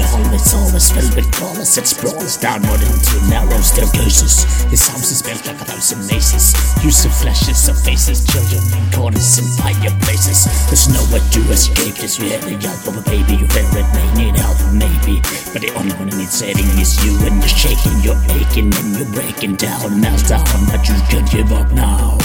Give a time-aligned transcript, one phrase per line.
[0.00, 0.32] of screams.
[0.32, 1.78] It seems endless, your always filled with crawlers.
[1.78, 4.46] It sprawls downward into narrow staircases.
[4.70, 6.54] This house is built like a thousand mazes.
[6.84, 10.46] Use of flashes of faces, children in corners and fireplaces.
[10.68, 12.18] There's nowhere to escape this.
[12.18, 15.20] You hear the yelp of a baby, you fear it may need help, maybe.
[15.52, 18.88] But the only one who needs saving is you, and you're shaking, you're aching, and
[18.96, 20.46] you're breaking down, meltdown.
[20.70, 22.16] But you can't give up now.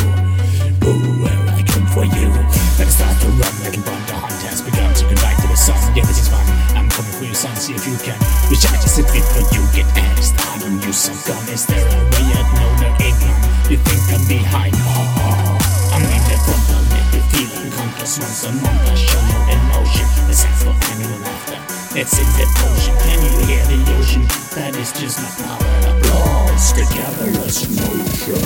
[0.85, 2.29] Oh, where I come for you.
[2.77, 3.55] Better start to run.
[3.65, 4.24] The hunt
[4.55, 4.95] has begun.
[4.95, 5.75] So you ride to the sun.
[5.95, 6.43] Yeah, this is fun.
[6.79, 7.51] I'm coming for you, son.
[7.59, 8.15] See if you can.
[8.47, 10.31] Recharge as it before you get angst.
[10.39, 11.43] I don't use some gun.
[11.51, 12.47] Is there a way out?
[12.55, 13.35] No, there ain't none.
[13.67, 14.75] You think I'm behind?
[14.79, 15.59] Oh, oh.
[15.91, 16.63] I'm in the front.
[16.71, 18.79] I'll make you feel unconscious once a month.
[18.87, 20.07] I show no emotion.
[20.31, 21.59] Sense for animal laughter.
[21.99, 22.95] It's in the ocean.
[23.03, 24.23] Can you hear the ocean?
[24.55, 25.67] That is just my power.
[25.99, 28.39] Applause together as motion.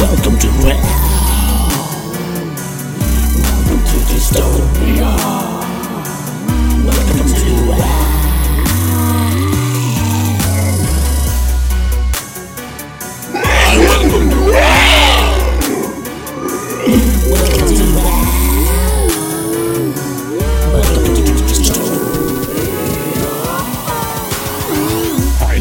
[0.00, 1.31] Welcome to hell.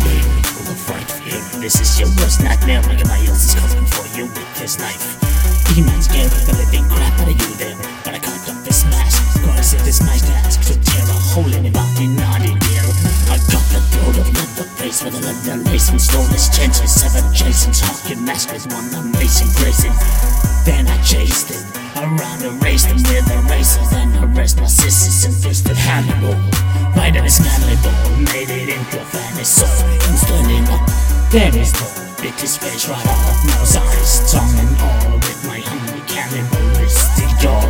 [0.03, 1.39] There, full of fright fear.
[1.59, 2.79] This is your worst nightmare.
[2.79, 5.17] Everybody else is coming for you with his knife.
[5.73, 7.80] Demons scaring the living crap out of you there.
[11.31, 12.87] Tear a hole in in here.
[13.31, 15.99] I cut the throat of leather face with a leather lacing.
[15.99, 17.73] Slowness changes, seven chasing.
[17.73, 19.93] Talking mask is one amazing grazing.
[20.65, 21.63] Then I chased it
[21.95, 23.81] around and raced him with the razor.
[23.91, 26.35] Then arrest my sisters and fisted Hannibal.
[26.95, 27.95] Right on his cannibal,
[28.33, 29.69] made it into a fanny soul.
[30.11, 31.87] Instant enough, there is no
[32.21, 33.45] bit his face right off.
[33.47, 37.63] Nose, eyes, tongue, and all with my hungry cannibalistic jaw.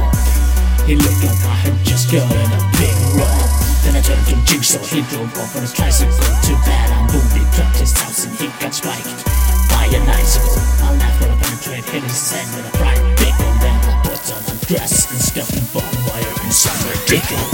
[0.88, 3.50] He looked like I had just gotten a big rock.
[3.84, 6.14] Then I turned to Jigsaw, he drove off on his tricycle.
[6.46, 9.25] Too bad I'm booby, trapped his house and he got spiked
[9.74, 10.62] by an icicle.
[10.86, 13.52] I laughed when I penetrate, hit his head with a bright pickle.
[13.58, 17.50] Then I put on a dress and stuffed the barbed wire in some ridiculous.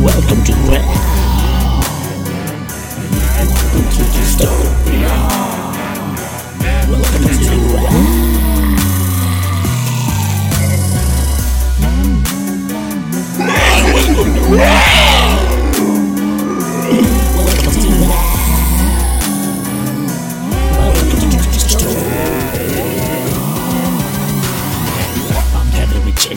[0.00, 0.88] Welcome to hell.
[3.36, 5.14] Welcome to dystopia.
[6.88, 8.15] Welcome to hell.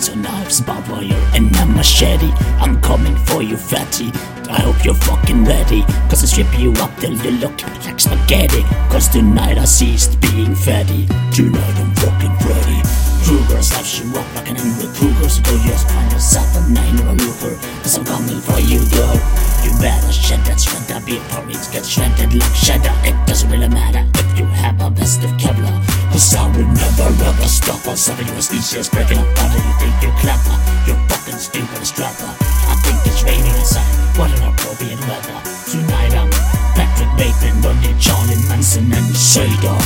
[0.07, 2.31] And knives, barbed wire, and a machete.
[2.59, 4.11] I'm coming for you, fatty.
[4.49, 5.83] I hope you're fucking ready.
[6.09, 8.63] Cause I strip you up till you look like spaghetti.
[8.89, 11.07] Cause tonight I ceased being fatty.
[11.31, 12.98] Tonight I'm fucking Freddy.
[13.29, 15.29] Krueger slaps you up like an angry Krueger.
[15.29, 17.53] So go just find yourself a nine or a looper.
[17.85, 19.21] Cause I'm coming for you, girl.
[19.61, 22.89] You better shed that shredder before it gets shredded like cheddar.
[23.05, 25.69] It doesn't really matter if you have a vest of Kevlar.
[26.09, 29.73] Cause I will never ever stop on something you was easiest breaking up under you
[29.77, 30.57] think you're clever.
[30.89, 32.33] You're fucking stupid as strapper.
[32.33, 33.85] I think it's raining outside.
[34.17, 35.37] What an appropriate weather.
[35.69, 36.33] Tonight I'm
[36.73, 39.85] Patrick Bateman, Bundy, Charlie Manson, and Shadon.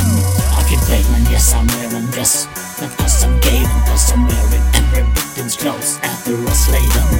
[0.56, 2.48] I can fake man, yes I'm wearing this.
[2.80, 7.10] Not cause I'm gay, but cause I'm wearing every victim's clothes after I slay them.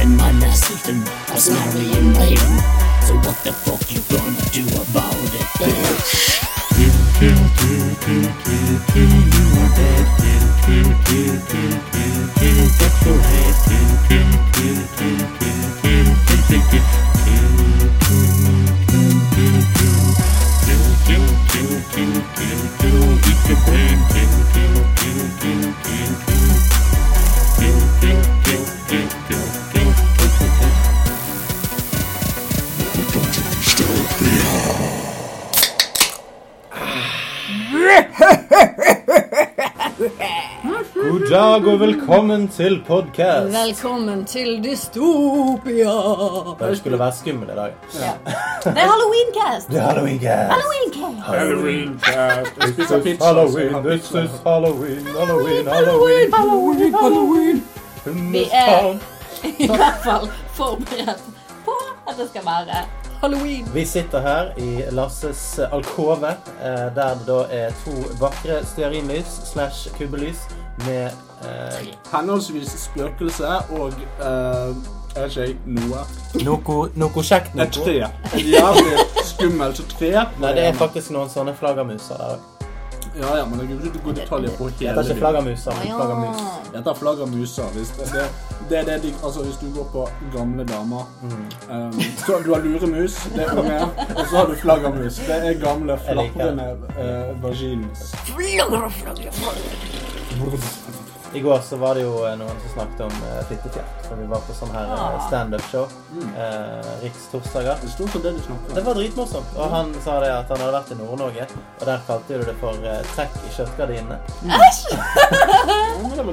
[0.00, 2.58] And my last victim was Marion Raven.
[3.06, 6.32] So what the fuck you gonna do about it, bitch?
[41.12, 43.52] God dag og velkommen til podcast.
[43.52, 45.96] Velkommen til Dystopia.
[46.60, 47.74] Det skulle være skummel i dag.
[48.00, 48.12] Ja.
[48.64, 49.68] Det er Halloweencast.
[49.68, 50.52] Det er halloweencast.
[50.52, 51.26] Halloweencast.
[51.26, 52.52] Halloween cast.
[52.60, 53.24] Jeg spiser This is.
[53.24, 56.32] Halloween, this is Halloween, Halloween, Halloween.
[56.34, 57.62] Halloween, Halloween.
[58.06, 58.94] In Vi er
[59.64, 61.22] i hvert fall forberedt
[61.64, 61.76] på
[62.08, 62.84] at det skal være
[63.20, 63.68] Halloween.
[63.74, 69.98] Vi sitter her i Lasses alkove, eh, der det da er to vakre stearinlys slash
[69.98, 70.38] kubbelys
[70.86, 71.10] med
[71.46, 74.74] eh, Henholdsvis spøkelse og eh,
[75.16, 76.04] er ikke jeg noe.
[76.44, 77.98] noe, noe kjekt Et tre.
[78.32, 80.14] Et jævlig skummelt tre.
[80.40, 82.40] Nei, det er faktisk noen sånne flaggermuser der.
[83.12, 85.74] Ja, ja, men jeg gidder ikke gå i detaljer på Det hele heter ikke flaggermuser,
[85.76, 86.40] men flaggermus.
[86.74, 87.68] Jeg tar flaggermuser.
[87.74, 88.24] Hvis det, det,
[88.70, 93.18] det det de, altså hvis du går på gamle damer um, så Du har luremus,
[93.34, 93.80] det er unge,
[94.16, 95.20] og så har du flaggermus.
[95.28, 98.14] Det er gamle, flatrende uh, vaginas.
[98.32, 99.91] Flagger flagger flagger.
[101.34, 103.92] I går så var det jo eh, noen som snakket om uh, fittefjert.
[104.04, 105.22] For vi var på sånn her uh, Ah.
[105.30, 105.86] standup-show.
[106.12, 106.26] Mm.
[106.36, 107.80] Uh, Riks torsdager.
[107.80, 109.54] Det det var dritmorsomt.
[109.56, 111.46] Og han sa det at han hadde vært i Nord-Norge,
[111.80, 114.18] og der kalte du det for uh, trekk i kjøttgardinene.
[114.60, 114.82] Æsj!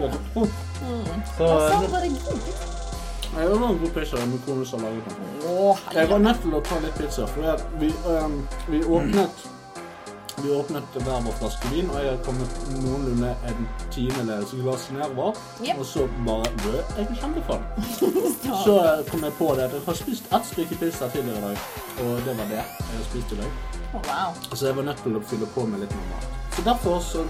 [0.04, 0.12] det.
[0.36, 0.48] Oh,
[1.38, 1.88] Så eh, du?
[1.94, 2.68] Var det god?
[3.36, 6.62] Nei, Det var en god pizza med kone som laget Jeg var nødt til å
[6.66, 9.48] ta litt pizza, for vi, um, vi åpnet
[10.44, 15.40] vi åpnet hver vår flaske vin, og jeg har kommet noenlunde en tiendedels glass nedover.
[15.64, 15.80] Yep.
[15.80, 17.66] Og så bare Død, jeg kjempefan.
[18.66, 21.42] Så eh, kom jeg på det at jeg har spist ett stykke pizza tidligere i
[21.48, 21.58] dag,
[22.04, 23.52] og det var det jeg har spist i dag.
[23.94, 24.34] Oh, wow.
[24.54, 26.32] Så jeg var nødt til å fylle på med litt mer mat.
[26.56, 27.26] Så derfor så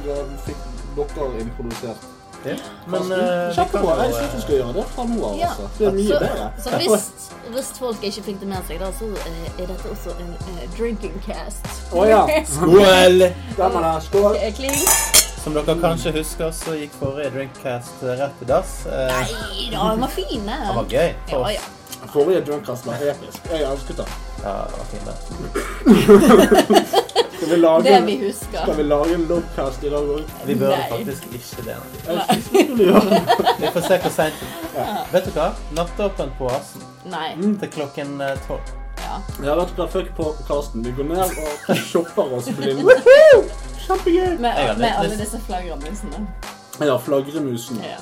[0.46, 0.64] fikk
[0.98, 2.56] dere introdusert ja.
[2.88, 3.88] Men eh, vi.
[3.90, 5.38] Jeg jo syns du skal gjøre det fra nå av.
[5.40, 5.50] Ja.
[5.50, 5.70] Altså.
[5.78, 6.50] Det er mye Så, bedre.
[6.64, 7.08] så hvis,
[7.56, 10.62] hvis folk ikke fikk det med seg, da, så eh, er dette også en uh,
[10.78, 11.68] drinking cast.
[11.92, 12.22] Å ja.
[12.48, 13.26] Skål!
[14.08, 14.40] Skål.
[14.60, 14.80] Kling.
[15.40, 18.82] Som dere kanskje husker, så gikk forrige Drinkcast rett i dass.
[18.90, 20.74] Nei da, den var fin, Det den.
[20.76, 22.08] var gøy for Ja, ja.
[22.14, 23.48] Forrige drunkcast var episk.
[23.52, 24.18] Jeg elsket den.
[24.44, 25.16] Ja, det var fin, det.
[27.40, 30.24] Skal vi lage, Det vi skal vi lage en logcast i dag òg?
[30.46, 30.90] Vi burde Nei.
[30.92, 31.78] faktisk ikke det.
[33.60, 34.44] Vi får se hvor seint
[35.14, 35.48] Vet du hva?
[35.78, 37.32] Nattåpent på Oasen Nei.
[37.62, 38.74] til klokken eh, tolv.
[39.00, 39.18] Ja.
[39.46, 40.84] Ja, vet du hva, fuck på Karsten.
[40.86, 42.96] Vi går ned og shopper oss blinde.
[43.86, 44.36] Kjempegøy!
[44.40, 46.26] Med, med alle disse flaggermusene.
[46.80, 47.80] Ja, flagremusen.
[47.84, 47.98] Ja.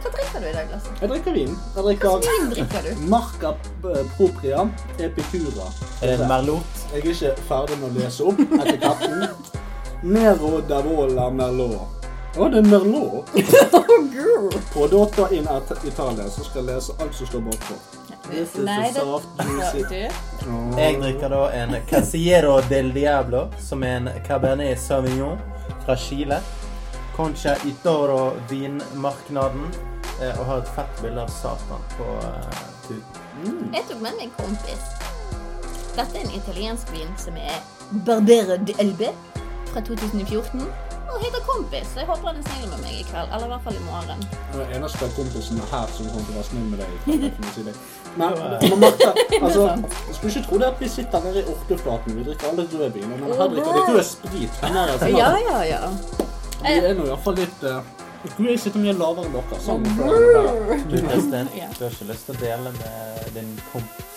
[0.00, 0.92] Hva drikker du i dag, Lasse?
[1.00, 1.54] Jeg drikker vin.
[1.54, 3.06] Jeg Hva drikker slags vin drikker du?
[3.12, 4.66] Marca eh, Propria
[4.98, 5.66] Epicura.
[6.00, 6.84] Er det Merlot?
[6.92, 9.24] Jeg er ikke ferdig med å lese opp etiketten.
[10.02, 12.06] Nero d'Avola Merlot.
[12.38, 13.32] Å, det er Merlot.
[14.72, 15.48] Prodotto in
[15.84, 17.78] Italia, så skal jeg lese alt som står bakpå.
[18.30, 20.04] This is Nei, det soft, juicy
[20.78, 25.40] Jeg drikker da en Casiero del Diablo, som er en Cabernet Sauvignon
[25.84, 26.38] fra Chile.
[27.16, 29.66] Concha Itoro vinmarknaden.
[30.20, 33.64] Eh, Og har et fett bilde av Satan på uh, tuten.
[33.74, 34.84] Jeg tok med meg en kompis.
[35.96, 37.58] Dette er en italiensk vin som er
[38.06, 39.10] Barbera d'Elbe
[39.72, 40.62] fra 2014.
[41.10, 41.86] Og heter Kompis.
[41.92, 43.32] Så jeg håper han er snill med meg i kveld.
[43.34, 44.20] Eller i hvert fall i morgen.
[44.52, 46.90] Den eneste kompisen her som kommer til å være snill med deg.
[47.56, 47.74] si det.
[48.20, 49.12] Men Martha, merker,
[49.46, 49.66] altså,
[50.06, 52.18] jeg skulle ikke tro det at vi sitter nede i Orkeflaten.
[52.18, 53.08] Vi drikker alle rødvin.
[53.14, 54.62] Men her drikker vi rød sprit.
[55.16, 55.82] Ja, ja, ja.
[56.60, 57.80] Vi er nå i hvert fall litt uh,
[58.20, 59.60] Jeg tror jeg sitter mye lavere enn dere.
[59.64, 59.86] Sånn.
[60.90, 64.10] Du, Kristin, du har ikke lyst til å dele med din kompis?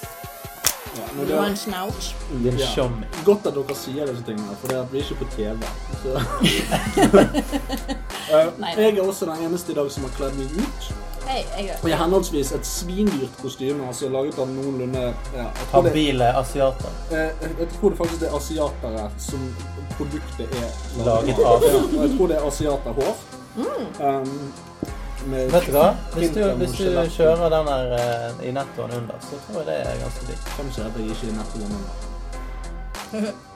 [0.94, 2.16] ja, men det har er.
[2.44, 2.88] Din Ja.
[3.26, 5.58] godt at dere sier disse tingene, for det er at vi er ikke på TV.
[6.04, 6.10] Så.
[8.34, 8.48] Eh,
[8.78, 10.86] jeg er også den eneste i dag som har kledd meg ut.
[11.28, 15.68] Hey, jeg Og i henholdsvis et svindyrt kostyme, altså laget av noenlunde ja, jeg, det,
[15.74, 16.96] Habile asiater.
[17.12, 19.44] eh, jeg tror det faktisk er asiatere som
[19.98, 21.68] produktet er Laget av.
[21.68, 23.43] Ja, og jeg tror det er asiaterhår.
[23.58, 24.54] Um,
[25.30, 25.94] Vet du hva?
[26.18, 29.78] Hvis du, hvis du kjører den der eh, i nettoen under, så tror jeg det
[29.88, 30.42] er ganske digg.
[30.58, 33.34] Kanskje at jeg ikke er nettopp under?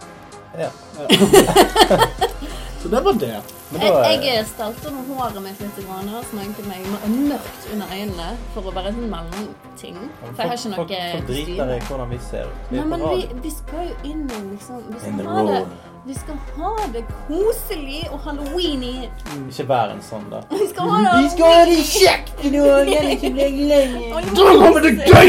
[0.58, 0.70] Ja.
[2.82, 3.42] Så det var det.
[3.72, 7.18] Men da Jeg, eh, jeg stalter med håret mitt litt grann, og sminket meg m-
[7.30, 9.98] mørkt under øynene for å være en mellomting.
[10.22, 11.80] For jeg har ikke noe Folk, folk driter i kostyme.
[11.90, 12.56] hvordan vi ser ut.
[12.72, 13.42] Vi Nei, er men på vi, radio.
[13.44, 15.62] vi skal jo inn i liksom Vi skal, ha det.
[16.08, 19.10] Vi skal ha det koselig og halloweeny.
[19.50, 20.40] Ikke vær en sånn, da.
[20.52, 24.22] Vi skal ha det ha det kjekt i lenge.
[24.38, 25.28] Da har vi det gøy!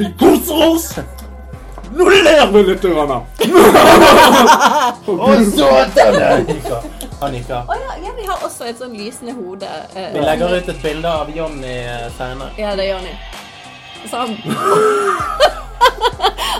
[0.00, 0.88] Vi koser oss!
[1.96, 2.84] Nå ler vi litt.
[5.06, 6.82] Og så Annika.
[7.22, 7.62] Annika.
[7.62, 9.70] Å ja, ja, vi har også et sånn lysende hode.
[9.94, 11.78] eh, Vi legger ut et bilde av Jonny
[12.18, 12.50] senere.
[12.60, 13.06] Ja, det er han.
[14.04, 14.36] Så han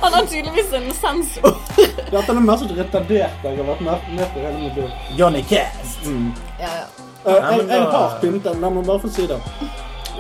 [0.01, 1.57] Han har tydeligvis en sensor.
[2.11, 4.91] Dette er det mest retarderte jeg har vært med, med på hele mitt liv.
[5.19, 6.05] Johnny Cast.
[6.07, 6.33] Mm.
[6.61, 6.85] Ja, ja.
[7.27, 9.41] Uh, jeg, jeg har pyntet, la meg bare få si det.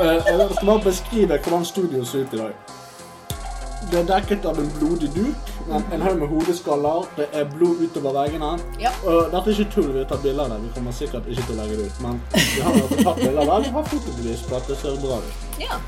[0.00, 2.56] Uh, jeg skal bare beskrive hvordan studioet ser ut i dag.
[3.90, 7.84] Det er dekket av en blodig duk, en, en haug med hodeskaller, det er blod
[7.84, 8.56] utover veggene.
[8.82, 8.90] Ja.
[9.06, 10.64] Og dette er ikke tull, vi tar bilder av det.
[10.64, 13.44] Vi kommer sikkert ikke til å legge det ut, men vi har altså tatt bilder
[13.44, 13.68] av det.
[13.68, 15.46] Vi har fotobevis på at det ser bra ut.
[15.62, 15.78] ja.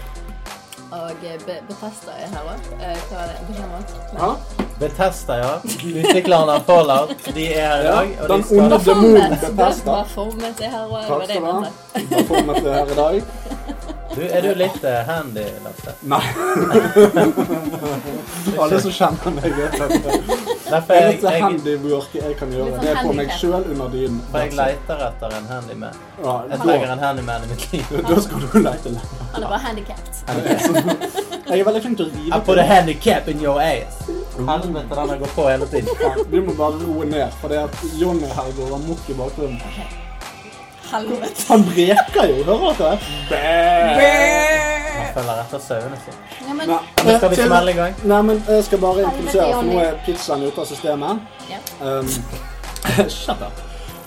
[0.90, 2.68] Og eh, Be Bethesda er her òg.
[2.78, 3.98] Hva er det?
[4.16, 4.30] Ja?
[4.78, 5.50] Betesta, ja.
[5.64, 7.12] Utviklerne av Fallout.
[7.34, 8.16] De er her i dag.
[8.22, 9.36] Og den onde demonen!
[9.36, 9.98] Bethesda.
[9.98, 11.04] Baformet er her òg.
[11.04, 12.58] Hva Takk skal du ha.
[12.62, 13.22] det her i dag.
[14.14, 15.92] Du, er du litt uh, handy, Lasse?
[16.08, 16.22] Nei.
[18.62, 22.80] Alle som kjenner meg, vet at det er litt jeg, handywork jeg kan gjøre.
[22.80, 24.18] Det er på meg sjøl under dynen.
[24.30, 26.00] for jeg leter etter en handyman.
[26.24, 27.94] Ja, Jeg trenger en handyman i mitt liv.
[28.08, 29.22] da skal du lete lenge.
[29.36, 30.24] Han er bare handikapped.
[31.48, 34.02] Jeg er veldig flink til å I put a handicap in your ass.
[34.38, 36.26] Helvete, den har gått på hele tiden.
[36.32, 40.06] Du må bare roe ned, for det at Jonny her går amok i bakgrunnen.
[40.92, 41.44] Helvete.
[41.48, 43.98] Han breker jo, hører dere?
[44.98, 46.20] Han følger etter sauene sine.
[46.48, 47.96] Ja, men, Nei, Nå skal vi smelle i gang.
[48.12, 51.26] Nei, men jeg skal bare introdusere, for nå er pizzaen ute av systemet.
[51.50, 51.60] ja.
[51.80, 52.08] Um,
[53.12, 53.60] shut up.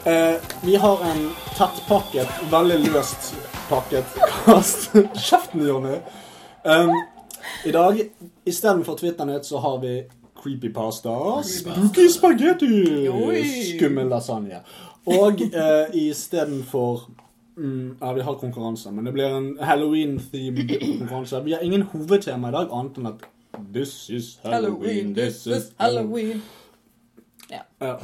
[0.09, 0.35] Eh,
[0.65, 1.19] vi har en
[1.57, 3.33] tettpakket, veldig løst
[3.69, 4.89] pakket kast.
[5.27, 5.99] Kjeften, Jonny!
[6.65, 6.95] Um,
[7.65, 7.99] I dag,
[8.45, 9.99] istedenfor Twitter-nytt, så har vi
[10.41, 11.13] creepypasta,
[11.45, 13.05] spooky spagetti,
[13.75, 14.63] skummel lasagne.
[15.05, 17.09] Og eh, istedenfor
[17.57, 21.41] mm, Ja, vi har konkurranse, men det blir en halloween-themed konkurranse.
[21.43, 23.25] Vi har ingen hovedtema i dag, annet enn at
[23.73, 26.41] This is Halloween, this is Halloween.
[27.51, 27.97] Ja.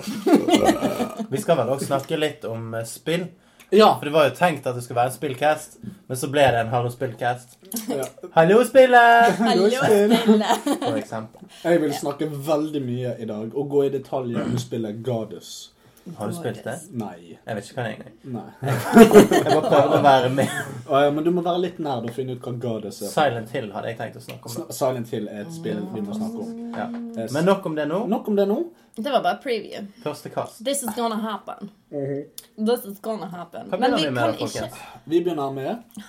[1.30, 3.27] Vi skal vel også snakke litt om eh, spill.
[3.72, 3.94] ja.
[4.00, 5.77] For det var jo tenkt at det skulle være en spillcast,
[6.08, 7.56] men så ble det en Hallo spillcast.
[7.88, 8.10] ja.
[8.36, 9.39] Hallo, spillet!
[9.39, 10.68] Hallo, spillet!
[10.84, 11.48] For eksempel.
[11.63, 15.70] Jeg vil snakke veldig mye i dag og gå i detaljer om spillet Goddess.
[16.18, 16.74] Har du spilt det?
[16.98, 17.38] Nei.
[17.46, 18.16] Jeg vet ikke hva det er engang.
[18.34, 18.50] Nei.
[19.38, 20.54] Jeg bare prøve å være med.
[20.92, 23.12] Å, ja, men du må være litt nær og finne ut hva Goddess er.
[23.12, 24.56] Silent Hill hadde jeg tenkt å snakke om.
[24.56, 26.52] Sn- Silent Hill er et spill vi må snakke om.
[26.78, 26.88] Ja.
[27.36, 28.04] Men nok om det nå.
[28.08, 28.60] Nok om det nå.
[28.98, 29.84] Det var bare preview.
[30.02, 30.64] Første kast.
[30.66, 31.70] This is gonna happen.
[31.92, 33.68] This is gonna happen.
[33.70, 34.86] Hva Men begynner vi vi med, kan ikke?
[35.06, 36.04] Vi begynner med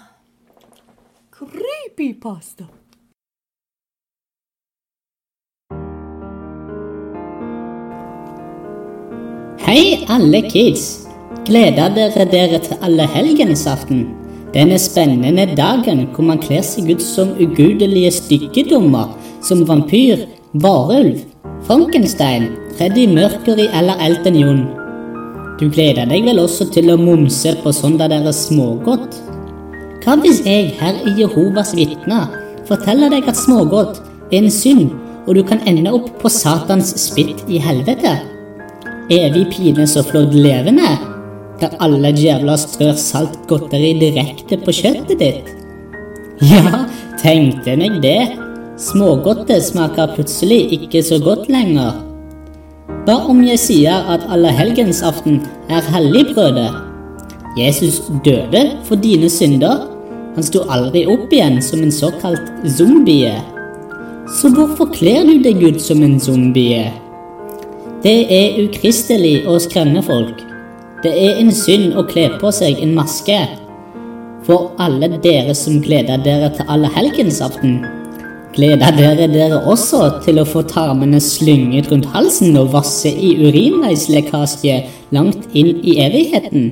[1.38, 2.64] Creepypasta.
[9.68, 10.82] Hei, alle kids!
[11.44, 13.98] Gleder dere dere til allehelgensaften?
[14.54, 19.10] Denne spennende dagen hvor man kler seg ut som ugudelige stykkedommer,
[19.44, 20.22] som vampyr,
[20.64, 21.18] varulv,
[21.68, 22.46] Frankenstein,
[22.78, 24.62] Freddy Mercury eller Elton John.
[25.60, 29.20] Du gleder deg vel også til å mumse på søndag deres dere smågodt?
[30.00, 32.32] Hva hvis jeg her i Jehovas vitner
[32.72, 34.00] forteller deg at smågodt
[34.32, 34.96] er en synd,
[35.28, 38.16] og du kan ende opp på Satans spytt i helvete?
[39.08, 40.88] Evig pine så flådd levende,
[41.60, 45.48] der alle djevler strør salt godteri direkte på kjøttet ditt.
[46.44, 46.84] Ja,
[47.16, 48.36] tenkte meg det.
[48.78, 51.96] Smågodtet smaker plutselig ikke så godt lenger.
[53.08, 55.40] Hva om jeg sier at allehelgensaften
[55.72, 56.68] er helligbrødet?
[57.56, 59.88] Jesus døde for dine synder.
[60.36, 63.32] Han sto aldri opp igjen som en såkalt zombie.
[64.36, 66.90] Så hvorfor kler du deg ut som en zombie?
[67.98, 70.38] Det er ukristelig å skremme folk.
[71.02, 73.38] Det er en synd å kle på seg en maske.
[74.46, 77.80] For alle dere som gleder dere til allehelgensaften,
[78.54, 84.78] gleder dere dere også til å få tarmene slynget rundt halsen og vasse i urinveislekkasje
[85.18, 86.70] langt inn i evigheten?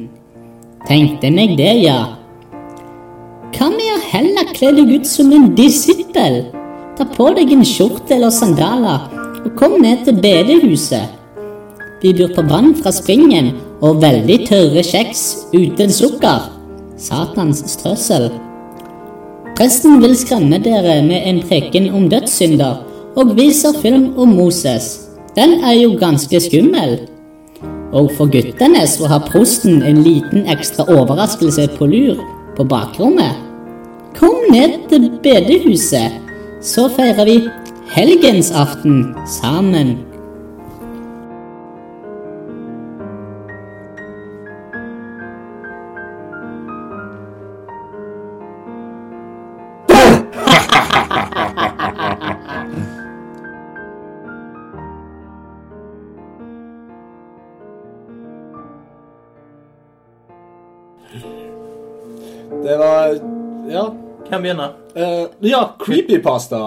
[0.87, 1.99] Tenkte meg det, ja.
[3.51, 6.45] Hva med å heller kle deg ut som en disippel?
[6.95, 9.11] Ta på deg en skjorte eller sandaler
[9.43, 11.16] og kom ned til bedehuset.
[12.03, 15.23] Vi byr på vann fra springen og veldig tørre kjeks
[15.55, 16.51] uten sukker.
[17.01, 18.29] Satans strøssel.
[19.57, 22.83] Presten vil skremme dere med en preken om dødssynder
[23.17, 25.09] og viser film om Moses.
[25.37, 26.99] Den er jo ganske skummel.
[27.97, 32.21] Og for guttene så har prosten en liten ekstra overraskelse på lur
[32.57, 33.41] på bakrommet.
[34.17, 36.13] Kom ned til bedehuset,
[36.65, 37.39] så feirer vi
[37.93, 39.97] helgensaften sammen.
[64.29, 64.73] Hvem begynner?
[64.97, 66.59] Uh, ja, creepypasta.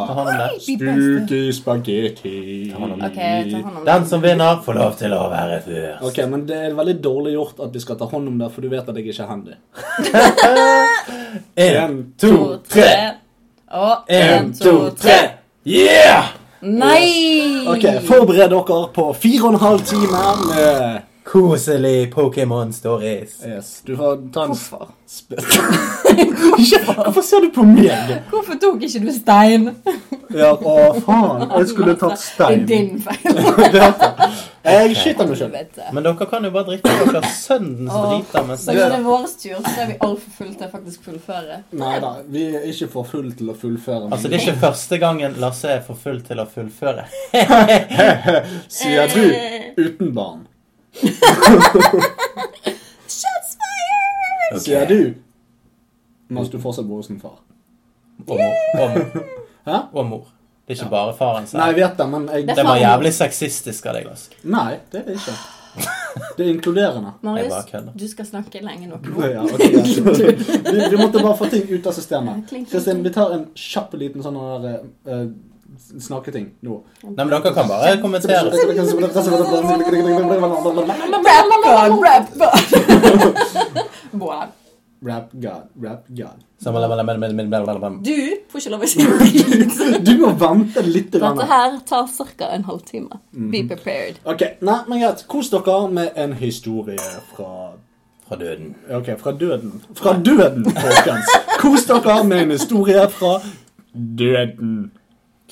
[0.60, 2.72] Spooky spaghetti.
[2.78, 3.10] hånd om det.
[3.10, 3.20] Ok,
[3.52, 6.06] ta hånd om Den som vinner, får lov til å være først.
[6.08, 8.64] Ok, men det er veldig dårlig gjort at vi skal ta hånd om det, for
[8.64, 9.58] du vet at jeg ikke er handy.
[11.60, 12.94] En, to, tre.
[13.78, 15.18] Og En, to, tre.
[15.68, 16.32] Yeah!
[16.66, 17.68] Nei!
[17.70, 23.44] Ok, Forbered dere på fire og en halv time med Koselig Pokémon stories.
[23.46, 24.88] Yes, du får ta en Hvorfor?
[27.04, 28.14] Hvorfor ser du på meg?
[28.30, 29.70] Hvorfor tok ikke du stein?
[30.34, 31.46] Ja, å faen.
[31.56, 32.66] Jeg skulle tatt stein.
[32.70, 33.38] Det er din feil.
[34.70, 35.54] Jeg skyter meg sjøl.
[35.96, 38.44] Men dere kan jo bare drikke dere søndens drita.
[38.46, 41.08] mens Så når det er vår tur, så er vi altfor fulle til å faktisk
[41.10, 41.58] fullføre.
[41.80, 44.12] Nei da, vi er ikke for full til å fullføre.
[44.12, 47.08] Altså, det er ikke første gangen Lasse er for full til å fullføre.
[48.70, 49.26] Sier du
[49.80, 50.46] uten barn.
[53.20, 54.62] Shots fired!
[54.62, 55.02] Sier du
[56.30, 57.40] mens du fortsatt bor hos en far.
[58.28, 58.58] Og mor.
[58.82, 59.24] Og mor.
[59.66, 59.78] Hæ?
[59.94, 60.28] Og mor.
[60.68, 63.88] Det er ikke bare faren Nei, jeg vet det, men jeg Det var jævlig sexistisk
[63.90, 64.36] av deg, Lasse.
[64.46, 65.38] Nei, det er det ikke.
[66.38, 67.14] Det er inkluderende.
[67.26, 69.26] Marius, du skal snakke lenge nok nå.
[69.30, 69.82] Ja, okay, ja.
[69.82, 72.54] vi, vi måtte bare få ting ut av systemet.
[72.70, 75.26] Kristin, vi tar en kjapp liten sånn her eh,
[75.80, 76.76] snakketing nå.
[77.04, 78.52] Nei, men dere kan bare kommentere.
[81.26, 82.54] Rap god, rap god!
[85.02, 85.64] Rap God,
[88.04, 88.12] Du
[88.52, 90.04] får ikke lov å si drit.
[90.04, 91.08] Du må vente litt.
[91.14, 92.04] Dette her tar
[92.36, 92.50] ca.
[92.52, 93.08] en halvtime.
[93.32, 94.20] Be prepared.
[94.28, 95.24] Ok, nei, men greit.
[95.32, 97.00] Kos dere med en historie
[97.32, 97.72] fra
[98.28, 98.76] Fra døden.
[98.94, 99.80] Ok, fra døden.
[99.98, 101.30] Fra døden, folkens.
[101.64, 103.40] Kos dere med en historie fra
[103.94, 104.92] døden.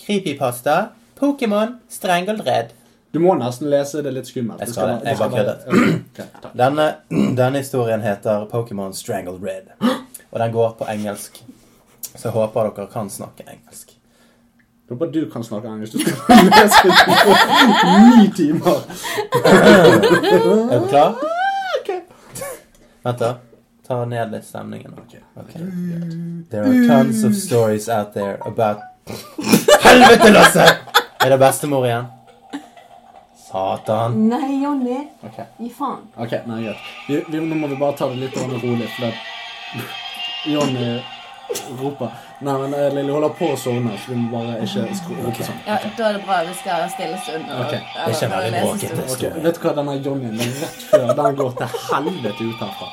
[0.06, 0.90] Creepypasta.
[1.20, 1.78] Pokémon.
[1.90, 2.74] Strangled Red.
[3.14, 4.60] Du må nesten lese det litt skummelt.
[4.62, 5.08] Jeg skal det.
[5.08, 6.88] Jeg bare være- Denne,
[7.40, 9.72] denne historien heter Pokémon Strangled Red.
[10.32, 11.40] Og den går på engelsk.
[12.18, 13.94] Så jeg håper dere kan snakke engelsk.
[14.90, 15.94] Jeg håper du kan snakke engelsk.
[15.94, 16.94] Du skal lese det
[18.18, 18.84] ni timer.
[20.72, 21.18] Er du klar?
[23.04, 23.34] Vent, da.
[23.88, 24.94] Ta ned litt stemningen.
[25.00, 25.14] Ok.
[25.40, 25.62] Okay.
[26.52, 28.82] There are tons of stories out there about
[29.84, 30.66] Helvete, Lasse!
[31.24, 32.06] Er det bestemor igjen?
[33.48, 34.16] Satan.
[34.30, 34.98] Nei, Jonny.
[35.24, 36.02] Ok, Gi faen.
[36.18, 36.82] ok, nei, greit.
[37.08, 39.14] Vi, vi, nå må vi bare ta det litt grann rolig, for det
[40.52, 40.90] Jonny
[41.80, 42.12] roper.
[42.44, 45.48] Nei, men eh, Lille holder på å sovne, så vi må bare ikke skru rope
[45.48, 45.62] sånn.
[45.66, 47.48] Ja, Da er det bra vi skal stille stund.
[47.50, 47.74] og- Ok.
[47.74, 49.10] eller- Det er ikke eller veldig lese bråkete.
[49.16, 49.32] stund.
[49.38, 52.88] Ok, Vet du hva, denne Jonny den rett før, den går til helvete ut herfra.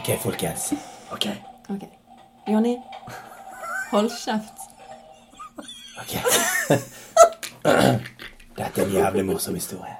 [0.00, 0.72] OK, folkens.
[1.12, 1.26] Ok.
[1.70, 1.84] Ok.
[2.48, 2.76] Jonny,
[3.92, 4.57] hold kjeft.
[5.98, 6.14] Ok.
[8.58, 9.96] Dette er en jævlig morsom historie.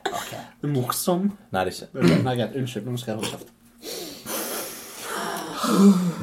[0.63, 1.31] Morsom.
[1.53, 2.23] Nei, det er ikke.
[2.25, 2.57] Nei, greit.
[2.59, 3.55] Unnskyld, nå skal jeg holde kjeft.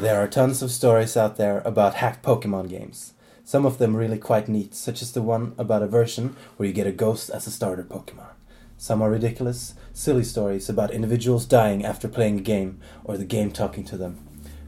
[0.02, 3.14] There are tons of stories out there about hacked Pokemon games.
[3.44, 6.74] Some of them really quite neat, such as the one about a version where you
[6.74, 8.34] get a ghost as a starter Pokemon.
[8.78, 13.52] Some are ridiculous, silly stories about individuals dying after playing a game or the game
[13.52, 14.18] talking to them.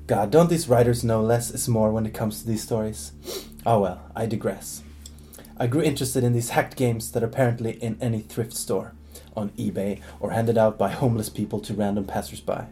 [0.05, 3.11] God, don't these writers know less is more when it comes to these stories?
[3.65, 4.83] Oh well, I digress.
[5.59, 8.93] I grew interested in these hacked games that are apparently in any thrift store,
[9.35, 12.67] on eBay, or handed out by homeless people to random passersby.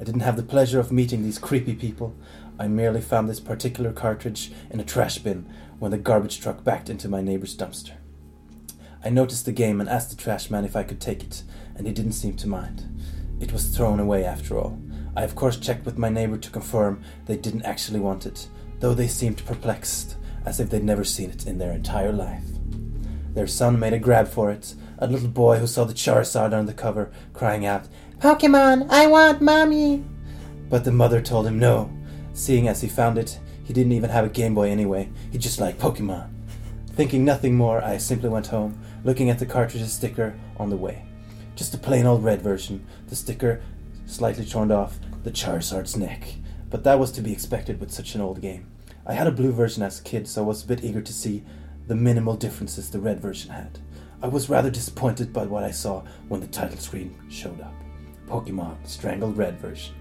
[0.00, 2.12] I didn't have the pleasure of meeting these creepy people.
[2.58, 5.46] I merely found this particular cartridge in a trash bin
[5.78, 7.92] when the garbage truck backed into my neighbor's dumpster.
[9.04, 11.44] I noticed the game and asked the trash man if I could take it,
[11.76, 12.82] and he didn't seem to mind.
[13.38, 14.76] It was thrown away after all.
[15.16, 18.48] I of course checked with my neighbor to confirm they didn't actually want it,
[18.80, 22.44] though they seemed perplexed, as if they'd never seen it in their entire life.
[23.34, 26.66] Their son made a grab for it, a little boy who saw the Charizard on
[26.66, 30.04] the cover, crying out, Pokemon, I want mommy!
[30.68, 31.90] But the mother told him no,
[32.32, 35.60] seeing as he found it, he didn't even have a Game Boy anyway, he just
[35.60, 36.30] liked Pokemon.
[36.88, 41.04] Thinking nothing more, I simply went home, looking at the cartridge's sticker on the way.
[41.56, 43.62] Just a plain old red version, the sticker
[44.06, 46.34] slightly torn off the Charizard's neck.
[46.70, 48.66] But that was to be expected with such an old game.
[49.06, 51.12] I had a blue version as a kid, so I was a bit eager to
[51.12, 51.44] see
[51.86, 53.78] the minimal differences the red version had.
[54.22, 57.74] I was rather disappointed by what I saw when the title screen showed up.
[58.26, 59.94] Pokemon Strangled Red version.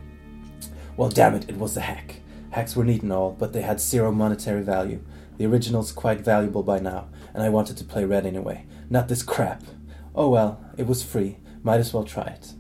[0.96, 2.22] Well, damn it, it was a hack.
[2.52, 5.04] Hacks were neat and all, but they had zero monetary value.
[5.38, 8.66] The original's quite valuable by now, and I wanted to play Red anyway.
[8.90, 9.64] Not this crap.
[10.16, 11.40] Oh well, it was free.
[11.64, 12.54] Might as well try it.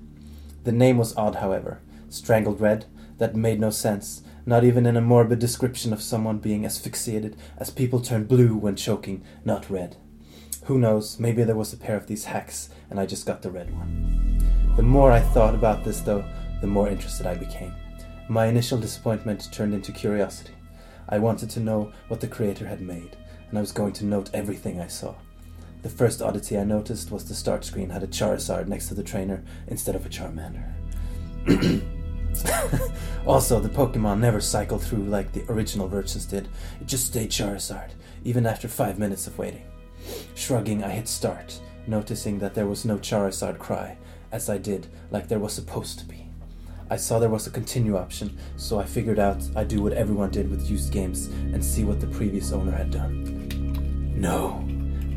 [0.63, 1.79] The name was odd, however.
[2.09, 2.85] Strangled Red?
[3.19, 4.22] That made no sense.
[4.45, 8.75] Not even in a morbid description of someone being asphyxiated as people turn blue when
[8.75, 9.95] choking, not red.
[10.65, 13.51] Who knows, maybe there was a pair of these hacks and I just got the
[13.51, 14.73] red one.
[14.75, 16.25] The more I thought about this, though,
[16.61, 17.73] the more interested I became.
[18.27, 20.53] My initial disappointment turned into curiosity.
[21.09, 23.17] I wanted to know what the creator had made,
[23.49, 25.15] and I was going to note everything I saw.
[25.83, 29.03] The first oddity I noticed was the start screen had a Charizard next to the
[29.03, 30.73] trainer instead of a Charmander.
[33.27, 36.47] also, the Pokemon never cycled through like the original versions did.
[36.81, 37.91] It just stayed Charizard,
[38.23, 39.65] even after five minutes of waiting.
[40.35, 43.97] Shrugging, I hit start, noticing that there was no Charizard cry,
[44.31, 46.27] as I did, like there was supposed to be.
[46.89, 50.31] I saw there was a continue option, so I figured out I'd do what everyone
[50.31, 54.13] did with used games and see what the previous owner had done.
[54.15, 54.63] No.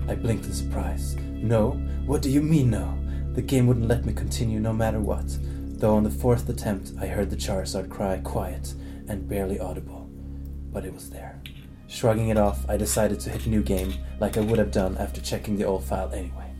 [0.09, 1.17] I blinked in surprise.
[1.17, 1.73] No?
[2.07, 2.97] What do you mean, no?
[3.35, 5.27] The game wouldn't let me continue no matter what,
[5.79, 8.75] though on the fourth attempt I heard the Charizard cry quiet
[9.09, 10.09] and barely audible.
[10.73, 11.41] But it was there.
[11.87, 15.21] Shrugging it off, I decided to hit new game like I would have done after
[15.21, 16.53] checking the old file anyway.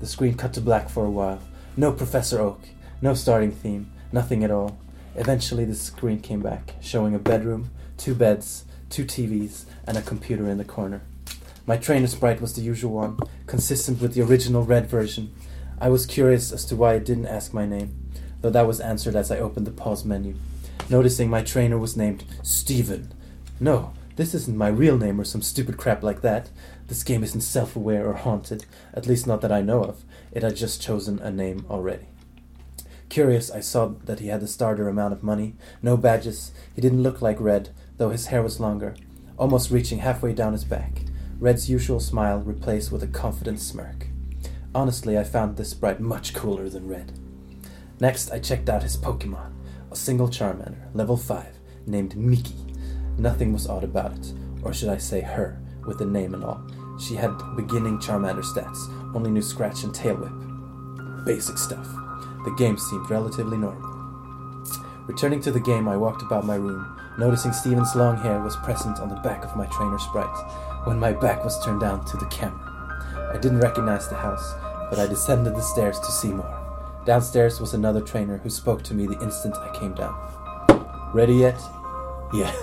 [0.00, 1.40] The screen cut to black for a while.
[1.76, 2.60] No Professor Oak,
[3.02, 4.78] no starting theme, nothing at all.
[5.16, 10.48] Eventually, the screen came back, showing a bedroom, two beds, two TVs, and a computer
[10.48, 11.02] in the corner.
[11.66, 15.34] My trainer sprite was the usual one, consistent with the original red version.
[15.80, 18.07] I was curious as to why it didn't ask my name,
[18.40, 20.34] though that was answered as I opened the pause menu,
[20.88, 23.12] noticing my trainer was named Steven.
[23.60, 26.50] No, this isn't my real name or some stupid crap like that.
[26.88, 30.02] This game isn't self aware or haunted, at least not that I know of.
[30.32, 32.06] It had just chosen a name already.
[33.08, 36.52] Curious, I saw that he had the starter amount of money, no badges.
[36.74, 38.94] He didn't look like Red, though his hair was longer,
[39.38, 41.02] almost reaching halfway down his back.
[41.38, 44.08] Red's usual smile replaced with a confident smirk.
[44.74, 47.17] Honestly, I found this sprite much cooler than Red.
[48.00, 49.52] Next, I checked out his Pokemon,
[49.90, 51.46] a single Charmander, level 5,
[51.86, 52.54] named Miki.
[53.18, 54.32] Nothing was odd about it,
[54.62, 56.62] or should I say her, with the name and all.
[57.00, 58.78] She had beginning Charmander stats,
[59.16, 61.26] only knew Scratch and Tail Whip.
[61.26, 61.88] Basic stuff.
[62.44, 63.96] The game seemed relatively normal.
[65.08, 69.00] Returning to the game, I walked about my room, noticing Steven's long hair was present
[69.00, 70.26] on the back of my trainer sprite,
[70.84, 73.32] when my back was turned down to the camera.
[73.34, 74.54] I didn't recognize the house,
[74.88, 76.57] but I descended the stairs to see more.
[77.08, 80.14] Downstairs was another trainer who spoke to me the instant I came down.
[81.14, 81.58] Ready yet?
[82.34, 82.54] Yeah.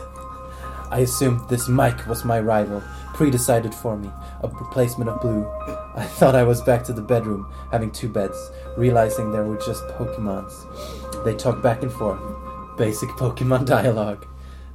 [0.92, 2.84] I assumed this Mike was my rival,
[3.16, 4.08] pre-decided for me,
[4.44, 5.50] a replacement of Blue.
[5.96, 9.84] I thought I was back to the bedroom, having two beds, realizing there were just
[9.88, 10.54] Pokemons.
[11.26, 12.22] They talked back and forth.
[12.78, 14.28] Basic Pokemon dialogue.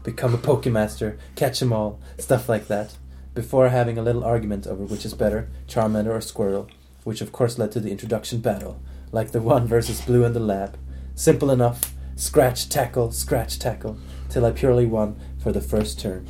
[0.03, 2.97] Become a Pokemaster, catch 'em all, stuff like that.
[3.35, 6.69] Before having a little argument over which is better, Charmander or Squirtle,
[7.05, 8.81] which of course led to the introduction battle,
[9.13, 10.79] like the one versus Blue in the lab.
[11.15, 11.95] Simple enough.
[12.17, 13.97] Scratch, tackle, scratch, tackle,
[14.29, 16.29] till I purely won for the first turn.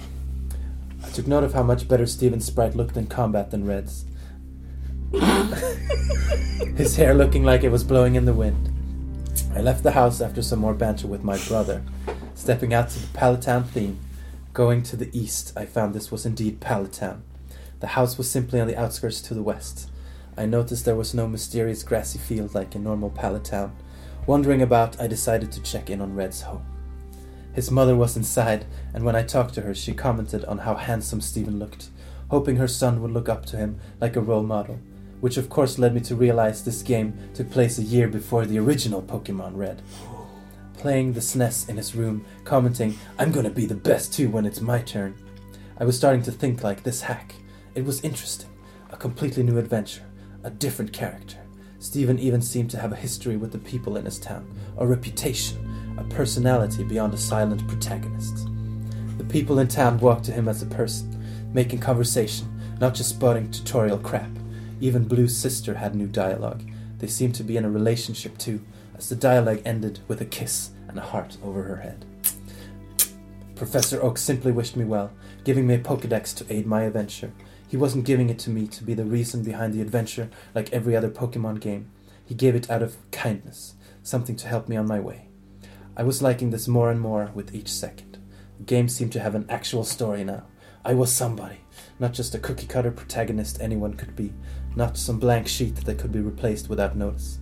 [1.05, 4.05] I took note of how much better Steven's sprite looked in combat than Red's.
[6.77, 8.71] His hair looking like it was blowing in the wind.
[9.53, 11.83] I left the house after some more banter with my brother,
[12.37, 13.99] stepping out to the Palatown theme.
[14.53, 17.23] Going to the east, I found this was indeed Palatown.
[17.81, 19.90] The house was simply on the outskirts to the west.
[20.41, 23.73] I noticed there was no mysterious grassy field like in normal Palatown.
[24.27, 26.65] Wandering about, I decided to check in on Red's home.
[27.53, 31.21] His mother was inside, and when I talked to her, she commented on how handsome
[31.21, 31.91] Stephen looked,
[32.31, 34.79] hoping her son would look up to him like a role model,
[35.21, 38.59] which of course led me to realize this game took place a year before the
[38.59, 39.83] original Pokemon Red.
[40.79, 44.63] Playing the SNES in his room, commenting, I'm gonna be the best too when it's
[44.63, 45.15] my turn.
[45.77, 47.35] I was starting to think like this hack.
[47.75, 48.49] It was interesting,
[48.89, 50.07] a completely new adventure,
[50.45, 51.37] a different character.
[51.79, 54.47] Stephen even seemed to have a history with the people in his town,
[54.79, 58.49] a reputation, a personality beyond a silent protagonist.
[59.19, 62.47] The people in town walked to him as a person, making conversation,
[62.81, 64.31] not just spouting tutorial crap.
[64.81, 66.63] Even Blue's sister had new dialogue.
[66.99, 68.63] They seemed to be in a relationship too,
[68.97, 72.05] as the dialogue ended with a kiss and a heart over her head.
[73.55, 75.13] Professor Oak simply wished me well,
[75.45, 77.33] giving me a Pokedex to aid my adventure.
[77.71, 80.97] He wasn't giving it to me to be the reason behind the adventure like every
[80.97, 81.89] other Pokemon game.
[82.25, 85.29] He gave it out of kindness, something to help me on my way.
[85.97, 88.19] I was liking this more and more with each second.
[88.59, 90.43] The game seemed to have an actual story now.
[90.85, 91.59] I was somebody,
[92.01, 94.33] not just a cookie cutter protagonist anyone could be,
[94.75, 97.39] not some blank sheet that could be replaced without notice.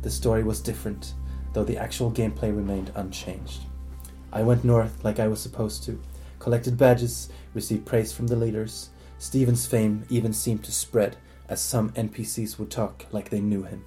[0.00, 1.12] The story was different,
[1.52, 3.60] though the actual gameplay remained unchanged.
[4.32, 6.00] I went north like I was supposed to,
[6.38, 8.88] collected badges, received praise from the leaders.
[9.18, 11.16] Stephen's fame even seemed to spread,
[11.48, 13.84] as some NPCs would talk like they knew him.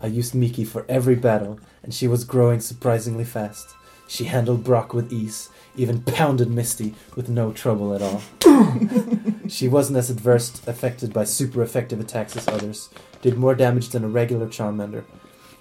[0.00, 3.74] I used Miki for every battle, and she was growing surprisingly fast.
[4.08, 8.22] She handled Brock with ease, even pounded Misty with no trouble at all.
[9.48, 12.90] she wasn't as adverse affected by super effective attacks as others,
[13.22, 15.04] did more damage than a regular Charmander.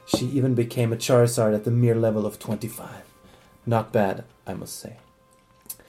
[0.06, 2.90] She even became a Charizard at the mere level of 25.
[3.66, 4.98] Not bad, I must say.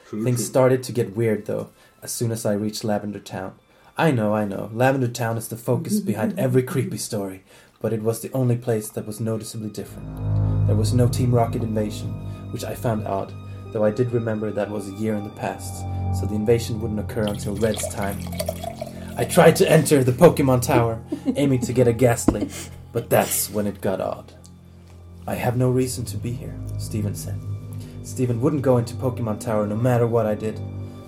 [0.07, 0.47] True, Things true.
[0.47, 1.71] started to get weird though,
[2.03, 3.55] as soon as I reached Lavender Town.
[3.97, 7.43] I know, I know, Lavender Town is the focus behind every creepy story,
[7.81, 10.67] but it was the only place that was noticeably different.
[10.67, 12.09] There was no Team Rocket invasion,
[12.53, 13.33] which I found odd,
[13.73, 15.85] though I did remember that was a year in the past,
[16.19, 18.19] so the invasion wouldn't occur until Red's time.
[19.17, 21.03] I tried to enter the Pokemon Tower,
[21.37, 22.49] aiming to get a Ghastly,
[22.93, 24.33] but that's when it got odd.
[25.27, 27.39] I have no reason to be here, Steven said.
[28.03, 30.61] Steven wouldn't go into Pokemon Tower no matter what I did.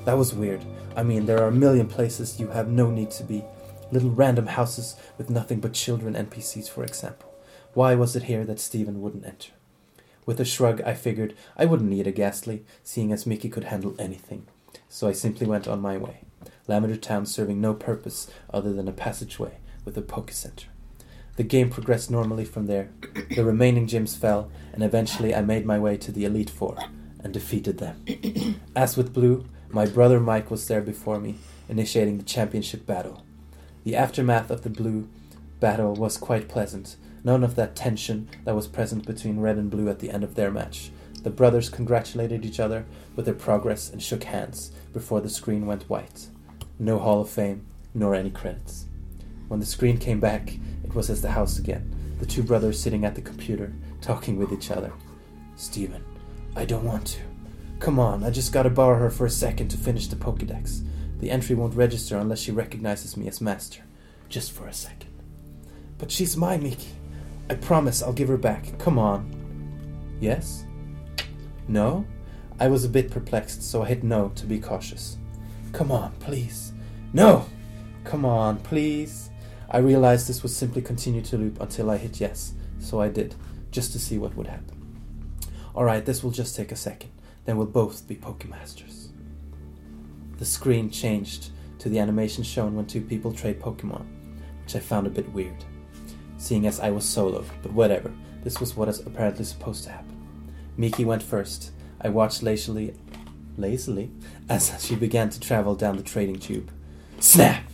[0.05, 0.65] That was weird.
[0.95, 3.45] I mean, there are a million places you have no need to be.
[3.91, 7.33] Little random houses with nothing but children NPCs, for example.
[7.75, 9.53] Why was it here that Stephen wouldn't enter?
[10.27, 13.97] With a shrug, I figured I wouldn't need a ghastly, seeing as Mickey could handle
[13.99, 14.47] anything.
[14.89, 16.25] So I simply went on my way.
[16.69, 20.69] Lavender Town serving no purpose other than a passageway with a Poke Center.
[21.37, 22.91] The game progressed normally from there.
[23.35, 26.77] The remaining gyms fell, and eventually I made my way to the Elite Four
[27.21, 28.05] and defeated them.
[28.77, 31.37] As with Blue, my brother Mike was there before me,
[31.69, 33.25] initiating the championship battle.
[33.85, 35.09] The aftermath of the Blue
[35.61, 36.97] battle was quite pleasant.
[37.25, 40.35] None of that tension that was present between Red and Blue at the end of
[40.35, 40.91] their match.
[41.23, 42.85] The brothers congratulated each other
[43.17, 46.27] with their progress and shook hands before the screen went white.
[46.79, 48.87] No Hall of Fame, nor any credits.
[49.49, 53.05] When the screen came back, it was as the house again, the two brothers sitting
[53.05, 54.93] at the computer, talking with each other.
[55.57, 56.05] Steven,
[56.57, 57.32] I don't want to.
[57.83, 60.87] Come on, I just gotta borrow her for a second to finish the Pokedex.
[61.19, 63.83] The entry won't register unless she recognizes me as master.
[64.29, 65.11] Just for a second.
[65.99, 66.93] But she's my Mickey.
[67.51, 68.79] I promise I'll give her back.
[68.79, 69.29] Come on.
[70.21, 70.65] Yes?
[71.67, 72.07] No?
[72.61, 75.17] I was a bit perplexed, so I hit no to be cautious.
[75.73, 76.73] Come on, please.
[77.13, 77.47] No!
[78.05, 79.31] Come on, please.
[79.69, 83.35] I realized this would simply continue to loop until I hit yes, so I did,
[83.73, 84.79] just to see what would happen.
[85.75, 87.11] Alright, this will just take a second,
[87.45, 89.09] then we'll both be Pokemasters.
[90.39, 94.07] The screen changed to the animation shown when two people trade Pokemon,
[94.63, 95.65] which I found a bit weird,
[96.39, 98.11] seeing as I was solo, but whatever,
[98.43, 100.17] this was what is apparently supposed to happen.
[100.77, 101.71] Miki went first.
[102.01, 102.95] I watched lazily,
[103.57, 104.11] lazily
[104.49, 106.71] as she began to travel down the trading tube.
[107.21, 107.65] Snap!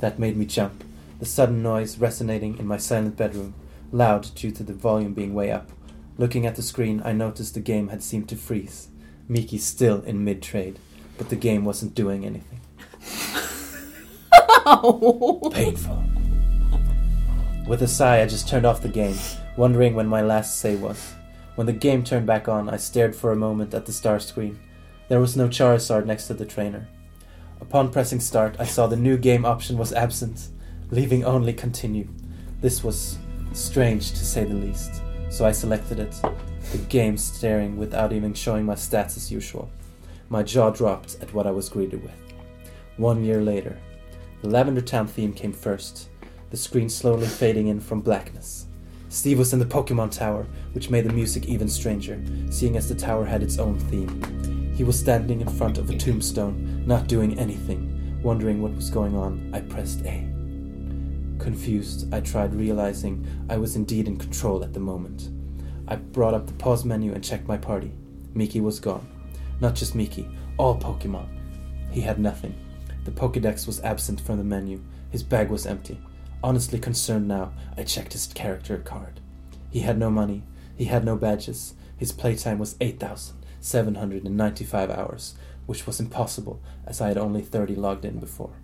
[0.00, 0.82] That made me jump.
[1.20, 3.54] The sudden noise resonating in my silent bedroom,
[3.92, 5.70] loud due to the volume being way up.
[6.18, 8.88] Looking at the screen, I noticed the game had seemed to freeze.
[9.28, 10.78] Miki still in mid trade,
[11.18, 12.60] but the game wasn't doing anything.
[15.52, 16.04] Painful.
[17.66, 19.16] With a sigh, I just turned off the game,
[19.56, 21.14] wondering when my last save was.
[21.54, 24.58] When the game turned back on, I stared for a moment at the star screen.
[25.08, 26.88] There was no Charizard next to the trainer.
[27.60, 30.48] Upon pressing start, I saw the new game option was absent,
[30.90, 32.08] leaving only continue.
[32.60, 33.18] This was
[33.52, 36.20] strange to say the least, so I selected it.
[36.70, 39.70] The game staring without even showing my stats as usual.
[40.28, 42.14] My jaw dropped at what I was greeted with.
[42.96, 43.78] One year later,
[44.40, 46.08] the Lavender Town theme came first,
[46.50, 48.66] the screen slowly fading in from blackness.
[49.08, 52.94] Steve was in the Pokemon Tower, which made the music even stranger, seeing as the
[52.94, 54.72] tower had its own theme.
[54.74, 58.20] He was standing in front of a tombstone, not doing anything.
[58.22, 60.26] Wondering what was going on, I pressed A.
[61.38, 65.28] Confused, I tried realizing I was indeed in control at the moment.
[65.88, 67.92] I brought up the pause menu and checked my party.
[68.34, 69.06] Miki was gone.
[69.60, 71.28] Not just Miki, all Pokemon.
[71.90, 72.54] He had nothing.
[73.04, 74.80] The Pokedex was absent from the menu.
[75.10, 76.00] His bag was empty.
[76.42, 79.20] Honestly concerned now, I checked his character card.
[79.70, 80.42] He had no money.
[80.76, 81.74] He had no badges.
[81.96, 85.34] His playtime was 8,795 hours,
[85.66, 88.54] which was impossible as I had only 30 logged in before.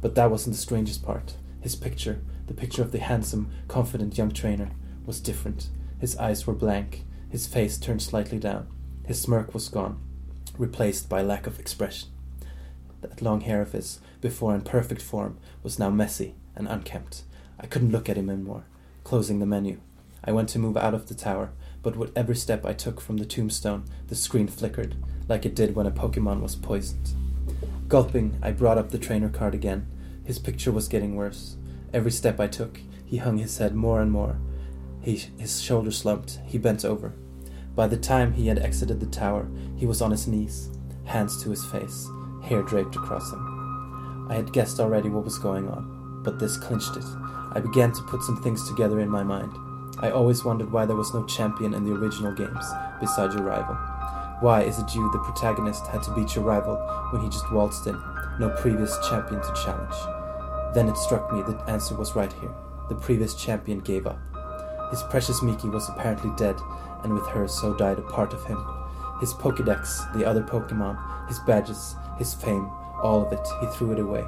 [0.00, 1.34] But that wasn't the strangest part.
[1.60, 4.70] His picture, the picture of the handsome, confident young trainer,
[5.06, 5.68] was different.
[6.02, 8.66] His eyes were blank, his face turned slightly down.
[9.06, 10.00] His smirk was gone,
[10.58, 12.08] replaced by lack of expression.
[13.02, 17.22] That long hair of his, before in perfect form, was now messy and unkempt.
[17.60, 18.64] I couldn't look at him anymore.
[19.04, 19.78] Closing the menu.
[20.24, 21.52] I went to move out of the tower,
[21.84, 24.96] but with every step I took from the tombstone, the screen flickered,
[25.28, 27.10] like it did when a Pokemon was poisoned.
[27.86, 29.86] Gulping, I brought up the trainer card again.
[30.24, 31.54] His picture was getting worse.
[31.92, 34.38] Every step I took, he hung his head more and more.
[35.02, 36.38] He, his shoulders slumped.
[36.46, 37.12] He bent over.
[37.74, 40.70] By the time he had exited the tower, he was on his knees,
[41.04, 42.08] hands to his face,
[42.42, 44.26] hair draped across him.
[44.30, 47.04] I had guessed already what was going on, but this clinched it.
[47.54, 49.52] I began to put some things together in my mind.
[49.98, 52.64] I always wondered why there was no champion in the original games,
[53.00, 53.74] besides your rival.
[54.40, 56.76] Why is it you, the protagonist, had to beat your rival
[57.10, 58.00] when he just waltzed in?
[58.38, 60.74] No previous champion to challenge.
[60.74, 62.50] Then it struck me the answer was right here.
[62.88, 64.18] The previous champion gave up.
[64.92, 66.60] His precious Miki was apparently dead,
[67.02, 68.62] and with her so died a part of him.
[69.20, 72.70] His Pokedex, the other Pokemon, his badges, his fame,
[73.02, 74.22] all of it, he threw it away.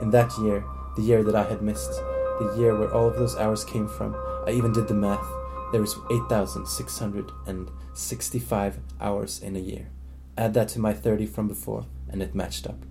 [0.00, 0.64] In that year,
[0.96, 1.92] the year that I had missed,
[2.38, 4.14] the year where all of those hours came from,
[4.46, 5.26] I even did the math.
[5.72, 9.88] There is 8,665 hours in a year.
[10.36, 12.84] Add that to my 30 from before, and it matched up.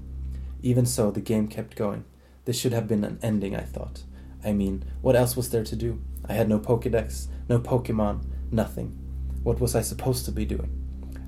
[0.63, 2.05] Even so, the game kept going.
[2.45, 4.05] This should have been an ending, I thought.
[4.43, 6.01] I mean, what else was there to do?
[6.31, 8.97] I had no Pokedex, no Pokemon, nothing.
[9.43, 10.71] What was I supposed to be doing?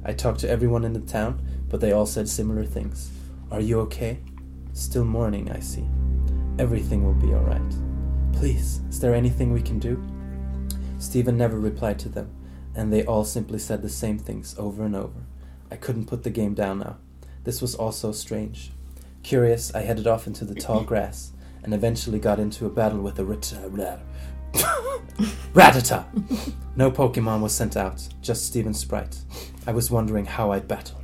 [0.06, 3.12] I talked to everyone in the town, but they all said similar things.
[3.52, 4.20] Are you okay?
[4.72, 5.86] Still mourning, I see.
[6.58, 7.76] Everything will be alright.
[8.32, 10.02] Please, is there anything we can do?
[11.00, 12.34] Stephen never replied to them,
[12.74, 15.26] and they all simply said the same things over and over.
[15.70, 16.96] I couldn't put the game down now.
[17.44, 18.72] This was all so strange.
[19.22, 23.20] Curious, I headed off into the tall grass and eventually got into a battle with
[23.20, 23.54] a rit-
[25.54, 26.06] Ratata!
[26.76, 29.18] No Pokemon was sent out, just Steven's sprite.
[29.68, 31.02] I was wondering how I'd battle.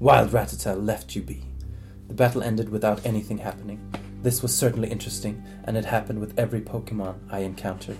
[0.00, 1.44] Wild Ratata left you be.
[2.08, 3.80] The battle ended without anything happening.
[4.22, 7.98] This was certainly interesting, and it happened with every Pokemon I encountered.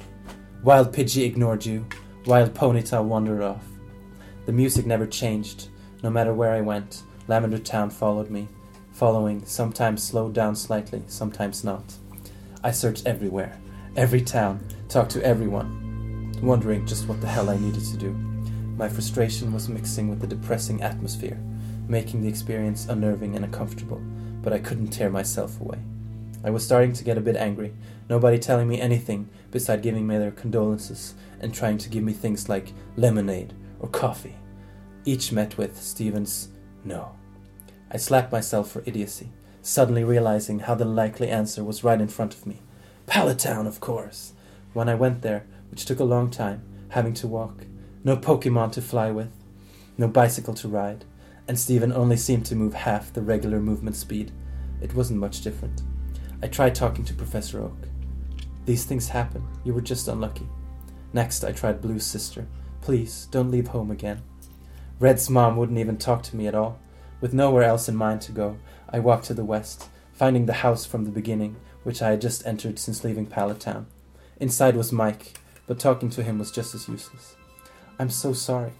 [0.62, 1.86] Wild Pidgey ignored you.
[2.26, 3.64] Wild Ponyta wandered off.
[4.46, 5.68] The music never changed.
[6.02, 8.48] No matter where I went, Lavender Town followed me,
[8.92, 11.94] following, sometimes slowed down slightly, sometimes not.
[12.62, 13.58] I searched everywhere,
[13.96, 18.10] every town, talked to everyone, wondering just what the hell I needed to do.
[18.76, 21.38] My frustration was mixing with the depressing atmosphere,
[21.86, 24.00] making the experience unnerving and uncomfortable,
[24.42, 25.78] but I couldn't tear myself away.
[26.42, 27.72] I was starting to get a bit angry,
[28.08, 32.48] nobody telling me anything beside giving me their condolences and trying to give me things
[32.48, 34.34] like lemonade or coffee.
[35.04, 36.48] Each met with Stephen's
[36.84, 37.14] no.
[37.92, 39.30] I slapped myself for idiocy,
[39.62, 42.60] suddenly realizing how the likely answer was right in front of me.
[43.06, 44.32] Pallet Town, of course.
[44.72, 47.66] When I went there, which took a long time, having to walk,
[48.02, 49.30] no Pokemon to fly with,
[49.98, 51.04] no bicycle to ride,
[51.46, 54.32] and Stephen only seemed to move half the regular movement speed.
[54.80, 55.82] It wasn't much different.
[56.42, 57.88] I tried talking to Professor Oak.
[58.64, 59.46] These things happen.
[59.64, 60.48] You were just unlucky.
[61.12, 62.46] Next, I tried Blue's sister.
[62.80, 64.22] Please, don't leave home again.
[64.98, 66.78] Red's mom wouldn't even talk to me at all.
[67.20, 70.84] With nowhere else in mind to go, I walked to the west, finding the house
[70.84, 73.86] from the beginning, which I had just entered since leaving Pallet Town.
[74.40, 77.36] Inside was Mike, but talking to him was just as useless.
[77.98, 78.72] I'm so sorry.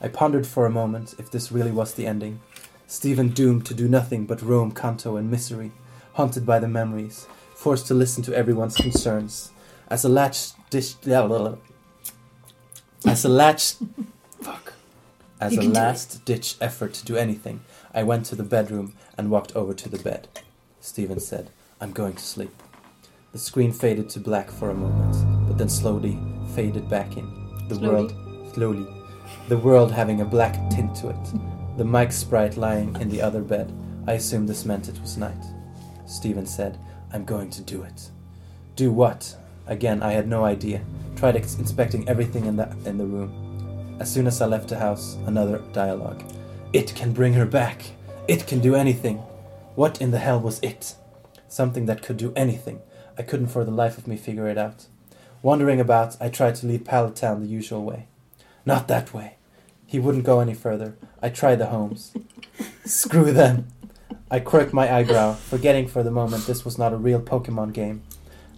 [0.00, 2.40] I pondered for a moment if this really was the ending.
[2.86, 5.72] Stephen doomed to do nothing but roam Kanto in misery,
[6.14, 9.50] haunted by the memories, forced to listen to everyone's concerns.
[9.88, 11.30] As a latch dish, as
[13.24, 13.74] a latch,
[14.40, 14.72] fuck.
[15.40, 15.74] As a can do it.
[15.74, 17.60] last ditch effort to do anything,
[17.94, 20.28] I went to the bedroom and walked over to the bed.
[20.80, 22.50] Stephen said, I'm going to sleep.
[23.32, 26.18] The screen faded to black for a moment, but then slowly
[26.54, 27.28] faded back in.
[27.68, 27.88] The Slowly?
[27.94, 28.14] world,
[28.54, 28.86] slowly.
[29.48, 31.32] The world having a black tint to it.
[31.76, 33.72] The Mike sprite lying in the other bed.
[34.06, 35.44] I assumed this meant it was night.
[36.06, 36.78] Stephen said,
[37.12, 38.10] I'm going to do it.
[38.74, 39.36] Do what?
[39.66, 40.80] Again, I had no idea.
[41.16, 43.96] Tried ex- inspecting everything in the, in the room.
[44.00, 46.24] As soon as I left the house, another dialogue.
[46.72, 47.82] It can bring her back.
[48.26, 49.18] It can do anything.
[49.74, 50.94] What in the hell was it?
[51.58, 52.82] Something that could do anything.
[53.18, 54.86] I couldn't for the life of me figure it out.
[55.42, 58.06] Wandering about, I tried to leave Pallet Town the usual way.
[58.64, 59.38] Not that way.
[59.84, 60.94] He wouldn't go any further.
[61.20, 62.14] I tried the homes.
[62.84, 63.66] Screw them.
[64.30, 68.04] I quirked my eyebrow, forgetting for the moment this was not a real Pokemon game.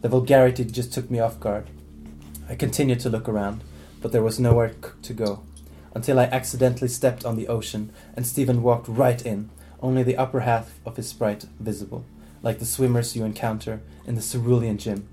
[0.03, 1.71] The vulgarity just took me off guard.
[2.51, 3.65] I continued to look around,
[4.03, 5.43] but there was nowhere to go.
[5.95, 9.49] Until I accidentally stepped on the ocean, and Stephen walked right in,
[9.81, 12.05] only the upper half of his sprite visible,
[12.43, 15.09] like the swimmers you encounter in the Cerulean gym.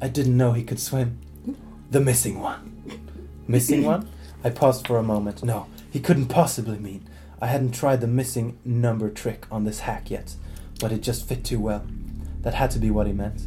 [0.00, 1.18] I didn't know he could swim.
[1.90, 3.00] The missing one.
[3.46, 4.08] Missing one?
[4.42, 5.42] I paused for a moment.
[5.42, 7.08] No, he couldn't possibly mean.
[7.40, 10.34] I hadn't tried the missing number trick on this hack yet,
[10.78, 11.84] but it just fit too well.
[12.42, 13.46] That had to be what he meant.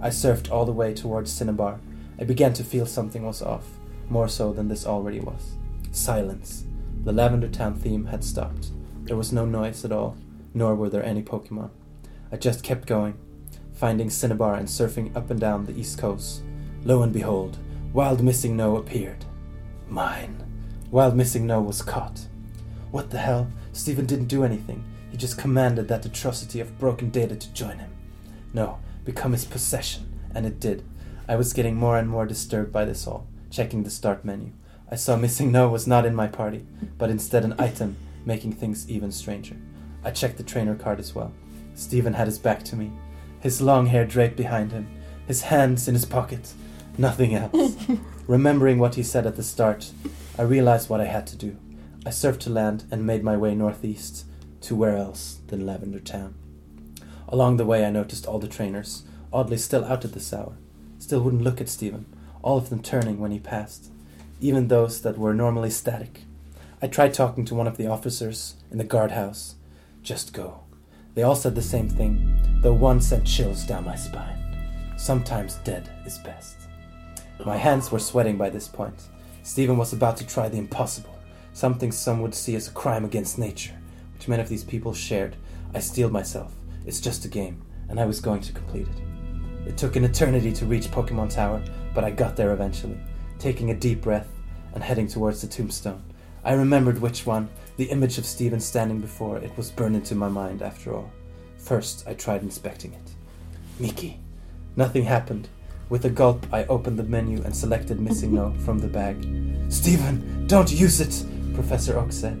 [0.00, 1.80] I surfed all the way towards Cinnabar.
[2.18, 5.56] I began to feel something was off, more so than this already was.
[5.92, 6.64] Silence.
[7.04, 8.70] The Lavender Town theme had stopped.
[9.04, 10.16] There was no noise at all,
[10.52, 11.70] nor were there any Pokemon.
[12.34, 13.16] I just kept going,
[13.74, 16.42] finding Cinnabar and surfing up and down the east coast.
[16.82, 17.58] Lo and behold,
[17.92, 19.24] Wild Missing No appeared.
[19.88, 20.42] Mine.
[20.90, 22.26] Wild Missing No was caught.
[22.90, 23.52] What the hell?
[23.72, 24.82] Stephen didn't do anything.
[25.12, 27.92] He just commanded that atrocity of broken data to join him.
[28.52, 30.12] No, become his possession.
[30.34, 30.82] And it did.
[31.28, 34.50] I was getting more and more disturbed by this all, checking the start menu.
[34.90, 36.66] I saw Missing No was not in my party,
[36.98, 39.56] but instead an item, making things even stranger.
[40.02, 41.32] I checked the trainer card as well.
[41.74, 42.92] Stephen had his back to me,
[43.40, 44.88] his long hair draped behind him,
[45.26, 46.54] his hands in his pockets,
[46.98, 47.76] nothing else.
[48.26, 49.90] Remembering what he said at the start,
[50.38, 51.56] I realized what I had to do.
[52.06, 54.24] I surfed to land and made my way northeast
[54.62, 56.34] to where else than Lavender Town.
[57.28, 60.54] Along the way, I noticed all the trainers, oddly still out at this hour,
[60.98, 62.06] still wouldn't look at Stephen,
[62.42, 63.90] all of them turning when he passed,
[64.40, 66.22] even those that were normally static.
[66.80, 69.54] I tried talking to one of the officers in the guardhouse.
[70.02, 70.63] Just go.
[71.14, 74.38] They all said the same thing, though one sent chills down my spine.
[74.96, 76.56] Sometimes dead is best.
[77.44, 79.08] My hands were sweating by this point.
[79.42, 81.16] Stephen was about to try the impossible,
[81.52, 83.74] something some would see as a crime against nature,
[84.14, 85.36] which many of these people shared.
[85.74, 86.52] I steeled myself.
[86.86, 89.68] It's just a game, and I was going to complete it.
[89.68, 91.62] It took an eternity to reach Pokemon Tower,
[91.94, 92.98] but I got there eventually,
[93.38, 94.28] taking a deep breath
[94.74, 96.02] and heading towards the tombstone.
[96.44, 100.28] I remembered which one, the image of Stephen standing before it was burned into my
[100.28, 101.10] mind after all.
[101.58, 103.14] First, I tried inspecting it.
[103.80, 104.20] Mickey.
[104.76, 105.48] Nothing happened.
[105.88, 109.16] With a gulp, I opened the menu and selected Missing No from the bag.
[109.68, 112.38] Stephen, don't use it, Professor Oak said.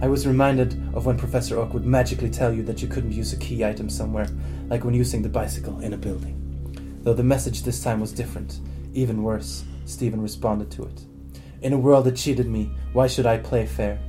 [0.00, 3.32] I was reminded of when Professor Oak would magically tell you that you couldn't use
[3.32, 4.26] a key item somewhere,
[4.68, 6.38] like when using the bicycle in a building.
[7.02, 8.58] Though the message this time was different.
[8.94, 11.04] Even worse, Stephen responded to it.
[11.62, 14.00] In a world that cheated me, why should I play fair?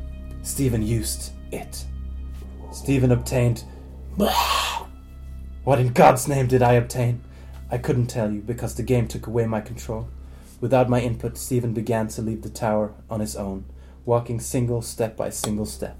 [0.44, 1.86] Stephen used it.
[2.72, 3.64] Stephen obtained.
[5.64, 7.24] What in God's name did I obtain?
[7.72, 10.10] I couldn't tell you because the game took away my control.
[10.60, 13.66] Without my input, Stephen began to leave the tower on his own,
[14.06, 15.98] walking single step by single step.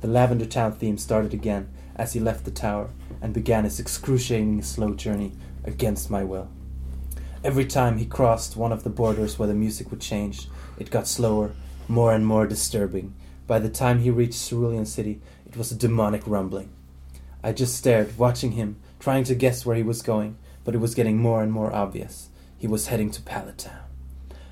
[0.00, 2.90] The Lavender Town theme started again as he left the tower
[3.22, 5.32] and began his excruciating slow journey
[5.64, 6.48] against my will.
[7.44, 10.48] Every time he crossed one of the borders where the music would change,
[10.78, 11.52] it got slower,
[11.88, 13.14] more and more disturbing.
[13.50, 16.70] By the time he reached Cerulean City, it was a demonic rumbling.
[17.42, 20.94] I just stared, watching him, trying to guess where he was going, but it was
[20.94, 22.28] getting more and more obvious.
[22.56, 23.82] He was heading to Pallet Town.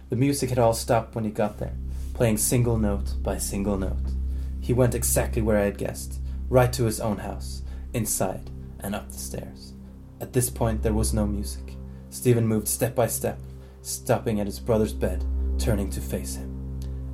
[0.08, 1.74] The music had all stopped when he got there,
[2.12, 4.14] playing single note by single note.
[4.60, 6.18] He went exactly where I had guessed,
[6.48, 7.62] right to his own house,
[7.94, 9.74] inside and up the stairs.
[10.20, 11.76] At this point, there was no music.
[12.10, 13.38] Stephen moved step by step,
[13.82, 15.24] stopping at his brother's bed,
[15.56, 16.58] turning to face him.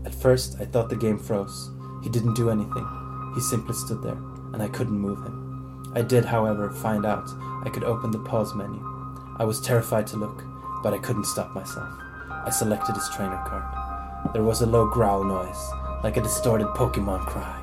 [0.06, 1.70] At first, I thought the game froze.
[2.04, 2.86] He didn't do anything.
[3.34, 4.18] He simply stood there,
[4.52, 5.90] and I couldn't move him.
[5.94, 7.30] I did, however, find out
[7.64, 8.84] I could open the pause menu.
[9.38, 10.44] I was terrified to look,
[10.82, 11.88] but I couldn't stop myself.
[12.30, 14.34] I selected his trainer card.
[14.34, 15.70] There was a low growl noise,
[16.02, 17.62] like a distorted Pokemon cry.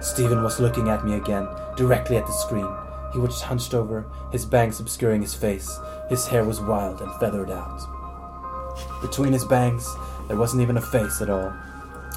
[0.00, 1.46] Stephen was looking at me again,
[1.76, 2.68] directly at the screen.
[3.12, 5.78] He was hunched over, his bangs obscuring his face.
[6.08, 7.80] His hair was wild and feathered out.
[9.00, 9.88] Between his bangs,
[10.26, 11.52] there wasn't even a face at all.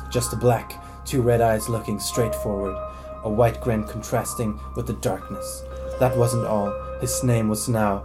[0.09, 2.76] Just a black, two red eyes looking straight forward,
[3.24, 5.64] a white grin contrasting with the darkness.
[5.99, 6.74] That wasn't all.
[6.99, 8.03] His name was now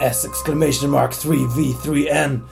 [0.00, 2.46] S exclamation mark 3V3N.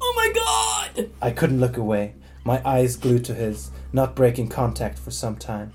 [0.00, 1.10] Oh my god!
[1.20, 2.14] I couldn't look away,
[2.44, 5.72] my eyes glued to his, not breaking contact for some time.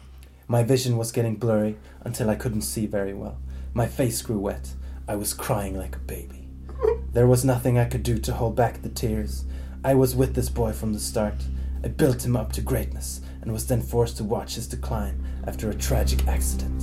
[0.47, 3.37] My vision was getting blurry until I couldn't see very well.
[3.73, 4.73] My face grew wet.
[5.07, 6.47] I was crying like a baby.
[7.11, 9.45] There was nothing I could do to hold back the tears.
[9.83, 11.35] I was with this boy from the start.
[11.83, 15.69] I built him up to greatness and was then forced to watch his decline after
[15.69, 16.81] a tragic accident.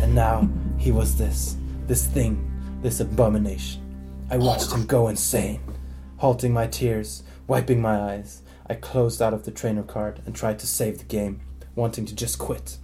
[0.00, 2.50] And now he was this, this thing,
[2.82, 3.82] this abomination.
[4.30, 5.60] I watched him go insane.
[6.16, 10.58] Halting my tears, wiping my eyes, I closed out of the trainer card and tried
[10.60, 11.40] to save the game,
[11.74, 12.78] wanting to just quit.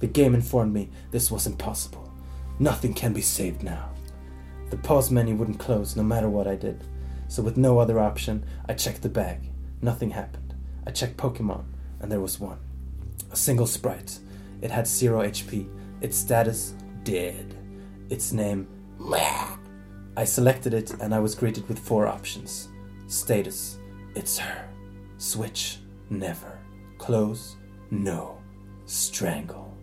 [0.00, 2.12] The game informed me this was impossible.
[2.58, 3.90] Nothing can be saved now.
[4.70, 6.84] The pause menu wouldn't close no matter what I did.
[7.28, 9.50] So, with no other option, I checked the bag.
[9.82, 10.47] Nothing happened.
[10.88, 11.64] I checked Pokemon,
[12.00, 12.58] and there was one.
[13.30, 14.18] A single sprite.
[14.62, 15.68] It had zero HP.
[16.00, 16.72] Its status,
[17.04, 17.54] dead.
[18.08, 18.66] Its name,
[18.98, 19.56] Meh.
[20.16, 22.68] I selected it, and I was greeted with four options.
[23.06, 23.78] Status,
[24.14, 24.66] it's her.
[25.18, 25.76] Switch,
[26.08, 26.58] never.
[26.96, 27.56] Close,
[27.90, 28.38] no.
[28.86, 29.76] Strangle.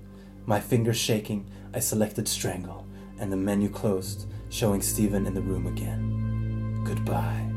[0.47, 1.45] My fingers shaking,
[1.76, 2.88] I selected Strangle,
[3.20, 6.84] and the menu closed, showing Steven in the room again.
[6.84, 7.47] Goodbye.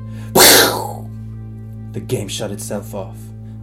[1.93, 3.17] The game shut itself off.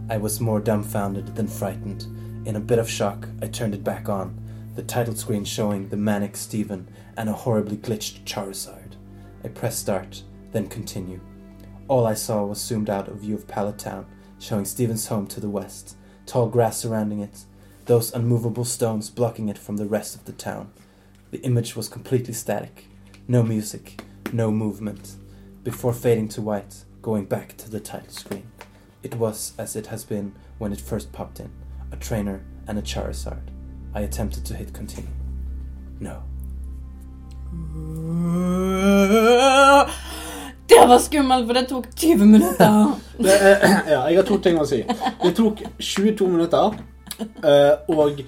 [0.08, 2.06] I was more dumbfounded than frightened.
[2.46, 4.40] In a bit of shock, I turned it back on,
[4.76, 8.94] the title screen showing the manic Steven and a horribly glitched Charizard.
[9.42, 11.20] I pressed start, then continue.
[11.88, 14.06] All I saw was zoomed out a view of Pallet Town,
[14.38, 17.44] showing Steven's home to the west, tall grass surrounding it,
[17.86, 20.72] those unmovable stones blocking it from the rest of the town.
[21.32, 22.86] The image was completely static.
[23.26, 24.02] No music,
[24.32, 25.14] no movement.
[25.64, 28.50] Before fading to white, going back to the title screen.
[29.06, 31.50] It was as it has been when it first popped in
[31.92, 33.50] a trainer and a Charizard.
[33.94, 35.10] I attempted to hit continue.
[36.00, 36.16] No.
[40.66, 42.92] Det var skummelt, for det tok 20 minutter.
[43.18, 44.82] Det, er- ja, jeg har to ting å si.
[45.22, 46.74] Det tok 22 minutter,
[47.22, 48.18] eh, og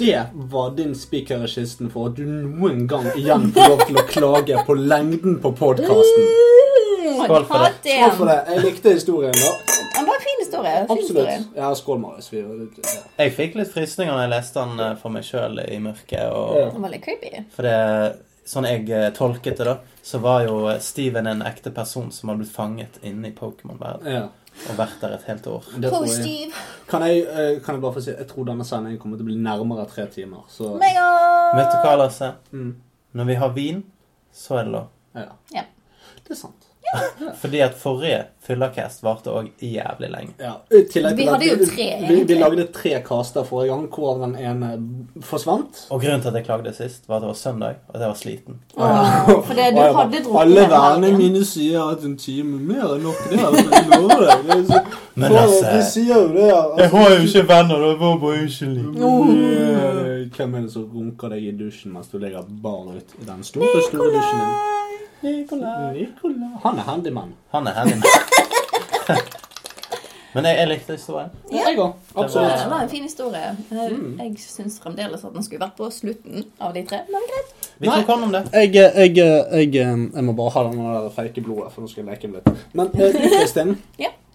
[0.00, 0.22] det
[0.52, 4.06] var din spiker i kisten for at du noen gang igjen får lov til å
[4.08, 6.30] klage på lengden på podkasten.
[7.24, 7.72] Skål for det.
[7.98, 8.38] Skål for det.
[8.52, 9.52] Jeg likte historien, da.
[9.98, 10.74] Den var en fin historie.
[10.86, 11.34] Fin historie.
[11.36, 11.56] Absolutt.
[11.58, 12.32] Ja, skål, Marius.
[12.32, 13.02] Vi, ja.
[13.18, 16.26] Jeg fikk litt frysninger når jeg leste den eh, for meg sjøl i mørket.
[16.30, 17.44] Og, Den var litt creepy.
[17.54, 17.76] For det,
[18.48, 19.76] sånn jeg eh, tolket det, da,
[20.06, 24.12] så var jo Steven en ekte person som hadde blitt fanget inne i Pokémon-verden.
[24.18, 24.26] Ja.
[24.68, 25.66] og vært der et helt år.
[25.78, 26.50] Det tror jeg.
[26.90, 29.30] Kan jeg, eh, kan jeg bare få si Jeg tror denne sendingen kommer til å
[29.30, 30.46] bli nærmere tre timer.
[30.50, 31.04] Så Mega!
[31.54, 32.32] Vet du hva, Lasse?
[32.52, 32.72] mm,
[33.18, 33.82] Når vi har vin,
[34.34, 34.88] så er det lov.
[35.14, 35.28] ja.
[35.54, 35.62] Ja.
[36.28, 36.57] Det er sant.
[37.40, 40.32] Fordi at forrige Fyllercast varte òg jævlig lenge.
[40.40, 40.54] Ja.
[40.70, 44.70] Vi hadde jo tre, Vi, vi lagde tre caster forrige gang, hvor den ene
[45.20, 45.82] forsvant.
[45.92, 48.08] Og grunnen til at jeg klagde sist, var at det var søndag, og at jeg
[48.08, 48.56] var sliten.
[48.76, 53.04] Åh, for det, du hadde drukket Alle vennene mine sier at en time mer er
[53.04, 53.42] nok det.
[53.50, 54.48] Altså, jeg lover deg.
[54.48, 54.82] Det er så,
[55.14, 56.50] Men Lasse, De sier jo det.
[56.56, 58.84] Altså, ikke venner, det var bare uskyldig.
[60.36, 63.44] Hvem er det som runker deg i dusjen mens du ligger bar ut i den
[63.44, 64.86] store, store dusjen din?
[65.22, 66.06] Nicolai.
[66.62, 67.32] Han er handyman.
[67.52, 68.02] Han er handyman.
[70.34, 71.30] Men jeg, jeg likte historien.
[71.50, 71.62] Ja.
[71.70, 71.92] Jeg òg.
[72.12, 72.64] Det Absolutt.
[72.70, 73.48] var en fin historie.
[73.72, 74.18] Eh, Mm.
[74.20, 76.98] Jeg syns fremdeles at den skulle vært på slutten av de tre.
[77.10, 77.68] Men greit.
[77.80, 78.42] Vi tok hånd om det.
[78.52, 82.28] Jeg, jeg, jeg, jeg må bare ha den fake blodet, for nå skal jeg leke
[82.28, 82.66] med litt.
[82.76, 83.72] Men eh, du, Kristin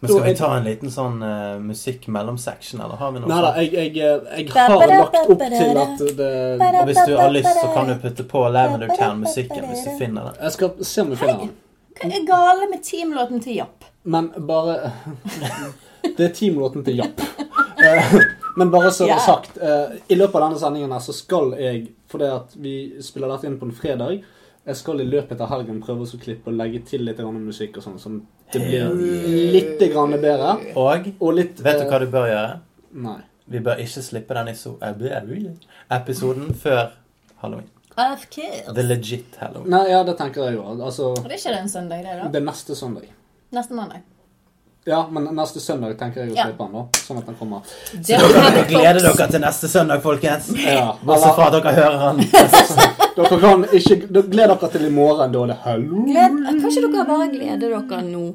[0.03, 3.51] Men skal vi ta en liten sånn uh, musikk-mellomsection, eller har vi noe Nei da,
[3.61, 7.69] jeg, jeg, jeg har lagt opp til at det Og hvis du har lyst, så
[7.71, 10.41] kan du putte på Lavender Town-musikken hvis du finner den.
[10.43, 11.55] Jeg skal se om vi finner den.
[12.01, 13.87] Hva er gale med teamlåten til Japp?
[14.03, 14.91] Men bare
[16.17, 17.23] Det er teamlåten til Japp.
[17.83, 18.13] Eh,
[18.55, 19.19] Men bare så yeah.
[19.19, 23.33] Sagt, eh, i løpet av denne sendingen her så skal jeg, fordi at vi spiller
[23.33, 24.21] dette inn på en fredag,
[24.63, 27.87] jeg skal i løpet av helgen prøve å klippe og legge til litt musikk og
[27.87, 28.21] sånn, som
[28.53, 30.55] det blir litt grann bedre.
[30.75, 32.57] Og Og litt vet du eh, hva du bør gjøre?
[33.03, 33.19] Nei.
[33.53, 35.51] Vi bør ikke slippe den i eh,
[35.97, 36.93] episoden før
[37.41, 37.69] halloween.
[37.97, 38.73] Of course.
[38.73, 39.69] The legit halloween.
[39.69, 40.63] Nei, ja, det tenker jeg jo.
[40.81, 42.31] Altså, det er ikke det en søndag, det, da?
[42.33, 43.11] det er neste søndag.
[43.53, 44.01] Neste mandag.
[44.85, 46.47] Ja, men neste søndag tenker jeg å Ja.
[46.49, 47.03] slippe den, da.
[47.05, 47.61] Sånn at den kommer.
[47.91, 50.49] Så Dere gleder dere til neste søndag, folkens.
[50.57, 52.99] Ja, Bortsett fra at dere hører han.
[53.13, 56.39] Dere kan ikke Gled dere til i morgen, da er det halloween.
[56.61, 58.25] Kanskje dere bare gleder dere nå?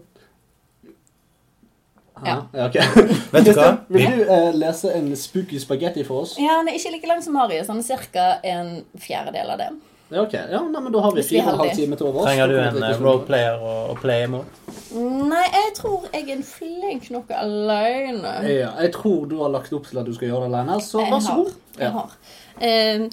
[2.24, 2.36] Ja.
[2.52, 2.74] Ja, ok.
[3.32, 3.68] Vet du hva?
[3.94, 6.34] Vil du eh, lese en spooky spagetti for oss?
[6.38, 7.70] Ja, Han er ikke like lang som Marius.
[7.70, 8.26] Han er ca.
[8.42, 9.68] en fjerdedel av det.
[10.08, 10.34] Ja, ok.
[10.34, 12.26] Ja, nei, men Da har vi fire og en halv time til overs.
[12.26, 14.60] Trenger du en til eh, roleplayer å, å playe mot?
[14.98, 18.36] Nei, jeg tror jeg er flink nok alene.
[18.48, 21.04] Ja, jeg tror du har lagt opp til at du skal gjøre det alene, så
[21.04, 21.58] vær så god.
[21.78, 22.14] Jeg har.
[22.58, 22.70] Ja.
[22.72, 23.02] har.
[23.04, 23.10] Um,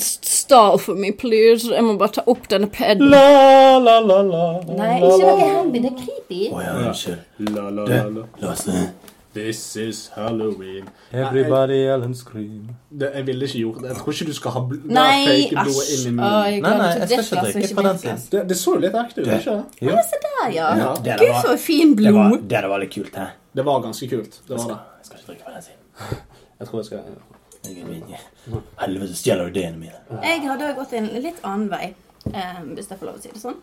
[0.00, 1.68] Stall for me, please.
[1.74, 3.10] Jeg må bare ta opp denne paden.
[3.12, 4.44] La, la, la, la.
[4.78, 5.82] Nei, ikke noe happy.
[5.84, 6.40] Det er creepy.
[6.56, 7.50] Å ja, unnskyld.
[7.52, 8.24] La, la, la, la.
[8.46, 8.86] Lasse.
[9.36, 10.86] This is Halloween.
[11.12, 12.70] Everybody Ellen scream.
[12.88, 13.90] Det, jeg ville ikke gjort det.
[13.90, 16.24] Jeg tror ikke du skal ha bl Nei, fake blodet inn i munnen.
[16.24, 18.22] Å, jeg Nei, nei, jeg skal ikke drikke ikke på den siden.
[18.32, 19.76] Det, det så jo litt ekte ut, ikke sant?
[19.84, 20.70] Ja, se Der, ja.
[20.80, 22.48] Ja, det Gud, var- så fin det var, blod.
[22.54, 23.28] det var litt kult, hæ?
[23.60, 24.40] Det var ganske kult.
[24.48, 24.80] Det var det.
[25.02, 26.24] Jeg skal ikke drikke på den siden.
[26.56, 27.04] Jeg tror jeg skal
[27.68, 30.00] Jeg er min- Helvete, stjeler ideene mine.
[30.22, 31.94] Jeg hadde også gått en litt annen vei,
[32.32, 33.56] eh, hvis jeg får lov å si det sånn.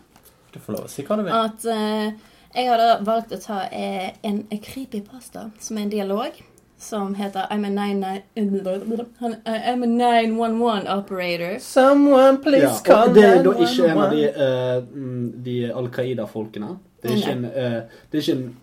[0.52, 1.32] Du får lov å si hva du vil.
[1.32, 2.12] At eh,
[2.54, 6.42] jeg hadde valgt å ta eh, en creepypasta som er en dialog.
[6.78, 11.58] Som heter I'm a 99 I'm a 911 operator.
[11.60, 16.76] Someone ja, come Det er da ikke en av de, eh, mm, de Al Qaida-folkene.
[17.00, 17.80] Det er ikke en, uh,
[18.10, 18.56] det er ikke en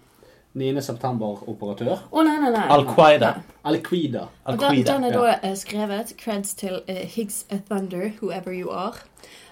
[0.54, 0.82] 9.
[0.84, 2.02] september-operatør.
[2.12, 2.66] Å, nei, nei, nei.
[2.76, 3.30] Al-Qaida.
[3.64, 4.26] Al-Qaida.
[4.44, 4.96] Al den, Al-Qaida.
[4.98, 5.54] den er da ja.
[5.56, 9.00] skrevet creds til uh, Higgs Thunder, whoever you are.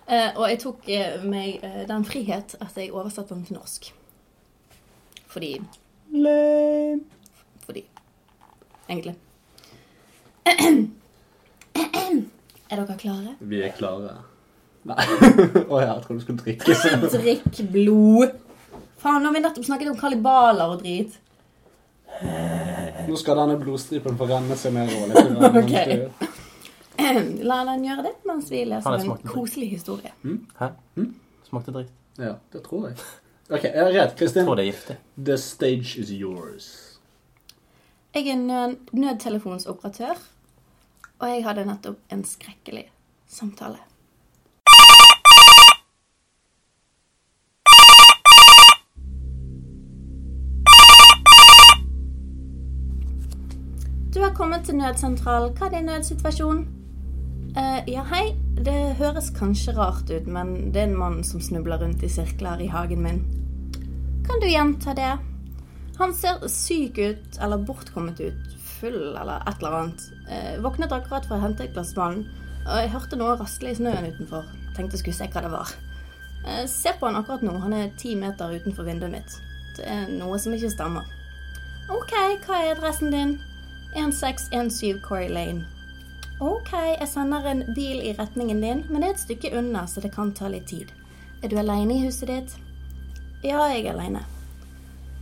[0.09, 3.91] Uh, og jeg tok uh, meg eh, den frihet at jeg oversatte den til norsk.
[5.29, 5.53] Fordi
[6.09, 7.03] Lame.
[7.65, 7.85] Fordi
[8.89, 9.15] Egentlig.
[12.69, 13.35] Er dere klare?
[13.39, 14.17] Vi er klare.
[14.89, 15.05] Nei.
[15.71, 16.75] Å ja, jeg trodde du skulle drikke.
[17.13, 18.35] Drikk blod.
[18.99, 21.15] Faen, nå har vi nettopp snakket om kalibaler og drit.
[23.09, 25.29] Nå skal denne blodstripen få renne seg nedover litt.
[25.39, 25.73] grann, Ok.
[26.99, 30.11] mens du- La den gjøre det mens vi leser en koselig historie.
[30.59, 30.67] Hæ?
[31.47, 31.93] Smakte dritt.
[32.19, 32.97] Ja, det tror jeg.
[33.49, 34.15] Ok, jeg er redd.
[34.19, 34.97] Kristin, tror det er giftig.
[35.25, 36.67] the stage is yours.
[38.13, 40.17] Jeg er nød nødtelefonsoperatør,
[41.19, 42.89] og jeg hadde nettopp en skrekkelig
[43.29, 43.77] samtale.
[54.13, 55.51] Du har kommet til nødsentralen.
[55.53, 56.63] Hva er din nødsituasjon?
[57.53, 58.31] Uh, ja, hei.
[58.57, 62.63] Det høres kanskje rart ut, men det er en mann som snubler rundt i sirkler
[62.65, 63.19] i hagen min.
[64.25, 65.11] Kan du gjenta det?
[65.99, 70.07] Han ser syk ut, eller bortkommet ut, full eller et eller annet.
[70.25, 72.23] Uh, våknet akkurat for å hente et glass vann,
[72.63, 74.47] og jeg hørte noe rasle i snøen utenfor.
[74.77, 75.75] Tenkte skulle se hva det var.
[76.47, 79.37] Uh, se på han akkurat nå, han er ti meter utenfor vinduet mitt.
[79.77, 81.05] Det er noe som ikke stemmer.
[81.93, 83.37] Ok, hva er adressen din?
[83.95, 85.65] 1617 Corey Lane.
[86.39, 89.99] Ok, jeg sender en bil i retningen din, men det er et stykke unna, så
[90.01, 90.91] det kan ta litt tid.
[91.43, 92.53] Er du aleine i huset ditt?
[93.43, 94.23] Ja, jeg er aleine.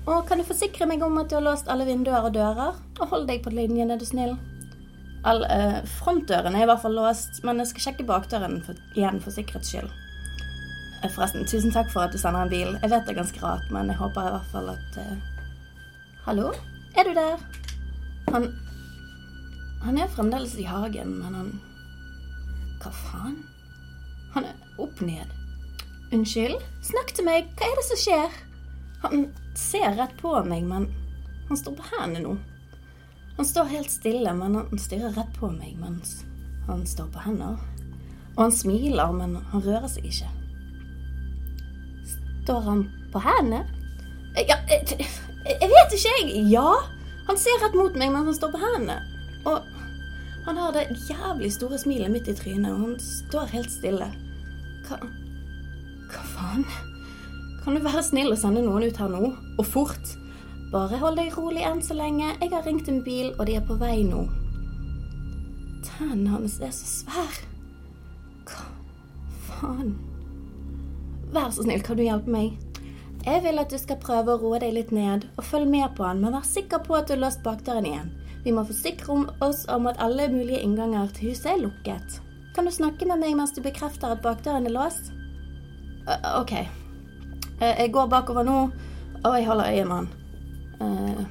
[0.08, 2.78] Og kan du forsikre meg om at du har låst alle vinduer og dører?
[3.00, 4.38] Og hold deg på linjen, er du snill.
[5.28, 9.20] All, eh, frontdøren er i hvert fall låst, men jeg skal sjekke bakdøren for, igjen
[9.24, 9.90] for sikkerhets skyld.
[11.04, 12.78] Eh, Forresten, tusen takk for at du sender en bil.
[12.82, 15.16] Jeg vet det er ganske rart, men jeg håper i hvert fall at eh,
[16.26, 16.54] Hallo?
[16.96, 17.42] Er du der?
[18.32, 18.50] Han
[19.82, 21.52] Han er fremdeles i hagen, men han
[22.82, 23.38] Hva faen?
[24.34, 25.32] Han er opp ned.
[26.14, 26.60] Unnskyld?
[26.86, 27.48] Snakk til meg.
[27.58, 28.36] Hva er det som skjer?
[29.04, 30.88] Han ser rett på meg, men
[31.48, 32.36] han står på hendene nå.
[33.38, 36.22] Han står helt stille, men han stirrer rett på meg mens
[36.68, 37.58] han står på hender.
[38.36, 40.30] Og han smiler, men han rører seg ikke.
[42.44, 43.64] Står han på hendene?
[44.38, 44.84] Ja, jeg,
[45.72, 46.44] vet ikke, jeg.
[46.52, 46.97] Ja.
[47.28, 48.98] Han ser rett mot meg mens han står på hendene.
[49.48, 49.66] Og
[50.48, 54.08] han har det jævlig store smilet midt i trynet, og han står helt stille.
[54.88, 55.02] Hva
[56.08, 56.64] Hva faen?
[57.64, 59.34] Kan du være snill og sende noen ut her nå?
[59.60, 60.14] Og fort.
[60.72, 62.30] Bare hold deg rolig enn så lenge.
[62.40, 64.24] Jeg har ringt en bil, og de er på vei nå.
[65.84, 67.44] Tennene hans er så svære.
[68.48, 68.64] Hva
[69.50, 69.98] faen?
[71.36, 72.56] Vær så snill, kan du hjelpe meg?
[73.28, 76.06] Jeg vil at du skal prøve å roe deg litt ned, og følge med på
[76.08, 78.12] han, men vær sikker på at du har låst bakdøren igjen.
[78.46, 82.22] Vi må forsikre oss om at alle mulige innganger til huset er lukket.
[82.56, 85.10] Kan du snakke med meg mens du bekrefter at bakdøren er låst?
[86.08, 86.54] Uh, ok.
[87.60, 88.56] Uh, jeg går bakover nå,
[89.20, 90.08] og jeg holder øye med han.
[90.80, 91.26] Uh,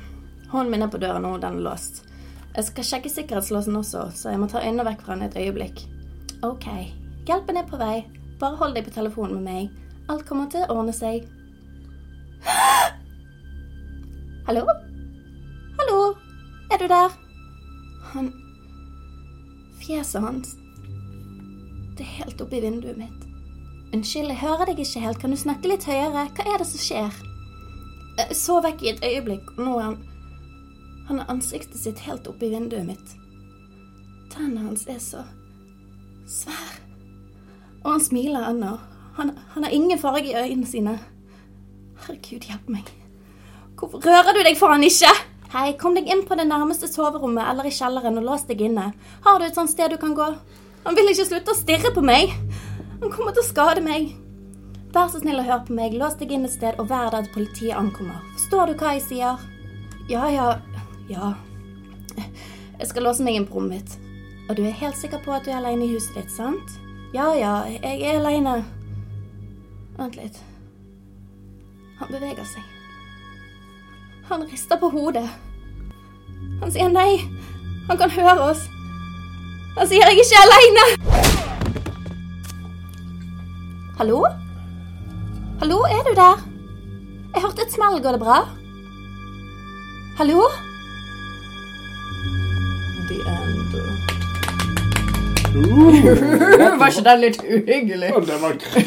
[0.52, 2.02] hånden min er på døra nå, den er låst.
[2.58, 5.80] Jeg skal sjekke sikkerhetslåsen også, så jeg må ta øynene vekk fra han et øyeblikk.
[6.44, 6.68] Ok.
[7.24, 8.04] Hjelpen er på vei.
[8.36, 9.82] Bare hold deg på telefonen med meg.
[10.12, 11.24] Alt kommer til å ordne seg.
[14.46, 14.62] Hallo?
[15.78, 16.14] Hallo?
[16.70, 17.10] Er du der?
[18.12, 18.32] Han
[19.80, 20.56] Fjeset hans
[21.96, 23.22] Det er helt oppi vinduet mitt.
[23.94, 25.20] Unnskyld, jeg hører deg ikke helt.
[25.22, 26.26] Kan du snakke litt høyere?
[26.36, 27.22] Hva er det som skjer?
[28.16, 29.98] Jeg så vekk i et øyeblikk, og nå er han
[31.06, 33.12] Han har ansiktet sitt helt oppi vinduet mitt.
[34.32, 35.22] Tennene hans er så
[36.26, 36.82] svære.
[37.84, 38.72] Og han smiler ennå.
[39.14, 40.98] Han, han har ingen farge i øynene sine.
[42.04, 42.92] Herregud, hjelp meg.
[43.76, 45.10] Hvorfor rører du deg faen ikke?
[45.52, 48.90] Hei, kom deg inn på det nærmeste soverommet eller i kjelleren og lås deg inne.
[49.24, 50.28] Har du et sånt sted du kan gå?
[50.86, 52.32] Han vil ikke slutte å stirre på meg.
[53.00, 54.12] Han kommer til å skade meg.
[54.94, 55.96] Vær så snill og hør på meg.
[55.98, 58.20] Lås deg inn et sted og vær der politiet ankommer.
[58.36, 59.46] Forstår du hva jeg sier?
[60.10, 60.48] Ja, ja,
[61.10, 61.34] ja.
[62.16, 63.96] Jeg skal låse meg inn på rommet mitt.
[64.48, 66.76] Og du er helt sikker på at du er alene i huset ditt, sant?
[67.14, 68.60] Ja, ja, jeg er alene.
[69.96, 70.42] Vent litt.
[71.98, 72.64] Han beveger seg.
[74.28, 75.26] Han rister på hodet.
[76.60, 77.22] Han sier nei.
[77.88, 78.66] Han kan høre oss.
[79.76, 80.86] Han sier jeg er ikke aleine.
[84.00, 84.24] Hallo?
[85.62, 86.44] Hallo, er du der?
[87.34, 88.02] Jeg hørte et smell.
[88.02, 88.42] Går det bra?
[90.18, 90.50] Hallo?
[93.08, 94.15] The end.
[95.56, 98.10] Var ikke den litt uhyggelig?
[98.12, 98.82] Ja, det var Ja,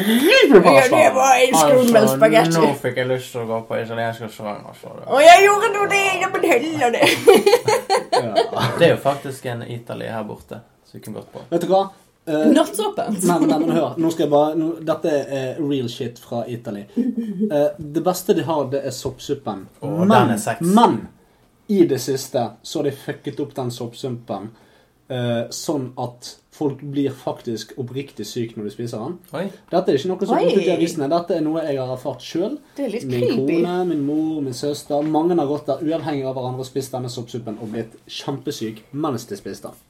[0.00, 0.96] creepypasta.
[0.96, 2.60] det var en skummel spagetti.
[2.60, 4.68] nå fikk jeg lyst til å gå på italiensk restaurant.
[4.70, 4.92] Altså.
[5.06, 6.04] Og jeg gjorde nå det!
[6.22, 7.08] Ja, men heller det.
[8.78, 11.42] Det er jo faktisk en Italy her borte, så vi kunne gått på.
[11.50, 11.82] Vet du hva?
[12.30, 13.22] Uh, Nattåpent.
[13.26, 13.94] Nei, men, nei, men hør.
[13.98, 16.84] Nå skal jeg bare, nå, dette er real shit fra Italy.
[16.96, 19.66] Uh, det beste de har, det er soppsuppen.
[19.80, 20.60] Oh, men, den er sex.
[20.60, 21.00] men
[21.70, 24.66] i det siste så har de fucket opp den soppsuppen eh,
[25.50, 29.14] sånn at folk blir faktisk oppriktig syke når de spiser den.
[29.32, 29.46] Oi.
[29.72, 31.08] Dette er ikke noe som er ute i avisene.
[31.08, 32.58] Dette er noe jeg har erfart sjøl.
[32.76, 33.36] Er Min creepy.
[33.62, 35.02] kone, min mor, min søster.
[35.02, 39.24] Mange har gått der uavhengig av hverandre og spist denne soppsuppen og blitt kjempesyk mens
[39.30, 39.86] de spiste den.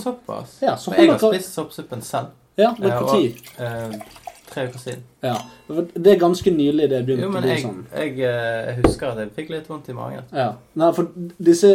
[0.00, 0.56] Såpass.
[0.64, 2.32] Ja, så jeg har spist soppsuppen selv.
[2.56, 3.34] Ja, men Eh, når?
[3.58, 4.00] eh,
[4.54, 5.02] tre uker siden.
[5.24, 5.34] Ja.
[5.94, 7.80] Det er ganske nylig det begynte Jo, å men bli jeg, sånn.
[7.94, 10.24] jeg, eh, jeg husker at jeg fikk litt vondt i magen.
[10.32, 10.46] Ja.
[10.80, 11.08] Nei, for
[11.50, 11.72] disse,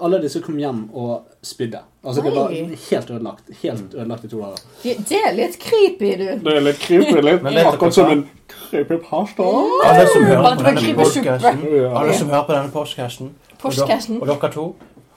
[0.00, 1.80] alle disse kom hjem og spydde.
[2.04, 3.52] Altså, det var helt ødelagt.
[3.62, 4.64] Helt ødelagt i to dager.
[5.08, 6.26] Det er litt creepy, du.
[6.44, 7.20] Det er litt creepy.
[7.24, 8.24] Litt akkurat som en
[8.70, 9.42] creepy pasta.
[9.88, 11.62] Alle som hører på denne podcasten,
[11.96, 13.32] alle som hører på denne podcasten,
[13.64, 14.66] og, dere- og dere to,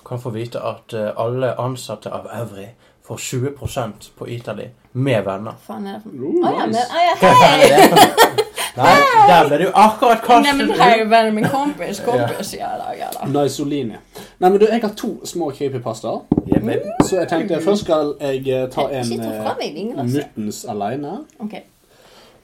[0.08, 2.70] kan få vite at eh, alle ansatte av Evry
[3.08, 5.54] får 20% på Italy med venner.
[5.68, 6.88] faen er det for Oh, ja, men nice.
[6.92, 7.70] ja, hei!
[7.70, 8.46] det for
[8.78, 8.96] Nei,
[9.28, 12.54] der ble du akkurat kastet Nei, men her er jo vennen min, kompis, kompis.
[12.54, 13.30] Ja da, ja da.
[13.32, 13.98] Naisolini.
[14.40, 16.20] Nei, men du, jeg har to små creepypastaer.
[16.46, 16.78] Yeah.
[17.06, 21.18] Så jeg tenkte først skal jeg eh, ta en Ikke ta eh, muttens aleine.
[21.40, 21.58] Ok.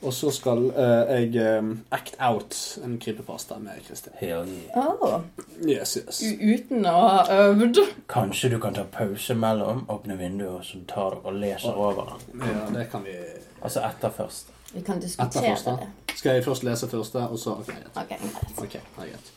[0.03, 4.13] Og så skal uh, jeg um, act out en creepypasta med Kristin.
[4.19, 4.89] Hell yeah.
[4.91, 5.21] Å,
[5.63, 6.19] Yes, yes.
[6.41, 7.79] uten å ha øvd.
[8.11, 12.19] Kanskje du kan ta pause mellom, åpne vinduet, og så tar og leser over den.
[12.43, 13.15] Ja, det kan vi
[13.63, 14.45] Altså etter først.
[14.73, 15.87] Vi kan diskutere det.
[16.17, 17.87] Skal jeg først lese første, og så Ok, greit.
[17.95, 18.35] Okay, greit.
[18.57, 18.79] Ok, det
[19.13, 19.31] greit.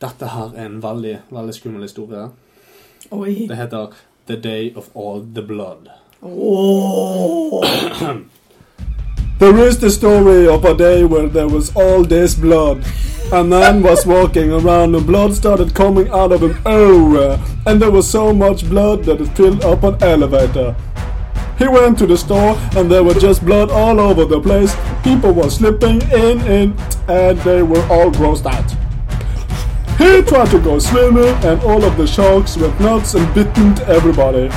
[0.00, 2.28] Dette her er en veldig, veldig skummel historie.
[3.10, 3.46] Oi.
[3.48, 3.86] Det heter
[4.28, 5.88] The Day of All the Blood.
[9.38, 12.82] There is the story of a day where there was all this blood.
[13.32, 17.38] A man was walking around and blood started coming out of him everywhere.
[17.66, 20.74] And there was so much blood that it filled up an elevator.
[21.58, 24.74] He went to the store and there was just blood all over the place.
[25.04, 28.70] People were slipping in it and they were all grossed out.
[29.98, 34.48] He tried to go swimming and all of the sharks went nuts and bitten everybody.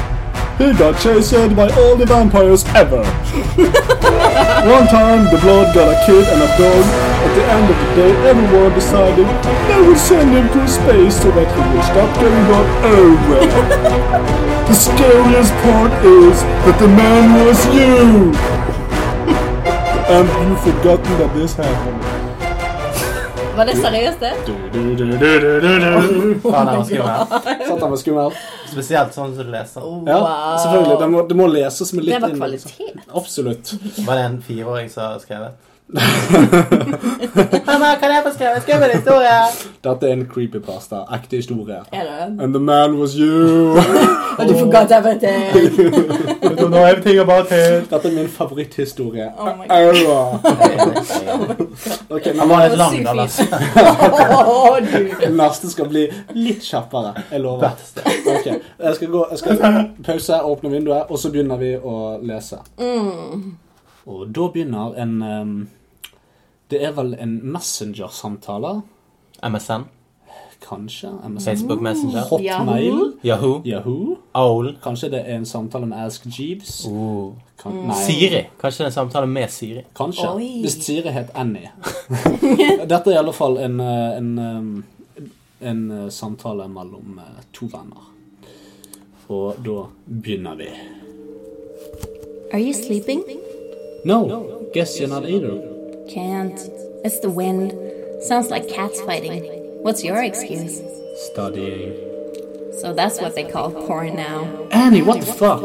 [0.60, 3.00] He got chased by all the vampires ever.
[4.68, 6.84] One time the blood got a kid and a dog.
[7.24, 9.24] At the end of the day everyone decided
[9.72, 14.68] they would send him to space so that he would stop getting blood oh, everywhere.
[14.68, 18.36] the scariest part is that the man was you.
[20.12, 22.29] and you've forgotten that this happened.
[23.60, 24.34] Var det seriøst, det?
[26.44, 27.24] Faen, det var skummel.
[27.70, 28.38] Satt han var skummel?
[28.70, 29.88] Spesielt sånn som du leser.
[30.08, 30.20] Ja,
[30.64, 31.00] selvfølgelig.
[31.02, 33.02] Det må, det må leses med litt Det var inn- kvalitet.
[33.20, 33.74] Absolutt.
[34.06, 35.66] Var det en fireåring som har skrevet?
[37.66, 38.62] Mamma, kan jeg få skrevet?
[38.62, 39.38] Skriv en historie!
[39.84, 40.96] Dette er en creepypasta.
[41.16, 41.80] Ekte historie.
[41.92, 42.44] Er det?
[42.44, 43.78] And the man was you.
[44.38, 45.44] Og du forgot everything.
[46.44, 47.90] Nå er nå everything about it.
[47.90, 49.32] Dette er min favoritthistorie.
[49.40, 49.78] Oh my God.
[52.10, 53.12] Ok, Han var litt lang, da.
[54.80, 55.36] du.
[55.42, 57.14] neste skal bli litt kjappere.
[57.32, 57.70] Jeg lover.
[58.36, 58.46] Ok,
[58.80, 59.58] Jeg skal gå, jeg skal
[60.06, 62.62] pause, åpne vinduet, og så begynner vi å lese.
[64.10, 65.58] Og da begynner en ehm,
[66.70, 68.82] Det er vel en messenger-samtale?
[69.44, 69.88] MSN.
[70.70, 71.10] Kanskje?
[71.30, 71.46] MSN?
[71.46, 72.22] Facebook Messenger.
[72.30, 73.14] Hotmail?
[73.26, 73.62] Yahoo.
[73.66, 74.18] Yahoo?
[74.34, 74.78] Owl.
[74.84, 76.86] Kanskje det er en samtale med Ask Jeeves?
[76.86, 77.34] Oh.
[77.64, 78.44] Kan, nei, Siri.
[78.62, 79.82] Kanskje det er en samtale med Siri.
[79.96, 80.28] Kanskje.
[80.30, 80.62] Oi.
[80.62, 81.72] Hvis Siri het Annie.
[82.92, 85.26] Dette er i alle fall en, eh, en, eh,
[85.72, 87.20] en eh, samtale mellom
[87.54, 88.06] to venner.
[89.30, 90.70] Og da begynner vi.
[92.54, 93.24] Are you sleeping?
[94.06, 95.79] No, guess you're not either.
[96.10, 96.60] Can't.
[97.06, 97.72] It's the wind.
[98.24, 99.44] Sounds like cats fighting.
[99.84, 100.82] What's your excuse?
[101.32, 101.94] Studying.
[102.82, 104.46] So that's what they call porn now.
[104.72, 105.62] Annie, what the fuck?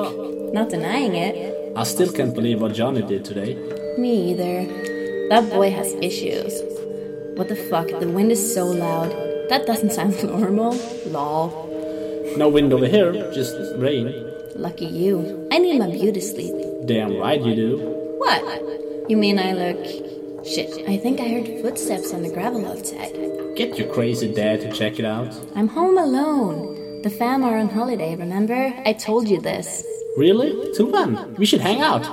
[0.52, 1.72] Not denying it.
[1.74, 3.54] I still can't believe what Johnny did today.
[3.96, 4.66] Me either.
[5.30, 6.52] That boy has issues.
[7.38, 7.88] What the fuck?
[7.88, 9.10] The wind is so loud.
[9.48, 10.78] That doesn't sound normal.
[11.06, 11.48] Lol.
[12.36, 14.12] No wind over here, just rain.
[14.56, 15.48] Lucky you.
[15.50, 16.54] I need my beauty sleep.
[16.84, 17.78] Damn right you do.
[18.18, 19.10] What?
[19.10, 20.13] You mean I look.
[20.44, 23.16] Shit, I think I heard footsteps on the gravel outside.
[23.56, 25.34] Get your crazy dad to check it out.
[25.56, 27.00] I'm home alone.
[27.02, 28.74] The fam are on holiday, remember?
[28.84, 29.82] I told you this.
[30.18, 30.70] Really?
[30.74, 31.34] To when?
[31.36, 32.04] We should hang out.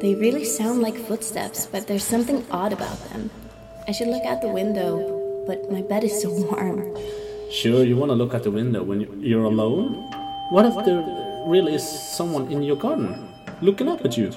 [0.00, 3.28] They really sound like footsteps, but there's something odd about them.
[3.86, 6.96] I should look out the window, but my bed is so warm.
[7.50, 9.92] Sure, you want to look out the window when you're alone?
[10.50, 11.04] What if there
[11.46, 11.84] really is
[12.16, 13.28] someone in your garden
[13.60, 14.32] looking up at you?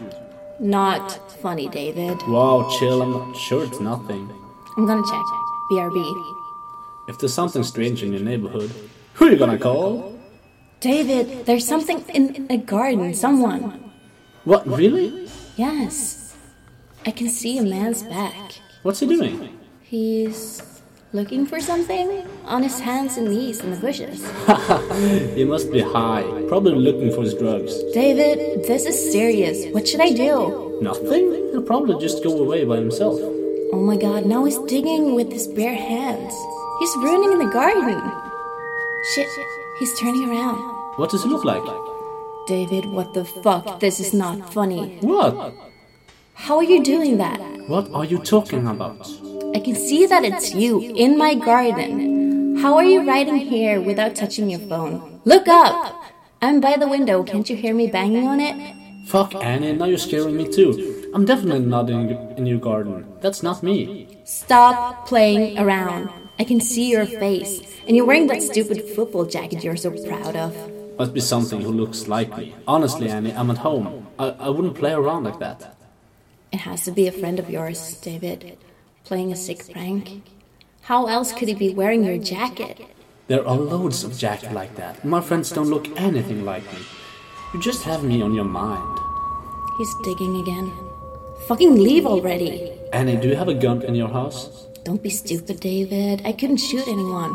[0.60, 2.22] Not funny, David.
[2.28, 4.30] Wow, chill, I'm not sure it's nothing.
[4.76, 5.26] I'm gonna check.
[5.72, 6.36] BRB.
[7.08, 8.72] If there's something strange in your neighborhood,
[9.14, 10.20] who are you gonna call?
[10.80, 13.14] David, there's something in a garden.
[13.14, 13.92] Someone.
[14.44, 15.30] What, really?
[15.56, 16.36] Yes.
[17.06, 18.54] I can see a man's back.
[18.84, 19.58] What's he doing?
[19.82, 20.79] He's
[21.12, 24.22] looking for something on his hands and knees in the bushes.
[25.36, 27.74] He must be high, probably looking for his drugs.
[27.94, 29.58] David, this is serious.
[29.74, 30.78] What should I do?
[30.82, 31.32] Nothing?
[31.52, 33.18] He'll probably just go away by himself.
[33.72, 36.34] Oh my god, now he's digging with his bare hands.
[36.80, 38.02] He's ruining the garden.
[39.14, 39.28] Shit,
[39.80, 40.60] he's turning around.
[40.98, 41.64] What does he look like?
[42.48, 43.80] David, what the fuck?
[43.80, 44.98] This is not funny.
[45.02, 45.54] What?
[46.34, 47.40] How are you doing that?
[47.68, 49.08] What are you talking about?
[49.56, 52.58] I can see that it's you in my garden.
[52.58, 55.22] How are you writing here without touching your phone?
[55.26, 56.04] Look up!
[56.42, 57.24] I'm by the window.
[57.24, 58.56] Can't you hear me banging on it?
[59.08, 61.12] Fuck, Annie, now you're scaring me too.
[61.16, 63.12] I'm definitely not in, in your garden.
[63.22, 64.20] That's not me.
[64.24, 66.12] Stop playing around.
[66.38, 67.62] I can see your face.
[67.88, 70.56] And you're wearing that stupid football jacket you're so proud of.
[71.00, 72.54] Must be something who looks like me.
[72.68, 74.06] Honestly, Annie, I'm at home.
[74.20, 75.76] I, I wouldn't play around like that.
[76.52, 78.58] It has to be a friend of yours, David.
[79.10, 80.22] Playing a sick prank.
[80.82, 82.78] How else could he be wearing your jacket?
[83.26, 85.04] There are loads of jackets like that.
[85.04, 86.78] My friends don't look anything like me.
[87.52, 89.00] You just have me on your mind.
[89.80, 90.72] He's digging again.
[91.48, 92.72] Fucking leave already.
[92.94, 94.68] Annie, do you have a gun in your house?
[94.86, 96.22] Don't be stupid, David.
[96.24, 97.34] I couldn't shoot anyone.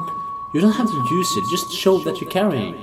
[0.54, 2.76] You don't have to use it, just show that you're carrying.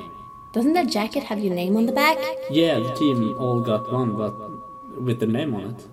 [0.51, 2.17] Doesn't that jacket have your name on the back?
[2.49, 4.33] Yeah, the team all got one, but
[5.01, 5.87] with the name on it.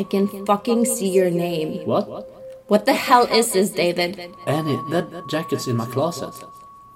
[0.00, 1.86] I can fucking see your name.
[1.86, 2.39] What?
[2.70, 4.32] What the hell is this, David?
[4.46, 6.32] Annie, that jacket's in my closet.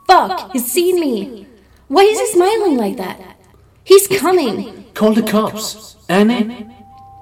[0.06, 0.52] Fuck!
[0.52, 1.48] He's seen me!
[1.88, 3.18] Why is he smiling like that?
[3.82, 4.84] He's coming!
[4.94, 5.96] Call the cops.
[6.08, 6.68] Annie?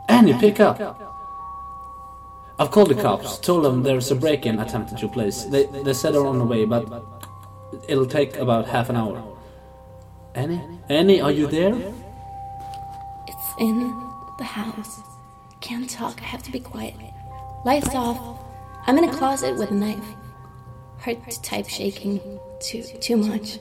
[0.07, 0.79] Annie, pick up.
[2.59, 5.45] I've called the cops, told them there's a break-in attempt at your place.
[5.45, 6.85] They, they said they're on the way, but
[7.89, 9.25] it'll take about half an hour.
[10.35, 10.61] Annie?
[10.91, 11.75] Annie, are you there?
[13.27, 13.79] It's in
[14.37, 15.01] the house.
[15.63, 16.97] Can't talk, I have to be quiet.
[17.65, 18.42] Lights off.
[18.87, 20.05] I'm in a closet with a knife.
[20.99, 22.21] Hard to type shaking.
[22.61, 23.59] Too too much.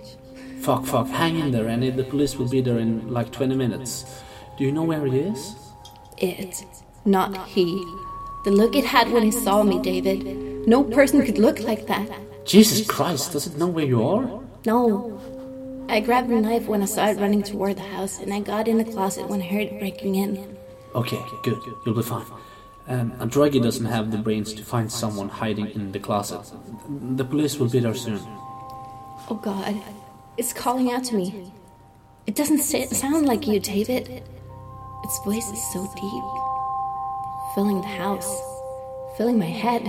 [0.61, 1.89] Fuck, fuck, hang in there, Annie.
[1.89, 4.05] The police will be there in like 20 minutes.
[4.57, 5.55] Do you know where he is?
[6.17, 6.63] It,
[7.03, 7.83] not he.
[8.43, 10.67] The look it had when it saw me, David.
[10.67, 12.07] No person could look like that.
[12.45, 14.41] Jesus Christ, does it know where you are?
[14.65, 15.19] No.
[15.89, 18.67] I grabbed a knife when I saw it running toward the house, and I got
[18.67, 20.57] in the closet when I heard it breaking in.
[20.93, 21.59] Okay, good.
[21.85, 22.25] You'll be fine.
[22.87, 26.41] Um, a druggie doesn't have the brains to find someone hiding in the closet.
[27.15, 28.19] The police will be there soon.
[29.29, 29.81] Oh God,
[30.37, 31.51] it's calling out to me.
[32.27, 34.23] It doesn't sound like you, David.
[35.03, 36.23] Its voice is so deep,
[37.55, 38.29] filling the house,
[39.17, 39.87] filling my head.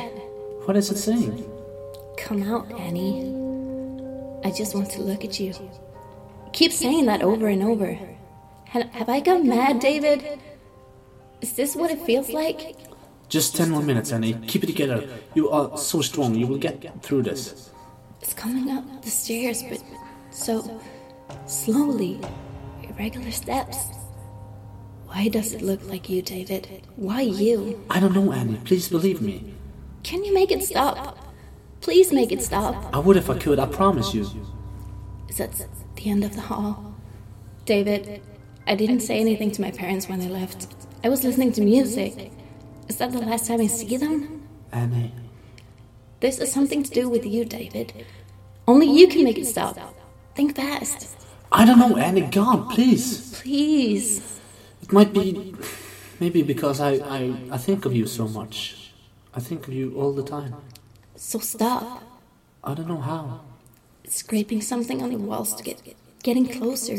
[0.64, 1.44] What is it saying?
[2.16, 3.34] Come out, Annie.
[4.44, 5.54] I just want to look at you.
[6.52, 7.98] Keep saying that over and over.
[8.64, 10.40] Have I gone mad, David?
[11.42, 12.76] Is this what it feels like?
[13.28, 14.34] Just 10 more minutes, Annie.
[14.46, 15.08] Keep it together.
[15.34, 16.36] You are so strong.
[16.36, 17.70] You will get through this.
[18.20, 19.82] It's coming up the stairs, but
[20.30, 20.80] so
[21.46, 22.20] slowly,
[22.84, 23.76] irregular steps.
[25.06, 26.86] Why does it look like you, David?
[26.94, 27.84] Why you?
[27.90, 28.60] I don't know, Annie.
[28.64, 29.52] Please believe me.
[30.04, 31.18] Can you make it stop?
[31.80, 32.94] Please make it stop.
[32.94, 34.30] I would if I could, I promise you.
[35.28, 35.50] Is that
[35.96, 36.94] the end of the hall?
[37.64, 38.22] David,
[38.68, 40.68] I didn't say anything to my parents when they left.
[41.04, 42.30] I was listening to music.
[42.88, 44.46] Is that the last time I see them?
[44.70, 45.12] Annie.
[46.20, 47.92] This is something to do with you, David.
[48.68, 49.76] Only you can make it stop.
[50.36, 51.16] Think fast.
[51.50, 52.20] I don't know, Annie.
[52.20, 53.40] God, please.
[53.40, 54.40] Please.
[54.80, 55.54] It might be.
[56.20, 58.92] Maybe because I, I, I think of you so much.
[59.34, 60.54] I think of you all the time.
[61.16, 62.02] So stop.
[62.62, 63.40] I don't know how.
[64.06, 65.82] Scraping something on the walls to get
[66.22, 66.98] getting closer.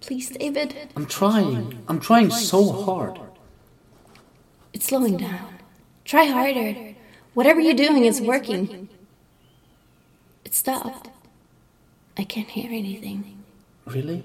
[0.00, 0.74] Please, David.
[0.96, 1.82] I'm trying.
[1.88, 3.18] I'm trying so hard.
[4.72, 5.58] It's slowing down.
[6.04, 6.94] Try harder.
[7.34, 8.88] Whatever you're doing is working.
[10.44, 11.10] It stopped.
[12.16, 13.44] I can't hear anything.
[13.84, 14.24] Really?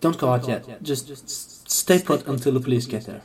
[0.00, 0.82] Don't go out yet.
[0.82, 3.22] Just stay put until the police get there.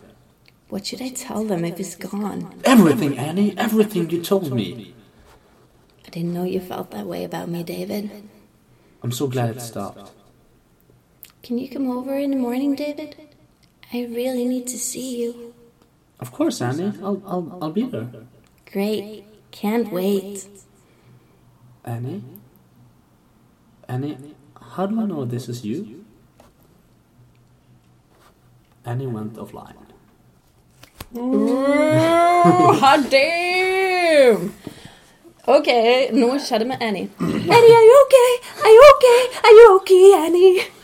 [0.69, 2.61] What should I tell them if it's gone?
[2.65, 3.57] Everything, Annie.
[3.57, 4.93] Everything you told me.
[6.05, 8.09] I didn't know you felt that way about me, David.
[9.03, 10.11] I'm so glad it stopped.
[11.47, 13.15] Can you come over in the morning, David?
[13.93, 15.53] I really need to see you.
[16.19, 16.91] Of course, Annie.
[17.01, 18.09] I'll, I'll, I'll be there.
[18.69, 19.23] Great.
[19.51, 20.45] Can't wait.
[21.85, 22.21] Annie?
[23.87, 24.35] Annie,
[24.75, 26.03] how do I know this is you?
[28.83, 29.87] Annie went offline.
[32.83, 34.53] Hot damn!
[35.47, 35.67] Ok,
[36.11, 37.09] noe skjedde med Annie.
[37.19, 38.31] Annie, are you okay?
[38.65, 39.19] Are you okay?
[39.45, 40.76] Are you okay, Annie?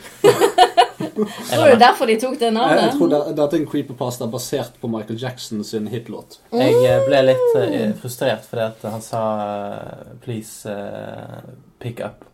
[1.14, 2.94] Tror du derfor de tok det Jeg, jeg navnet?
[2.98, 6.38] tror det, dette er en creeperpasta basert på Michael Jackson sin hitlåt.
[6.52, 10.74] Jeg eh, ble litt eh, frustrert fordi at han sa eh, 'please
[11.78, 12.26] pick up'.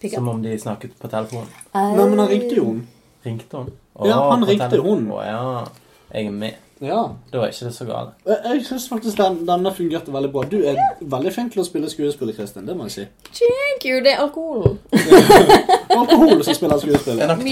[0.00, 0.18] Pick up.
[0.18, 1.48] Som om de snakket på telefonen.
[1.74, 2.82] Nei, men han ringte jo hun.
[3.24, 3.72] Ringte hun?
[4.04, 5.08] Ja, han ringte hun.
[5.14, 5.64] Å, ja.
[6.12, 6.54] Jeg er med.
[6.82, 7.02] Ja.
[7.30, 8.16] Da er ikke det så galt.
[8.26, 10.42] Jeg, jeg syns faktisk den, denne fungerte veldig bra.
[10.50, 12.66] Du er veldig flink til å spille skuespill, Kristin.
[12.66, 13.06] Det må jeg si.
[13.38, 14.78] Thank you, det er alkohol.
[15.96, 17.16] Alkohol som spiller skuespill.
[17.16, 17.46] Det er nok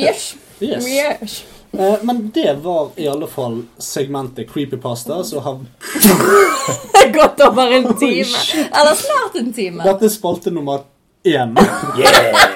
[0.60, 1.44] Yes.
[1.72, 5.24] Eh, men det var i alle fall segmentet Creepypasta.
[5.24, 5.58] Så har
[7.14, 8.36] gått over en time.
[8.80, 9.84] Eller snart en time.
[9.84, 10.82] Dette er spalte nummer
[11.24, 11.56] én.
[11.98, 12.36] Yeah!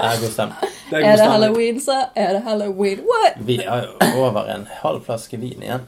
[0.00, 0.70] Det er god stemning.
[0.90, 2.98] Det Er det halloween, så er det halloween.
[2.98, 3.36] What?
[3.46, 5.84] Vi har over en halv flaske vin igjen.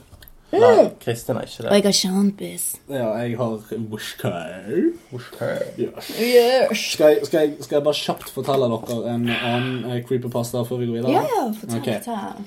[0.52, 1.70] Nei, Kristin er ikke det.
[1.72, 2.64] jeg har sjampis.
[2.90, 3.54] Ja, jeg har
[3.92, 4.32] whisky.
[5.78, 6.10] Yes.
[6.20, 6.82] Yes.
[6.92, 10.82] Skal, jeg, skal, jeg, skal jeg bare kjapt fortelle dere en annen eh, creeperpasta før
[10.82, 11.12] vi går videre?
[11.14, 11.78] Ja, ja, fortell.
[11.80, 11.88] Ok.
[12.04, 12.44] fortell.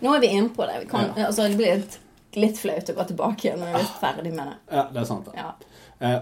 [0.00, 0.76] Nå er vi inne på det.
[0.84, 1.26] Vi kan, Ja.
[1.30, 1.98] altså, det blir litt,
[2.36, 4.58] litt flaut å gå tilbake igjen når vi er ferdig med det.
[4.76, 5.26] Ja, det er sant.
[5.26, 5.40] det.
[5.40, 5.50] Ja.
[6.00, 6.20] Uh,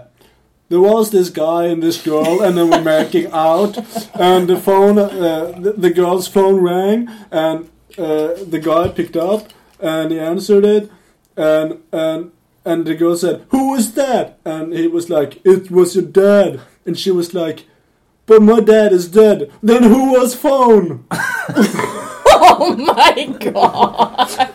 [0.69, 3.77] there was this guy and this girl, and they were making out,
[4.13, 7.67] and the phone, uh, the, the girl's phone rang, and
[7.97, 9.47] uh, the guy picked up,
[9.79, 10.91] and he answered it,
[11.37, 12.31] and and
[12.65, 16.61] and the girl said, "Who is that?" And he was like, "It was your dad,"
[16.85, 17.65] and she was like.
[18.25, 19.49] But my dad is dead.
[19.63, 21.05] Then who was phone?
[22.41, 24.49] Oh my god!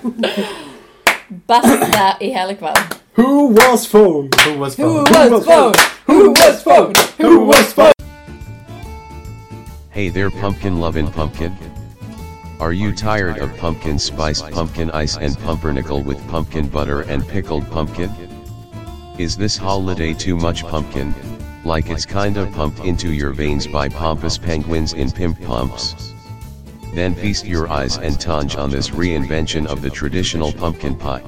[1.46, 2.98] Beste i hele kvelden.
[3.14, 4.30] Who was phone?
[4.44, 5.04] Who was phone?
[5.06, 5.74] Who was phone?
[6.06, 6.94] Who was phone?
[7.18, 7.92] Who was phone?
[9.90, 11.73] Hey there pumpkin lovin' pumpkin.
[12.60, 17.68] Are you tired of pumpkin spice pumpkin ice and pumpernickel with pumpkin butter and pickled
[17.70, 18.10] pumpkin?
[19.18, 21.12] Is this holiday too much pumpkin?
[21.64, 26.14] Like it's kinda pumped into your veins by pompous penguins in pimp pumps?
[26.94, 31.22] Then feast your eyes and tongue on this reinvention of the traditional pumpkin pie.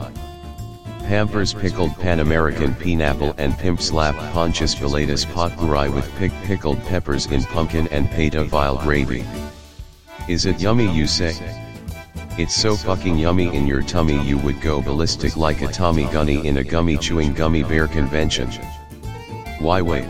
[1.01, 7.27] Pampers pickled Pan American pineapple and pimp slap Pontius pilatus potpourri with pick pickled peppers
[7.27, 9.25] in pumpkin and peta vile gravy.
[10.29, 11.37] Is it yummy you say?
[12.37, 16.45] It's so fucking yummy in your tummy you would go ballistic like a Tommy Gunny
[16.45, 18.51] in a gummy chewing gummy bear convention.
[19.61, 20.09] Why wait?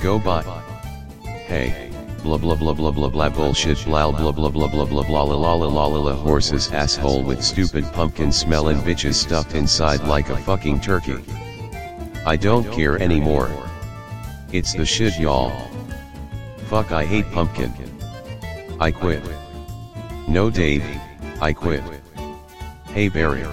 [0.00, 0.42] Go buy.
[1.24, 1.90] Hey,
[2.22, 5.36] blah blah blah blah blah blah bullshit blah blah blah blah blah blah blah la
[5.36, 10.30] la la la la la horse's asshole with stupid pumpkin smelling bitches stuffed inside like
[10.30, 11.22] a fucking turkey.
[12.24, 13.50] I don't care anymore.
[14.52, 15.68] It's the shit y'all.
[16.70, 17.91] Fuck I hate pumpkin.
[18.82, 19.22] I quit.
[20.26, 20.84] No Dave,
[21.40, 21.84] I quit.
[22.86, 23.44] Hey Barry.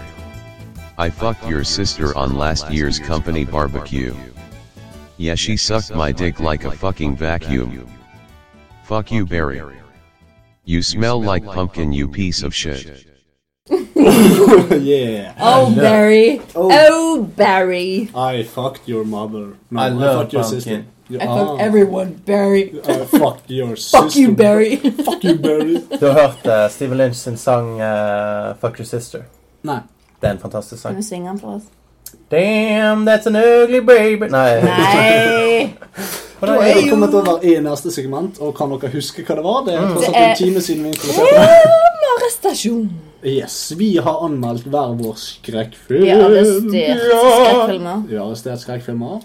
[0.98, 4.16] I fucked your sister on last year's company barbecue.
[5.18, 7.88] Yeah she sucked my dick like a fucking vacuum.
[8.86, 9.62] Fuck you Barry.
[10.64, 13.06] You smell like pumpkin you piece of shit.
[13.70, 15.36] yeah.
[15.40, 16.42] Oh, Barry.
[16.56, 16.70] Oh.
[16.72, 18.10] Oh, Barry.
[18.16, 19.58] I fucked your mother.
[19.70, 20.62] No, I love fucked your pumpkin.
[20.62, 20.86] sister.
[21.10, 22.74] I fucked ah, everyone, Barry.
[22.88, 23.97] I fucked your sister.
[23.97, 24.76] Fuck you, Barry.
[25.07, 25.82] Fuck you, Barry.
[25.99, 29.24] Du har hørt uh, Steven Lynch sin sang uh, 'Fuck Your Sister'?
[29.64, 29.80] Nei.
[30.22, 30.95] Det er en fantastisk Kan sang.
[30.97, 31.64] du synge den for oss?
[32.32, 34.62] Damn, that's an ugly baby Nei.
[34.62, 35.74] Nei.
[36.41, 39.64] Da er vi kommet over i neste segment, og kan dere huske hva det var?
[39.66, 41.72] Det er Det er- en time siden vi introduserte det.
[42.14, 42.89] Arrestasjon.
[43.24, 46.03] Yes, vi har anmeldt hver vår skrekkfilm.
[46.05, 48.03] Vi har arrestert skrekkfilmer.
[48.07, 49.20] Vi har arrestert skrekkfilmer.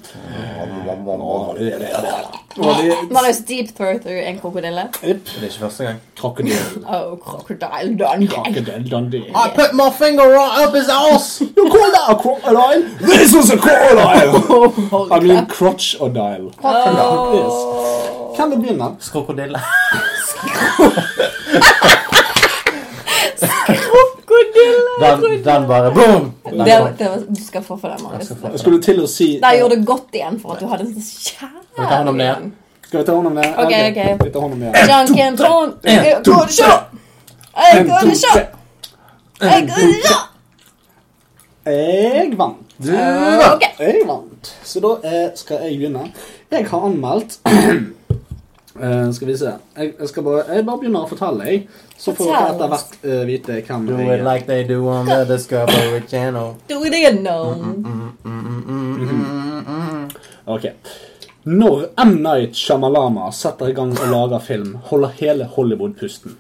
[3.15, 4.89] Marius deep throat en krokodille.
[5.05, 5.21] Yep.
[5.25, 6.01] Det er ikke første gang.
[6.19, 6.59] Krokodille.
[6.89, 8.29] Oh, crocodile Dundee.
[8.35, 9.23] Krokodil Dundee.
[9.31, 11.41] I put my finger right up his ass!
[11.41, 12.83] You call that a crocodile?
[12.99, 14.43] This is a crocodile!
[14.95, 16.51] Oh, I mean crotch-odile.
[17.35, 17.53] Yes.
[18.37, 18.97] Hvem vil begynne?
[19.13, 19.61] Krokodille.
[23.67, 24.97] Krokodille.
[25.01, 26.33] Den, den bare boom!
[26.45, 26.65] Den Det,
[26.99, 28.31] det var, du skal få for den, Marius.
[28.43, 31.01] Jeg skulle til å si Der gjorde det godt igjen for at du hadde en
[31.03, 31.15] så
[31.83, 32.27] vi ta hånd om det?
[32.27, 32.53] kjære
[32.87, 33.49] Skal vi ta hånd om det?
[33.59, 34.25] Ok, ok.
[34.25, 34.73] Vi tar hånd om det.
[34.91, 35.73] Junkin Tron.
[35.83, 36.71] En, Gå og se!
[37.57, 38.35] Jeg går se!
[39.41, 40.15] Jeg går ikke!
[41.67, 42.77] Jeg vant.
[42.85, 43.45] Du vant.
[43.55, 43.63] Ok.
[43.81, 44.55] Jeg vant.
[44.65, 46.05] Så da eh, skal jeg begynne.
[46.53, 47.39] Jeg har anmeldt
[48.81, 49.53] Eh, Skal vi se.
[49.77, 51.61] Jeg, jeg skal bare Jeg bare begynner å fortelle, jeg.
[51.99, 54.25] Så får dere etter hvert uh, vite hvem Do jeg it er.
[54.27, 56.57] like they do on the Discovery Channel.
[56.69, 57.23] Do it again.
[60.47, 60.67] Ok.
[61.45, 62.15] Når M.
[62.25, 66.37] Night Shyamalama setter i gang og lager film, holder hele Hollywood pusten.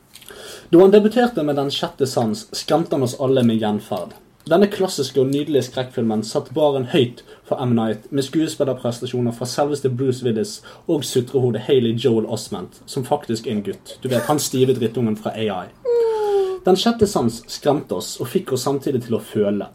[0.72, 4.14] Da han debuterte med Den sjette sans, skremte han oss alle med gjenferd.
[4.48, 7.74] Denne klassiske og nydelige skrekkfilmen satte baren høyt for M.
[7.76, 13.58] Night, med skuespillerprestasjoner fra selveste Bruce Willis og sutrehodet Hailey Joel Osment, som faktisk er
[13.58, 13.98] en gutt.
[14.02, 15.68] Du vet, han stive drittungen fra AI.
[16.64, 19.68] Den sjette sans skremte oss og fikk oss samtidig til å føle.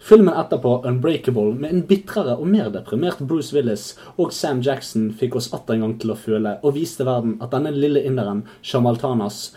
[0.00, 5.36] Filmen etterpå, Unbreakable, med en bitrere og mer deprimert Bruce Willis og Sam Jackson, fikk
[5.36, 9.50] oss atter en gang til å føle, og viste verden at denne lille inderen, Shamaltanas,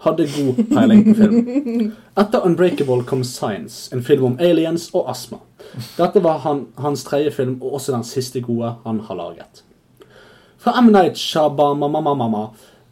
[0.00, 1.92] hadde god peiling på film.
[2.18, 5.40] Etter Unbreakable kom Science, en film om aliens og astma.
[5.96, 9.62] Dette var han, hans tredje film, og også den siste gode han har laget.
[10.60, 10.92] Fra M.
[10.92, 12.48] Night Shabamamamama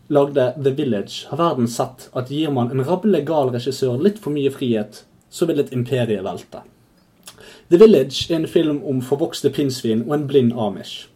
[0.08, 4.32] lagde The Village, har verden sett at gir man en rablende gal regissør litt for
[4.32, 6.62] mye frihet, så vil et imperie velte.
[7.68, 11.08] The Village er en film om forvokste pinnsvin og en blind amish.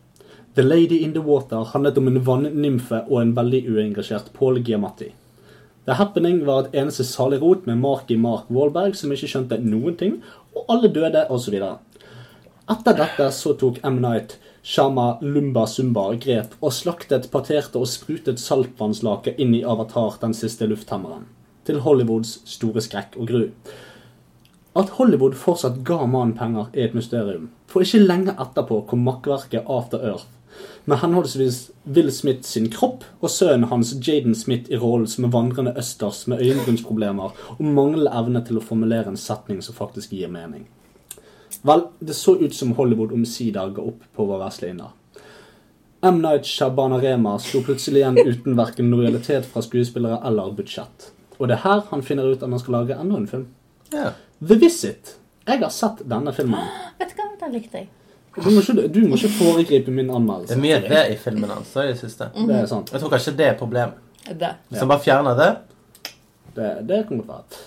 [0.54, 5.08] The Lady in the Water handlet om en vannymfe og en veldig uengasjert Paul Giamatti.
[5.84, 9.96] The Happening var et eneste salig rot med Marky Mark Wahlberg som ikke skjønte noen
[9.98, 10.20] ting,
[10.54, 11.56] og alle døde, osv.
[12.70, 13.98] Etter dette så tok M.
[14.04, 20.36] Night Shama Lumba Sumba grep og slaktet, parterte og sprutet saltvannslake inn i Avatar den
[20.38, 21.26] siste lufthemmeren.
[21.66, 23.42] Til Hollywoods store skrekk og gru.
[24.78, 27.50] At Hollywood fortsatt ga mannen penger, er et mysterium.
[27.66, 30.30] For ikke lenge etterpå kom makkverket After Earth,
[30.84, 35.34] med henholdsvis Will Smith sin kropp og sønnen hans Jaden Smith i rollen som en
[35.34, 40.32] vandrende østers med øyenbrynsproblemer og manglende evne til å formulere en setning som faktisk gir
[40.32, 40.66] mening.
[41.62, 44.72] Vel, det så ut som Hollywood omsider ga opp på vår vesle.
[46.02, 46.18] M.
[46.18, 51.12] Night Shyamalan sto plutselig igjen uten verken lojalitet fra skuespillere eller budsjett.
[51.38, 53.46] Og det er her han finner ut at han skal lage enda en film.
[53.92, 54.12] Ja.
[54.42, 55.16] The Visit.
[55.46, 56.66] Jeg har sett denne filmen.
[56.98, 57.90] Vet du hva, den likte jeg.
[58.32, 61.74] Du må ikke, du må ikke foregripe min Det er mye det i filmen hans
[61.76, 62.30] i det siste.
[62.32, 62.92] Det er sant.
[62.92, 64.00] Jeg tror kanskje det er problemet.
[64.24, 64.54] Det.
[64.78, 65.50] Han bare fjerner det
[66.54, 67.62] Det, det kan godt være.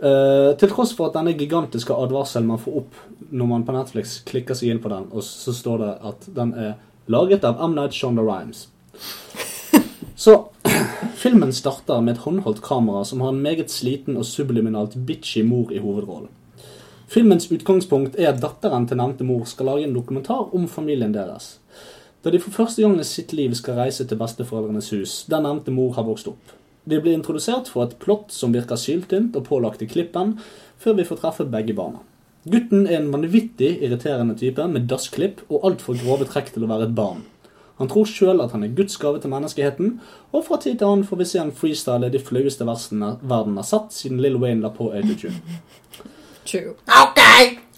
[0.00, 2.94] Eh, til tross for at denne gigantiske advarselen man får opp
[3.30, 6.54] når man på Netflix klikker seg inn på den, og så står det at den
[6.56, 6.72] er
[7.10, 7.74] laget av M.
[7.76, 8.68] Night Shonda Rhimes.
[10.20, 10.50] Så
[11.22, 15.72] filmen starter med et håndholdt kamera som har en meget sliten og subliminalt bitchy mor
[15.72, 16.28] i hovedrollen.
[17.10, 21.56] Filmens utgangspunkt er at datteren til nevnte mor skal lage en dokumentar om familien deres.
[22.22, 25.74] Da de for første gang i sitt liv skal reise til besteforeldrenes hus, der nevnte
[25.74, 26.52] mor har vokst opp.
[26.86, 30.36] De blir introdusert for et plott som virker syltynt og pålagt i klippen,
[30.78, 32.04] før vi får treffe begge barna.
[32.46, 36.86] Gutten er en vanvittig irriterende type med dassklipp og altfor grove trekk til å være
[36.92, 37.26] et barn.
[37.82, 39.96] Han tror sjøl at han er Guds gave til menneskeheten,
[40.30, 43.66] og fra tid til annen får vi se han freestyle de flaueste versene verden har
[43.66, 45.58] sett siden Lill Wayne la på autotune.
[46.44, 46.74] True.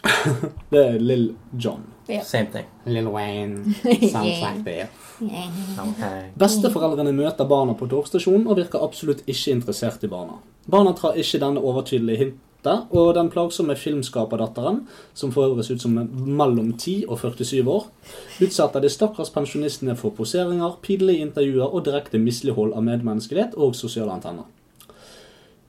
[0.71, 1.83] Det er Lill John.
[2.25, 2.67] Same thing.
[2.85, 3.75] Lill Wayne
[4.13, 4.91] sounds like that.
[5.23, 6.31] Okay.
[6.39, 10.41] Besteforeldrene møter barna på togstasjonen og virker absolutt ikke interessert i barna.
[10.71, 14.83] Barna tar ikke denne overtydelige hintet, og den plagsomme filmskaperdatteren,
[15.15, 17.87] som for øvrig ser ut som mellom 10 og 47 år,
[18.43, 24.15] utsetter de stakkars pensjonistene for poseringer, pinlige intervjuer og direkte mislighold av medmenneskelighet og sosiale
[24.15, 24.47] antenner.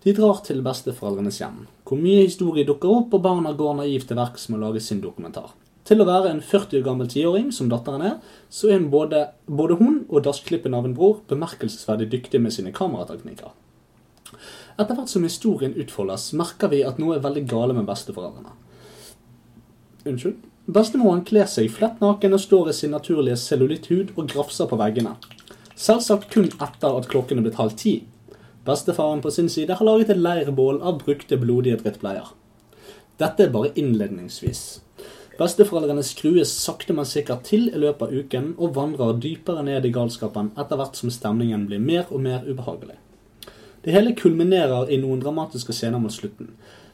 [0.03, 4.19] De drar til besteforeldrenes hjem, hvor mye historie dukker opp, og barna går naivt til
[4.19, 5.53] verks med å lage sin dokumentar.
[5.87, 8.17] Til å være en 40 år gammel tiåring, som datteren er,
[8.51, 13.51] så er både, både hun og dassklippen av en bror bemerkelsesverdig dyktig med sine kamerateknikker.
[14.79, 18.55] Etter hvert som historien utfoldes, merker vi at noe er veldig gale med besteforeldrene.
[20.07, 20.39] Unnskyld?
[20.63, 25.17] Bestemoren kler seg flett naken og står i sin naturlige cellulitthud og grafser på veggene.
[25.75, 27.97] Selvsagt kun etter at klokken er blitt halv ti.
[28.65, 32.29] Bestefaren på sin side har laget et leirbål av brukte, blodige drittbleier.
[33.19, 34.63] Dette er bare innledningsvis.
[35.37, 39.91] Besteforeldrene skrues sakte, men sikkert til i løpet av uken og vandrer dypere ned i
[39.93, 42.99] galskapen etter hvert som stemningen blir mer og mer ubehagelig.
[43.83, 46.53] Det hele kulminerer i noen dramatiske scener mot slutten.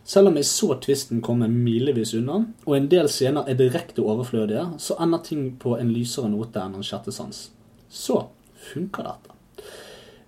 [0.10, 4.66] Selv om jeg så tvisten komme milevis unna, og en del scener er direkte overflødige,
[4.82, 7.50] så ender ting på en lysere note enn en sjette sans.
[7.90, 8.24] Så
[8.72, 9.39] funker dette.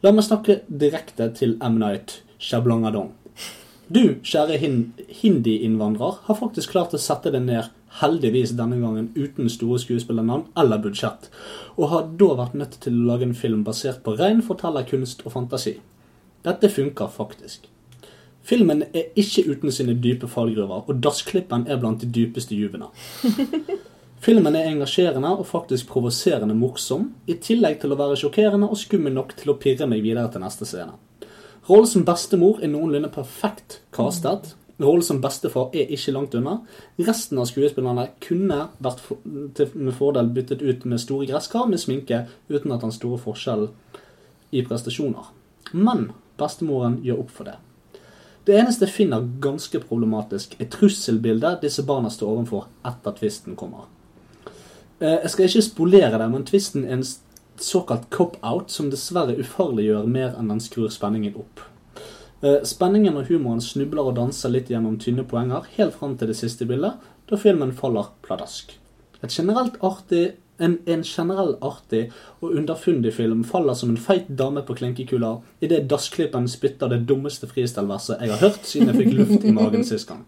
[0.01, 1.75] La meg snakke direkte til M.
[1.77, 3.11] Night Shablangadong.
[3.85, 4.77] Du, kjære hin
[5.19, 7.67] hindi-innvandrer, har faktisk klart å sette deg ned,
[7.99, 11.27] heldigvis denne gangen uten store skuespillernavn eller budsjett,
[11.75, 15.35] og har da vært nødt til å lage en film basert på ren fortellerkunst og
[15.35, 15.75] fantasi.
[16.47, 17.69] Dette funker faktisk.
[18.41, 22.89] Filmen er ikke uten sine dype fallgruver, og dassklippen er blant de dypeste juvene.
[24.21, 29.15] Filmen er engasjerende og faktisk provoserende morsom, i tillegg til å være sjokkerende og skummel
[29.15, 30.93] nok til å pirre meg videre til neste scene.
[31.65, 34.51] Rollen som bestemor er noenlunde perfekt castet.
[34.81, 36.59] Rollen som bestefar er ikke langt unna.
[37.01, 39.23] Resten av skuespillerne kunne vært for,
[39.57, 42.19] til, med fordel byttet ut med store gresskar med sminke,
[42.49, 43.71] uten at den store forskjell
[44.53, 45.31] i prestasjoner.
[45.73, 47.57] Men bestemoren gjør opp for det.
[48.45, 53.89] Det eneste jeg finner ganske problematisk, er trusselbildet disse barna står overfor etter tvisten kommer.
[55.01, 57.05] Eh, Jeg skal ikke spolere det, men tvisten er en
[57.61, 61.63] såkalt cop-out som dessverre ufarliggjør mer enn den skrur spenningen opp.
[62.41, 66.37] Eh, Spenningen og humoren snubler og danser litt gjennom tynne poenger helt fram til det
[66.37, 66.93] siste bildet,
[67.29, 68.77] da filmen faller pladask.
[69.21, 70.31] Et generelt artig,
[70.61, 75.87] en, en generell artig og underfundig film faller som en feit dame på klinkekuler idet
[75.89, 80.09] dassklippen spytter det dummeste freestyle-verset jeg har hørt siden jeg fikk luft i magen sist
[80.09, 80.21] gang.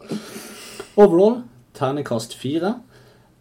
[0.97, 1.43] Overall
[1.77, 2.75] ternekast fire.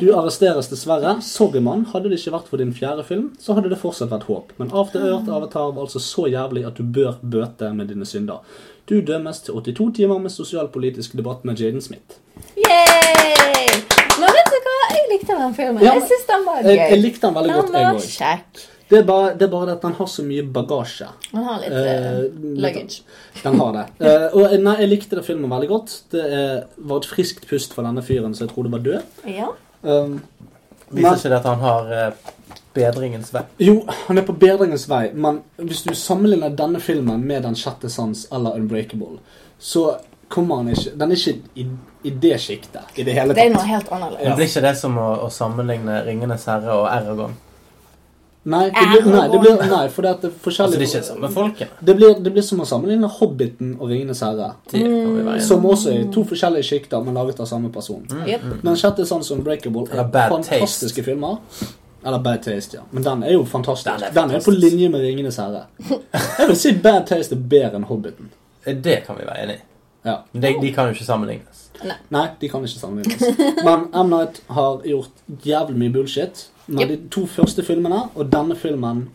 [0.00, 1.20] Du arresteres dessverre.
[1.22, 1.84] Sorry, mann.
[1.92, 4.52] Hadde det ikke vært for din fjerde film, så hadde det fortsatt vært håp.
[4.60, 8.38] Men After Earth Avatar var altså så jævlig at du bør bøte med dine synder.
[8.88, 12.10] Du dømmes til 82 timer med sosialpolitisk debatt med Jaden Smith.
[12.56, 13.68] Yay!
[14.20, 14.78] Men vet du hva?
[14.94, 15.80] Jeg likte den filmen.
[15.84, 16.68] Ja, jeg syns den var gøy.
[16.70, 18.04] Jeg, jeg likte den veldig godt, Den jeg var òg.
[18.90, 21.06] Det, er bare- det er bare det at den har så mye bagasje.
[21.32, 22.24] Han har litt Eh, eh,
[22.64, 23.02] luggage.
[23.42, 23.84] Den har det.
[24.04, 25.94] Eh, og nei, jeg likte det filmen veldig godt.
[26.12, 29.02] Det er, var et friskt pust for denne fyren, så jeg trodde var død.
[29.26, 29.48] Ja.
[29.82, 30.20] Um,
[30.90, 32.12] Viser Men- ikke det at han har eh,
[32.74, 33.42] bedringens vei?
[33.58, 33.78] jo,
[34.08, 38.26] han er på bedringens vei, men hvis du sammenligner denne filmen med Den sjette sans
[38.32, 39.18] eller Unbreakable,
[39.58, 39.96] så
[40.28, 41.66] kommer han ikke Den er ikke i,
[42.04, 44.20] i det sjiktet i det hele Det er noe helt annerledes.
[44.24, 47.36] Men Det blir ikke det som å, å sammenligne Ringenes herre og Eragon?
[48.44, 50.82] Nei, det blir, nei, det blir, nei for det, er det er Altså, det er
[50.84, 51.78] ikke samme folkene.
[51.80, 54.50] det blir, det blir som å sammenligne Hobbiten og Ringenes herre.
[54.70, 54.82] Det.
[55.46, 58.04] Som også er to forskjellige sjikter, men laget av samme person.
[58.28, 58.44] Jep.
[58.60, 61.36] Den sjette Sons Unbreakable er fantastiske fantastiske filmer.
[62.04, 62.82] Eller Bad Taste, ja.
[62.90, 63.88] Men den er jo fantastisk.
[63.88, 65.66] Den er Den er på linje med Ringenes herre.
[65.88, 68.28] Jeg vil si Bad Taste er bedre enn Hobbiten.
[68.64, 69.62] Det kan vi være enig i.
[70.04, 70.18] Ja.
[70.32, 71.62] Men De, de kan jo ikke sammenlignes.
[72.12, 73.38] Nei, de kan ikke sammenlignes.
[73.64, 74.10] Men M.
[74.12, 76.88] Night har gjort jævlig mye bullshit Yep.
[76.88, 79.08] de to første filmene, og denne filmen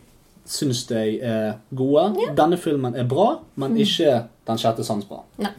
[0.46, 2.14] syns jeg er gode.
[2.38, 5.20] Denne filmen er bra, men ikke Den sjette sans bra.
[5.38, 5.50] Nei.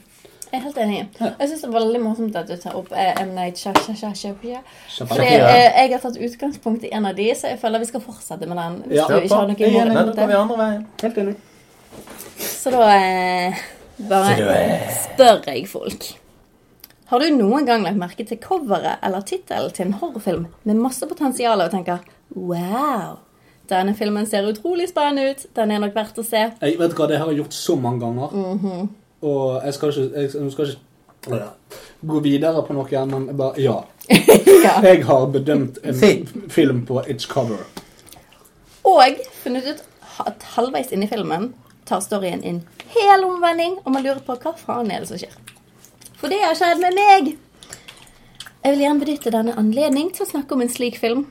[0.52, 0.98] Jeg er helt enig.
[1.40, 3.30] Jeg syns det er veldig morsomt at du tar opp eh, M.
[3.38, 4.64] Night Shyamalan.
[4.98, 8.04] Fordi eh, jeg har tatt utgangspunkt i en av de, så jeg føler vi skal
[8.04, 8.76] fortsette med den.
[8.88, 9.06] Hvis Ja.
[9.08, 10.84] du ikke har noe imot Men da går vi andre veien.
[11.04, 11.36] Helt enig.
[12.42, 13.62] Så da eh,
[14.10, 16.10] bare eh, spør jeg folk.
[17.12, 21.04] Har du noen gang lagt merke til coveret eller tittelen til en horrorfilm med masse
[21.10, 23.18] potensial og tenker Wow!
[23.68, 25.44] Denne filmen ser utrolig spennende ut.
[25.56, 26.46] Den er nok verdt å se.
[26.62, 28.32] Jeg vet hva, Det har jeg gjort så mange ganger.
[28.32, 28.88] Mhm.
[29.28, 31.52] Og jeg skal ikke, jeg, jeg skal ikke
[32.14, 33.78] gå videre på noe, men bare ja.
[34.62, 34.80] Ja.
[34.82, 37.68] Jeg har bedømt en film på its cover.
[38.88, 39.84] Og funnet ut
[40.26, 41.52] at halvveis inni filmen
[41.86, 42.64] tar storyen en
[42.96, 45.36] hel omvending, og man lurer på hva faen er det som skjer.
[46.22, 47.30] For det har skjedd med meg!
[48.62, 51.24] Jeg vil gjerne benytte denne anledning til å snakke om en slik film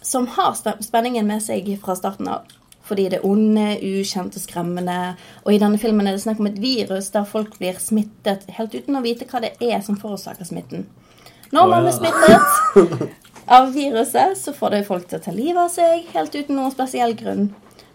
[0.00, 2.46] som har spenningen med seg fra starten av.
[2.88, 4.96] Fordi det er onde, ukjent og skremmende.
[5.44, 8.72] Og i denne filmen er det snakk om et virus der folk blir smittet helt
[8.72, 10.88] uten å vite hva det er som forårsaker smitten.
[11.52, 13.04] Når man blir smittet
[13.60, 16.72] av viruset, så får det folk til å ta livet av seg helt uten noen
[16.72, 17.50] spesiell grunn.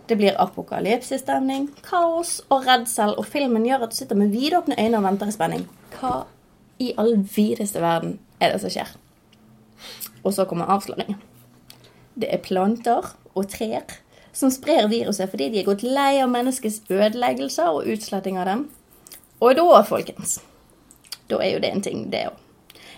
[0.07, 5.01] Det blir apokalypsestemning, kaos og redsel, og filmen gjør at du sitter med vidåpne øyne
[5.01, 5.65] og venter i spenning.
[5.97, 6.21] Hva
[6.79, 8.93] i all videste verden er det som skjer?
[10.23, 11.19] Og så kommer avsløringen.
[12.15, 13.97] Det er planter og trær
[14.37, 18.67] som sprer viruset fordi de er gått lei av menneskets ødeleggelser og utsletting av dem.
[19.41, 20.39] Og da, folkens,
[21.29, 22.43] da er jo det en ting, det òg.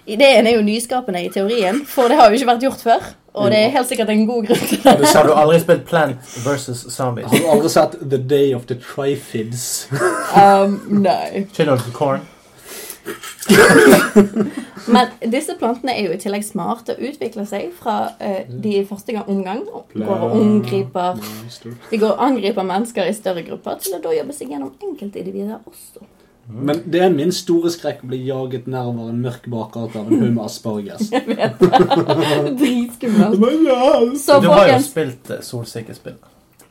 [0.10, 3.10] Ideen er jo nyskapende i teorien, for det har jo ikke vært gjort før.
[3.34, 4.96] Og det er helt sikkert en god grunn til det.
[5.14, 7.30] Har du aldri spilt Plant versus Zombies?
[7.30, 9.88] Har du aldri sett The Day of the Trifids?
[10.34, 11.46] Um, nei.
[11.54, 12.26] Children of the Corn?
[14.94, 18.86] Men disse plantene er jo i tillegg smarte og utvikler seg fra uh, de i
[18.88, 19.64] første gang omgang.
[19.94, 21.20] Går og angriper,
[21.90, 25.60] de går og angriper mennesker i større grupper til å da jobbe seg gjennom enkeltindivider
[25.66, 26.06] også.
[26.50, 30.18] Men det er min store skrekk å bli jaget nærmere en mørk bakgate av en
[30.24, 31.12] haug med asparges.
[32.62, 34.18] Dritskummelt.
[34.24, 36.18] Så Du har jo spilt eh, solsikkespill.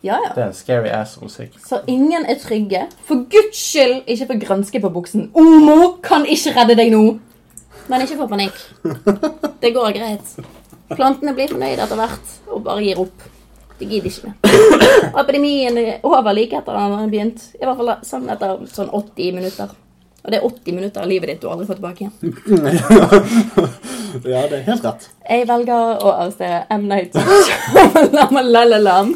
[0.03, 0.33] Ja, ja.
[0.35, 1.59] Det er scary ass solsikke.
[1.63, 2.85] Så ingen er trygge.
[3.07, 5.31] For guds skyld, ikke få grønske på buksen.
[5.35, 7.03] Omo kan ikke redde deg nå.
[7.89, 8.59] Men ikke få panikk.
[9.63, 10.37] Det går greit.
[10.93, 13.27] Plantene blir fornøyde etter hvert og bare gir opp.
[13.79, 14.37] De gidder ikke mer.
[15.23, 17.45] Epidemien er over like etter at den har begynt.
[17.59, 19.77] I hvert fall sånn etter sånn 80 minutter.
[20.25, 22.15] Og det er 80 minutter av livet ditt du aldri får tilbake igjen.
[24.25, 25.03] Ja, det er helt rett.
[25.29, 26.87] Jeg velger å arrestere M.
[26.89, 29.11] Night Shyamalan.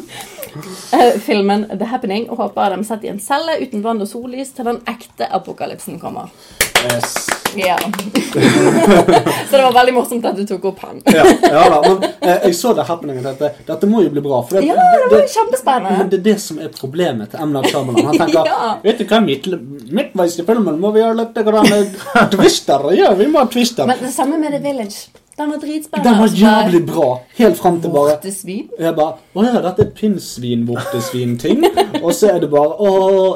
[1.25, 4.69] Filmen The Happening og håper de setter i en celle uten vann og sollys til
[4.69, 6.29] den ekte apokalypsen kommer.
[6.83, 7.29] Yes.
[7.55, 7.77] Ja.
[9.49, 11.01] Så det var veldig morsomt at du tok opp han.
[11.05, 13.23] Ja, ja da, men eh, jeg så det happeningen.
[13.27, 14.41] Dette, dette må jo bli bra.
[14.47, 15.97] For det, Ja, det var jo kjempespennende.
[16.01, 17.45] Men det er det som er problemet til.
[17.53, 18.09] Night Shyamalan.
[18.09, 18.75] Han tenker Ja.
[18.83, 19.49] Vet du hva, midt,
[19.93, 21.73] midtveis i filmen må vi ha litt grann,
[22.33, 22.89] twister.
[22.97, 23.89] Ja, vi må ha twister.
[23.89, 25.21] Men det samme med The Village.
[25.37, 26.09] Den var dritspennende.
[26.09, 27.07] Den var Altså, jævlig bra.
[27.37, 28.67] Helt fram til bare Vortesvin.
[28.79, 31.63] Jeg bare Å ja, dette er pinnsvin-vortesvin-ting.
[32.05, 32.91] Og så er det bare Å,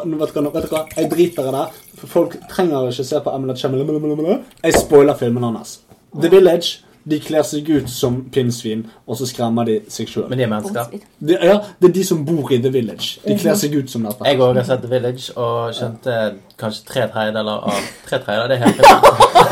[0.06, 0.84] vet du hva?
[0.94, 1.64] jeg driter i det.
[2.06, 4.44] Folk trenger ikke se på Emilat Shyamalan.
[4.64, 5.80] Jeg spoiler filmen hans.
[6.22, 6.84] The Village.
[7.08, 10.26] De kler seg ut som pinnsvin, og så skremmer de seg sjøl.
[10.28, 10.90] Men de er mennesker.
[11.24, 13.22] De, ja, det er de som bor i The Village.
[13.24, 14.26] De kler seg ut som dette.
[14.28, 16.18] Jeg òg har sett The Village og skjønte
[16.60, 17.78] kanskje tre tredjedeler av
[18.10, 18.84] Tre tredjedeler, det er helt.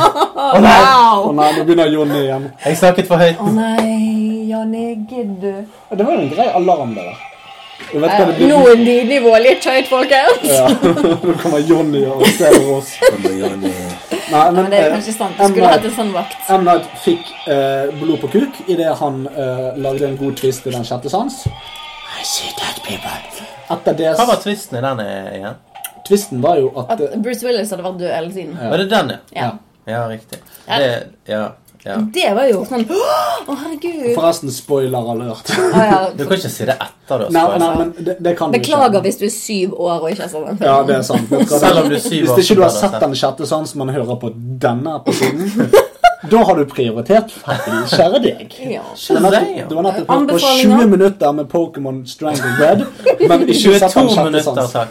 [0.55, 0.76] Å nei!
[1.30, 2.49] Å nei, nå begynner Jonny igjen.
[2.65, 3.39] Jeg snakket for høyt.
[3.39, 5.80] Å nei, Jonny, gidder du?
[5.95, 7.23] Det var jo en grei alarm, det der.
[7.91, 8.47] Blir.
[8.49, 10.45] Nå er lydnivået litt høyt, folkens.
[10.49, 10.67] Ja,
[11.25, 12.95] Nå kommer Johnny og ser oss.
[14.25, 15.37] Nei, Men det er kanskje sant.
[15.37, 16.37] Du skulle hatt en sånn vakt.
[16.49, 16.65] M.
[16.65, 20.87] Night fikk eh, blod på kuk idet han eh, lagde en god twist i Den
[20.87, 21.43] sjette sans.
[22.15, 23.45] I see dead people.
[23.75, 25.61] Etter det Hva var twisten i den igjen?
[26.05, 28.57] Twisten var jo at At eh, Bruce Willis hadde vært død hele tiden.
[28.61, 28.71] Ja.
[28.73, 29.21] Var det den, ja?
[29.35, 29.51] Ja.
[29.85, 30.39] Ja, riktig.
[30.65, 30.79] Ja.
[30.81, 30.91] Det,
[31.29, 31.43] ja.
[31.85, 31.99] Ja.
[32.13, 34.07] Det var jo sånn Å, herregud.
[34.15, 35.51] Forresten, spoiler alert.
[35.69, 35.99] Ah, ja.
[36.17, 38.97] Du kan ikke si det etter du Nei, nei, men det, det kan du Beklager
[38.97, 39.03] ikke.
[39.05, 40.57] hvis du er syv år og ikke har sett den.
[40.65, 41.29] Ja, det er sant.
[41.29, 43.75] Du Selv om du er syv Hvis ikke du har du sett Den sjette sans,
[43.77, 44.31] men hører på
[44.65, 45.69] denne episoden,
[46.31, 47.81] da har du prioritert feil.
[47.91, 48.55] Kjære deg.
[48.71, 48.81] Ja.
[49.69, 52.85] Du har nettopp- hørt på 20 minutter med Pokémon Strangled Red,
[53.29, 54.71] men ikke 22 minutter, sans.
[54.71, 54.89] takk.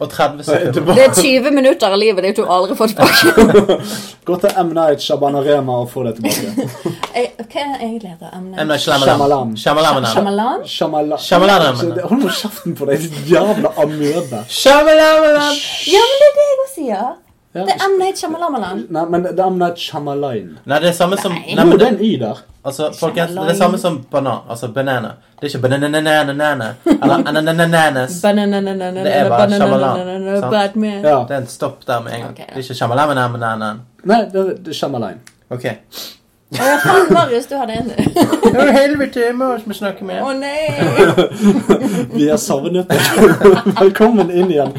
[0.00, 0.94] Og 30 Det sekunder.
[0.94, 3.76] Det er 20 minutter av livet ditt du aldri får tilbake.
[4.26, 4.72] Gå til M.
[4.76, 6.68] Night Shabanarema og få det tilbake.
[7.46, 8.50] Hva er det egentlig heter M.
[8.68, 9.54] Night Shyamalan.
[9.56, 10.06] Shyamalan.
[10.06, 10.06] Shyamalan.
[10.12, 10.66] Shyamalan?
[10.66, 11.18] Shamala...
[11.18, 11.76] Shyamalan.
[11.80, 14.42] Så Hold nå kjeften på deg, ditt jævla amøbe.
[14.48, 15.54] Shyamalan.
[15.94, 17.14] Ja, men det er det jeg også sier.
[17.56, 17.64] Ja.
[17.64, 17.94] Det er M.
[17.98, 18.82] Night Shyamalan.
[18.92, 19.58] Nei, men det er M.
[19.58, 20.50] Night Shyamalan.
[20.64, 21.54] Nei, det er samme som Nei.
[21.56, 22.42] Men er det en Y der.
[22.64, 24.44] altså, folkens, det er det samme som banan.
[24.50, 25.14] Altså banana.
[25.40, 26.68] Det er ikke bananananana.
[26.84, 28.20] Eller ananananas.
[28.20, 30.76] Det er bare Shyamalan, sant?
[30.84, 31.24] Ja.
[31.28, 32.36] Det er en stopp der med en gang.
[32.36, 33.80] Det er ikke Shyamalan.
[34.04, 35.24] Nei, det er, chamalain Shyamalan.
[35.50, 35.64] Ok.
[36.46, 37.88] Å ja, faen, Marius, du hadde en.
[37.90, 40.20] Å, helvete, må ikke vi snakke Å mer.
[40.38, 40.68] nei!
[42.16, 43.02] Vi har savnet deg.
[43.80, 44.70] Velkommen inn igjen.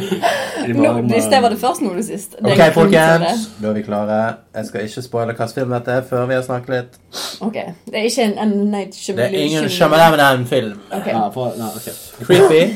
[0.74, 2.36] Hvis det var det først, nå du sist.
[2.38, 3.46] Det Ok, en folkens.
[3.62, 4.20] Da er vi klare.
[4.56, 7.00] Jeg skal ikke spoile hvilken film dette er før vi har snakket litt.
[7.42, 7.54] Ok,
[7.86, 8.56] Det er ikke en M.
[8.72, 10.80] Night Det er ingen Shyamalan-film.
[10.92, 11.14] Okay.
[11.14, 12.26] Ja, for, nei, ok.
[12.26, 12.76] Creepy,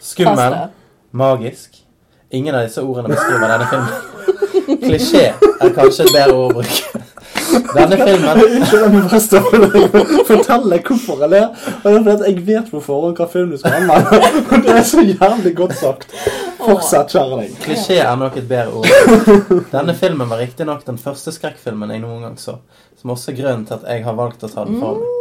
[0.00, 0.66] skummel, Pasta.
[1.12, 1.78] magisk.
[2.30, 3.88] Ingen av disse ordene beskriver denne filmen.
[4.86, 5.24] Klisjé
[5.60, 7.02] er kanskje et bedre ord å bruke.
[7.52, 10.02] Denne filmen Unnskyld, jeg må bare.
[10.28, 11.48] Fortelle hvorfor jeg ler.
[11.82, 14.20] Og er jeg vet på forhånd hva film du skal anmelde.
[14.42, 16.14] Og det er så jævlig godt sagt.
[16.62, 17.56] Fortsett, kjære deg.
[17.64, 19.64] Klisjé er nok et bedre ord.
[19.72, 22.58] Denne filmen var riktignok den første skrekkfilmen jeg noen gang så.
[23.00, 25.18] Som også er grunnen til at jeg har valgt å ta den for meg.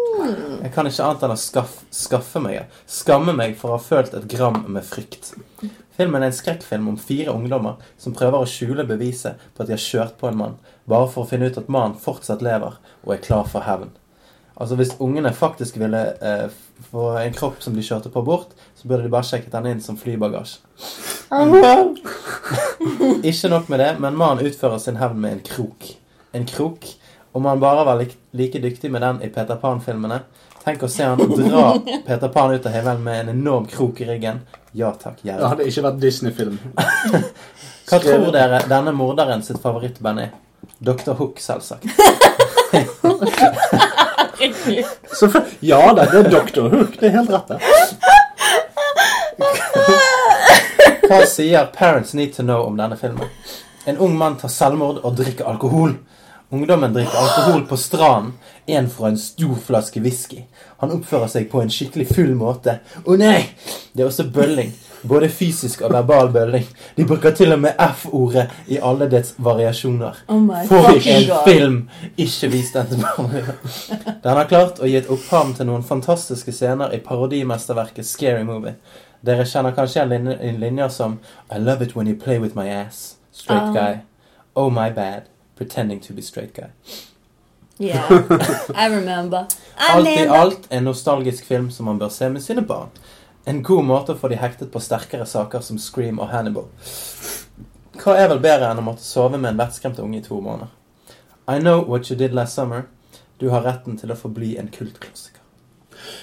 [0.61, 4.13] Jeg kan ikke annet enn å skaffe, skaffe meg Skamme meg for å ha følt
[4.13, 5.31] et gram med frykt.
[5.97, 9.75] Filmen er en skrekkfilm om fire ungdommer som prøver å skjule beviset på at de
[9.75, 10.55] har kjørt på en mann,
[10.89, 13.91] bare for å finne ut at mannen fortsatt lever og er klar for hevn.
[14.61, 16.47] Altså Hvis ungene faktisk ville eh,
[16.91, 19.81] få en kropp som de kjørte på bort, så burde de bare sjekket den inn
[19.81, 20.59] som flybagasje.
[23.31, 25.87] Ikke nok med det, men mannen utfører sin hevn med en krok.
[26.37, 26.85] En krok.
[27.31, 30.19] Om han bare var like, like dyktig med den i Peter Pan-filmene
[30.61, 31.71] Tenk å se han dra
[32.05, 34.43] Peter Pan ut av himmelen med en enorm krok i ryggen.
[34.77, 36.59] Ja takk, Det hadde ikke vært Disney-film.
[37.89, 40.35] Hva tror dere denne morderen sitt favorittband er?
[40.79, 41.13] Dr.
[41.19, 41.85] Hook, selvsagt.
[45.19, 46.69] Så for, ja da, det er Dr.
[46.69, 46.99] Hook.
[46.99, 47.59] Det er helt rett, det.
[51.11, 53.27] Hva sier Parents Need To Know om denne filmen?
[53.85, 55.97] En ung mann tar selvmord og drikker alkohol.
[56.51, 58.33] Ungdommen drikker alkohol på stranden,
[58.65, 60.43] en fra en stor flaske whisky.
[60.83, 62.79] Han oppfører seg på en skikkelig full måte.
[63.05, 63.41] Å nei!
[63.93, 64.71] Det er også bølling.
[65.03, 66.65] Både fysisk og verbal bølling.
[66.97, 70.19] De bruker til og med F-ordet i alle dets variasjoner.
[70.27, 71.47] Oh Får vi en god.
[71.47, 71.77] film!
[72.17, 73.55] Ikke vis den til barna.
[74.23, 78.75] Den har klart å gi et opphav til noen fantastiske scener i parodimesterverket Scary Movie.
[79.25, 81.19] Dere kjenner kanskje en linje- som
[81.51, 83.15] I love it when you play with my ass.
[83.31, 83.73] Straight um.
[83.73, 84.01] guy.
[84.55, 85.23] Oh my bad.
[85.55, 86.69] Pretending to be straight guy.
[87.79, 88.05] Yeah,
[88.75, 89.47] I remember.
[89.77, 92.89] I Alt i alt en nostalgisk film som man bør se med sine barn.
[93.45, 96.67] En god måte å få de hektet på sterkere saker som Scream og Hannibal.
[98.01, 100.69] Hva er vel bedre enn å måtte sove med en vettskremt unge i to måneder?
[101.49, 102.85] I know what you did last summer.
[103.41, 105.41] Du har retten til å forbli en kultklassiker.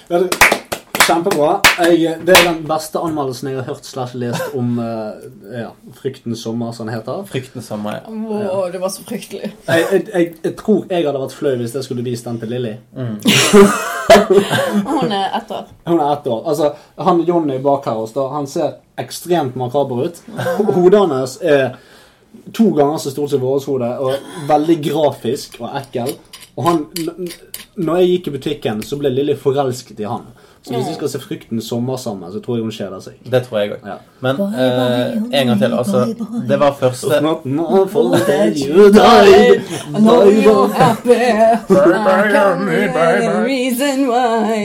[0.09, 0.68] Ja, det-
[1.09, 1.49] Kjempebra.
[1.89, 5.17] Jeg, det er den beste anmeldelsen jeg har hørt slash lest om uh,
[5.49, 7.23] ja, Fryktens sommer, som den heter.
[7.29, 8.11] Fryktens sommer, ja.
[8.13, 9.49] Wow, det var så fryktelig.
[9.65, 12.53] Jeg, jeg, jeg, jeg tror jeg hadde vært flau hvis jeg skulle vist den til
[12.53, 12.75] Lilly.
[14.89, 15.65] Hun er ett år.
[15.85, 16.43] Hun er ett år.
[16.45, 20.21] Altså, han Jonny bak her hos da, han ser ekstremt makaber ut.
[20.75, 21.77] Hodet hans er
[22.53, 26.13] to ganger så stort som vårt hode, og veldig grafisk og ekkel.
[26.59, 26.83] Og han,
[27.79, 30.27] når jeg gikk i butikken, så ble Lilly forelsket i han.
[30.69, 33.13] Så hvis de skal se Frykten sommer sammen, så tror jeg hun kjeder seg.
[33.31, 33.87] Det tror jeg òg.
[33.89, 33.95] Ja.
[34.21, 34.51] Men uh,
[35.33, 35.73] en gang til.
[35.73, 36.03] Altså,
[36.49, 39.63] det var første Not more for that you died.
[39.97, 41.17] You're happy.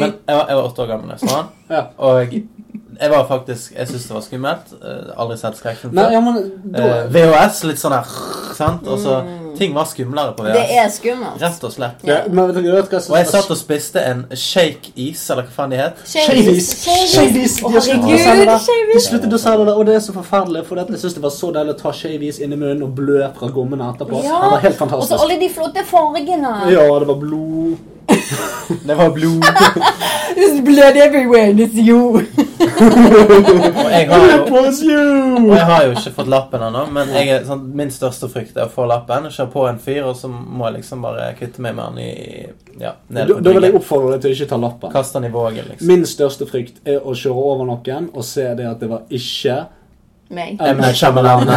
[0.01, 1.47] Men jeg var, jeg var åtte år gammel da jeg så han.
[1.71, 1.83] Ja.
[1.97, 2.35] Og
[3.01, 4.75] jeg var faktisk Jeg syntes det var skummelt.
[4.79, 6.13] Eh, aldri sett skrekkfilm Nei, før.
[6.13, 6.35] ja, men
[6.75, 8.07] da, Eh, VHS, litt sånn her
[8.55, 8.87] Sant?
[8.87, 9.17] Og så
[9.59, 11.41] Ting var skumlere på det er skummelt.
[11.43, 12.03] Rett og slett.
[12.07, 15.55] ja, men vet du hva som Og jeg satt og spiste en shake-is, eller hva
[15.57, 16.03] faen de het.
[16.09, 16.71] Shake-is!
[17.15, 17.57] Shavies.
[17.63, 20.65] De sluttet å selge det, og det er så forferdelig.
[20.69, 23.23] For jeg synes det var så deilig å ta shavies inn i munnen og blø
[23.39, 24.23] fra gommene etterpå.
[24.25, 24.43] Ja.
[24.45, 25.13] Det var helt fantastisk.
[25.13, 26.55] Og så alle de flotte fargene.
[26.75, 27.94] Ja, det var blod.
[28.87, 29.45] Det var blod.
[30.35, 31.99] There's blood everywhere, and it's you.
[33.85, 34.43] Og jeg har jo
[35.51, 38.57] Og jeg har jo ikke fått lappen ennå, men jeg er, sånn, min største frykt
[38.57, 41.63] er å få lappen, kjøre på en fyr, og så må jeg liksom bare kvitte
[41.65, 42.11] meg med han i
[42.81, 44.93] Ja, ned Da da vil jeg oppfordre deg til å ikke ta lappen.
[44.95, 45.89] Kaste han i vågen, liksom.
[45.93, 49.65] Min største frykt er å kjøre over noen og se det at det var ikke
[50.35, 50.57] Meg.
[50.59, 51.51] Night Shyamalan.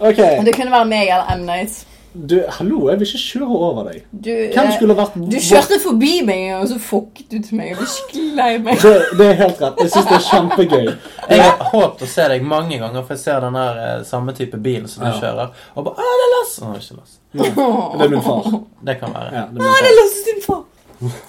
[0.00, 0.16] OK.
[0.46, 1.44] Det kunne være meg eller M.
[1.46, 1.84] Night.
[2.12, 3.98] Du, hallo, jeg vil ikke kjøre over deg.
[4.10, 7.68] Du, Hvem eh, skulle vært du kjørte forbi meg, og så fucket du til meg.
[7.68, 8.80] Jeg blir skikkelig lei meg.
[8.82, 9.82] det, det er helt rett.
[9.84, 10.88] Jeg syns det er kjempegøy.
[11.28, 14.34] Jeg har håpet å se deg mange ganger, for jeg ser den der eh, samme
[14.38, 15.18] type bil som du Ja.
[15.20, 16.56] kjører, og bare Å, det er lass!
[16.64, 17.18] Å, ikke lass.
[17.36, 18.50] Det er min far.
[18.88, 19.34] Det kan være.
[19.36, 20.56] Ja, det er Å, det far.
[20.56, 20.64] far.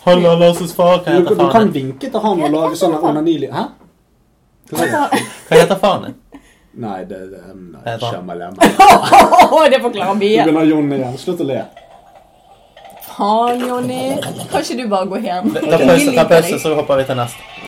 [0.08, 1.04] Halla, Lasses far.
[1.04, 1.38] Hva Du, din?
[1.38, 3.52] du kan vinke til han og lage sånn onanili...
[3.54, 3.68] Hæ?
[4.72, 6.18] Hva heter faren din?
[6.80, 7.98] Nei, det det- nei.
[9.56, 10.44] Å, det forklarer Du mye.
[10.46, 11.18] begynner Jonny igjen.
[11.20, 11.60] Slutt å le.
[13.10, 14.04] Faen, Jonny.
[14.52, 15.50] Kan ikke du bare gå hjem?
[15.56, 17.59] Ta pause, ta pause, så hopper vi til neste.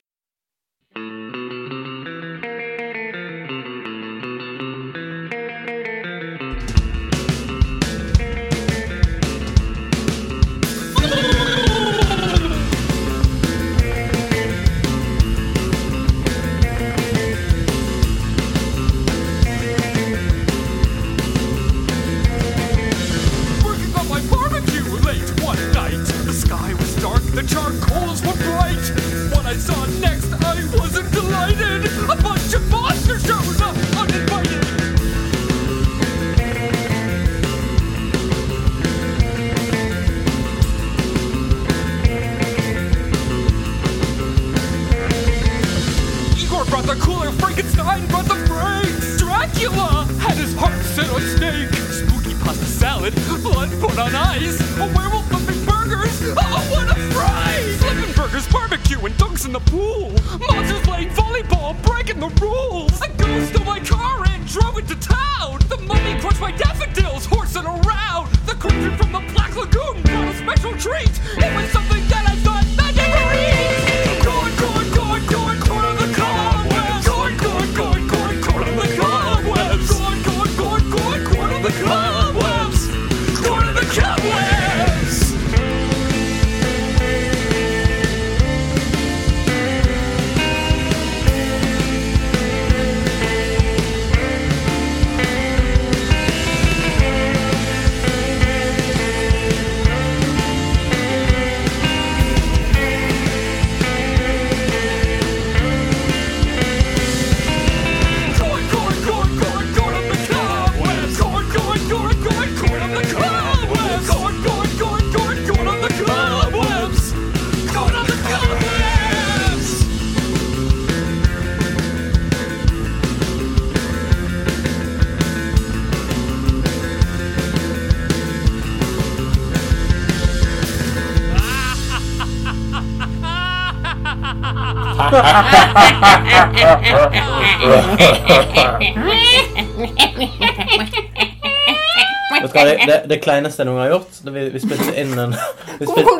[142.53, 145.35] Det, det, det kleineste jeg noen gang har gjort vi, vi spilte inn en
[145.79, 146.15] vi spilte,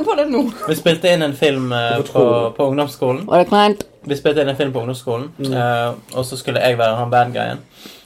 [0.68, 2.24] vi spilte inn en film eh, på,
[2.58, 3.24] på ungdomsskolen.
[4.10, 7.34] Vi spilte inn en film på ungdomsskolen, eh, og så skulle jeg være han bad
[7.36, 7.62] guyen.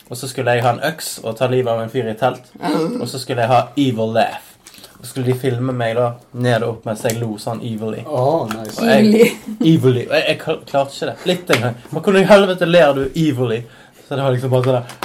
[0.10, 2.20] Og så skulle jeg ha en øks og ta livet av en fyr i et
[2.22, 2.52] telt.
[2.99, 4.55] Og så skulle jeg ha evil laugh.
[5.01, 8.03] Skulle de filme meg da ned og opp mens jeg lo sånn evilly.
[8.07, 8.77] Oh, nice.
[8.80, 10.05] Og jeg, evilly.
[10.09, 11.17] Og jeg, jeg klarte ikke det.
[11.30, 11.76] Litt engang.
[11.91, 13.59] Men hvordan i helvete ler du evilly?
[14.05, 15.03] Så det var liksom bare sånn der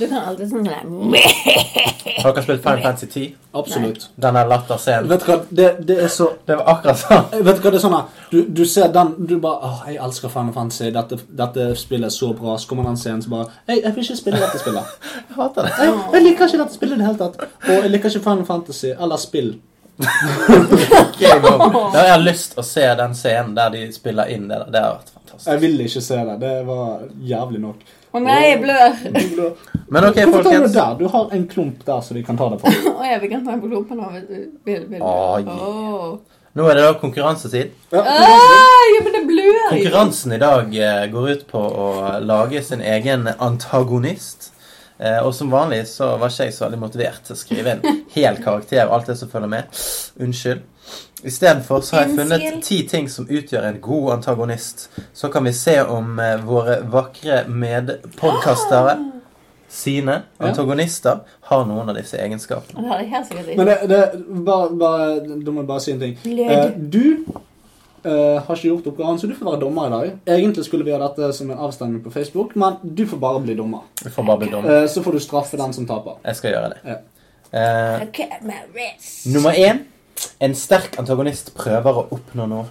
[0.00, 0.68] Du kan alltid sånn
[2.20, 3.34] Har dere spilt Final Fantasy 10?
[3.60, 4.06] Absolutt.
[4.16, 5.08] Den der latterscenen.
[5.10, 7.26] Vet du hva, det, det er så Det var akkurat sånn.
[7.44, 10.00] Vet du hva, det er sånn her Du, du ser den Du bare Åh, jeg
[10.06, 10.90] elsker Final Fantasy.
[10.94, 12.56] Dette, dette spillet er så bra.
[12.60, 14.96] Så kommer den scenen som bare Hei, jeg vil ikke spille dette spillet.
[15.30, 15.74] Jeg hater det.
[15.78, 17.44] Jeg, jeg liker ikke dette spillet i det hele tatt.
[17.68, 19.52] Og jeg liker ikke Final Fantasy eller spill.
[21.20, 21.90] Game over.
[21.92, 24.72] Da har jeg lyst å se den scenen der de spiller inn det der.
[24.72, 25.48] Det har vært fantastisk.
[25.52, 26.36] Jeg vil ikke se det.
[26.42, 27.84] Det var jævlig nok.
[28.10, 29.54] Å nei, jeg blør.
[29.90, 30.94] Men ok, Hvorfor tar du der?
[30.98, 32.72] Du har en klump der så vi kan ta det på.
[32.98, 34.10] Å ja, vi kan ta den på klumpen nå.
[34.66, 35.50] Vil, vil, yeah.
[35.54, 36.38] Åh.
[36.58, 37.74] Nå er det da konkurransetid.
[37.94, 39.60] Ja, Ah, ja, men det blør.
[39.70, 41.90] Konkurransen i dag eh, går ut på å
[42.26, 44.50] lage sin egen antagonist.
[44.98, 48.00] Eh, og som vanlig så var ikke jeg så veldig motivert til å skrive en
[48.16, 49.70] hel karakter og alt det som følger med.
[50.20, 50.66] Unnskyld.
[51.24, 54.88] Istedenfor så har jeg funnet ti ting som utgjør en god antagonist.
[55.12, 58.96] Så kan vi se om eh, våre vakre medpodkastere
[59.68, 60.46] sine Ja.
[60.48, 62.80] antagonister har noen av disse egenskapene.
[62.82, 63.86] Det hadde jeg helt sikkert Men ikke.
[63.86, 66.16] det, det bare, bare, Da må jeg bare si en ting.
[66.24, 67.24] Eh, du
[68.04, 70.18] eh, har ikke gjort oppgaven, så du får være dommer i dag.
[70.38, 73.54] Egentlig skulle vi ha dette som en avstemning på Facebook, men du får bare bli
[73.54, 73.84] dommer.
[74.02, 74.74] Vi får bare bli dumme.
[74.82, 76.18] Eh, så får du straffe den som taper.
[76.24, 76.80] Jeg skal gjøre det.
[76.84, 76.98] Ja.
[77.52, 79.26] Eh, Okay, my wrist.
[79.26, 79.84] nummer én.
[80.40, 82.66] En sterk antagonist prøver å oppnå noe.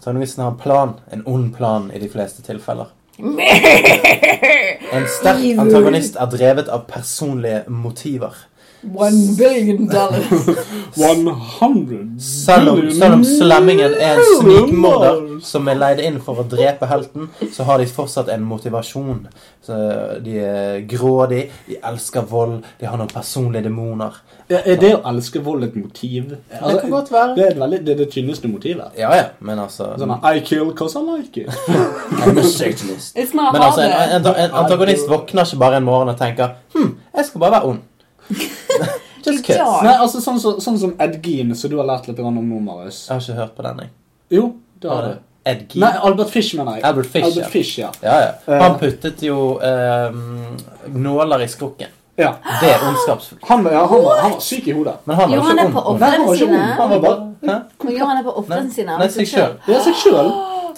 [0.00, 2.92] Antagonisten har en plan, en ond plan i de fleste tilfeller.
[4.90, 8.34] En sterk antagonist er drevet av personlige motiver.
[8.82, 10.30] One billion dollars.
[10.96, 16.44] 100 Selv om, selv om slemmingen er en snikmorder som er leid inn for å
[16.48, 19.26] drepe helten, så har de fortsatt en motivasjon.
[19.64, 19.76] Så
[20.24, 24.16] de er grådige, de elsker vold, de har noen personlige demoner.
[24.50, 26.32] Er er det å elske vold et motiv?
[26.50, 27.34] Altså, det kan godt være.
[27.36, 28.96] Det er, veldig, det, er det tynneste motivet.
[28.98, 31.52] Ja, ja, men altså Sånn I kill cause I like it.
[32.24, 33.16] I'm a satanist.
[33.34, 37.26] Men altså, en, en, en antagonist våkner ikke bare en morgen og tenker Hm, jeg
[37.26, 37.86] skal bare være ond.
[39.26, 39.58] Just kids.
[39.84, 42.46] Nei, altså sånn, som- sånn som Ed Gein, som du har lært litt grann om
[42.48, 43.02] nå, Marius.
[43.08, 43.90] Jeg har ikke hørt på den, jeg.
[44.38, 44.46] Jo,
[44.80, 45.18] det har Har du.
[45.50, 45.80] Ed Gein?
[45.84, 46.84] Nei, Albert Fish, mener jeg.
[46.84, 47.48] Albert Fish, Albert ja.
[47.52, 47.90] Fish, ja.
[48.02, 48.30] Ja, ja.
[48.46, 48.60] Eh.
[48.62, 50.56] Han puttet jo ehm,
[50.94, 51.88] nåler i skrukken.
[52.20, 52.34] ja.
[52.60, 53.44] Det er ondskapsfullt.
[53.48, 54.96] Han, ja, han, var, han var syk i hodet.
[55.04, 56.00] Men han var jo han ikke på ond.
[56.00, 56.80] Nei, han ofrene var ikke ond.
[56.80, 57.54] Han var bare Hæ?
[57.84, 58.96] Men gjorde han er på ofrene sine?
[59.00, 59.54] nei, seg sjøl.
[59.66, 60.28] Det er seg sjøl.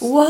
[0.00, 0.26] Why?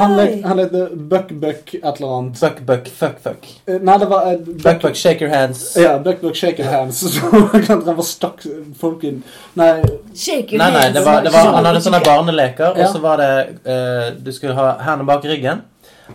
[0.00, 0.72] Han het han het
[1.08, 2.40] Buck Buck et eller annet.
[2.40, 3.46] Buck, buck, fuck, fuck.
[3.66, 5.76] Eh, Nei, det var uh, Buck, buck, shake your hands.
[5.76, 7.02] Ja, Buck Buck Shaker Hands.
[7.68, 8.42] Han var stakk
[8.80, 9.22] folk inn
[9.54, 9.82] Nei,
[10.14, 12.86] Shake your Nei, nei, det var, det var, han hadde sånne barneleker, Ja.
[12.88, 13.30] og så var det
[13.68, 15.62] uh, Du skulle ha hendene bak ryggen.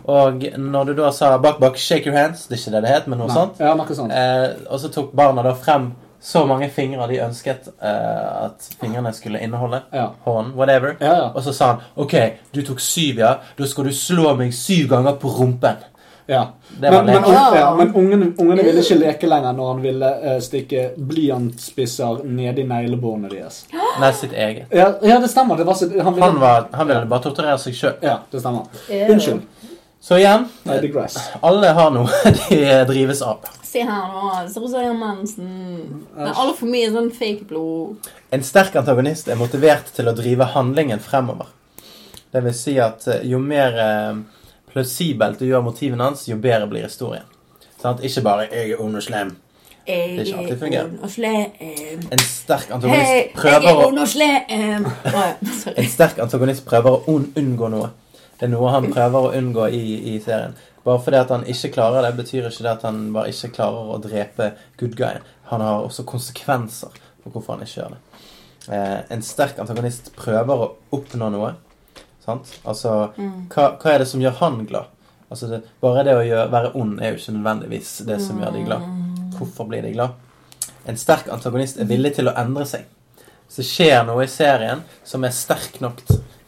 [0.04, 2.92] Og når du da sa buck, buck, shake your hands Det er ikke det det
[2.94, 3.34] het, men noe nei.
[3.36, 3.58] sånt.
[3.58, 4.12] Ja, noe sånt.
[4.14, 5.90] Eh, og så tok barna da frem
[6.20, 9.82] så mange fingre de ønsket uh, at fingrene skulle inneholde.
[9.92, 10.10] Ja.
[10.26, 10.96] Hånd, whatever.
[11.00, 11.28] Ja, ja.
[11.34, 12.14] Og så sa han OK,
[12.52, 13.36] du tok syv, ja.
[13.56, 15.80] Da skal du slå meg syv ganger på rumpen.
[16.26, 16.42] ja.
[16.80, 17.32] Det var Men, men.
[17.32, 17.56] Ja.
[17.58, 22.58] ja, men ungene, ungene ville ikke leke lenger når han ville uh, stikke blyantspisser ned
[22.58, 23.64] i neglebåndet deres.
[24.00, 24.68] Nei, sitt eget.
[24.70, 25.56] Ja, ja, det stemmer.
[25.58, 27.96] Det var sitt, han ville, Han, var, han ville bare torturere seg sjøl.
[28.04, 28.68] Ja, det stemmer.
[29.08, 29.42] Unnskyld.
[30.00, 30.46] Så igjen
[31.40, 33.44] alle har noe de drives av.
[33.70, 34.30] Se her nå.
[34.48, 35.50] Ser ut som mensen.
[36.16, 38.08] Det er altfor mye sånn fake blod.
[38.34, 41.52] En sterk antagonist er motivert til å drive handlingen fremover.
[42.32, 44.18] Det vil si at eh, jo mer eh,
[44.72, 47.26] plausibelt du gjør motivene hans, jo bedre blir historien.
[47.80, 48.02] Sant?
[48.04, 49.36] Ikke bare 'jeg er ond og slem'.
[49.86, 50.90] Jeg Det er ikke alltid fungerer.
[52.12, 53.90] En sterk antagonist prøver er å
[55.62, 55.74] Sorry.
[55.76, 57.90] En sterk antagonist prøver å unngå noe.
[58.40, 59.84] Det er noe han prøver å unngå i,
[60.14, 60.54] i serien.
[60.80, 63.90] Bare fordi at han ikke klarer det, betyr ikke det at han bare ikke klarer
[63.92, 65.26] å drepe good guyen.
[65.50, 68.00] Han har også konsekvenser for hvorfor han ikke gjør det.
[68.72, 71.52] Eh, en sterk antagonist prøver å oppnå noe.
[72.24, 72.48] Sant?
[72.64, 72.94] Altså,
[73.52, 74.88] hva, hva er det som gjør han glad?
[75.28, 78.56] Altså, det, bare det å gjøre, være ond er jo ikke nødvendigvis det som gjør
[78.56, 78.88] de glad.
[79.36, 80.16] Hvorfor blir de glad?
[80.88, 82.88] En sterk antagonist er villig til å endre seg.
[83.50, 86.00] Så skjer noe i serien som er sterk nok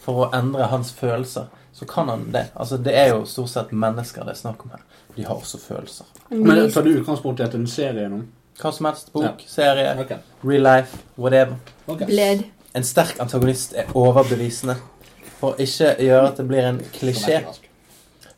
[0.02, 1.50] for å endre hans følelser,
[1.82, 2.46] så kan han det.
[2.54, 4.82] Altså, det er jo stort sett mennesker det er snakk om her.
[5.16, 6.06] De har også følelser.
[6.28, 8.20] Men tar du utgangspunkt i at en serie nå?
[8.60, 9.10] Hva som helst.
[9.12, 9.32] Bok, Ja.
[9.46, 10.18] serie, okay.
[10.44, 11.56] real life, whatever.
[11.86, 12.06] Okay.
[12.06, 12.44] Bled.
[12.74, 14.76] En sterk antagonist er overbevisende.
[15.40, 17.40] For ikke å gjøre at det blir en klisjé,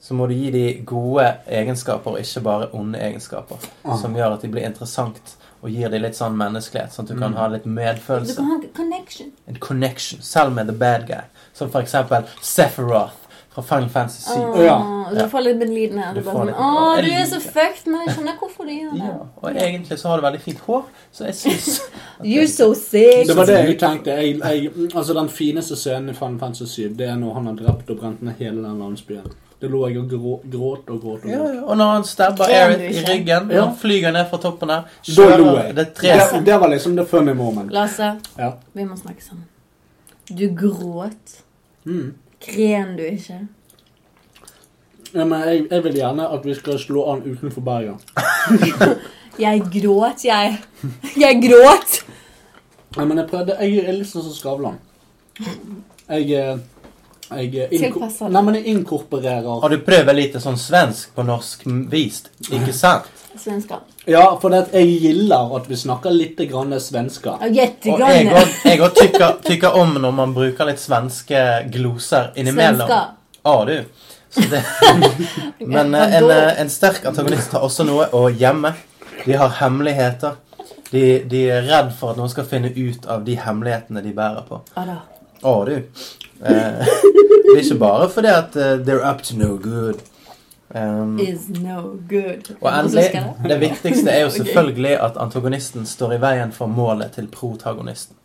[0.00, 3.56] så må du gi de gode egenskaper, og ikke bare onde egenskaper.
[3.84, 3.98] Ah.
[4.00, 6.92] Som gjør at de blir interessant, og gir de litt sånn menneskelighet.
[6.92, 9.32] Sånn at du kan ha litt Du kan ha en connection.
[9.46, 11.24] En connection, selv med the bad guy.
[11.52, 13.23] Som for eksempel Sephiroth
[13.54, 14.40] fra Final Fantasy 7.
[14.40, 14.76] Åh, Ja.
[15.14, 16.14] Du får litt medlidenhet.
[16.14, 18.72] Du Du bare får sånn, oh, du er så fucked, men jeg skjønner hvorfor du
[18.72, 19.04] gjør det.
[19.04, 20.82] Ja, og egentlig så har du veldig fint hår,
[21.12, 21.80] så jeg syns
[22.32, 23.26] You're so sick.
[23.28, 24.10] Det var det jeg tenkte.
[24.10, 27.54] Jeg, jeg, altså Den fineste scenen i Final Fantasy 7 Det er når han har
[27.60, 29.30] drept og brent ned hele den landsbyen.
[29.60, 31.22] Det lå jeg og grå, gråt og gråt.
[31.24, 31.62] og ja, ja.
[31.62, 33.64] Og når han stabber Eric i ryggen, Ja.
[33.64, 34.82] han flyger ned fra toppen der
[35.16, 35.76] Da lo jeg.
[35.76, 37.70] Det tre Det, det var liksom the funny moment.
[37.72, 38.50] Lasse, Ja.
[38.74, 39.44] vi må snakke sammen.
[40.28, 41.40] Du gråt.
[41.84, 42.14] Mm.
[42.46, 43.40] Gren du ikke?
[45.14, 48.00] Ja, men jeg, jeg vil gjerne at vi skal slå an utenfor Bergen.
[49.38, 50.58] Jeg gråt, jeg.
[51.18, 51.94] Jeg gråt!
[52.94, 54.76] Ja, men jeg prøvde Jeg er litt sånn som Skavlan.
[56.06, 56.60] Jeg eh,
[57.32, 58.36] Jeg eh, Tilpasser deg.
[58.36, 62.30] Nei, men jeg inkorporerer Har du prøvd litt sånn svensk på norsk vist?
[62.46, 63.10] Ikke sant?
[63.38, 63.78] Svenska.
[64.04, 67.36] Ja, for det jeg gilder at vi snakker litt grann svenska.
[67.50, 68.30] Jettegrann.
[68.32, 71.40] Og jeg òg- tykker, om når man bruker litt svenske
[71.72, 72.86] gloser innimellom.
[72.86, 73.00] Svenska.
[73.42, 73.84] Ah, du.
[74.30, 74.62] Så det,
[75.66, 78.74] men eh, en, eh, en sterk antagonist har også noe å gjemme.
[79.24, 80.38] De har hemmeligheter.
[80.90, 84.46] De, de er redd for at noen skal finne ut av de hemmelighetene de bærer
[84.48, 84.60] på.
[84.74, 85.76] Å, du.
[86.44, 86.82] Eh,
[87.44, 90.02] det er ikke bare fordi at uh, they're up to no good.
[90.74, 92.56] Um, Is no good.
[92.60, 93.60] og det endelig, det?
[93.60, 98.16] viktigste er jo selvfølgelig at antagonisten står i veien for målet til protagonisten.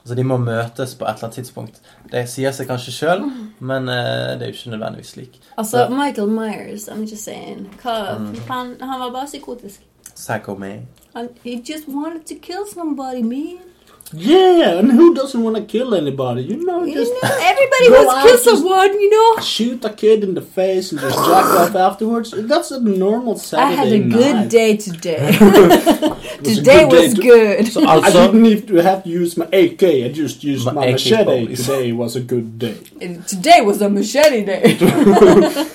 [0.00, 1.80] Altså De må møtes på et eller annet tidspunkt.
[2.12, 3.26] Det sier seg kanskje sjøl,
[3.60, 5.40] men uh, det er jo ikke nødvendigvis slik.
[5.58, 7.68] Altså, Michael Myers, I'm just saying.
[7.82, 8.34] Hva, Mm.
[8.48, 9.80] han, han var bare psykotisk.
[10.14, 10.72] Psycho me.
[11.14, 13.58] And he just wanted to kill somebody, man.
[14.14, 16.42] Yeah, and who doesn't want to kill anybody?
[16.42, 19.42] You know, You just know, everybody wants to kill just- someone, you know.
[19.42, 22.32] shoot a kid in the face and just jack off afterwards.
[22.34, 25.26] That's a normal Saturday I Saturday had a good day today.
[25.40, 27.66] Was today good was to- good.
[27.72, 29.82] Så I altså didn't need to have to use my AK.
[30.06, 31.24] I just used My my, machete.
[31.24, 31.66] police.
[31.66, 32.76] Today was a good day.
[33.34, 34.62] today was a machete day.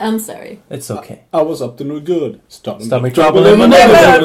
[0.00, 0.58] I'm sorry.
[0.70, 1.18] It's okay.
[1.32, 2.40] I was up to no good.
[2.48, 4.24] Stop Stomach trouble trouble in my neighborhood.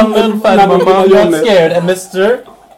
[0.00, 2.26] One little fat Nei, men- mama men- scared, and Mr.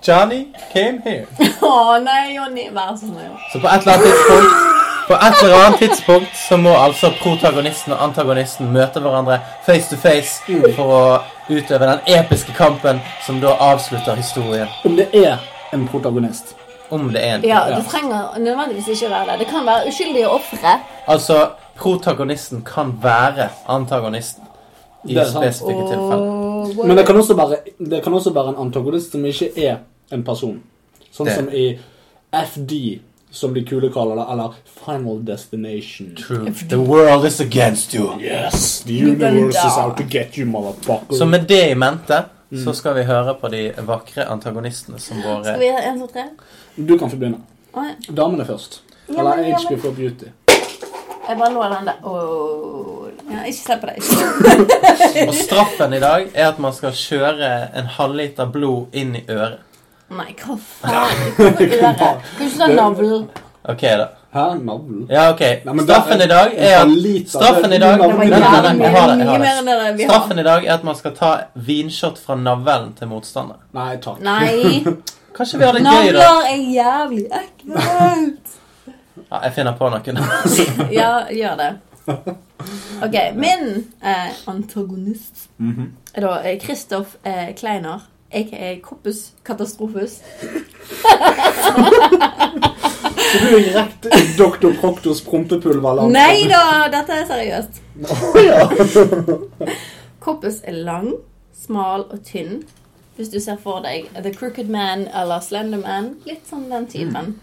[0.02, 1.27] Johnny came here.
[1.62, 3.32] Å nei, Jonny, vær så snill.
[3.52, 4.74] Så på et eller annet tidspunkt
[5.06, 9.36] På et eller annet tidspunkt så må altså protagonisten og antagonisten møte hverandre
[9.66, 10.40] face to face
[10.74, 11.02] for å
[11.48, 14.66] utøve den episke kampen som da avslutter historien.
[14.85, 15.36] Om det er
[15.73, 16.56] en protagonist.
[16.90, 17.47] Om det er en.
[17.47, 19.39] Ja, det trenger nødvendigvis ikke være det.
[19.44, 20.74] Det kan være uskyldige ofre.
[21.06, 21.39] Altså,
[21.78, 24.44] protagonisten kan være antagonisten
[25.06, 26.56] i spesifikke tilfeller.
[26.87, 27.57] Men det kan, også være,
[27.91, 29.77] det kan også være en antagonist som ikke er
[30.13, 30.61] en person.
[31.13, 31.35] Sånn Det.
[31.37, 31.79] som i
[32.33, 36.15] FD, som de kule kaller det, eller Final Destination.
[36.17, 36.53] True.
[36.69, 38.11] The world is against you.
[38.21, 39.83] Yes, the You're gonna universe is die.
[39.85, 41.15] out to get you, motherfucker.
[41.17, 42.23] Så med det i mente
[42.65, 46.07] så skal vi høre på de vakre antagonistene som Skal våre vi ha en, to,
[46.07, 46.23] tre?
[46.77, 47.41] Du kan få begynne.
[47.75, 48.13] Å, ja.
[48.15, 48.81] Damene først.
[49.09, 50.27] Ja, Eller men- ja, Age men- before beauty.
[51.29, 51.95] Jeg bare lå den der.
[52.05, 52.95] Åh.
[53.31, 53.98] Ja, ikke se på deg.
[55.28, 57.48] Og straffen i dag er at man skal kjøre
[57.78, 59.62] en halvliter blod inn i øret.
[60.15, 61.24] Nei, hva faen?
[61.36, 61.98] Hvorfor øret?
[61.98, 63.27] Kan ikke ta navlen?
[63.66, 64.07] Ok, da.
[64.36, 64.44] Hæ?
[64.62, 65.07] Navlen?
[65.11, 65.43] Ja, ok.
[65.82, 66.93] Straffen i dag er at.
[67.28, 69.98] Straffen i dag Det Det Nei, nei, nei, jeg har det, jeg har det.
[69.98, 70.07] det.
[70.11, 73.59] Straffen i dag er at man skal ta vinshot fra navlen til motstander.
[73.74, 74.20] Nei, takk.
[74.23, 74.85] Nei.
[75.36, 76.20] Kanskje vi har det gøy, da?
[76.20, 78.55] Navler er jævlig ekkelt.
[79.27, 80.01] Ja, jeg finner på noe.
[80.94, 81.73] Ja, gjør det.
[83.03, 85.49] Ok, min eh, antagonist
[86.15, 90.20] er da Kristoff eh, Kleiner, aka Koppus Katastrofus.
[93.33, 94.73] Så du er rett i Dr.
[94.81, 96.07] Proctors prompepulver?
[96.12, 97.83] Nei da, dette er seriøst.
[100.23, 101.12] Koppus er lang,
[101.55, 102.62] smal og tynn.
[103.16, 106.15] Hvis du ser for deg The Crooked Man eller Slender Man.
[106.28, 107.35] Litt sånn den typen.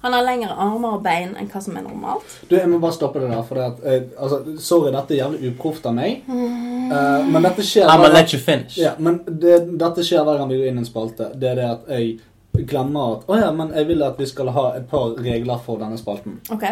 [0.00, 2.38] Han har lengre armer og bein enn hva som er normalt.
[2.48, 3.42] Du, jeg må bare stoppe det der.
[3.44, 6.24] For det at, eh, altså, sorry, dette er jævlig uproft av meg.
[6.30, 8.78] Uh, men dette skjer I'm gonna let you finish.
[8.80, 11.28] Ja, men det, dette skjer hver gang vi går inn i en spalte.
[11.36, 14.50] Det er det at jeg glemmer at Å ja, men jeg vil at vi skal
[14.56, 16.40] ha et par regler for denne spalten.
[16.50, 16.66] Ok,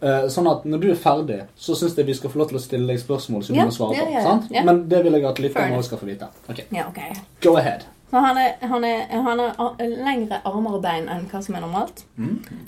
[0.00, 2.56] Uh, sånn at når du er ferdig, så syns jeg vi skal få lov til
[2.56, 4.06] å stille deg spørsmål som yeah, du må svare på.
[4.14, 4.46] Yeah, sant?
[4.48, 4.62] ja.
[4.64, 5.84] Men det vil jeg at litt lytterne enough.
[5.90, 6.30] skal få vite.
[6.48, 7.02] Ok, ja, ok.
[7.44, 7.84] Go ahead.
[8.10, 11.62] Så han, er, han, er, han har lengre armer og bein enn hva som er
[11.62, 12.04] normalt.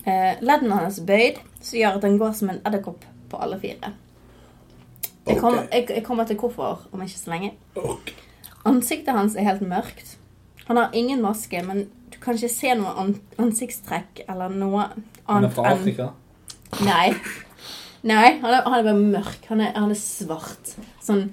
[0.06, 3.59] Eh, leddene hans er bøyd, som gjør at han går som en edderkopp på alle
[3.59, 3.90] fire.
[5.27, 7.52] Jeg, kom, jeg, jeg kommer til hvorfor om ikke så lenge.
[8.66, 10.16] Ansiktet hans er helt mørkt.
[10.69, 15.23] Han har ingen maske, men du kan ikke se noe an ansiktstrekk eller noe annet
[15.27, 16.09] Han er fra Afrika.
[16.86, 17.09] Nei.
[18.02, 19.43] Nei, han er, han er bare mørk.
[19.51, 20.74] Han er, han er svart.
[21.02, 21.28] Sånn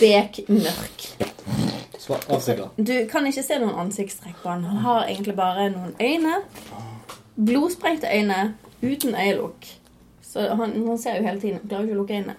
[0.00, 1.08] bekmørk.
[2.28, 2.68] Afrika.
[2.76, 4.64] Du kan ikke se noen ansiktstrekk på han.
[4.64, 6.40] Han har egentlig bare noen øyne.
[7.36, 9.66] Blodsprengte øyne uten øyelukk.
[10.22, 11.60] Så han, han ser jo hele tiden.
[11.68, 12.36] Klarer ikke å lukke øynene.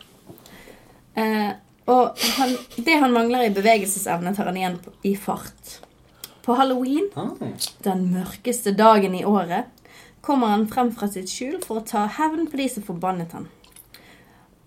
[1.15, 1.51] Eh,
[1.87, 2.55] og han,
[2.85, 5.77] det han mangler i bevegelsesevne, tar han igjen i fart.
[6.45, 7.29] På halloween, Ah.
[7.83, 9.65] den mørkeste dagen i året,
[10.21, 13.47] kommer han frem fra sitt skjul for å ta hevn på de som forbannet han.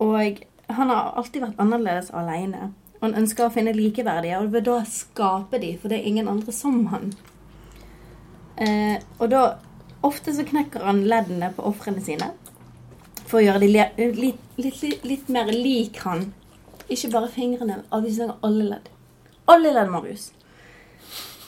[0.01, 0.39] Og
[0.71, 2.73] han har alltid vært annerledes aleine.
[3.01, 6.55] Han ønsker å finne likeverdige, og vil da skape de, for det er ingen andre
[6.55, 7.11] som han.
[8.59, 9.43] Eh, og da
[10.01, 12.31] Ofte så knekker han leddene på ofrene sine
[13.29, 16.29] for å gjøre de litt, litt, litt, litt mer lik han.
[16.89, 18.87] Ikke bare fingrene, men vi alle ledd.
[19.51, 20.31] Alle ledd, Marius.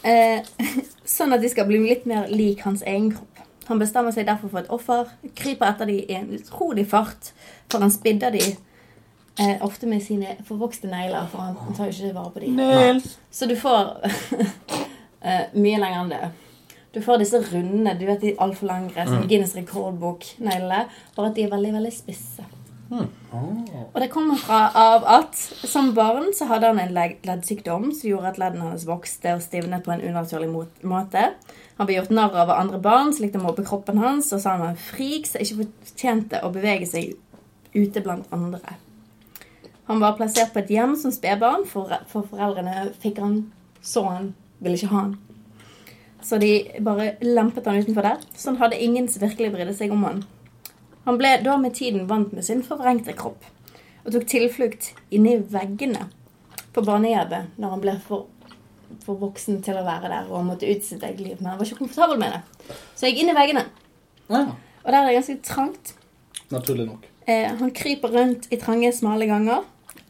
[0.03, 0.43] Eh,
[1.17, 3.47] sånn at de skal bli litt mer lik hans egen kropp.
[3.71, 7.31] Han bestemmer seg derfor for et offer, kryper etter dem i en utrolig fart,
[7.71, 8.43] for han spidder de
[9.39, 12.57] eh, ofte med sine forvokste negler, for han tar jo ikke vare på dem.
[13.31, 13.93] Så du får
[15.25, 16.23] eh, mye lenger enn det.
[16.91, 21.45] Du får disse runde, du vet de altfor langre, som Guinness rekordbok-neglene, bare at de
[21.47, 22.47] er veldig, veldig spisse.
[23.95, 28.33] Og det kommer fra av at som barn så hadde han en leddsykdom som gjorde
[28.33, 31.29] at leddene hans vokste og stivnet på en unaturlig måte.
[31.79, 34.43] Han ble gjort narr av av andre barn som likte å mobbe kroppen hans, og
[34.43, 37.15] sa han var en frik som ikke fortjente å bevege seg
[37.77, 38.75] ute blant andre.
[39.91, 43.41] Han var plassert på et hjem som spedbarn, for, for foreldrene fikk han,
[43.83, 44.29] så han,
[44.63, 45.17] ville ikke ha han.
[46.23, 46.51] Så de
[46.87, 48.21] bare lempet han utenfor der.
[48.37, 50.21] Så han hadde ingen som virkelig brydde seg om han.
[51.09, 53.43] Han ble da med tiden vant med sin forvrengte kropp,
[54.05, 56.07] og tok tilflukt inni veggene
[56.71, 58.29] på barnehjemmet når han ble for,
[59.03, 61.35] for voksen til å være der og måtte ut sitt eget liv.
[61.41, 62.79] Men han var ikke komfortabel med det.
[62.95, 63.67] Så jeg gikk inn i veggene.
[64.31, 64.45] Ja,
[64.85, 65.95] Og der er det ganske trangt.
[66.55, 67.11] naturlig nok.
[67.27, 69.67] Eh, han kryper rundt i trange, smale ganger.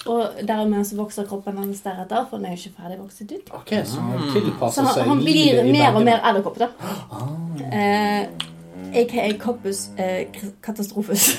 [0.08, 3.50] Og dermed så vokser kroppen hans deretter, for den er jo ikke ferdig vokset ut.
[3.58, 6.68] Ok, så han Så tilpasser han, seg han blir livet mer og mer edderkopp, da.
[7.68, 8.22] Eh,
[9.02, 10.22] AKA Koppus eh,
[10.64, 11.22] katastrofus.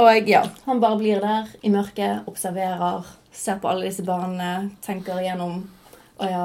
[0.00, 5.20] og ja, han bare blir der i mørket, observerer, ser på alle disse barna, tenker
[5.20, 5.64] igjennom
[6.14, 6.42] Å ja,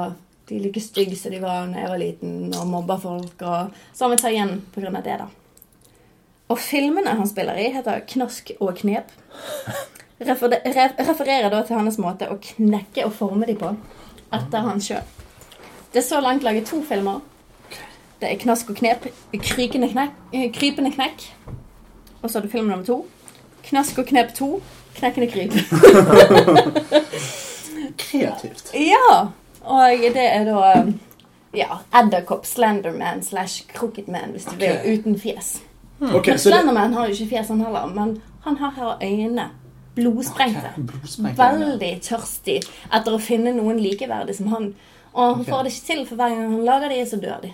[0.50, 3.70] de er like stygge som de var da jeg var liten, og mobber folk, og
[3.94, 5.28] Så han vil ta igjen på grunn av det, da.
[6.50, 9.12] Og filmene han spiller i, heter Knask og knep.
[10.20, 13.70] Refer re refererer da til hans måte å knekke og forme de på
[14.34, 15.06] etter han sjøl.
[15.90, 17.22] Det er så langt laget to filmer.
[18.20, 19.78] Det er Knask og knep, knekk,
[20.34, 21.24] eh, Krypende knekk.
[22.20, 23.06] Og så er det film nummer to.
[23.64, 24.50] Knask og knep 2,
[24.94, 25.52] Knekkende kryp.
[28.02, 28.72] Kreativt.
[28.74, 29.30] Ja!
[29.60, 30.92] Og det er da eh,
[31.54, 35.60] ja, Edderkopp, Slenderman slash Crookedman, hvis du vil, uten fjes.
[36.00, 36.38] Ok, Okay.
[36.38, 38.14] Slenderman har jo ikke fjes, han heller, men
[38.44, 39.50] han har her øyne.
[39.94, 40.70] Blodsprengte.
[40.76, 41.42] Blodsprengte.
[41.42, 44.70] Veldig tørstig etter å finne noen likeverdig som han.
[45.12, 45.50] Og han okay.
[45.50, 47.52] får det ikke til, for hver gang han lager de, så dør de.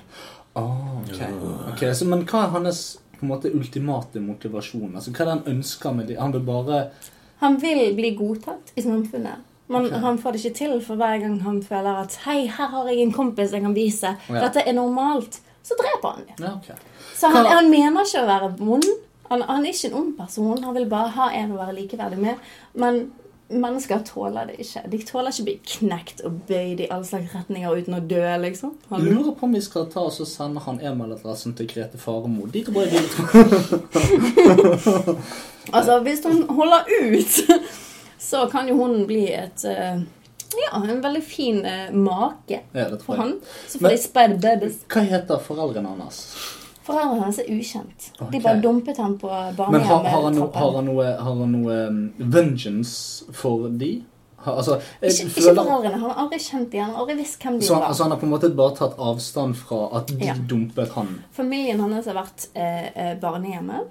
[0.57, 1.33] Oh, okay.
[1.73, 1.95] okay.
[1.95, 2.85] så, Men hva er hans
[3.17, 4.95] på en måte ultimate motivasjon?
[4.95, 6.19] Altså, Hva er det han ønsker med de?
[6.21, 6.87] Han vil bare
[7.43, 9.45] Han vil bli godtatt i samfunnet.
[9.67, 9.99] Men okay.
[10.05, 13.03] han får det ikke til, for hver gang han føler at Hei, her har jeg
[13.03, 14.15] en kompis jeg kan vise.
[14.29, 15.41] Dette er normalt.
[15.67, 16.45] Så dreper han dem.
[16.47, 16.96] Ja, ok.
[17.17, 18.89] Så han, han mener ikke å være vond.
[19.31, 20.65] Han, han er ikke en ond person.
[20.65, 22.43] Han vil bare ha en å være likeverdig med.
[22.79, 23.07] Men
[23.49, 24.83] mennesker tåler det ikke.
[24.91, 28.25] De tåler ikke å bli knekt og bøyd i alle slags retninger uten å dø,
[28.43, 28.75] liksom.
[28.91, 32.49] Han, lurer på om vi skal ta oss og sende han e-mailadressen til Grete Faremo.
[32.51, 33.07] De tror jeg vil
[35.73, 37.41] altså, hvis hun holder ut,
[38.31, 40.05] så kan jo hun bli et eh,
[40.57, 43.35] Ja, en veldig fin uh, make Ja, for han.
[43.69, 44.79] Så Men- får de spider babies.
[44.91, 46.23] Hva heter foreldrene hans?
[46.87, 48.11] Foreldrene hans er ukjent.
[48.21, 48.31] Okay.
[48.37, 50.55] De bare dumpet ham på Men har, har, han, no, barnehjemmet.
[50.61, 54.05] har, han noe, har han noe um, vengeance for de?
[54.47, 55.99] Har, altså, jeg Ikke, ikke foreldrene.
[55.99, 56.85] Han har aldri kjent dem.
[56.85, 57.89] Han har aldri visst hvem de så han, var.
[57.89, 60.35] altså, han har på en måte bare tatt avstand fra at de Ja.
[60.53, 61.09] dumpet han?
[61.35, 63.89] Familien hans har vært eh, eh, barnehjemmet.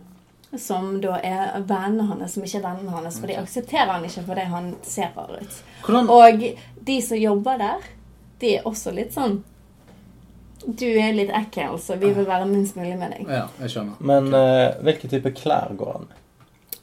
[0.56, 3.18] Som da er vennene hans, som ikke er vennene hans.
[3.20, 5.58] For de aksepterer han ikke for det han ser rar ut.
[5.84, 6.46] Hvordan, Og
[6.88, 7.84] de som jobber der,
[8.40, 9.42] de er også litt sånn
[10.66, 13.28] Du er litt ekkel, så vi vil være minst mulig med deg.
[13.30, 14.00] ja, jeg skjønner.
[14.00, 16.22] Men uh, hvilke type klær går han med?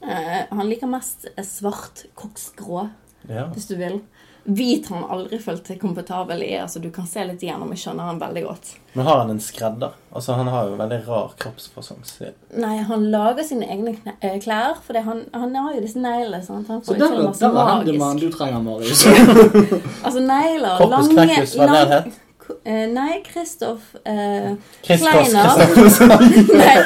[0.03, 2.89] Uh, han liker mest eh, svart, koksgrå,
[3.29, 3.45] Ja.
[3.55, 4.01] hvis du vil.
[4.43, 6.49] Hvit har han aldri følt seg komfortabel i.
[6.59, 8.73] altså Du kan se litt igjennom, jeg skjønner han veldig godt.
[8.93, 9.93] Men har han en skredder?
[10.11, 12.01] Altså, Han har jo veldig rar kroppsfasong.
[12.03, 16.43] så- Nei, han lager sine egne eh, klær, for han, han har jo disse neglene.
[16.43, 16.67] sant?
[16.67, 18.31] Han Så får jo der, der er handymannen magisk.
[18.31, 19.05] du trenger, Marius.
[20.05, 21.55] Altså negler lange, Cactus,
[22.65, 24.53] eh, Nei, Kristoff eh,
[24.83, 25.57] Kleiner.
[26.61, 26.77] Nei,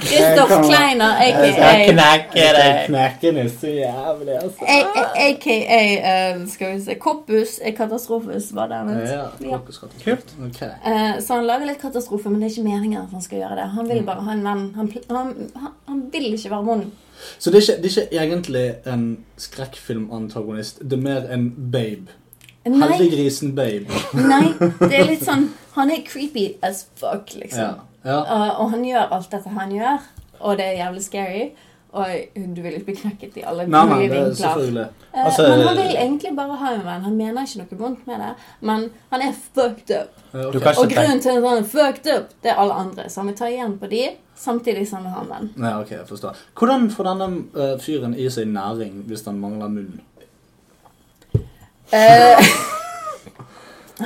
[0.00, 2.78] Kristoff Kleiner, Jeg skal aka knekke deg.
[2.88, 4.64] Knekken er så jævlig, altså.
[4.68, 9.10] A- A- AKA eh, skal vi se Koppus er katastrofus, var det han het.
[9.10, 9.58] Ja, Ja.
[10.04, 10.34] Kult.
[10.46, 10.62] Ok.
[10.62, 13.56] Eh, Så han lager litt katastrofe, men det er ikke meningen at han skal gjøre
[13.60, 13.68] det.
[13.76, 14.64] Han vil bare ha en venn.
[14.76, 16.90] Han, han, han, han vil ikke være vond.
[17.38, 19.02] Så det er, ikke, det er ikke egentlig en
[19.36, 20.78] skrekkfilmantagonist.
[20.82, 22.08] Det er mer en babe.
[22.64, 23.86] Heldiggrisen babe.
[24.14, 27.80] nei, det er litt sånn Han er creepy as fuck, liksom.
[28.04, 28.20] ja.
[28.20, 30.06] Uh, og han gjør alt dette han gjør,
[30.40, 31.42] og det er jævlig scary.
[31.90, 32.06] Og
[32.36, 34.90] du vil ikke bli knekket i alle Nei, mulige er vinkler.
[35.10, 37.02] Altså- men han vil egentlig bare ha en venn.
[37.02, 40.12] Han mener ikke noe vondt med det, men han er fucked up.
[40.32, 40.52] Ja, ok.
[40.52, 43.08] Du kan Og grunnen til at han er fucked up, det er alle andre.
[43.08, 44.04] Så han vil ta igjen på de,
[44.36, 45.50] samtidig som han har en venn.
[45.66, 46.36] Ja, ok, jeg forstår.
[46.54, 50.00] Hvordan får denne uh, fyren i seg næring hvis han mangler munn?
[51.92, 52.36] Eh,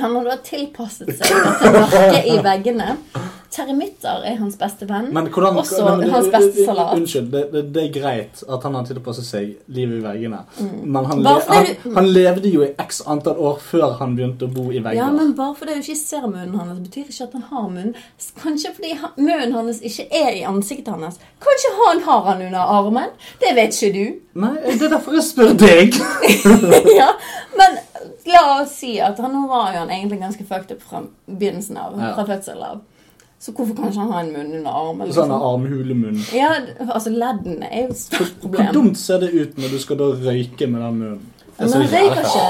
[0.01, 2.95] han har da tilpasset seg dette mørket i veggene.
[3.55, 5.05] Termitter er hans beste venn.
[5.15, 6.89] Men hvordan, Også Nei, men- hans beste salat.
[6.97, 10.41] Unnskyld, det, det, det er greit at han har tilpasset seg livet i veggene.
[10.83, 11.47] Men han, le, Mm.
[11.53, 14.81] Han, du- han levde jo i x antall år før han begynte å bo i
[14.83, 14.99] vegger.
[14.99, 17.95] Ja, men bare fordi du ikke ser munnen hans, betyr ikke at han har munn.
[18.43, 18.91] Kanskje fordi
[19.23, 21.21] munnen hans ikke er i ansiktet hans.
[21.39, 23.09] Kanskje han har han under armen?
[23.39, 24.19] Det vet ikke du.
[24.35, 25.95] Nei, det er derfor jeg spør deg.
[26.99, 27.11] ja,
[27.55, 27.77] men
[28.25, 31.77] la oss si at han nå var jo han egentlig ganske fucked up fra begynnelsen
[31.77, 31.97] av.
[31.99, 32.13] Ja.
[32.17, 32.81] Fra fødsel av.
[33.39, 35.11] Så hvorfor kan ikke han ha en munn under armen?
[35.13, 35.43] Sånn liksom?
[35.51, 36.21] armhulemunn.
[36.33, 36.53] Ja,
[36.87, 38.63] altså leddene er jo et stort problem.
[38.65, 41.31] Hvor dumt ser det ut når du skal da røyke med den munnen?
[41.59, 42.45] Men han røyker ikke.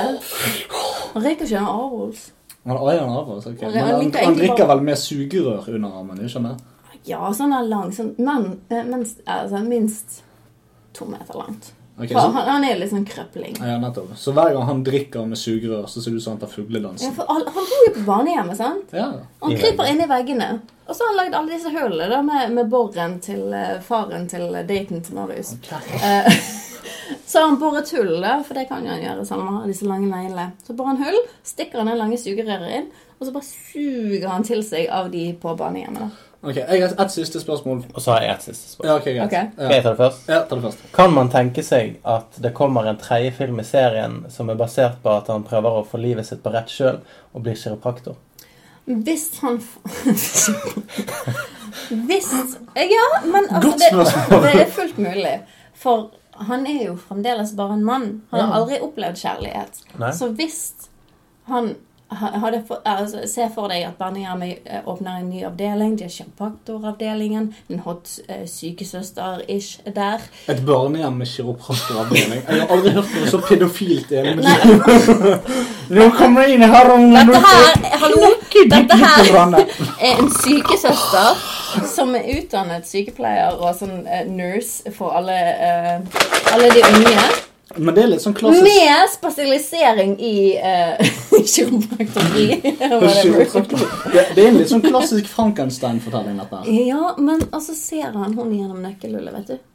[1.15, 2.23] Han røyker ikke, en aros.
[2.65, 3.59] Han eier den av oss, ok.
[3.61, 6.63] Han- Men han han, han drikker vel med sugerør under armen, ikke sant?
[7.05, 7.91] Ja, sånn er lang.
[7.93, 10.21] Sånn, men eh, minst, altså, minst
[10.93, 11.73] to meter langt.
[11.95, 13.53] Ok, For så, han, han er litt sånn krøpling.
[13.55, 14.09] ja, nettopp.
[14.19, 17.05] Så hver gang han drikker med sugerør, så ser det ut som han tar fugledans.
[17.05, 18.91] Ja, for han, han bor jo på barnehjemmet, sant?
[18.91, 19.05] Ja.
[19.45, 20.49] Han kryper inni veggene.
[20.85, 24.27] Og så har han lagd alle disse hullene da, med, med borren til uh, faren
[24.29, 25.55] til daten til Marius.
[26.03, 26.29] Eh,
[27.31, 29.71] så har han boret hull, da, for det kan han gjøre selv om han har
[29.71, 30.51] disse lange neglene.
[30.67, 34.45] Så borer han hull, stikker han det lange sugerøret inn, og så bare suger han
[34.45, 36.03] til seg av de på barnehjemmet.
[36.03, 36.24] da.
[36.45, 37.79] Ok, jeg har et siste spørsmål.
[37.93, 38.89] Og så har jeg et siste spørsmål.
[38.91, 39.23] Ja, ok, greit.
[39.23, 39.53] Ok.
[39.53, 39.69] Skal Ja.
[39.75, 40.27] jeg ta det først?
[40.29, 40.83] ja, ta det først.
[40.93, 45.01] Kan man tenke seg at det kommer en tredje film i serien som er basert
[45.03, 46.99] på at han prøver å få livet sitt på rett kjøl
[47.33, 48.15] og blir kiropraktor?
[48.85, 49.57] Hvis han
[51.89, 52.31] Hvis
[52.75, 53.71] Ja, men altså,
[54.29, 55.39] det, det er fullt mulig.
[55.75, 56.09] For
[56.49, 58.07] han er jo fremdeles bare en mann.
[58.31, 59.81] Han har aldri opplevd kjærlighet.
[59.99, 60.11] Nei.
[60.15, 60.59] Så hvis
[61.49, 61.75] han
[62.67, 65.97] for, altså, Se for deg at barnehjemmet eh, åpner en ny avdeling.
[65.97, 67.53] De har kiropraktoravdelingen.
[67.69, 70.27] En hot uh, sykesøster-ish er der.
[70.47, 72.43] Et barnehjem med kiropraktoravdeling.
[72.47, 75.49] Jeg har aldri hørt noe så pedofilt i hele mitt liv.
[75.95, 78.31] Nå kommer jeg inn her og dette her, hallo,
[78.71, 79.59] dette her
[79.99, 81.43] er en sykesøster
[81.95, 86.23] som er utdannet sykepleier og sånn uh, nurse for alle, uh,
[86.53, 87.27] alle de unge.
[87.75, 92.59] Men det er litt sånn klassisk Med spesialisering i uh, kiropraktori.
[93.01, 93.45] whatever.
[94.13, 96.61] Det, det er en litt sånn klassisk Frankenstein-fortelling, dette.
[96.85, 99.71] Ja, men altså ser han hun gjennom nøkkelhullet, vet du.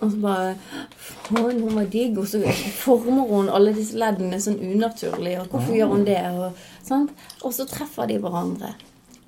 [0.00, 0.54] Og så bare
[0.98, 2.18] Faen, hun var digg.
[2.18, 2.42] Og så
[2.80, 5.38] former hun alle disse leddene sånn unaturlig.
[5.40, 6.18] Og hvorfor gjør hun det?
[6.34, 7.14] Og, sant?
[7.42, 8.74] og så treffer de hverandre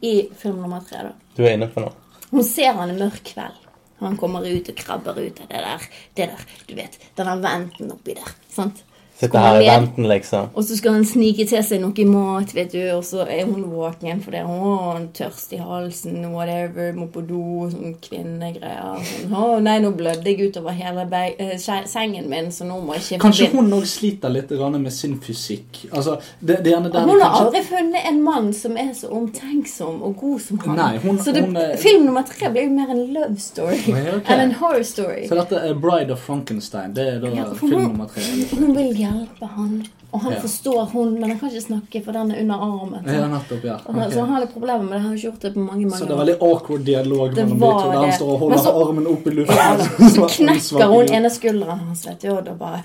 [0.04, 1.14] i film nummer tre, da.
[1.38, 1.94] Du er inne på noe.
[2.28, 3.67] Hun ser han i mørk kveld.
[4.00, 7.92] Han kommer ut og krabber ut av det der, det der du vet, den venten
[7.94, 8.36] oppi der.
[8.52, 8.84] sant?
[9.18, 10.44] Så Sitter her i venten, liksom.
[10.54, 13.64] Og så skal han snike til seg noe mat, vet du, og så er hun
[13.72, 17.40] våken fordi hun er tørst i halsen, whatever, må på do,
[17.72, 19.00] sånn kvinnegreier.
[19.24, 21.02] Sånn, å nei, nå blødde jeg utover hele
[21.34, 25.16] eh, sengen min, så nå må jeg ikke Kanskje hun òg sliter litt med sin
[25.18, 25.82] fysikk.
[25.90, 29.10] Altså, det, det gjerne der Hun har kanskje- aldri funnet en mann som er så
[29.18, 30.76] omtenksom og god som han.
[30.78, 33.80] Nei, hun- så det, hun er- film nummer tre blir jo mer en love story
[33.82, 34.22] okay.
[34.30, 35.26] enn en horror story.
[35.26, 36.94] Så dette er Bride of Frankenstein.
[36.94, 38.22] Det er da Ja, film hun- nummer tre.
[38.54, 39.72] Hun vil hjelpe han,
[40.12, 40.40] og han Ja.
[40.40, 43.04] forstår hun, men han kan ikke snakke, for den er under armen.
[43.06, 43.74] Ja, nettopp, ja.
[43.84, 44.10] Okay.
[44.12, 45.00] Så han har litt problemer med det.
[45.00, 47.44] Han har ikke gjort det på mange, mange Så det er veldig awkward dialog Det
[47.48, 47.90] mellom de to.
[47.92, 49.56] Der han står og holder så- armen opp i luften.
[49.56, 50.08] Ja.
[50.16, 52.82] Så knekker hun ene skulderen hans, vet du, og da bare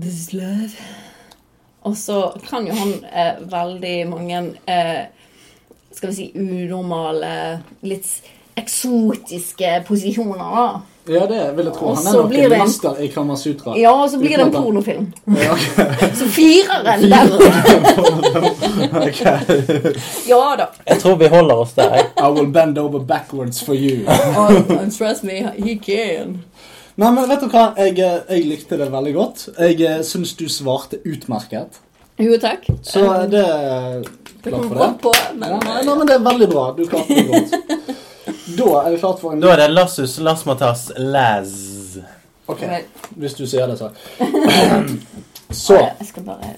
[0.00, 0.70] This is love.
[1.84, 5.04] Og så kan jo han eh, veldig mange eh,
[5.92, 8.08] Skal vi si unormale, litt
[8.56, 10.80] eksotiske posisjoner, da.
[11.06, 11.90] Ja, det vil jeg tro.
[11.94, 13.74] Han er nok en en- mester i Kamasutra.
[13.76, 15.12] Ja, og så blir det en pornofilm.
[15.26, 17.26] Ja, firer Så fireren der.
[20.28, 20.66] Ja da.
[20.88, 21.94] Jeg tror vi holder oss der.
[22.16, 24.04] I will bend over backwards for you.
[24.36, 24.50] Oh,
[24.98, 26.38] trust me, he can.
[26.96, 27.72] Nei, men vet du hva?
[27.76, 29.48] Jeg, eh, jeg likte det veldig godt.
[29.58, 31.80] Jeg eh, syns du svarte utmerket.
[32.22, 32.68] Jo, takk.
[32.86, 33.44] Så eh, det
[34.44, 34.88] Klart for det.
[35.02, 36.68] på, Ja, nei, nei, men det er veldig bra.
[36.76, 37.50] Du klarte det godt.
[38.24, 41.98] Da er det klart for en Da er det Lassus Lasmatas Laz.
[42.46, 42.62] Ok,
[43.16, 43.90] hvis du sier det, så.
[45.50, 46.54] Så Jeg skal bare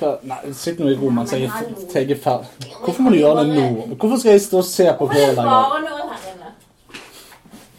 [0.00, 1.64] hva, Nei, sitt nå i ro mens jeg er
[1.94, 2.70] jeg er ferdig.
[2.84, 3.86] Hvorfor må du gjøre det nå?
[3.96, 6.52] Hvorfor skal jeg stå og se på her inne.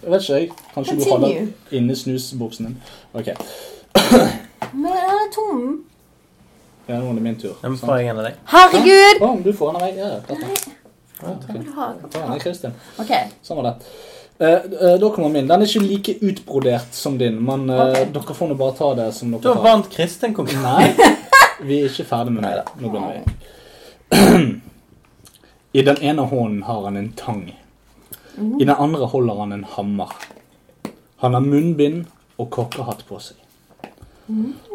[0.02, 0.50] Jeg vet ikke, jeg.
[0.74, 1.54] Kanskje du holder Continue.
[1.72, 2.78] inni snusboksen din.
[3.14, 3.32] Ok.
[4.74, 5.66] Men den er tom.
[6.88, 7.54] Ja, nå er det min tur.
[7.62, 8.40] Den får jeg en av deg.
[8.52, 9.22] Herregud!
[9.22, 10.00] Å, du får den av meg.
[10.02, 10.78] Ja,
[11.22, 11.28] det.
[11.28, 11.54] Ja, ok.
[11.54, 11.92] Vil du ha?
[12.12, 12.76] Ta den, Kristin.
[13.46, 13.76] Sånn var det.
[14.42, 15.48] Eh, eh, da kommer min.
[15.48, 19.12] Den er ikke like utbrodert som din, men eh, dere får nå bare ta det
[19.14, 20.98] som dere Da vant Kristin konkurransen.
[20.98, 21.18] Nei,
[21.68, 22.64] vi er ikke ferdig med det.
[22.82, 24.50] Nå begynner vi.
[25.82, 27.44] I den ene hånden har han en tang.
[28.42, 30.10] I den andre holder han en hammer.
[31.22, 32.08] Han har munnbind
[32.42, 33.38] og kokkehatt på seg.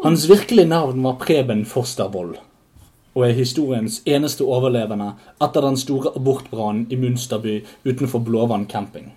[0.03, 2.37] Hans virkelige navn var Preben Fostervold,
[3.17, 9.09] og er historiens eneste overlevende etter den store abortbrannen i Munsterby utenfor Blåvann camping.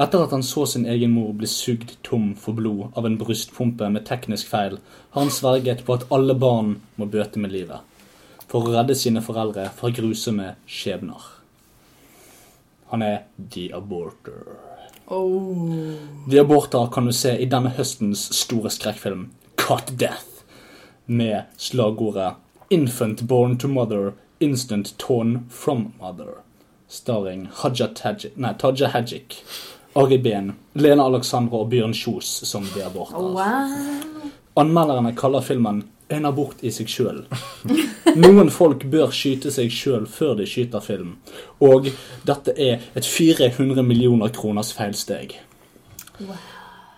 [0.00, 3.88] Etter at han så sin egen mor bli sugd tom for blod av en brystpumpe
[3.90, 4.78] med teknisk feil,
[5.10, 7.82] har han sverget på at alle barn må bøte med livet,
[8.46, 11.18] for å redde sine foreldre fra grusomme skjebner.
[12.94, 14.46] Han er The Aborter.
[15.10, 20.27] The Aborter kan du se i denne høstens store skrekkfilm Cut Death,
[21.08, 22.36] med slagordet
[22.70, 26.34] Infant born to mother Instant Torn From Mother.
[26.88, 29.44] Starring Haja Tajik, nei, Taja Hajik,
[29.96, 33.18] Ari Behn, Lena Alexandra og Bjørn Kjos som de aborter.
[33.18, 34.28] Wow.
[34.56, 37.24] Anmelderne kaller filmen en abort i seg sjøl.
[38.16, 41.16] Noen folk bør skyte seg sjøl før de skyter film,
[41.60, 41.90] og
[42.28, 45.36] dette er et 400 millioner kroners feilsteg.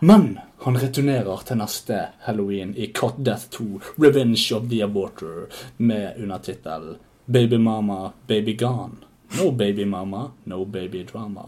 [0.01, 5.47] Men han returnerer til neste halloween i Cut Death 2, Revenge of the Aborter,
[5.77, 6.97] med undertittel
[7.27, 9.11] Baby Mama, Baby Gone.
[9.39, 11.41] No baby mama, no baby drama.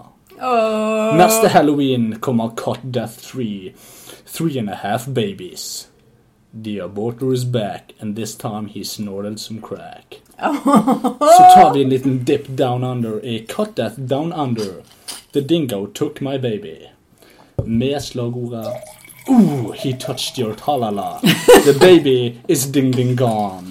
[1.16, 3.72] Neste halloween kommer Cut Death 3,
[4.26, 5.88] Three and a Half Babies.
[6.62, 10.20] The aborter is back, and this time he snorted some crack.
[11.18, 14.82] Så tar vi en liten dip down under i Cut Death Down Under.
[15.32, 16.76] The dingo took my baby.
[17.64, 18.66] Med slagordet
[19.30, 21.20] Ooh, he touched your talala.
[21.64, 23.66] The baby is ding ding gone.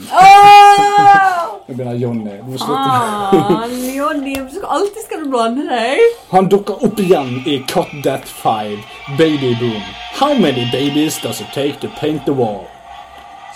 [1.67, 2.37] Nå begynner Johnny.
[2.37, 2.73] Du må slutte.
[2.73, 5.99] Ah, Jonny, du skal alltid skal du blande deg.
[6.31, 8.77] Han dukker opp igjen i Cut That 5,
[9.17, 9.81] Baby Boom.
[10.19, 12.65] How many babies does it take to paint the wall?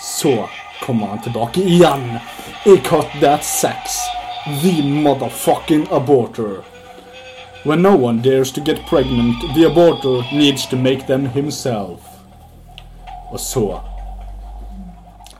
[0.00, 0.48] Så
[0.82, 2.18] kommer han tilbake igjen
[2.64, 3.98] i Cut That 6,
[4.62, 6.75] The Motherfucking Aborter.
[7.66, 12.00] When no one dares to get pregnant, the aborter needs to make them himself.
[13.32, 13.80] Og så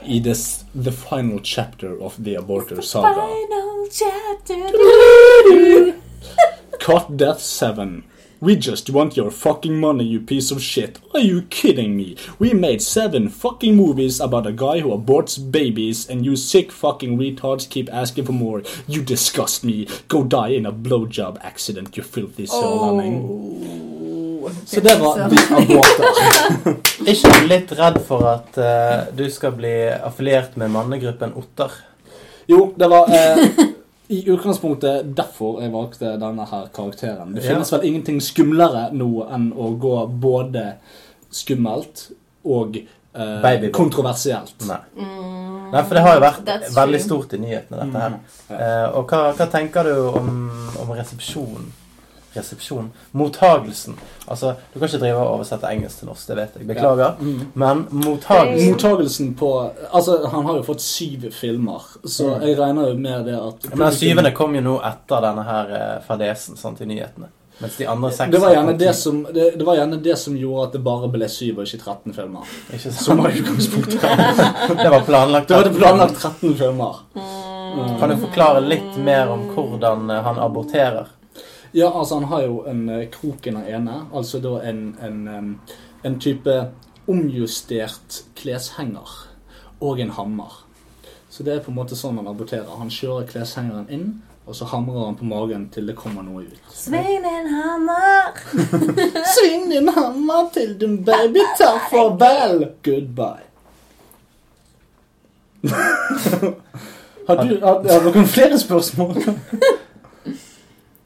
[0.02, 3.14] i this, the final chapter of the aborter saga.
[3.14, 4.56] Final chapter.
[6.86, 8.02] Cut Death 7.
[8.38, 10.98] We just want your fucking money, you piece of shit.
[11.14, 12.16] Are you kidding me?
[12.38, 17.16] We made seven fucking movies about a guy who aborts babies, and you sick fucking
[17.16, 18.62] retards keep asking for more.
[18.86, 19.88] You disgust me.
[20.08, 23.86] Go die in a blowjob accident, you filthy sørlending.
[24.66, 26.04] Så det var de Aborter.
[27.06, 31.72] Er ikke du litt redd for at uh, du skal bli affiliert med mannegruppen Otter?
[32.46, 33.48] Jo, det var eh,
[34.08, 37.34] i utgangspunktet derfor jeg valgte denne her karakteren.
[37.34, 37.52] Det Ja.
[37.54, 40.74] finnes vel ingenting skumlere nå enn å gå både
[41.30, 42.10] skummelt
[42.44, 42.76] og
[43.14, 44.54] eh, kontroversielt.
[44.68, 44.78] Nei.
[45.72, 48.18] Nei, for det har jo vært veldig stort i nyhetene, dette her.
[48.50, 50.28] Eh, og hva, hva tenker du om,
[50.82, 51.66] om resepsjon?
[52.36, 52.90] Resepsjon?
[53.16, 53.96] Mottagelsen.
[54.26, 56.68] Altså, du kan ikke drive og oversette engelsk til norsk, det vet jeg.
[56.68, 57.22] Beklager.
[57.54, 59.50] Men mottagelsen Mottagelsen på
[59.90, 63.86] Altså, han har jo fått syv filmer, så jeg regner jo med det at Men
[63.88, 67.32] den syvende kom jo nå etter denne her eh, fadesen sant, i nyhetene.
[67.58, 70.34] Mens de andre seks det var, gjerne det, som, det, det var gjerne det som
[70.36, 72.50] gjorde at det bare ble syv og ikke 13 filmer.
[72.68, 72.92] Ikke?
[72.92, 74.02] Som var utgangspunktet.
[74.82, 75.48] Det var planlagt.
[75.48, 77.00] Det var det planlagt 13 filmer.
[78.00, 81.08] Kan du forklare litt mer om hvordan eh, han aborterer?
[81.72, 85.60] Ja, altså han har jo en kroken krok i den ene, altså da en, en,
[86.04, 86.54] en type
[87.08, 89.10] omjustert kleshenger
[89.80, 90.62] og en hammer.
[91.30, 92.78] Så det er på en måte sånn han aborterer.
[92.78, 94.06] Han kjører kleshengeren inn,
[94.46, 96.70] og så hamrer han på magen til det kommer noe ut.
[96.72, 98.38] Sving din hammer.
[99.34, 102.70] Sving din hammer til din baby tar farvel.
[102.86, 103.44] Goodbye.
[107.26, 109.16] har du har, har dere flere spørsmål?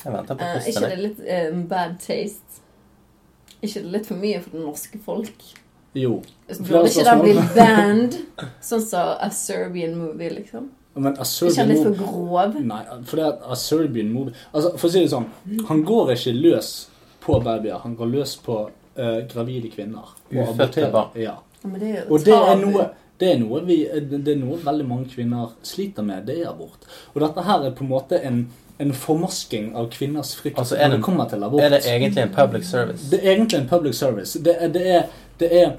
[0.05, 2.61] Jeg venter på Eh, ikke det er litt eh, bad taste?
[3.61, 5.49] Ikke det litt for mye for det norske folk?
[5.95, 6.21] Jo.
[6.49, 8.21] Burde ikke det bli banned?
[8.65, 10.71] Sånn som A Serbian Movie, liksom?
[10.95, 12.57] Men a Ikke Serbian litt for grov?
[12.61, 15.29] Nei, for det er a Serbian movie Altså, For å si det sånn,
[15.69, 16.73] han går ikke løs
[17.21, 17.83] på babyer.
[17.85, 20.15] Han går løs på uh, gravide kvinner.
[20.33, 21.21] Og Ufødte barn.
[21.21, 21.37] Ja.
[21.63, 22.89] Men det er jo Og det er noe
[23.21, 26.25] det er, noe vi, det er noe veldig mange kvinner sliter med.
[26.25, 26.87] Det er abort.
[27.13, 28.39] Og dette her er på en måte en,
[28.81, 31.61] en formasking av kvinners frykt Altså, er når det- det kommer til abort.
[31.63, 33.11] Er det egentlig en public service?
[33.11, 34.39] Det er egentlig en public service.
[34.45, 35.03] Det er, det er,
[35.41, 35.73] det er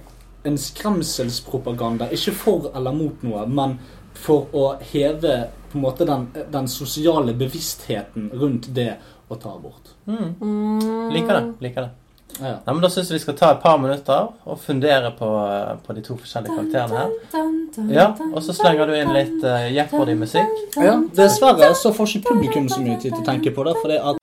[0.46, 2.08] en skremselspropaganda.
[2.12, 3.80] Ikke for eller mot noe, men
[4.14, 8.94] for å heve på en måte den, den sosiale bevisstheten rundt det
[9.30, 9.94] å ta abort.
[10.08, 11.44] Liker det.
[11.62, 11.90] liker det.
[12.42, 12.56] Ja.
[12.66, 15.76] Nei, men Da syns jeg vi skal ta et par minutter og fundere på, eh,
[15.86, 17.12] på de to forskjellige karakterene her.
[17.94, 20.58] Ja, Og så slenger du inn litt uh, Jeopardy-musikk.
[20.82, 23.76] Ja, Dessverre så får ikke publikum så mye tid til å tenke på det.
[23.82, 24.18] For det at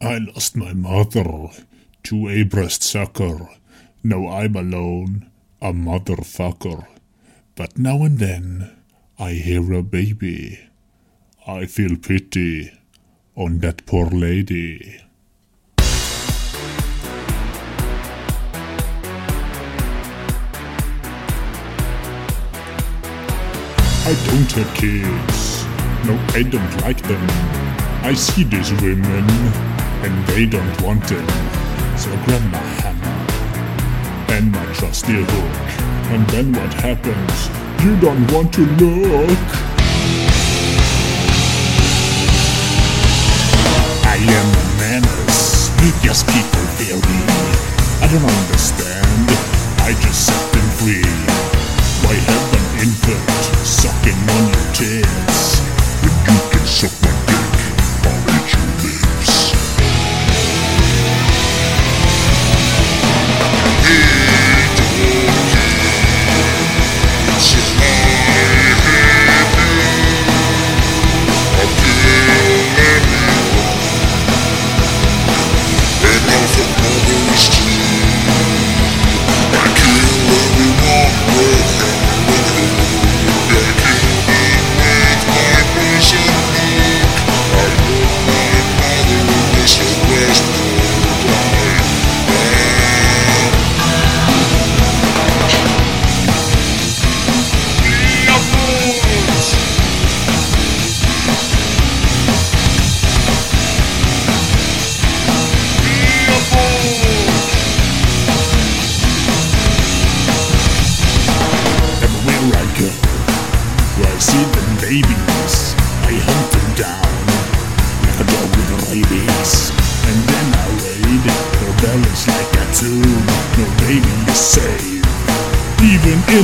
[0.00, 1.48] I lost my mother
[2.04, 3.48] to a breast sucker.
[4.02, 5.30] Now I'm alone,
[5.62, 6.84] a motherfucker.
[7.56, 8.70] But now and then
[9.18, 10.58] I hear a baby.
[11.46, 12.72] I feel pity
[13.36, 14.98] on that poor lady.
[24.06, 25.64] I don't have kids.
[26.06, 27.26] No, I don't like them.
[28.02, 29.28] I see these women
[30.00, 31.26] and they don't want them.
[31.98, 37.50] So I grab my hammer and my trusty hook And then what happens?
[37.84, 39.73] You don't want to look.
[44.24, 44.42] A
[44.80, 45.68] menace.
[46.02, 47.18] Yes, people fear me.
[48.00, 49.28] I don't understand.
[49.84, 51.04] I just set them free.
[52.02, 55.60] Why have an infant sucking on your tits?
[56.00, 57.33] When you can suck my dick,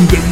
[0.03, 0.30] even in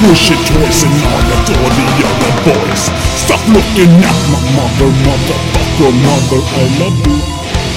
[0.00, 2.88] tits it toys and all that all the other boys.
[3.20, 7.20] Stop looking at my mother, motherfucker, mother, I love you.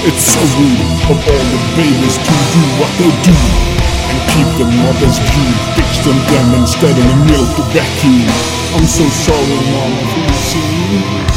[0.08, 0.80] It's so rude
[1.12, 3.36] of all the babies to do what they do
[4.08, 5.52] and keep the mother's view.
[5.76, 8.28] Fix them them instead of the milk vacuum.
[8.72, 11.33] I'm so sorry, mama, you see.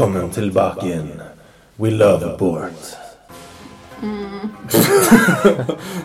[0.00, 1.22] Velkommen tilbake igjen.
[1.76, 2.96] We love abort.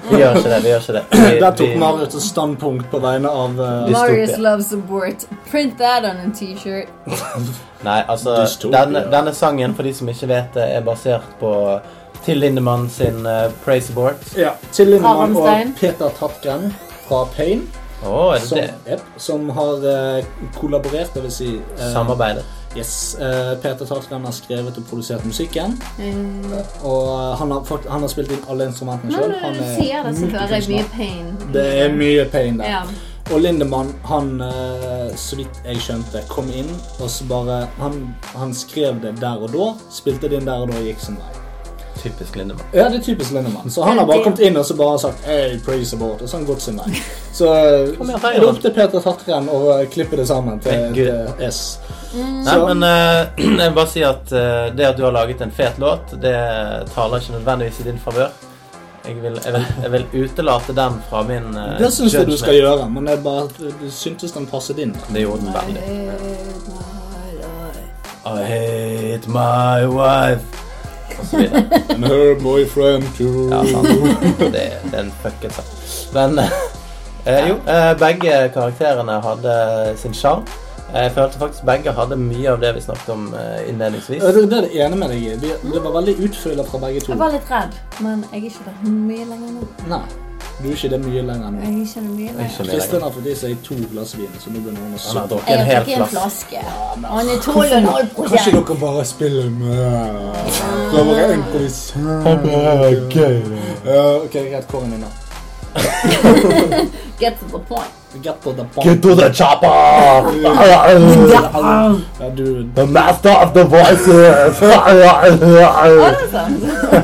[0.09, 0.63] vi gjør ikke det.
[0.63, 1.03] vi gjør ikke det.
[1.11, 5.23] Vi, Der tok vi- Marius et standpunkt på vegne av uh, Marius loves abort.
[5.51, 6.91] Print that on a t-shirt.
[7.87, 8.35] Nei, altså
[8.67, 11.79] denne, denne sangen, for de som ikke vet det, er basert på
[12.25, 14.27] Till Lindemann sin uh, Praise Abort.
[14.35, 15.47] ja, Till Lindemann og
[15.79, 16.73] Peter Tatgren
[17.07, 17.63] fra Pain,
[18.03, 20.25] er som, yep, som har uh,
[20.59, 21.33] kollaborert, dvs.
[21.39, 22.43] si uh, Samarbeidet.
[22.75, 25.77] Yes, eh, Peter Tatgren har skrevet og produsert musikken.
[25.97, 26.53] Mm.
[26.83, 29.53] Og eh, han har, fakt- han har spilt inn alle instrumentene Når sjøl.
[29.59, 31.29] du sier det, så hører jeg mye pain.
[31.53, 32.65] Det er mye pain der.
[32.73, 32.81] Ja.
[33.33, 36.69] Og Lindemann, han, eh, så vidt jeg skjønte, kom inn
[36.99, 37.95] og så bare han,
[38.35, 41.17] han skrev det der og da, spilte det inn der og da og gikk sin
[41.17, 41.41] vei.
[42.03, 42.65] Typisk Lindemann.
[42.71, 43.69] Ja, det er typisk Lindemann.
[43.71, 46.37] Så han har bare kommet inn og så bare sagt hey, praise about, og så
[46.37, 47.03] har han gått sin vei.
[47.33, 51.61] Så det er opp til Peter Tatren å eh, klippe det sammen til et S.
[51.83, 51.95] S.
[52.15, 53.21] Nei, men uh,
[53.61, 56.35] jeg vil bare si at uh, det at du har laget en fet låt, det
[56.93, 58.35] taler ikke nødvendigvis i din favør.
[59.05, 62.37] Jeg vil, jeg, vil, jeg vil utelate den fra min uh, Det syns jeg du
[62.39, 64.95] skal gjøre, men jeg bare du syntes den passet inn.
[65.09, 65.81] Det gjorde den veldig.
[68.25, 70.64] I hate my wife.
[71.31, 71.63] Videre.
[71.89, 73.49] And her boyfriend too.
[73.51, 73.87] Ja, sant.
[74.39, 75.71] Det, det er en fucket sak.
[76.13, 79.57] Men eh, jo, eh, begge karakterene hadde
[80.01, 80.45] sin sjarm.
[80.93, 84.21] Jeg følte faktisk begge hadde mye av det vi snakket om eh, innledningsvis.
[84.23, 85.55] Det det er det ene med deg i.
[85.63, 87.11] Det var veldig utfylla fra begge to.
[87.11, 89.67] Jeg var litt redd, men jeg er ikke det mye lenger nå.
[89.91, 90.03] Nei,
[90.61, 91.59] du er ikke det mye lenger nå.
[91.59, 92.69] Jeg er ikke det mye lenger.
[92.71, 94.99] Kristin har fått i seg to glass vin, så nå begynner hun å Han har
[95.13, 95.27] sutte.
[95.33, 96.09] drukket en hel flaske.
[96.13, 96.59] flaske.
[97.15, 99.75] Han er 12,5 Kanskje dere bare spille med
[100.93, 101.43] Det var en
[102.55, 103.37] er gøy.
[104.25, 104.67] ok, greit.
[104.67, 105.24] Kåren din, da?
[107.19, 107.91] Get to the point.
[108.21, 108.87] Get to the point.
[108.87, 109.67] Get to the chopper!
[112.19, 114.61] Ja, du, The master of the voices!
[114.61, 114.93] Var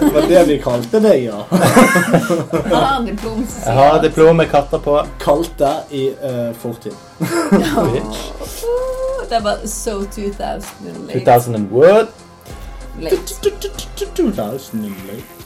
[0.01, 1.43] det var det vi kalte deg, ja.
[1.51, 4.97] Jeg har diplom Jeg har diplom med katter på.
[5.19, 6.95] Kalte i uh, fortid.
[7.19, 8.31] Bitch.
[9.31, 10.35] Det var so 2000.
[11.07, 11.19] late.
[11.19, 12.07] 2000 and what?
[12.99, 13.17] Late.
[14.15, 15.40] 2000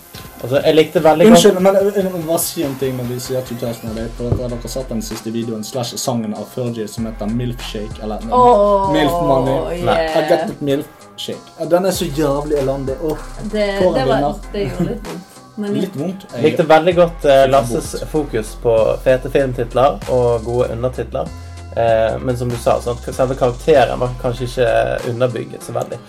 [0.46, 3.42] Altså, jeg likte veldig godt Unnskyld, men jeg må bare si en ting vi sier
[3.42, 7.98] 2000 For at dere sett den siste videoen slash sangen av Fergie som heter Milkshake,
[8.06, 9.80] eller oh, Milf Money.
[9.80, 10.20] yeah.
[10.20, 11.70] I got the milkshake.
[11.72, 12.94] Den er så jævlig elendig.
[13.02, 13.66] Åh, Det,
[13.96, 15.42] det, var, det gjorde litt vondt.
[15.80, 16.28] Litt vondt.
[16.36, 21.32] Jeg likte veldig godt uh, Lasses fokus på fete filmtitler og gode undertitler.
[21.74, 24.70] Uh, men som du sa, sånn, selve karakteren var kanskje ikke
[25.10, 26.00] underbygget så veldig.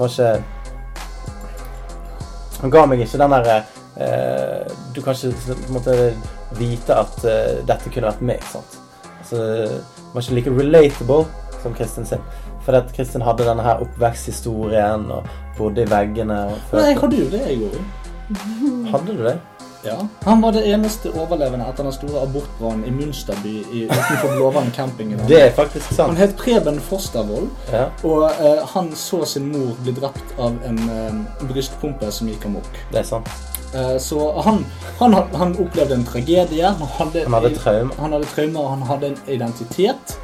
[0.00, 0.34] Var ikke
[2.64, 3.83] Han ga meg ikke den derre eh,
[4.94, 5.94] Du kan ikke på en måte
[6.58, 8.42] vite at eh, dette kunne vært meg.
[8.50, 8.78] sant?
[9.20, 11.24] Altså, det var ikke like relatable
[11.62, 12.22] som Kristin sin.
[12.64, 15.26] For at Kristin hadde denne her oppveksthistorien og
[15.58, 16.38] bodde i veggene.
[16.72, 17.82] Nei, jeg hadde jo det, jeg òg.
[18.94, 19.34] Hadde du det?
[19.84, 19.98] Ja.
[20.24, 25.10] Han var det eneste overlevende etter den store abortbrannen i Munsterby i, utenfor Blåvann camping.
[25.28, 26.18] Det er faktisk Han sant.
[26.22, 27.90] het Preben Fostervold, Ja.
[28.08, 31.18] og eh, han så sin mor bli drept av en eh,
[31.50, 32.70] brystpumpe som gikk amok.
[32.94, 33.28] Det er sant.
[33.74, 34.64] Eh, så han,
[34.98, 36.66] han, han opplevde en tragedie.
[36.66, 37.94] Han hadde, Han hadde traumer.
[38.00, 40.16] Han hadde traumer, og han hadde en identitet.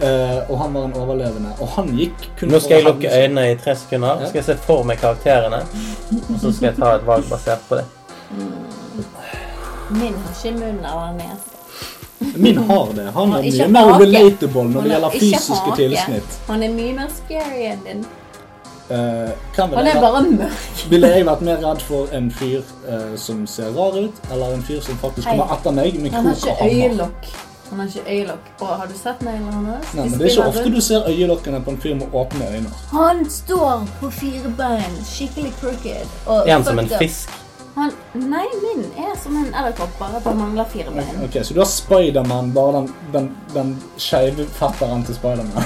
[0.00, 1.52] eh, og han var en overlevende.
[1.60, 4.20] Og han gikk kun Nå skal jeg lukke øynene i tre sekunder.
[4.20, 4.28] Ja.
[4.30, 5.60] Skal jeg se for meg karakterene.
[6.16, 7.84] Og så skal jeg ta et valg basert på det.
[9.90, 11.50] min har ikke munn eller nese.
[12.40, 13.04] Min har det.
[13.14, 16.36] Han er mye mer relatable når det gjelder fysiske tilsnitt.
[16.48, 18.04] Han er mye mer scary enn din.
[18.90, 20.90] Eh, hvem Han er bare mørk.
[20.90, 24.62] ville jeg vært mer redd for en fyr uh, som ser rar ut, eller en
[24.62, 27.08] fyr som faktisk kommer etter meg med krok og hammer?
[27.70, 28.50] Han har ikke øyelokk.
[28.60, 29.94] Og har du sett neglene hans?
[29.94, 32.50] Nei, De men Det er ikke ofte du ser øyelokkene på en fyr med åpne
[32.56, 32.72] øyne.
[32.90, 36.12] Han står på fire bein, skikkelig crooked.
[36.26, 37.30] Og han som en fisk.
[37.74, 41.24] Han, nei, min er som en edderkopp, bare at han mangler fire bein.
[41.24, 45.64] Ok, Så du har Spiderman, bare den, den, den skeive fetteren til Spiderman.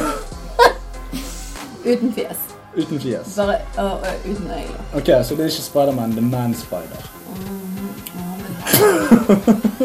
[1.93, 2.58] Uten fjes.
[2.79, 3.37] Uten fjes.
[3.37, 4.81] Bare uh, uten øyne.
[4.95, 7.09] Ok, Så det er ikke Spiderman, det er Man-Spider.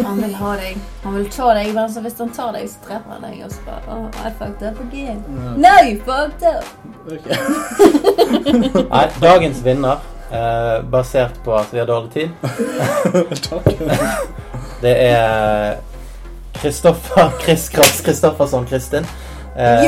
[0.08, 0.78] Han vil ha deg.
[1.04, 3.40] Han vil ta deg, men så hvis han tar deg, så treffer han deg.
[3.46, 5.24] Og så bare oh, I fucked up again.
[5.58, 6.66] No, you fucked up!
[7.06, 7.36] Okay.
[8.94, 12.30] Nei, dagens vinner, eh, basert på at vi har dårlig tid,
[14.86, 15.82] det er
[16.62, 19.08] Kristoffer Chris Krass Kristoffersson Kristin.
[19.56, 19.84] Eh,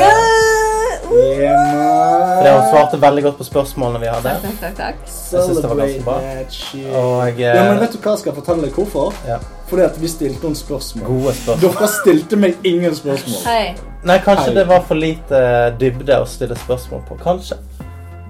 [1.06, 4.32] Fordi hun svarte veldig godt på spørsmålene vi hadde.
[4.42, 5.02] Takk, takk, takk.
[5.06, 6.16] Jeg synes det var ganske bra.
[6.20, 6.88] that shit.
[6.94, 9.14] Og Ja, men eh, vet du hva jeg skal fortelle deg hvorfor?
[9.28, 9.38] Ja.
[9.70, 11.06] Fordi at vi stilte noen spørsmål.
[11.06, 11.72] gode spørsmål.
[11.78, 13.40] Dere stilte meg ingen spørsmål.
[13.46, 13.74] Hei.
[14.06, 14.54] Nei, kanskje Hei.
[14.60, 15.40] det var for lite
[15.80, 17.18] dybde å stille spørsmål på.
[17.24, 17.58] Kanskje.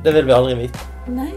[0.05, 0.79] Det vil vi aldri vite.
[1.09, 1.33] Nei.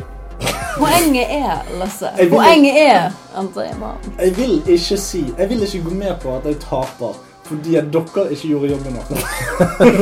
[0.80, 3.98] Poenget er, Lasse Poenget er André Mann.
[4.20, 7.18] Jeg vil ikke si Jeg vil ikke gå med på at jeg taper
[7.50, 9.24] fordi at dere ikke gjorde jobben deres.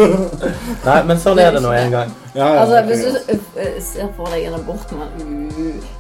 [0.87, 2.11] Nei, men sånn er det nå en gang.
[2.33, 5.13] Ja, ja, Altså, hvis du uh, uh, ser for deg en abortmann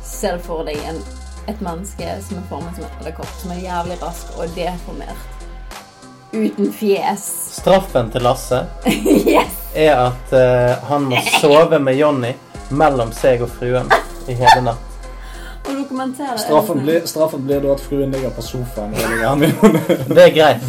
[0.05, 0.99] Ser du for deg en,
[1.47, 5.23] et menneske som er formet som et edderkopp, som er jævlig rask og deformert.
[6.35, 7.23] Uten fjes.
[7.55, 8.65] Straffen til Lasse
[9.31, 9.63] yes!
[9.77, 12.33] er at uh, han må sove med Jonny
[12.75, 13.87] mellom seg og fruen
[14.27, 14.86] i hele natt.
[15.67, 16.37] Og dokumentere.
[16.39, 18.93] Straffen blir, straffen blir da at fruen ligger på sofaen.
[20.15, 20.63] Det er greit.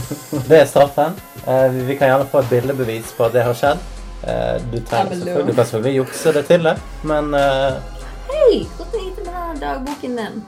[0.49, 1.15] Det er straffen.
[1.47, 3.79] Eh, vi- vi kan gjerne få et bildebevis på at det har skjedd.
[4.27, 6.77] Eh, du, trenger selvfølgelig, du kan selvfølgelig jukse det til det,
[7.07, 7.73] men eh,
[8.33, 8.65] Hei!
[8.77, 10.43] Hvordan gikk det med dagboken din?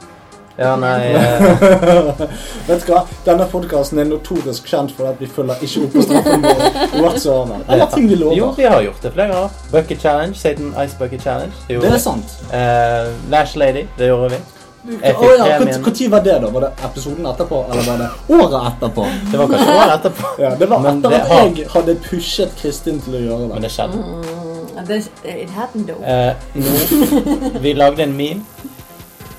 [0.60, 1.40] Ja, nei eh,
[2.68, 3.00] Vet du hva?
[3.24, 7.62] Denne podkasten er notorisk kjent for at vi følger ikke opp på straffen vår whatsoever.
[7.66, 9.58] Eller ting vi Jo, vi har gjort det flere ganger.
[9.72, 10.36] Bucket Challenge.
[10.36, 11.52] Satan Ice Bucket Challenge.
[11.68, 12.36] Det Det er sant.
[12.52, 13.86] Eh, Lash Lady.
[13.96, 14.42] Det gjorde vi.
[14.80, 15.58] Å ja.
[15.60, 16.48] Når var det, da?
[16.48, 19.04] Var det episoden etterpå, eller var det året etterpå?
[19.30, 20.30] Det var kanskje året etterpå.
[20.40, 23.40] Ja, Det var Men etter det at har- jeg hadde pushet Kristin til å gjøre
[23.40, 23.48] det.
[23.54, 23.70] Men det.
[23.70, 23.96] skjedde.
[23.96, 26.02] Mm, det, it happened though.
[26.04, 28.40] Eh, nå, vi lagde en meme.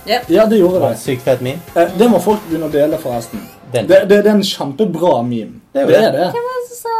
[0.06, 1.60] Ja, det gjorde Det sykt fett meme.
[1.76, 3.42] Eh, Det må folk begynne å dele, forresten.
[3.72, 3.88] Den.
[3.88, 5.62] Det, det, det er en kjempebra meme.
[5.74, 6.08] Det er jo Det det.
[6.08, 6.46] er det.
[6.48, 6.96] Var sa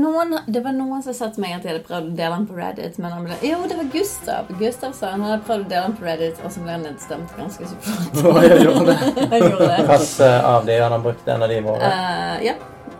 [0.00, 2.46] noen, Det var noen som sa til meg at jeg hadde prøvd å dele den
[2.46, 2.98] på Reddit.
[3.02, 4.52] Men han ble, jo, det var Gustav.
[4.60, 7.34] Gustav sa han hadde prøvd å dele den på Reddit, og så ble han nedstemt
[7.36, 8.44] ganske så fort.
[8.50, 8.98] Jeg gjorde det.
[9.32, 9.80] Han gjorde det.
[9.90, 11.90] Hvilken av de han har brukt en av de våre?
[11.90, 12.54] Uh, ja.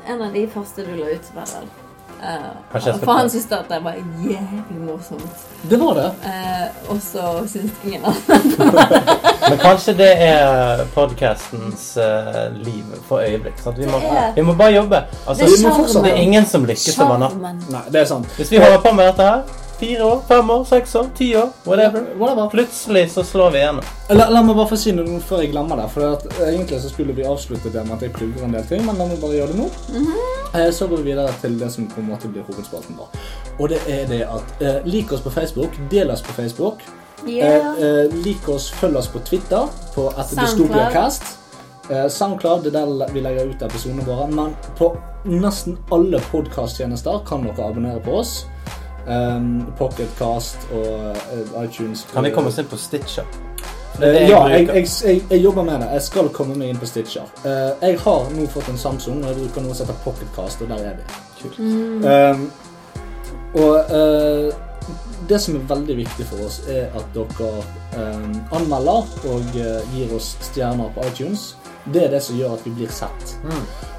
[0.09, 1.90] En av de første du la ut, var det
[2.23, 5.47] Eh, jeg for han syntes at det var jævlig morsomt.
[5.71, 6.05] Det var det.
[6.25, 8.75] Uh, og så syntes ingen annen.
[9.49, 13.59] Men kanskje det er podcastens uh, liv for øyeblikk.
[13.65, 13.79] Sant?
[13.79, 14.97] Vi, må, er- vi må bare jobbe.
[15.29, 18.27] Altså, Det er vi må det er ingen som lykkes over natten.
[18.37, 19.43] Hvis vi holder på med dette her,
[19.81, 22.49] fire år, fem år, seks år, ti år, whatever, Whatever.
[22.53, 23.85] plutselig så slår vi igjennom.
[24.11, 25.89] La, la meg bare få si noe før jeg glemmer det.
[25.95, 28.85] For at, Egentlig så skulle vi avslutte det med at jeg plugger en del ting,
[28.87, 29.69] men la meg bare gjøre det nå.
[30.55, 33.09] Eh, Så går vi videre til det som på en måte blir hovedspalten vår.
[33.59, 36.83] Og det er det at eh, lik oss på Facebook, del oss på Facebook.
[37.27, 37.75] Yeah.
[37.77, 40.39] Eh, eh, lik oss, følg oss på Twitter på Soundcloud.
[40.47, 41.23] DystopiaCast.
[41.91, 44.27] Eh, Soundcloud det er der vi legger ut episodene våre.
[44.31, 44.93] Men på
[45.25, 48.45] nesten alle podkasttjenester kan dere abonnere på oss.
[49.11, 52.07] Um, Pocketcast og eh, iTunes.
[52.13, 53.27] Kan vi komme oss inn på Stitcher?
[53.99, 55.89] Det er det Eh, jeg ja, jeg, jeg, jeg, jeg jobber med det.
[55.93, 57.27] Jeg skal komme meg inn på Stitcher.
[57.45, 60.73] Uh, jeg har nå fått en Samsung, og jeg bruker noe som heter Pocketcast, og
[60.73, 61.21] der er vi.
[61.41, 61.59] Kult.
[61.61, 62.47] Um,
[63.61, 64.49] og uh,
[65.29, 67.51] det som er veldig viktig for oss, er at dere
[67.99, 71.51] um, anmelder og uh, gir oss stjerner på iTunes.
[71.85, 73.35] Det er det som gjør at vi blir sett.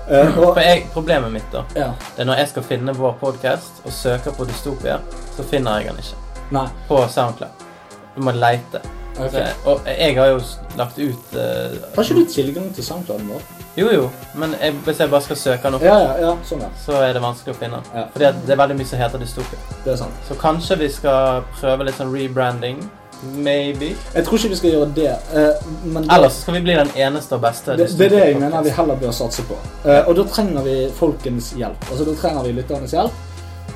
[0.09, 3.13] Eh, og, For jeg, problemet mitt da, ja, det er når jeg skal finne vår
[3.21, 4.99] podcast og søker på Dystopia,
[5.35, 6.17] så finner jeg den ikke.
[6.51, 6.67] nei.
[6.87, 7.67] På SoundCloud.
[8.15, 8.81] Du må leite.
[9.11, 9.29] Okay.
[9.31, 10.37] Så, og jeg har jo
[10.79, 13.41] lagt ut uh, Har ikke du tilgang til SoundClouden vår?
[13.77, 14.05] Jo, jo,
[14.35, 17.21] men jeg, hvis jeg bare skal søke den Ja, ja, ja, sånn så er det
[17.23, 17.79] vanskelig å finne.
[17.95, 18.05] Ja.
[18.13, 19.59] Fordi det er veldig mye som heter Dystopia.
[19.85, 20.25] Det sant.
[20.27, 22.81] Så kanskje vi skal prøve litt sånn rebranding.
[23.23, 23.95] Maybe.
[24.15, 25.15] Jeg tror ikke vi skal gjøre det.
[25.33, 27.71] Uh, men det, Ellers så skal vi bli den eneste og beste.
[27.77, 29.53] det, det er det jeg mener vi heller bør satse på.
[29.85, 31.85] Uh, og da trenger vi folkens hjelp.
[31.91, 33.11] Altså, da trenger vi lytternes hjelp.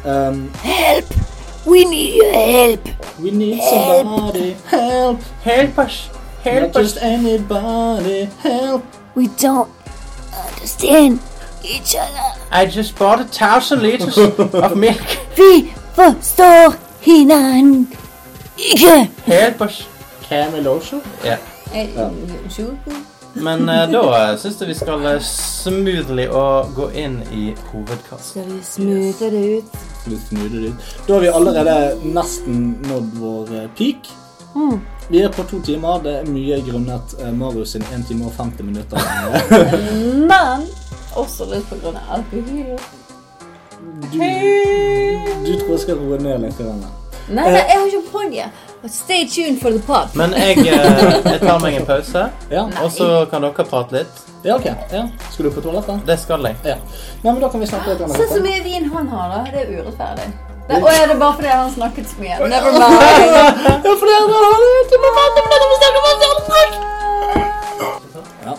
[0.05, 0.51] Um,
[1.67, 2.89] We need your help.
[3.19, 5.19] we need somebody help.
[5.43, 6.09] Help us!
[6.43, 6.93] Help Not us!
[6.93, 8.84] just anybody help.
[9.15, 9.69] We don't
[10.47, 11.19] understand
[11.63, 12.41] each other.
[12.51, 15.17] I just bought a thousand liters of milk.
[15.38, 17.88] Vi forstår hinanden
[18.57, 19.10] ikke.
[19.57, 19.84] på us!
[20.30, 20.99] Camelosha?
[21.26, 21.38] Ja.
[21.73, 21.90] Eh.
[23.34, 26.44] Men eh, da syns jeg vi skal eh, smoothly å
[26.76, 28.32] gå inn i hovedkast.
[28.32, 29.80] Skal vi smoothe det ut?
[30.06, 30.94] Smoothe det ut.
[31.07, 34.11] Da har vi allerede nesten nådd vår eh, peak.
[35.10, 35.99] Vi er på to timer.
[36.03, 38.98] Det er mye grunnet eh, Marius sin 1 time og 50 minutter.
[40.32, 40.64] Men
[41.15, 42.77] også litt på grunn av alkohol.
[44.11, 44.19] Du,
[45.44, 46.60] du tror jeg skal roe ned litt?
[46.60, 47.05] i denne.
[47.27, 48.64] Nei, nei, jeg har ikke poenget.
[48.93, 50.14] Stay tuned for the pop.
[50.14, 54.19] Men jeg, eh, jeg tar meg en pause, Ja, og så kan dere prate litt.
[54.45, 54.65] ja ok.
[54.93, 55.07] Ja.
[55.31, 56.06] Skal du på toalettet?
[56.06, 56.56] Det skal jeg.
[56.64, 56.76] Ja.
[57.23, 59.43] Nei, men da kan vi snakke litt om Se så mye vin han har, da.
[59.52, 60.27] Det er urettferdig.
[60.68, 62.38] Det, og er det bare fordi han snakket så mye?
[62.53, 63.02] Never mind.
[63.85, 64.85] Ja, fordi han har det.
[64.93, 66.45] Du må vente på det vi snakker om!
[68.45, 68.53] Ja.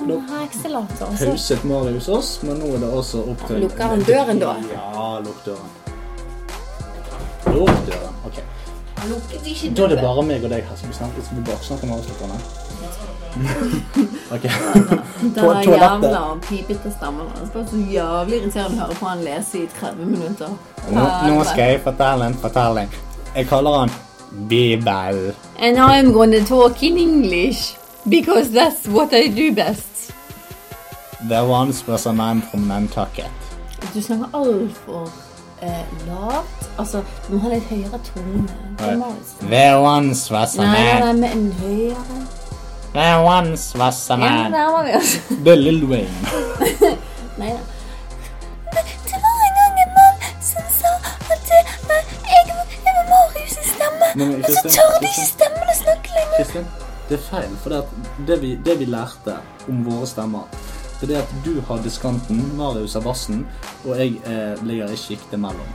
[0.99, 4.55] Så pauset Marius oss, men nå er det også opp til lukker han døren, da.
[4.73, 5.71] Ja, lukk døren.
[7.55, 8.15] Lukk døren.
[8.27, 8.41] Ok.
[9.09, 11.23] Lukket ikke Da er det bare meg og deg her som snakker.
[11.27, 12.39] Skal vi baksnakke med avslutterne?
[14.31, 14.43] ok.
[15.35, 16.09] Der toalettet.
[16.09, 17.55] jævla pipete stemmen hans.
[17.55, 20.55] Var så jævlig irriterende å høre på han lese i 30 minutter.
[20.91, 22.91] Nå, nå skal jeg fortelle en fortelling.
[23.37, 23.93] Jeg kaller han
[24.49, 25.35] Bibel.
[25.59, 27.77] And I'm gonna talk in English.
[28.09, 30.13] Because that's what I do best.
[31.29, 33.31] There once was a man from Nantucket.
[33.95, 35.11] Du snakker altfor
[35.63, 36.69] eh, lavt.
[36.79, 38.49] Altså, du må ha litt høyere tone.
[38.79, 39.07] Det må
[39.41, 41.01] du- There once was a Nei, nei, man.
[41.01, 42.27] nei, med en høyere
[42.93, 44.53] There once was a Ja, men man.
[44.53, 45.19] der var vi, altså.
[45.45, 46.17] Det er Lil Wayne.
[47.41, 47.59] Nei da.
[49.07, 50.93] Det var en gang en mann som sa
[51.33, 51.73] at eh,
[52.31, 54.07] jeg, jeg var Marius' stemme.
[54.17, 55.09] Men, Men så Kristin, tør de Kristin.
[55.13, 56.37] ikke stemmen å snakke lenger.
[56.39, 56.67] Kristin,
[57.09, 57.57] det er feil.
[57.63, 59.37] For det, at det, vi, det vi lærte
[59.69, 60.49] om våre stemmer,
[61.05, 63.47] er at du har diskanten, Marius har bassen,
[63.85, 65.69] og jeg eh, ligger i sjiktet mellom.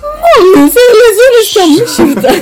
[0.00, 0.90] Marius er
[1.20, 2.32] sånn i stemmeskifte.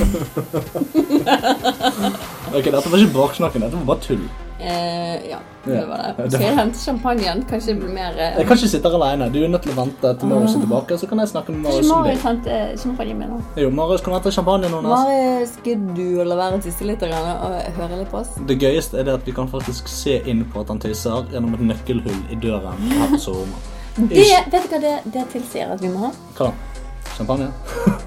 [2.49, 4.23] Ok, dette var ikke baksnakken, dette var bare tull.
[4.59, 6.23] Eh, ja, det var det.
[6.23, 7.45] Det Skal jeg hente champagnen?
[7.47, 9.29] Kanskje det blir mer eh, Jeg kan ikke sitte her alene.
[9.31, 11.69] Du er nødt til å vente til Marius er tilbake, så kan jeg snakke med
[11.69, 13.39] Kanskje Marius om Marius hente henter champagne med nå?
[13.63, 14.75] Jo, Marius kan hente champagnen.
[14.75, 14.91] Nas.
[14.91, 16.59] Marius, skal du la være
[16.91, 18.35] litt og høre litt på oss?
[18.51, 21.55] Det gøyeste er det at vi kan faktisk se inn på at han tisser gjennom
[21.55, 23.75] et nøkkelhull i døren her på soverommet.
[23.99, 26.11] Det, vet du hva det, det tilsier at vi må ha?
[26.35, 26.79] Hva da?
[27.15, 27.53] Champagne?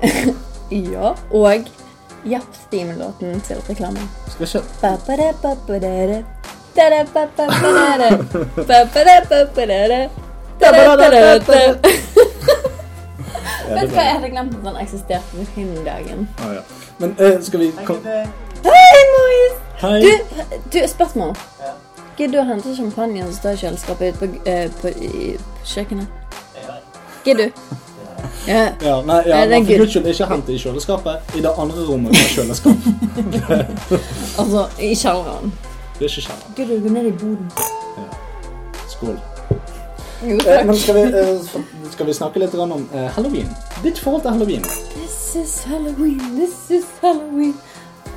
[0.72, 1.10] Ja.
[1.36, 1.66] Og
[2.24, 4.08] Japp-Steam-låten til reklamen.
[4.28, 4.46] Skal.
[13.68, 16.28] Ja, Vet du hva, jeg hadde glemt at den eksisterte hin dagen.
[16.38, 16.62] Ah, ja.
[16.98, 17.70] Men eh, skal vi.
[18.64, 19.54] Hei, Mois!
[19.82, 20.10] Du,
[20.72, 21.36] du, spørsmål.
[22.18, 26.06] Gidder du å hente champagnen som står i kjøleskapet ute på, uh, på, på kjøkkenet?
[27.24, 27.91] Gidder du?
[28.46, 28.62] Ja.
[28.82, 31.34] Ja, nei, ja, det for guds skyld, ikke hent det i kjøleskapet.
[31.36, 32.76] I det andre rommet med kjøleskap.
[34.40, 35.52] Altså, i kjelleren.
[35.98, 36.56] Det er ikke kjelleren.
[36.56, 37.52] Gud, du ned i boden?
[38.88, 39.18] Skål.
[40.22, 41.40] Jo, Eh, men skal vi, eh,
[41.90, 43.48] skal vi snakke litt om eh, halloween?
[43.82, 44.62] Ditt forhold til halloween.
[44.94, 47.54] This is Halloween, this is Halloween.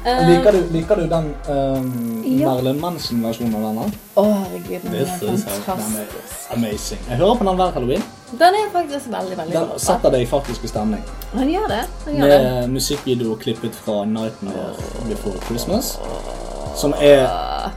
[0.05, 2.51] Eh, Liker du, liker du den um, Ja.
[2.51, 3.85] Marilyn Manson-versjonen av denne?
[4.21, 6.51] Å, herregud, den er fantastisk.
[6.53, 6.99] amazing.
[7.09, 8.03] Jeg hører på den hver halloween.
[8.37, 9.79] Den er faktisk veldig, veldig Den bra.
[9.81, 11.01] setter deg faktisk i stemning.
[11.33, 11.79] Han gjør det.
[12.05, 12.37] Han gjør det.
[12.43, 14.75] Med musikkvideo klippet fra Nightmare
[15.09, 15.95] Before Christmas.
[16.77, 17.25] Som er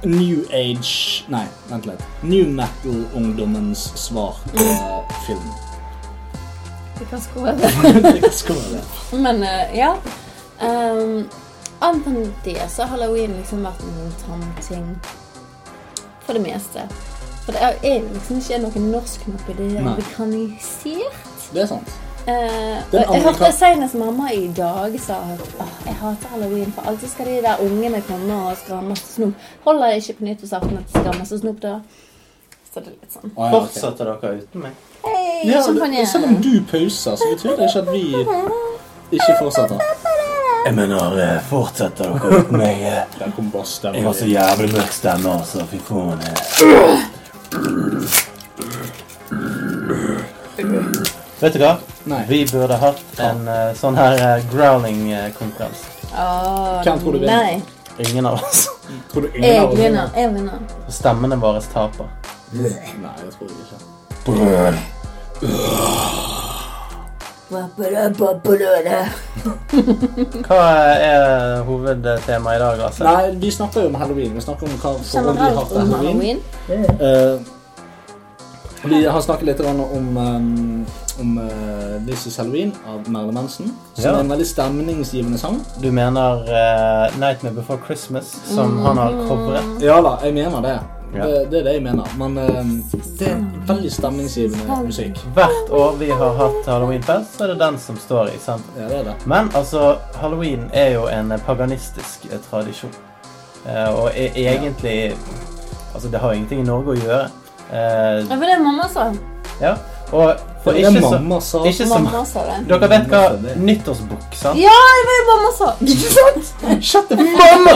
[0.04, 2.04] New Age Nei, vent litt.
[2.22, 4.68] New Metal-ungdommens svar på
[5.24, 5.48] film.
[6.98, 7.56] Vi kan skåle.
[8.72, 9.18] Det.
[9.22, 9.94] Men eh, ja.
[10.60, 11.28] Um,
[11.80, 14.86] Annet enn det så har halloween liksom vært en ting
[16.26, 16.88] for det meste.
[17.44, 19.68] For det er jo liksom ikke noe norsk noe det.
[19.76, 21.22] Er amerikanisert.
[21.54, 21.94] Det er sant.
[22.28, 27.08] Eh, jeg hørte senest mamma i dag sa at «Åh, jeg hater halloween, for alltid
[27.08, 29.32] skal de der ungene komme og skal og snop.
[29.64, 31.78] Holder jeg ikke på nyttårsaften at de ha masse snop da?
[32.68, 33.48] Så det er litt sånn ja.
[33.54, 34.72] Fortsetter dere uten meg?
[35.06, 38.04] Hei, Ja, det- selv om du pauser, så betyr det ikke at vi
[39.16, 39.78] ikke fortsetter.
[40.66, 42.82] Jeg mener, eh, fortsetter dere uten meg?
[42.82, 43.02] eh?
[43.20, 45.66] Den kom Jeg har så jævlig mørk stemme, altså.
[45.70, 46.20] Fy faen.
[46.20, 46.34] eh.
[51.40, 51.76] Vet du hva?
[52.10, 52.24] Nei.
[52.28, 55.84] Vi burde hatt en eh, sånn her uh, growling-konkurranse.
[56.08, 57.36] Åh, Hvem tror du vinner?
[57.36, 57.62] Nei,
[57.98, 58.66] Ingen av oss.
[59.12, 60.10] Tror du ingen jeg av oss vinner.
[60.16, 60.58] Jeg vinner.
[60.90, 62.06] Stemmene våre taper.
[62.52, 62.72] Nei,
[63.22, 63.78] det tror jeg ikke.
[70.48, 70.64] Hva
[71.00, 73.04] er hovedtemaet i dag, altså?
[73.04, 74.34] Nei, vi snakker jo om halloween.
[74.36, 76.42] Vi snakker om hva forhold vi har til halloween.
[76.68, 76.84] halloween.
[77.00, 77.36] Eh,
[78.88, 79.80] vi har snakket litt om,
[80.16, 80.86] um,
[81.20, 83.72] om uh, This Is Halloween av Merle Manson.
[83.94, 84.12] Som Ja.
[84.12, 85.58] er en veldig stemningsgivende sang.
[85.82, 89.82] Du mener eh, 'Nightmare Before Christmas', som han har covret?
[89.82, 90.78] Ja da, jeg mener det.
[91.14, 91.26] Ja.
[91.26, 92.10] Det, det er det jeg mener.
[92.20, 92.70] Men eh,
[93.18, 95.18] det er veldig stemningsgivende musikk.
[95.34, 98.76] Hvert år vi har hatt halloweenfest, så er det den som står i sentrum.
[98.82, 99.14] Ja, det er det.
[99.26, 102.92] Men altså, halloween er jo en paganistisk eh, tradisjon.
[103.66, 105.14] Eh, og er egentlig
[105.94, 107.24] Altså, det har ingenting i Norge å gjøre.
[107.72, 109.08] Eh, Ja, for det mamma sa.
[109.60, 109.72] ja.
[110.12, 111.58] Og for Det ikke så, mamma sa.
[111.68, 112.56] ikke så Mamma sa det.
[112.68, 113.20] Dere vet hva
[113.68, 114.58] nyttårsbukk, sant?
[114.60, 115.68] Ja, det var jo mamma sa.
[115.92, 116.82] Ikke sant?
[116.84, 117.74] Shut up, mamma!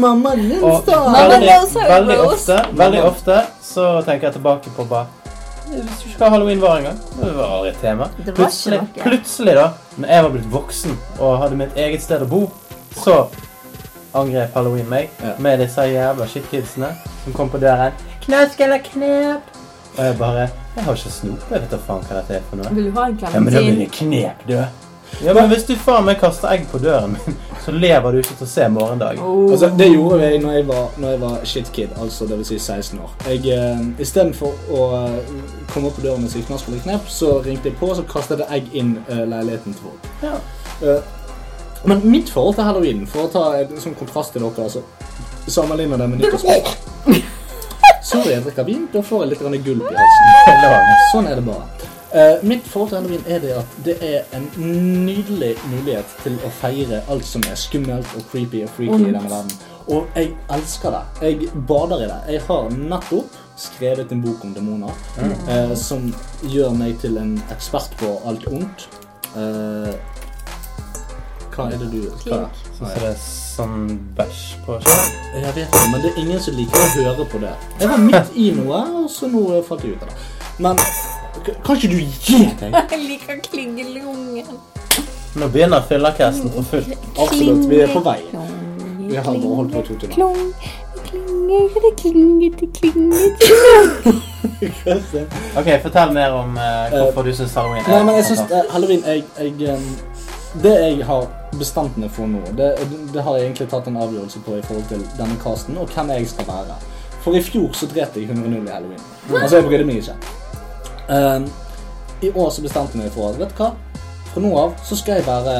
[0.00, 1.54] Mamma Og veldig,
[1.88, 5.06] veldig ofte, veldig ofte så tenker jeg tilbake på bare
[5.70, 6.98] Jeg visste ikke hva halloween var engang.
[7.20, 8.08] Det var aldri et tema.
[8.34, 12.40] Plutselig, plutselig, da, når jeg var blitt voksen og hadde mitt eget sted å bo,
[12.98, 13.20] så
[14.18, 15.36] angrep halloween meg Ja.
[15.38, 16.90] med disse jævla shitkidsene
[17.24, 17.92] som kom på døren.
[18.24, 19.40] Knask eller knep?
[19.96, 20.46] Og jeg bare
[20.76, 21.48] Jeg har ikke snop.
[21.50, 22.70] Jeg vet da faen hva dette er for noe.
[22.76, 24.56] Vil du ha en Ja, men da blir det knep, du.
[25.24, 28.36] Ja, men hvis du faen meg kaster egg på døren min, så lever du ikke
[28.38, 29.18] til å se morgendag.
[29.20, 29.50] Oh.
[29.50, 32.58] Altså, det gjorde jeg når jeg var, når jeg var shitkid, altså det vil si
[32.58, 33.16] 16 år.
[33.26, 35.34] Jeg, eh, Istedenfor å eh,
[35.74, 38.06] komme opp på døren og si knask eller knep, så ringte jeg på og så
[38.08, 40.08] kastet jeg egg inn eh, leiligheten til folk.
[40.22, 40.38] Ja.
[40.86, 41.02] Eh,
[41.90, 44.84] men mitt forhold til halloween, for å ta en sånn kontrast til dere, altså,
[45.50, 47.36] sammenligner det med nyttårsaften.
[48.10, 50.94] Sorry, jeg drikker vin, da får jeg litt grann gulp i halsen.
[51.12, 51.90] Sånn er det bare.
[52.10, 56.50] Uh, mitt forhold til halloween er det at det er en nydelig mulighet til å
[56.58, 59.52] feire alt som er skummelt og creepy og freaky i denne verden.
[59.94, 61.04] Og jeg elsker det.
[61.22, 62.18] Jeg bader i det.
[62.34, 64.90] Jeg har nettopp skrevet en bok om demoner
[65.22, 66.08] eh, som
[66.50, 68.88] gjør meg til en ekspert på alt ondt.
[69.36, 69.94] Uh,
[71.54, 72.46] hva er det du hva?
[72.74, 73.18] Så det er
[73.60, 75.14] sånn bæsj på seg.
[75.36, 77.52] Jeg vet det, men det er ingen som liker å høre på det.
[77.80, 80.16] Jeg var midt i noe, og så nå falt jeg ut av det.
[80.60, 80.80] Men
[81.64, 82.74] kan ikke du gi deg?
[82.92, 84.58] Jeg liker klingelungen.
[85.40, 86.90] Nå begynner fyllercasten for fullt.
[87.22, 88.18] Absolutt, vi er på vei.
[89.10, 90.14] Vi har bare holdt på to timer.
[90.14, 90.52] Klong,
[91.06, 94.20] klinger, det klinger, det klinger.
[95.60, 98.68] OK, fortell mer om eh, hvorfor du syns halloween er Nei, men jeg synes fantastisk.
[98.68, 99.78] eh, halloween jeg, jeg,
[100.58, 102.72] Det jeg har bestemt meg for nå, det,
[103.14, 106.10] det har jeg egentlig tatt en avgjørelse på i forhold til denne casten og hvem
[106.16, 106.78] jeg skal være.
[107.22, 109.04] For i fjor så drepte jeg 100-0 i halloween.
[109.30, 110.16] Altså, jeg brydde meg ikke.
[111.10, 111.46] Um,
[112.22, 113.70] I år så bestemte jeg meg for at vet du hva?
[114.32, 115.54] Fra nå av så skal jeg være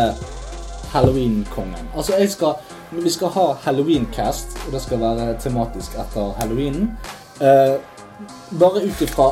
[0.90, 1.90] halloween-kongen.
[1.94, 2.54] Altså, jeg skal
[2.90, 6.88] Vi skal ha halloween-cast, og det skal være tematisk etter halloweenen.
[7.38, 7.78] Uh,
[8.58, 9.28] bare ut ifra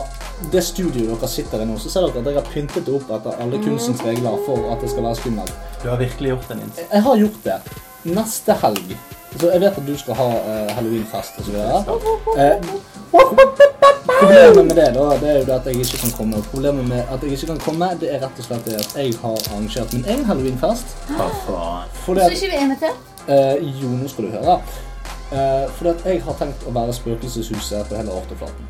[0.53, 3.11] det studioet dere sitter i nå, så ser dere at jeg har pyntet det opp
[3.17, 5.55] etter alle kunstens regler for at det skal være skummelt.
[5.83, 6.91] Du har virkelig gjort en innsats.
[6.93, 7.59] Jeg har gjort det.
[8.09, 8.93] Neste helg
[9.39, 11.85] Så jeg vet at du skal ha uh, halloweenfest så videre.
[14.09, 16.43] problemet med det da, det er jo det at jeg ikke kan komme.
[16.51, 19.15] Problemet med at jeg ikke kan komme, det er rett og slett det at jeg
[19.21, 20.97] har arrangert min egen halloweenfest.
[21.13, 21.97] Hva faen?
[22.07, 22.99] Så ikke vi er invitert?
[23.29, 24.61] Uh, jo, nå skal du høre.
[25.29, 28.65] Uh, fordi at jeg har tenkt å være spøkelseshuset på hele Ortoflaten.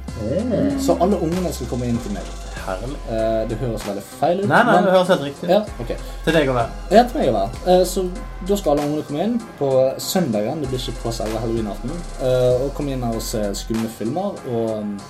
[0.82, 2.26] Så alle ungene skal komme inn til meg.
[2.68, 4.48] Eh, det høres veldig feil ut.
[4.48, 5.50] Nei, nei, men- det høres helt riktig ut.
[5.50, 5.96] ja, okay.
[6.24, 6.68] Til deg å være.
[6.90, 7.50] Ja, til meg å være.
[7.80, 8.10] Uh, Så
[8.48, 10.60] da skal alle ungene komme inn på søndagen.
[10.60, 11.90] Det blir ikke på selve halloweenaften.
[12.20, 15.00] Uh, Og komme inn her og se skumle filmer og um,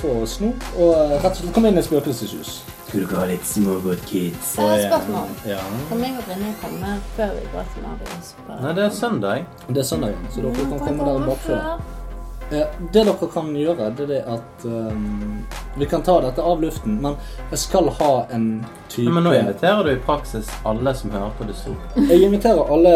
[0.00, 0.64] få snop.
[0.78, 2.62] Og eh, rett og slett komme inn i spøkelseshus.
[2.96, 4.54] Skulle ikke ha litt smågodt, kids?
[4.56, 5.32] Jeg har et spørsmål.
[5.44, 5.58] Ja.
[5.90, 8.30] Kan jeg og Brynje komme før vi går til Marius?
[8.48, 9.42] Nei, det er søndag.
[9.68, 11.58] Det er søndag, så dere kan Kan komme der bakfra.
[12.46, 12.64] Eh,
[12.94, 15.44] Det dere kan gjøre, det er det at um,
[15.76, 17.20] Vi kan ta dette av luften, men
[17.50, 21.36] jeg skal ha en type Ja, men nå inviterer du i praksis alle som hører
[21.36, 22.06] på det store.
[22.08, 22.94] Jeg inviterer alle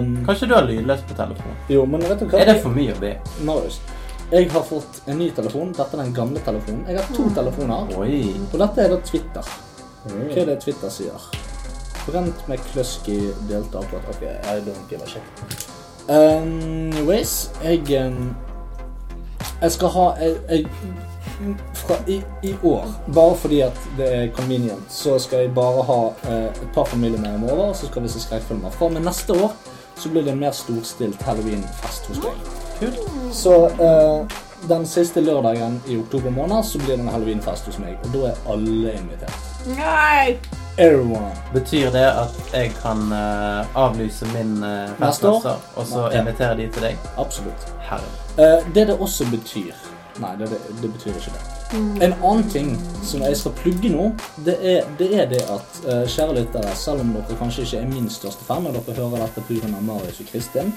[0.00, 1.60] um, Kanskje du har lydløst på telefonen?
[1.68, 2.40] Jo, men vet du hva?
[2.40, 3.18] Er det for mye å be?
[3.44, 3.82] Marius,
[4.32, 5.74] jeg har fått en ny telefon.
[5.76, 6.86] Dette er den gamle telefonen.
[6.88, 7.90] Jeg har to telefoner.
[8.00, 8.20] Oi.
[8.48, 9.50] Og dette er da Twitter.
[10.06, 11.26] Hva er det Twitter sier?
[12.06, 15.68] Brent McCluskey på akkurat Ok, I don't give a shit.
[16.08, 18.34] Anyways, jeg um,
[19.60, 20.66] Jeg skal ha jeg, jeg,
[21.74, 26.00] fra i, i år, bare fordi at det er convenient, så skal jeg bare ha
[26.30, 28.70] eh, et par familiemedlemmer over, og så skal vi se skrekkfilmer.
[28.70, 29.54] Fra og med neste år
[29.96, 32.61] så blir det en mer storstilt halloweenfest hos meg.
[32.82, 32.98] Kult.
[33.32, 34.38] Så eh,
[34.68, 38.32] den siste lørdagen i oktober måned så blir det en halloweenfest hos meg, og da
[38.32, 39.46] er alle invitert.
[39.78, 40.34] Nei!
[40.78, 41.30] Everyone.
[41.52, 45.40] Betyr det at jeg kan eh, avlyse min uh, Neste år?
[45.42, 46.20] festmester, og så Nei.
[46.20, 47.10] invitere de til deg?
[47.20, 47.66] Absolutt.
[47.90, 48.08] Herre.
[48.38, 49.76] Eh, det det også betyr
[50.20, 51.61] Nei, det, det, det betyr ikke det.
[51.72, 52.72] En annen ting
[53.04, 54.10] som jeg skal plugge nå,
[54.44, 57.88] det er det, er det at uh, kjære lyttere, selv om dere kanskje ikke er
[57.88, 59.70] min største fan, og dere hører dette pga.
[59.82, 60.72] Marius og Kristin,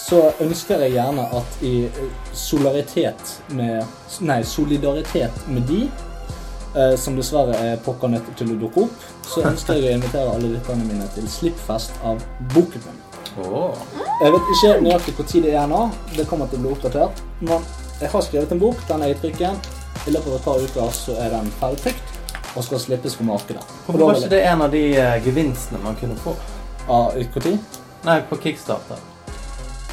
[0.00, 3.84] så ønsker jeg gjerne at i eh, solidaritet med
[4.24, 9.44] Nei, solidaritet med de uh, som dessverre er pokker nødt til å dukke opp, så
[9.50, 12.22] ønsker jeg å invitere alle lytterne mine til slippfest av
[12.54, 13.02] boken min.
[13.36, 13.76] Oh.
[14.22, 15.90] Jeg vet ikke nøyaktig tid det er nå.
[16.16, 17.20] Det kommer til å bli oppdatert.
[17.42, 17.66] Men
[18.00, 18.80] jeg har skrevet en bok.
[18.88, 19.58] Den er i trykken.
[20.06, 22.14] I løpet av et par uker så er den ferdigtrykt
[22.56, 23.62] og skal slippes på markedet.
[23.86, 26.32] Hvorfor var ikke det en av de eh, gevinstene man kunne få?
[26.88, 27.58] Av Når?
[28.06, 29.00] Nei, på Kickstarter.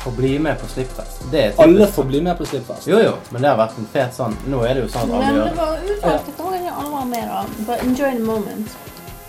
[0.04, 1.22] Å bli med på Slippfest.
[1.32, 1.62] Det er typisk.
[1.64, 2.88] Alle får bli med på slippfest.
[2.92, 5.16] Jo, jo, men det har vært en fet sånn Nå er det jo sånn at
[5.16, 6.02] alle Men gjør det det.
[6.04, 7.44] var at kan alle var med, da.
[7.70, 8.74] But enjoy the moment.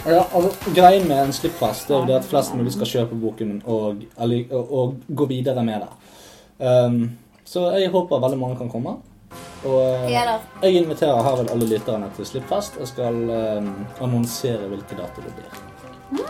[0.04, 3.52] Ja, altså, greien med en slippfest er jo det at flest mulig skal kjøpe boken
[3.64, 5.88] og, eller- og, og gå videre med det.
[6.66, 6.98] Um,
[7.46, 8.96] så jeg håper veldig mange kan komme.
[9.64, 10.10] Og eh,
[10.62, 12.78] Jeg inviterer her vel alle lytterne til slippfest.
[12.80, 13.70] Jeg skal um,
[14.04, 16.24] annonsere hvilke dato det blir.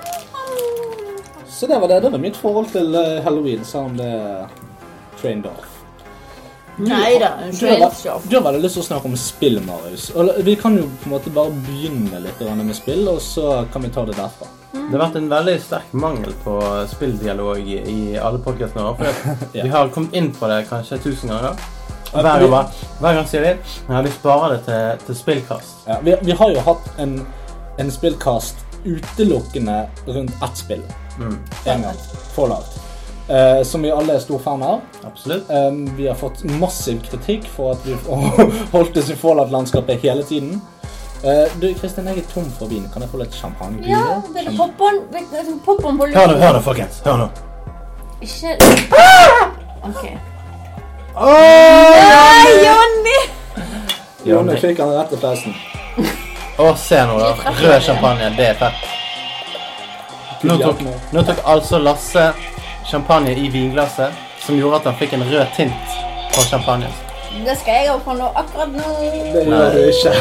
[1.48, 2.00] Så det var det.
[2.02, 4.50] Det var mitt forhold til eh, halloween, selv om det er
[5.20, 5.70] trained off.
[6.74, 7.66] Nei da, en Du
[8.34, 10.08] har, veldig lyst til å snakke om spill, Marius.
[10.18, 13.86] Og Vi kan jo på en måte bare begynne litt med spill, og så kan
[13.86, 14.50] vi ta det derfra.
[14.74, 16.58] Det har vært en veldig sterk mangel på
[16.90, 19.14] spilldialog i alle podcastene våre.
[19.14, 19.62] For Ja.
[19.62, 21.54] Vi har kommet inn på det kanskje tusen ganger.
[22.14, 22.68] Hver gang,
[23.00, 23.52] hver gang sier vi
[23.88, 25.88] ja, vi sparer det til, til spillkast.
[25.88, 27.18] Ja, vi, vi har jo hatt en,
[27.82, 30.82] en spillkast utelukkende rundt ett spill.
[31.18, 31.38] Mm.
[31.66, 31.96] En gang.
[32.36, 32.80] Fallout.
[33.28, 34.80] Eh, som vi alle er stor fan av.
[35.06, 35.50] Absolutt.
[35.50, 37.96] Um, vi har fått massiv kritikk for at vi
[38.74, 40.60] holdt oss i Fallout-landskapet hele tiden.
[41.24, 42.84] Eh, du, Kristin, jeg er tom for vin.
[42.92, 43.80] Kan jeg få litt champagne?
[43.88, 44.54] Ja, vil du
[46.28, 47.00] nå, hør nå, folkens.
[47.06, 47.32] Hør nå.
[48.20, 48.58] Ikke
[49.88, 50.33] OK.
[51.14, 53.18] Nei, Jonny!
[54.24, 55.54] Jonny fikk han rett til fleisen.
[56.58, 57.52] Å, se nå, da.
[57.60, 58.30] Rød champagne.
[58.34, 58.90] Det er fett.
[60.44, 60.82] Nå tok,
[61.14, 62.26] nå tok altså Lasse
[62.90, 64.12] champagne i vinglasset,
[64.42, 65.94] som gjorde at han fikk en rød tint
[66.34, 66.90] på champagnen.
[67.46, 68.90] Det skal jeg opp på nå, akkurat nå.
[69.34, 70.12] Det gjør du ikke.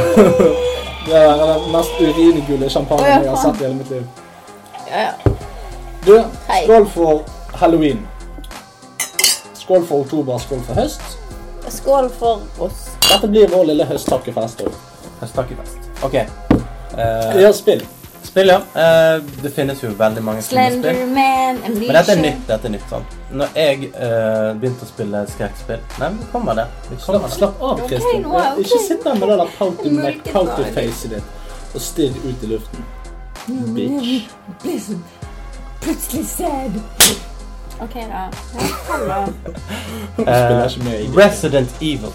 [1.03, 4.06] Det er den mest uringule champagnen jeg har sett i hele mitt liv.
[4.88, 5.34] Ja, ja.
[6.06, 6.14] Du,
[6.64, 7.26] skål for
[7.60, 8.06] halloween.
[9.64, 11.02] Skål for oktober, skål for høst.
[11.72, 12.88] Skål for oss.
[13.07, 14.73] Dette blir vår lille høsttakkefest òg.
[15.22, 15.91] Høsttakkefest.
[16.03, 16.18] OK.
[16.94, 17.84] Uh, Ja, spill.
[18.23, 18.57] Spill, ja.
[18.76, 20.41] Uh, det finnes jo veldig mange.
[20.45, 22.44] Slenderman, Men dette er nytt.
[22.48, 23.07] dette er nytt, sånn.
[23.40, 26.68] Når jeg uh, begynte å spille skrekkspill Nei, men vi kommer det.
[26.91, 28.26] Vi kommer Slapp, slapp av, Kristin.
[28.27, 28.64] Okay, er ok.
[28.65, 31.40] Ikke sitt der med det der pouty- pouty-facet ditt
[31.73, 32.84] og stirr ut i luften.
[33.73, 34.27] Bitch.
[35.84, 36.81] Plutselig sad.
[37.84, 38.30] OK, da.
[38.53, 39.34] Ja, hallo.
[40.14, 42.14] Spiller ikke i Eh, Resident Evil.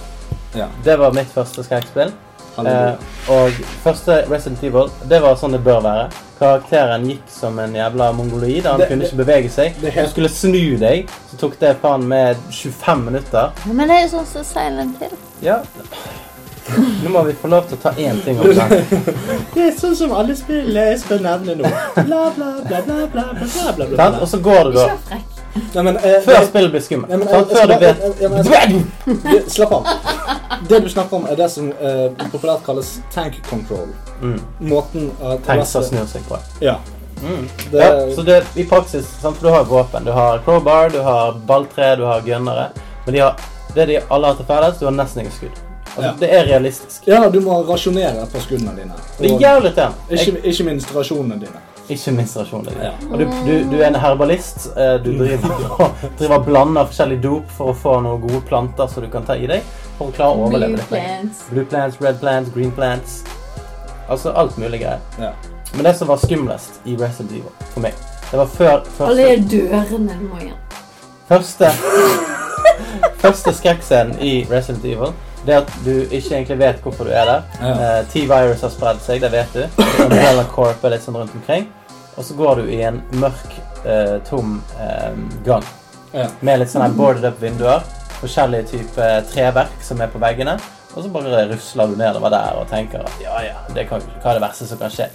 [0.57, 0.67] Ja.
[0.85, 2.13] Det var mitt første skrekkspill.
[2.59, 2.95] Eh,
[3.31, 6.09] og første Resident Evil, det var sånn det bør være.
[6.39, 8.67] Karakteren gikk som en jævla mongoloid.
[8.67, 9.75] Han Det- kunne det- ikke bevege seg.
[9.81, 13.51] det helt- Du skulle snu deg, så tok det faen med 25 minutter.
[13.67, 15.17] Men det er jo sånn som Silent Hill.
[15.43, 15.59] Ja.
[17.03, 18.85] Nå må vi få lov til å ta én ting om gangen.
[19.55, 20.91] Det er sånn som alle spiller.
[20.91, 21.65] jeg skal nevne nå.
[21.95, 22.31] Bla, bla,
[22.67, 24.09] bla, bla, bla, bla, bla, bla, bla.
[24.21, 25.17] Og så går det, da.
[25.75, 27.09] Nei, men, eh, Før det- spillet blir skummelt.
[27.11, 28.29] Nei, men, eh, Før du slapp- vet eh, ja,
[29.33, 29.87] det- Slapp av.
[30.69, 33.89] Det du snakker om, er det som eh, populært kalles tank control.
[34.23, 34.41] Mm.
[34.61, 36.39] Måten at Tankser snur seg på.
[36.61, 36.77] Ja.
[37.23, 37.49] Mm.
[37.71, 39.41] Det, Ja, så det, i praksis, sant?
[39.43, 40.05] du har våpen.
[40.05, 42.69] Du har crowbar, du har balltre, du har gunnere.
[43.07, 43.37] Men de har,
[43.75, 45.51] det de alle har til felles, du har nesten ingen skudd.
[45.97, 46.13] Altså, Ja.
[46.21, 47.03] Det er realistisk.
[47.09, 48.93] ja, du må rasjonere på skuddene dine.
[49.19, 49.95] Det er jævlig irriterende.
[50.11, 51.59] Ikke, ikke minst rasjonene dine.
[51.89, 52.75] Ikke minst rasjonen.
[52.83, 52.91] Ja.
[53.11, 54.67] Og du, du, du er en herbalist.
[54.77, 59.03] eh, Du driver og, driver blander forskjellig dop for å få noen gode planter som
[59.05, 59.65] du kan ta i deg
[59.99, 61.45] for å klare å overleve Blue plants.
[61.51, 63.23] Blue plants, red plants, green plants.
[64.09, 65.01] Altså alt mulig greier.
[65.21, 65.33] Ja.
[65.75, 67.97] Men det som var skumlest i Resident Evil for meg,
[68.31, 68.75] det var før
[69.09, 70.61] Alle første, dørene du må igjen.
[71.29, 71.69] første,
[73.21, 75.13] første skrekkscenen i Resident Evil.
[75.49, 77.43] Det at du ikke egentlig vet hvorfor du er der.
[77.63, 77.73] Ja.
[77.73, 79.63] Eh, T-virus har spredd seg, det vet du.
[80.05, 81.65] Umbrella Corp er litt sånn rundt omkring.
[82.19, 83.55] Og så går du i en mørk,
[83.87, 85.15] eh, tom eh,
[85.47, 85.65] gang
[86.13, 86.27] Ja.
[86.41, 87.81] med litt sånne boarded up vinduer.
[88.19, 90.59] Forskjellige typer treverk som er på veggene.
[90.97, 94.33] Og så bare rusler du nedover der og tenker at ja, ja, det kan, hva
[94.33, 95.07] er det verste som kan skje?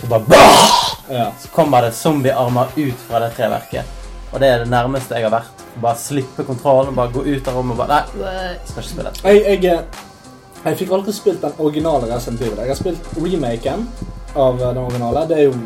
[0.00, 0.78] Så bare bah!
[1.10, 1.26] Ja.
[1.42, 3.84] Så kommer det zombiearmer ut fra det treverket.
[4.32, 5.64] Og det er det nærmeste jeg har vært.
[5.82, 9.12] Bare slippe kontrollen, bare gå ut av rommet og bare Nei, skal ikke spille.
[9.24, 12.60] Jeg, jeg, eh, jeg fikk aldri spilt den originale Resident Evil.
[12.60, 13.88] Jeg har spilt remaken
[14.34, 15.26] av eh, den originale.
[15.28, 15.56] Det er jo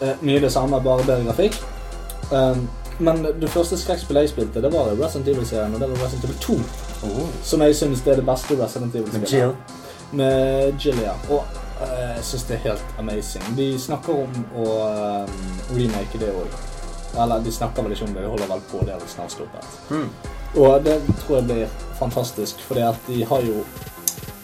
[0.00, 1.58] eh, mye det samme, bare bedre grafikk.
[2.32, 2.68] Um,
[3.02, 6.38] men det første skrekkspillet jeg spilte, det var Resident Evil-serien, og det var Resident Evil
[6.44, 6.58] 2.
[7.44, 9.32] Som jeg synes er det beste Resident Med Evil-spillet.
[9.32, 9.54] Jill.
[10.12, 11.16] Med Jill, ja.
[11.28, 11.62] Og jeg
[12.22, 13.56] jeg synes det er helt amazing.
[13.56, 14.66] De snakker om å
[15.26, 15.40] um,
[15.74, 16.71] remake det òg.
[17.18, 19.34] Eller de snakker vel ikke om det, de holder vel på det er vel snart
[19.34, 19.66] stoppet.
[19.90, 20.08] Mm.
[20.54, 21.66] Og det tror jeg blir
[21.98, 23.62] fantastisk, fordi at de har jo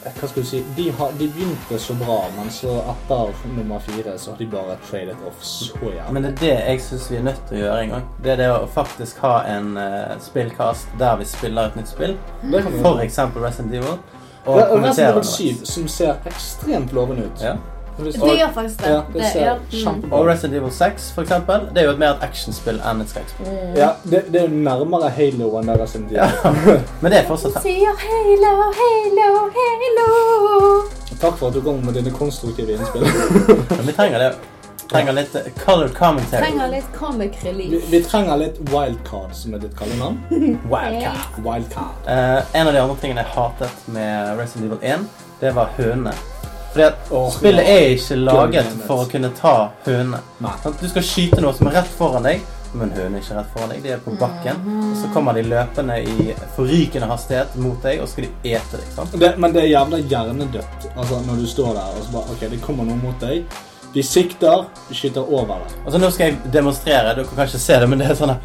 [0.05, 0.61] eh, Hva skal du si?
[0.77, 4.77] De, har, de begynte så bra, men så etter nummer fire så har de bare
[4.89, 6.13] tradet off så jævlig.
[6.13, 8.07] Men det er det jeg syns vi er nødt til å gjøre en gang.
[8.23, 12.15] Det er det å faktisk ha en uh, spillkast der vi spiller et nytt spill.
[12.43, 13.99] Vi For eksempel Resident Evil.
[14.45, 15.35] Og kommentere Resident Evil underveis.
[15.35, 17.43] 7, som ser ekstremt lovende ut.
[17.43, 17.57] Ja.
[17.99, 18.91] Det gjør faktisk det.
[18.93, 19.55] Ja, det ser ja,
[19.91, 20.11] mm.
[20.11, 20.27] Og.
[20.27, 23.49] Resident Evil 6, for eksempel, det er jo et mer et actionspill enn et skrekkspill.
[23.77, 26.79] Ja, det, det er nærmere Halo enn det Resident Evil.
[27.01, 27.65] Men det er fortsatt her.
[27.65, 30.61] Sier halo, halo, halo.
[31.19, 33.03] Takk for at du kom med dine konstruktive innspill.
[33.77, 34.31] ja, vi trenger det.
[34.89, 36.45] Trenger litt eh, color commentary.
[36.45, 37.83] Trenger litt comic relief.
[37.91, 40.17] vi trenger litt wildcard, som er ditt kallenavn.
[40.71, 41.37] Wildcard.
[41.45, 42.07] Wildcard.
[42.07, 45.07] Uh, en av de andre tingene jeg hatet med Resident Evil 1,
[45.43, 46.15] det var hønene.
[46.73, 49.53] Fordi at spillet er ikke laget for å kunne ta
[49.87, 50.21] hønene.
[50.79, 52.43] Du skal skyte noe som er rett foran deg,
[52.77, 53.81] men hønene er ikke rett foran deg.
[53.85, 54.61] De er på bakken.
[54.91, 58.83] Og så kommer de løpende i forrykende hastighet mot deg, og så skal de ete
[58.83, 59.17] deg.
[59.25, 62.47] Det, men det er jævla hjernedødt altså, når du står der og så bare OK,
[62.53, 63.59] det kommer noe mot deg.
[63.89, 65.77] De sikter, de skyter over deg.
[65.83, 67.15] Altså Nå skal jeg demonstrere.
[67.17, 68.35] Dere kan ikke se det, men det er sånn.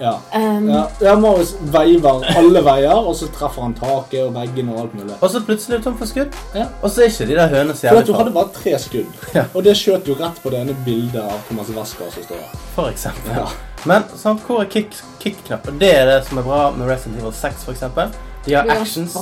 [0.00, 0.12] Ja.
[0.34, 0.82] Um, ja.
[1.02, 5.16] ja Marius veiver alle veier, og så treffer han taket og veggene og alt mulig.
[5.20, 6.36] Og så plutselig er du tom for skudd.
[6.54, 6.68] Ja.
[6.82, 9.44] Og så er ikke de der hønene så jævlig du hadde bare tre skudd, Ja.
[9.54, 12.62] og det skjøt jo rett på det ene bildet av Thomas Wesker som står der.
[12.76, 13.34] For eksempel.
[13.42, 13.48] Ja.
[13.86, 15.78] Men sånn, hvor er kick- kick-knappen?
[15.78, 18.10] det er det som er bra med Resident Evil 6, for eksempel.
[18.46, 19.12] De har actions.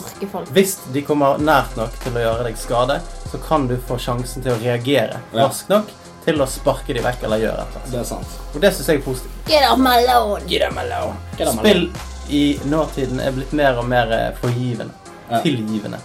[0.54, 3.00] Hvis de kommer nært nok til å gjøre deg skade,
[3.32, 5.46] så kan du få sjansen til å reagere Ja.
[5.48, 5.88] raskt nok
[6.26, 7.92] til å sparke de vekk eller gjøre et eller annet.
[7.94, 8.36] Det er sant.
[8.54, 9.32] Og det syns jeg er positivt.
[9.48, 10.42] Get off my lawn!
[10.50, 11.16] Get off my lawn.
[11.38, 11.88] Spill
[12.34, 14.92] i nåtiden er blitt mer og mer eh, forgivende.
[15.30, 15.40] Ja.
[15.42, 15.98] Tilgivende.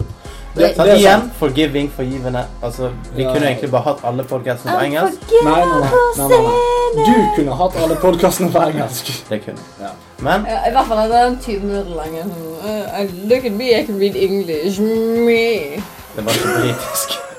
[0.54, 1.36] Det, Så det er igjen, sant.
[1.40, 2.42] forgiving, forgivende.
[2.64, 3.32] Altså, vi Ja.
[3.34, 5.32] kunne egentlig bare hatt alle podkastene på engelsk.
[5.44, 7.06] Nei, nei, nei, nei, nei, nei.
[7.08, 9.12] Du kunne hatt alle podkastene på engelsk.
[9.30, 9.64] Det kunne.
[9.80, 9.92] Ja.
[10.20, 12.16] Men Ja, I hvert fall er den 20 minutter lang.
[12.20, 14.80] Uh, look at me, I can read English.
[14.82, 15.82] Me.
[16.16, 17.31] det var ikke britisk.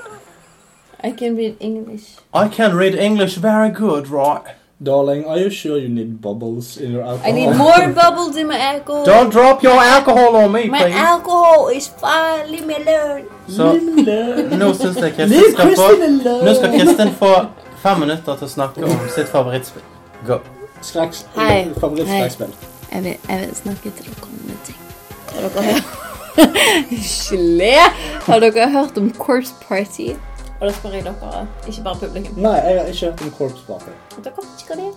[1.03, 2.15] I can read English.
[2.33, 4.43] I can read English very good, right?
[4.81, 7.29] Darling, are you sure you need bubbles in your alcohol?
[7.29, 9.05] I need more bubbles in my alcohol.
[9.05, 10.95] Don't drop your alcohol on me, My please.
[10.95, 12.51] alcohol is fine.
[12.51, 13.25] Leave me alone.
[13.47, 13.73] Så
[14.57, 15.87] nå syns jeg Kristin skal få.
[16.45, 17.31] Nå skal Kristin få
[17.83, 19.83] fem minutter til å snakke om sitt favorittspill.
[20.27, 20.39] Go.
[20.81, 21.25] Skrekks...
[21.35, 21.69] Hei.
[21.79, 22.51] Favorittskrekkspill.
[22.91, 24.79] Jeg vil, jeg vil snakke til dere om en ting.
[25.33, 25.99] Har dere hørt
[26.91, 27.75] Gelé!
[28.27, 30.13] Har dere hørt om Course Party?
[30.63, 32.37] Og da spør jeg dere, ikke bare publikum.
[32.39, 33.95] Nei, jeg har ikke hørt om Corpse Party.
[34.15, 34.93] Dere vet ikke hva det er?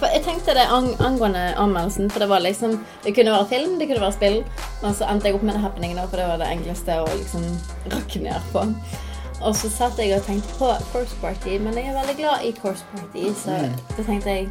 [0.00, 3.78] For jeg tenkte det ang angående anmeldelsen, for det var liksom Det kunne være film,
[3.78, 4.40] det kunne være spill,
[4.82, 7.06] men så endte jeg opp med The Happening, da, for det var det enkleste å
[7.14, 7.46] liksom
[7.94, 8.66] rakke ned på.
[9.38, 12.52] Og så satt jeg og tenkte på Corpse Party, men jeg er veldig glad i
[12.58, 13.62] Corpse Party, så
[13.94, 14.50] da tenkte jeg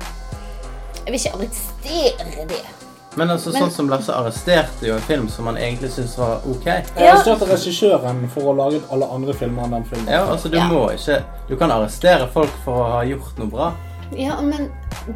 [1.03, 2.76] Jeg vil ikke arrestere det.
[3.17, 6.41] Men altså, Men- sånn som Lasse arresterte jo en film som han egentlig syntes var
[6.45, 6.65] OK.
[6.65, 10.11] Jeg arresterte regissøren for å ha laget alle andre filmer enn den filmen.
[10.13, 10.67] Ja, altså, du Ja.
[10.69, 13.73] må ikke Du kan arrestere folk for å ha gjort noe bra.
[14.11, 14.71] Ja, men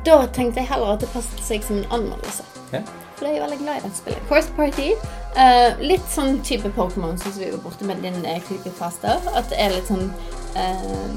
[0.06, 2.44] da tenkte jeg heller at det passet seg som en anmeldelse.
[2.68, 2.82] Okay.
[3.16, 4.28] For jeg er veldig glad i dette spillet.
[4.30, 4.94] Course Party.
[5.38, 9.20] Uh, litt sånn type Pokémon som vi var borte med din uh, creepypasta.
[9.36, 10.10] At det er litt sånn
[10.56, 11.12] uh,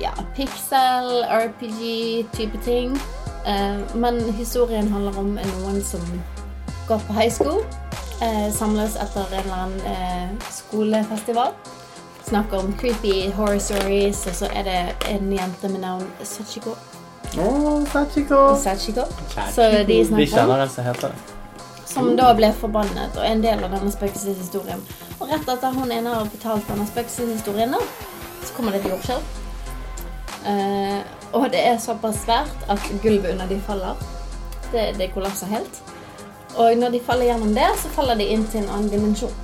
[0.00, 2.94] ja, pixel, RPG-type ting.
[3.46, 6.00] Eh, men historien handler om noen som
[6.88, 7.62] går på high school.
[8.20, 11.52] eh, samles etter en eller annen eh, skolefestival.
[12.28, 16.74] Snakker om creepy horror stories, og så er det en jente med navn Sachiko.
[17.38, 18.56] Oh, Sachiko.
[18.62, 19.00] Sachiko.
[19.54, 21.16] Så de Vi snakker om kjenner en som heter det.
[21.86, 24.82] som da ble forbannet og er en del av denne spøkelseshistorien.
[25.20, 27.74] Og rett etter hun ene har fortalt denne spøkelseshistorien,
[28.44, 29.22] så kommer det et jordskjelv.
[31.32, 33.94] Og det er såpass svært at gulvet under de faller.
[34.72, 35.82] Det, det kollapser helt.
[36.58, 39.34] Og når de faller gjennom det, så faller de inn til en annen dimensjon.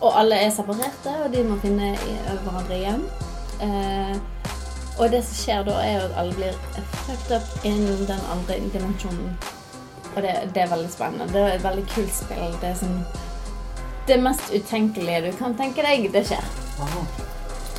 [0.00, 3.04] Og alle er separerte, og de må finne i- hverandre igjen.
[3.60, 4.16] Eh,
[4.98, 6.56] og det som skjer da, er at alle blir
[7.04, 9.36] fucked up innen den andre dimensjonen.
[10.16, 11.28] Og det, det er veldig spennende.
[11.32, 12.56] Det er et veldig kult spill.
[12.62, 13.00] Det er sånn
[14.06, 16.44] Det mest utenkelige du kan tenke deg, det skjer.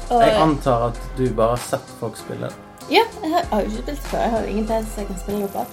[0.09, 2.49] Og, Jeg antar at du bare har sett folk spille.
[2.91, 4.19] Ja, jeg har, jeg har jo ikke spilt før.
[4.19, 5.65] Jeg har jo ingen PC jeg kan spille det på.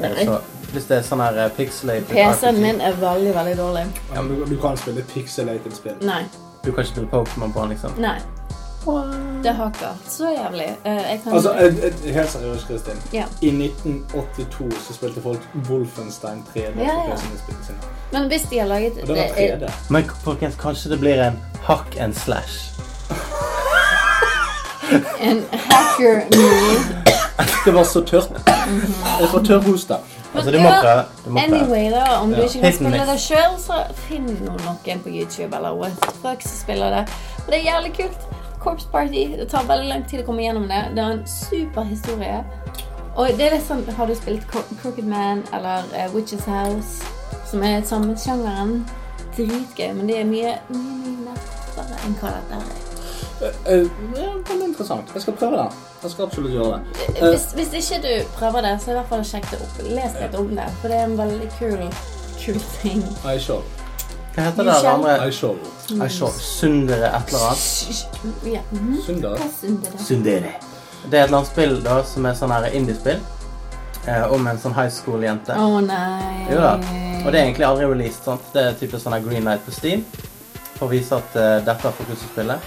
[0.00, 0.24] Nei.
[0.24, 0.38] Så
[0.74, 3.84] hvis det er sånn her eh, pixelated PC-en min er veldig, veldig dårlig.
[4.14, 5.98] Ja, men du, du kan spille pixelated spill.
[6.02, 6.24] Nei.
[6.64, 7.94] Du kan ikke spille Pokémon på den, liksom?
[8.02, 8.16] Nei.
[9.42, 10.66] Det haker så jævlig.
[10.84, 12.98] Eh, Jeg kan Altså, eh, helt seriøst, Kristin.
[13.12, 13.24] Ja.
[13.40, 17.16] I 1982 så spilte folk Wolfenstein 3D Ja, ja.
[18.12, 19.72] Men hvis de har laget Og det var det er- 3D.
[19.90, 22.70] Men folkens, kanskje det blir en hack and slash?
[25.20, 26.22] en hacker
[27.64, 28.30] Det var så tørt.
[29.20, 29.96] Jeg får tørr hoste.
[30.34, 31.04] Altså, du må prøve.
[31.24, 31.60] Du må prøve.
[31.62, 35.56] Anyway, da, om du ikke kan spille det sjøl, så finn nå noen på YouTube
[35.56, 37.04] eller what som spiller det.
[37.44, 38.26] Og det er jævlig kult.
[38.64, 39.24] Corps Party.
[39.38, 40.80] Det tar veldig lang tid å komme gjennom det.
[40.96, 42.38] Det er en super historie.
[43.14, 47.04] Og det er litt sånn Har du spilt Crooked Man eller uh, Witches House,
[47.46, 48.80] som er samme sjangeren?
[49.36, 52.93] Dritgøy, men det er mye, mye, mye nettere enn hva dette er.
[53.42, 53.86] Eh, eh,
[54.16, 55.10] ja, veldig interessant.
[55.14, 55.68] Jeg skal prøve det.
[56.02, 57.06] Jeg skal absolutt gjøre det.
[57.16, 59.78] Eh, Hvis, hvis ikke du prøver det, så i hvert fall sjekk det opp.
[59.88, 61.88] Les litt om det, for det er en veldig kul,
[62.44, 63.02] kul ting.
[63.24, 63.62] I shall.
[64.34, 65.16] Hva heter det andre?
[65.28, 65.56] I shall.
[65.94, 66.32] I shall.
[66.42, 68.06] Sundere et eller annet?
[68.54, 68.60] Ja.
[69.06, 69.48] Sundere?
[69.60, 69.92] Sundar.
[69.94, 70.04] Hva?
[70.08, 70.54] Sundere.
[71.04, 73.20] Det er et eller annet spill da, som er sånn her indiespill.
[74.06, 75.54] Eh, om en sånn high school-jente.
[75.56, 76.46] Å nei.
[76.50, 76.74] Jo da.
[77.24, 78.24] Og det er egentlig aldri released.
[78.26, 78.42] sant?
[78.52, 80.02] Det er typisk sånn her green light på Steam.
[80.74, 82.58] For å vise at uh, dette er til å spille.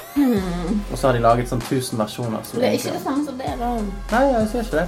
[0.92, 2.44] Og så har de laget sånn 1000 versjoner.
[2.48, 2.64] Som Hmm.
[2.64, 3.72] Det er ikke det samme som det, da.
[4.12, 4.88] Nei, jeg ser ikke det.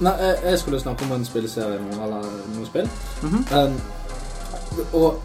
[0.00, 2.90] Nei, jeg, jeg skulle snakke om en spilleserie nå, eller noen spill.
[3.22, 3.44] Mhm.
[3.52, 3.80] um,
[4.92, 5.22] og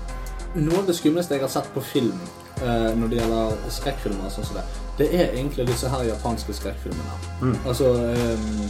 [0.55, 2.17] noe av det skumleste jeg har sett på film
[2.61, 4.63] uh, når det gjelder skrekkfilmer, sånn som det,
[4.97, 7.17] det er egentlig disse her japanske skrekkfilmene.
[7.41, 7.55] Mm.
[7.65, 8.69] Altså um,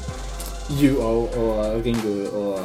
[0.72, 2.60] UO og Ringu og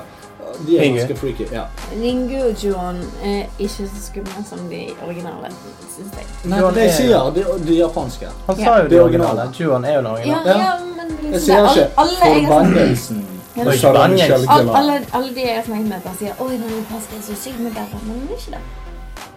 [0.67, 1.47] De er ganske freaky.
[1.53, 1.63] Ja.
[2.03, 5.51] Ringu og Juon er ikke så skumle som de originale,
[5.97, 6.27] Synes jeg.
[6.51, 8.27] Nei, Juon det er- sier de, de japanske.
[8.47, 9.51] Han sa jo Det det er originale.
[9.61, 10.49] Juan er jo den Ja, originale.
[10.51, 13.27] ja, men liksom Jeg sier det, ikke alle, alle, jeg har snakket- forbannelsen.
[13.57, 13.71] Ja, Sa.
[13.71, 14.77] Michelle alle, Gellar.
[14.77, 17.59] alle, alle de jeg har snakket med, bare sier Oi, den japanske er så sykt
[17.61, 17.99] mye bedre.
[18.07, 18.63] Men den er ikke det.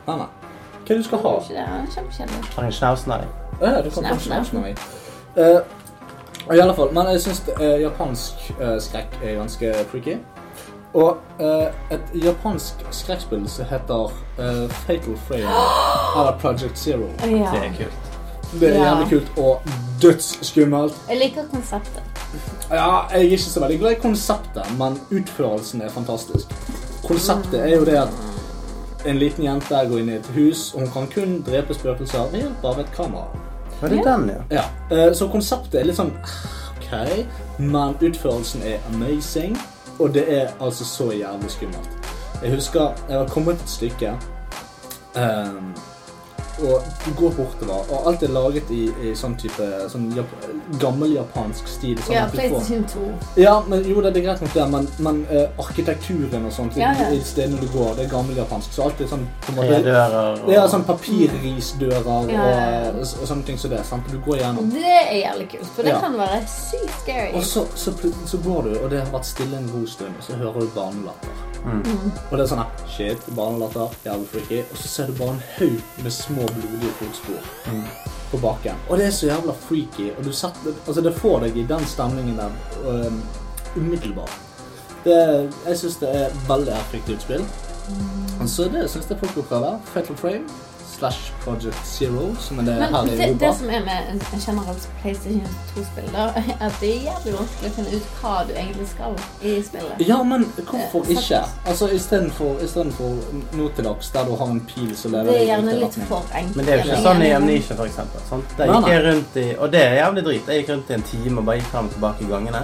[0.08, 0.26] Nei, nei.
[0.26, 1.32] Hva er det du skal Den ha?
[1.32, 1.66] er ikke det.
[1.68, 2.56] Den er kjempekjedelig.
[2.56, 3.28] Har en snausen av deg.
[3.62, 4.54] Ja, du kan Snap, snap.
[4.54, 4.78] med meg.
[5.38, 5.60] Eh,
[6.56, 7.42] I alle fall, men jeg syns
[7.82, 10.16] japansk eh, skrekk er ganske freaky.
[10.94, 15.54] Og eh, et japansk skrekkspill som heter eh, Fatal Frame
[16.20, 17.08] eller Project Zero.
[17.22, 17.28] Ja.
[17.54, 18.10] Det er kult.
[18.60, 18.84] Det er Ja.
[18.90, 19.62] jævlig kult og
[20.02, 20.94] dødsskummelt.
[21.10, 22.04] Jeg liker konseptet.
[22.72, 26.52] Ja, jeg er ikke så veldig glad i konseptet, men utførelsen er fantastisk.
[27.08, 28.10] Konseptet er jo det at
[29.06, 32.44] en liten jente går inn i et hus, og hun kan kun drepe spøkelser ved
[32.44, 33.26] hjelp av et kamera.
[33.82, 34.42] Var det den, ja?
[34.60, 36.36] Ja, eh, Så konseptet er litt sånn ah,
[36.76, 37.26] OK, OK,
[37.60, 39.58] men utførelsen er amazing,
[40.02, 41.90] og det er altså så jævlig skummelt.
[42.44, 44.14] Jeg husker jeg har kommet et stykke,
[45.16, 45.74] ehm,
[46.68, 50.32] og du går bortover, og alt er laget i, i sånn type sånn jap
[50.82, 51.98] gammel japansk stil.
[52.06, 53.06] Sånn Ja, at PlayStation 2.
[53.42, 56.92] ja, men jo, det er greit nok det, men, men uh, arkitekturen og sånt Ja,
[56.98, 57.10] ja.
[57.12, 60.58] i, stedene du går, det er gammeljapansk, så alt er sånn på måte og Det
[60.58, 62.48] er sånn papirrisdører Ja.
[62.92, 63.84] Og, og sånne ting som det.
[63.86, 64.08] sant?
[64.12, 64.70] Du går gjennom.
[64.72, 66.00] Det er jævlig kult, for det Ja.
[66.02, 67.32] kan være sykt scary.
[67.36, 67.94] Og så, så,
[68.26, 70.68] så går du, og det har vært stille en god stund, og så hører du
[70.76, 71.40] barnelatter.
[71.62, 71.84] Mm.
[72.32, 74.62] Og det er sånn her, shit, barnelatter, jævlig freaky.
[74.72, 77.84] Og så ser du bare en haug med små blodige fotspor Mm.
[78.32, 78.76] på baken.
[78.90, 81.86] Og det er så jævla freaky, og du setter, altså det får deg i den
[81.86, 82.50] stemningen der
[83.08, 83.22] um,
[83.76, 84.38] umiddelbart.
[85.04, 87.46] Det, jeg synes det er veldig effektivt spill.
[88.48, 89.80] Så det synes jeg folk bør prøve.
[89.86, 90.44] Fatal Frame
[91.02, 93.46] slash Project Zero, som er det Men her i det, Europa.
[93.46, 96.28] det som er med en en generelt PlayStation 2-spill, er
[96.68, 100.04] at det er jævlig vanskelig å finne ut hva du egentlig skal i spillet.
[100.08, 101.42] Ja, men hvorfor Eh, ikke?
[101.66, 105.46] Altså Istedenfor for nå til dags, der du har en pil som lever Det er
[105.46, 106.56] gjerne litt for enkelt.
[106.56, 108.22] Men det er jo ikke sånn i Amnesia, for eksempel.
[108.30, 108.56] Sant?
[108.58, 110.48] Der gikk jeg rundt i Og det er jævlig drit.
[110.48, 112.64] Jeg gikk rundt i en time og bare gikk frem og tilbake i gangene.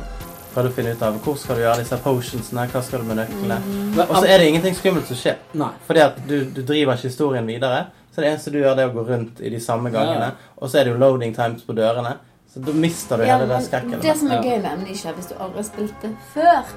[0.54, 3.20] Prøvde å finne ut av hvor skal du gjøre disse potionsene, hva skal du med
[3.22, 3.58] nøklene.
[3.66, 4.00] Mm.
[4.08, 5.38] Og så er det ingenting skummelt som skjer.
[5.54, 5.70] Nei.
[5.88, 7.86] Fordi at du, du driver ikke historien videre.
[8.18, 10.32] Så det eneste du gjør, det er å gå rundt i de samme gangene.
[10.32, 10.54] Ja.
[10.58, 12.16] Og så er det jo loading times på dørene.
[12.50, 14.00] Så da mister du Ja, hele den skrekken.
[14.02, 16.72] det som er gøy med Amnesia, hvis du aldri har spilt det før,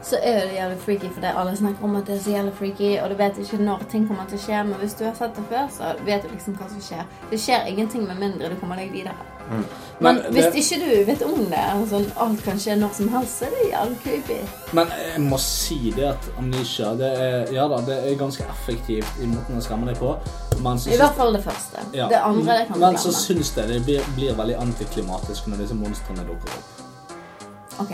[0.00, 2.54] så er det jævlig freaky, for det alle snakker om at det er så jævlig
[2.54, 5.14] freaky, og du vet ikke når ting kommer til å skje, men hvis du har
[5.20, 7.04] sett det før, så vet du liksom hva som skjer.
[7.30, 9.35] Det skjer ingenting med mindre du kommer deg videre.
[9.50, 9.64] Mm.
[10.00, 12.90] Men, Men hvis det- ikke du vet om det, og sånn, alt kan skje når
[12.96, 14.40] som helst, så er det jævlig creepy.
[14.72, 19.22] Men jeg må si det at Amnesia det er, ja da, det er ganske effektivt
[19.22, 20.16] i måten å skremme deg på.
[20.56, 21.78] Så I hvert fall det første.
[21.94, 22.08] ja.
[22.08, 23.22] Det andre det kan du Men så glemme.
[23.42, 27.80] syns jeg det blir, blir veldig antiklimatisk når disse monstrene dukker opp.
[27.80, 27.90] Ok.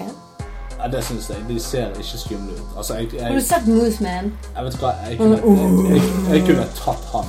[0.82, 1.36] Ja, det syns jeg.
[1.48, 2.76] De ser ikke skumle ut.
[2.76, 4.32] Altså, jeg, Har du jeg, sett Moose Man?
[4.56, 7.24] jeg vet hva, jeg kunne, jeg, jeg, jeg kunne tatt han.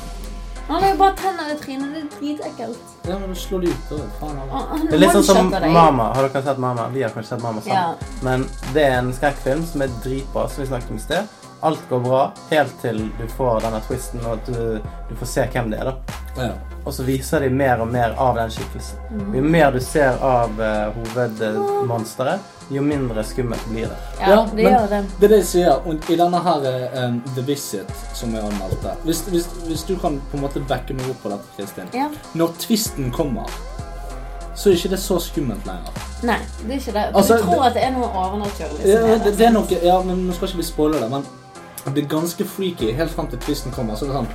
[0.68, 2.92] Han vil jo bare tenne i trynet, det er dritekkelt.
[3.04, 3.98] Ja, men du slår de ut, da.
[4.20, 5.50] Faen, Han Det er litt sånn som.
[5.52, 6.10] Mama.
[6.16, 6.88] Har dere sett Mama?
[6.94, 7.78] Vi har kanskje sett Mama sammen.
[7.78, 8.20] Ja.
[8.24, 11.40] Men det er en skrekkfilm som er dritbra, som vi snakket om i sted.
[11.64, 15.46] Alt går bra helt til du får denne twisten, og at du, du får se
[15.52, 15.92] hvem det er.
[15.92, 16.18] da.
[16.38, 16.50] Ja.
[16.84, 19.00] Og så viser de mer og mer av den skikkelsen.
[19.12, 19.30] Mm.
[19.38, 23.98] Jo mer du ser av uh, hovedmonsteret, jo mindre skummelt blir det.
[24.20, 25.02] Ja, det gjør det.
[25.20, 25.72] Det er det jeg sier.
[25.86, 26.68] Og I denne her
[27.08, 30.94] um, The Visit, som jeg anmeldte hvis, hvis, hvis du kan på en måte backe
[30.98, 31.92] meg opp på dette, Kristin.
[31.94, 32.10] Ja.
[32.34, 33.50] Når twisten kommer,
[34.56, 36.02] så er ikke det så skummelt lenger.
[36.24, 37.06] Nei, det er ikke det.
[37.14, 40.02] Altså, du tror det- at det er noe overnaturlig Ja, det, det er noe, ja,
[40.04, 41.26] men Nå skal ikke vi spoile det, men
[41.96, 43.96] det er ganske freaky helt frem til twisten kommer.
[43.96, 44.28] Så er det sånn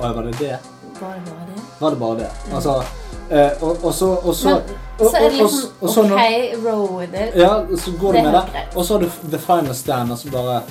[0.00, 0.58] Oi, var det det?
[1.00, 1.62] Var det bare det?
[1.80, 2.30] Var det bare det?
[2.54, 2.82] Altså
[3.30, 4.62] eh, og, og så og så, Men
[4.98, 7.34] så er det og- og- liksom og så OK, roll with it.
[7.36, 8.62] Ja, så går du med det.
[8.76, 10.62] Og så har du The Final Stand, altså bare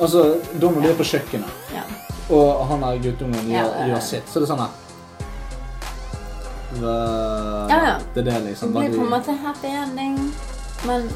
[0.00, 1.82] Altså, da må du på kjøkkenet, Ja.
[2.36, 4.68] og han der guttungen gjør, ja, gjør sitt, så det er sånn her
[7.70, 7.94] Ja, ja.
[8.14, 8.72] Det det, liksom.
[8.72, 10.34] det blir på en måte happy ending,
[10.86, 11.08] men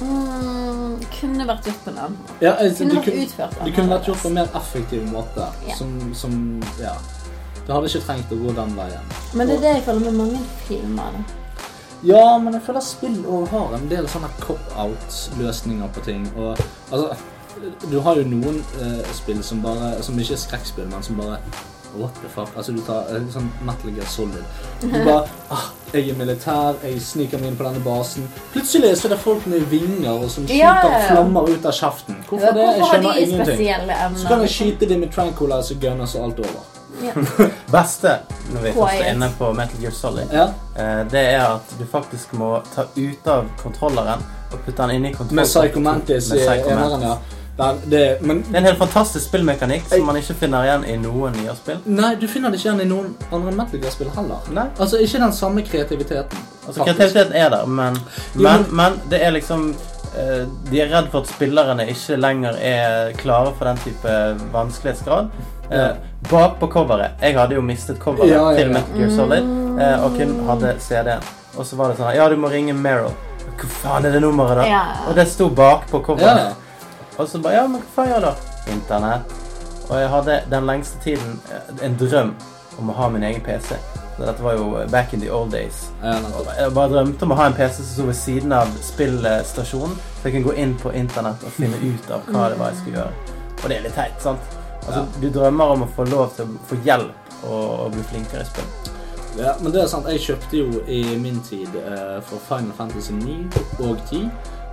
[0.00, 2.32] mm, kunne vært gjort på en annen måte.
[2.44, 5.46] ja, altså, Kunne vært utført Det kunne vært gjort på en mer effektiv måte.
[5.68, 5.74] Ja.
[5.78, 6.94] Som, som Ja.
[7.66, 9.12] Det hadde ikke trengt å gå den veien.
[9.32, 11.20] Men det er det jeg føler med mange filmer.
[12.04, 16.26] Ja, men jeg føler spill også har en del sånne cop-out-løsninger på ting.
[16.36, 16.58] Og
[16.92, 17.14] altså
[17.88, 21.38] Du har jo noen uh, spill som bare Som ikke er skrekkspill, men som bare
[21.94, 22.50] What the fuck?
[22.56, 24.42] Altså, du tar eh, sånn Metal Gear Solid.
[24.82, 28.26] Du bare ah, Jeg er militær, jeg sniker meg inn på denne basen.
[28.50, 31.08] Plutselig så er det folk med vinger og som skyter Ja, ja, ja.
[31.12, 32.18] flammer ut av kjeften.
[32.26, 32.66] Hvorfor det?
[32.66, 33.92] Jeg skjønner de ingenting.
[34.18, 36.73] Så kan jeg skyte dem med tranquilizer gunners og alt over.
[37.02, 37.12] Ja.
[37.74, 38.18] Beste
[38.52, 40.48] når vi først er inne på Metal Gear Solid, Ja.
[40.76, 45.06] eh, det er at du faktisk må ta ut av kontrolleren og putte den inn
[45.06, 45.36] i kontrolleren.
[45.36, 47.16] Med Psycho Mantis i eneren, ja.
[47.56, 50.96] Der, det, men Det er en helt fantastisk spillmekanikk som man ikke finner igjen i
[50.98, 51.76] noen nye spill.
[51.86, 54.48] Nei, du finner det ikke igjen i noen andre Metal Gear-spill heller.
[54.50, 54.64] Nei.
[54.78, 56.38] Altså, Ikke den samme kreativiteten.
[56.66, 56.96] Altså, faktisk.
[56.98, 57.94] Kreativiteten er der, men,
[58.34, 59.68] Jo, men, men- men det er liksom
[60.18, 64.16] eh, De er redd for at spillerne ikke lenger er klare for den type
[64.52, 65.30] vanskelighetsgrad.
[65.70, 65.90] Eh,
[66.30, 68.56] bak på coveret Jeg hadde jo mistet coveret Ja, ja, ja.
[68.58, 69.46] til Metal Gear Solid
[69.80, 71.22] eh, og kun hadde CD-en.
[71.56, 73.14] Og så var det sånn Ja, du må ringe Meryl.
[73.54, 74.82] Hva faen er det nummeret, da?
[75.08, 76.50] Og det sto bak på coveret.
[76.50, 76.52] ja.
[77.18, 78.34] Og så bare Ja, men hva faen gjør du da?
[78.74, 79.34] Internett.
[79.88, 82.34] Og jeg hadde den lengste tiden eh, en drøm
[82.80, 83.76] om å ha min egen PC.
[84.16, 85.88] Så dette var jo back in the old days.
[86.02, 90.28] Jeg bare drømte om å ha en PC som sto ved siden av spillstasjonen, så
[90.28, 93.00] jeg kunne gå inn på internett og finne ut av hva det var jeg skulle
[93.00, 93.32] gjøre.
[93.62, 94.54] Og det er litt teit, sant?
[94.86, 98.44] Altså, Du drømmer om å få lov til å få hjelp og, og bli flinkere
[98.44, 98.92] i spill.
[99.38, 100.06] Ja, men det er sant.
[100.10, 104.28] Jeg kjøpte jo i min tid eh, for Final Fantasy 9 og 10,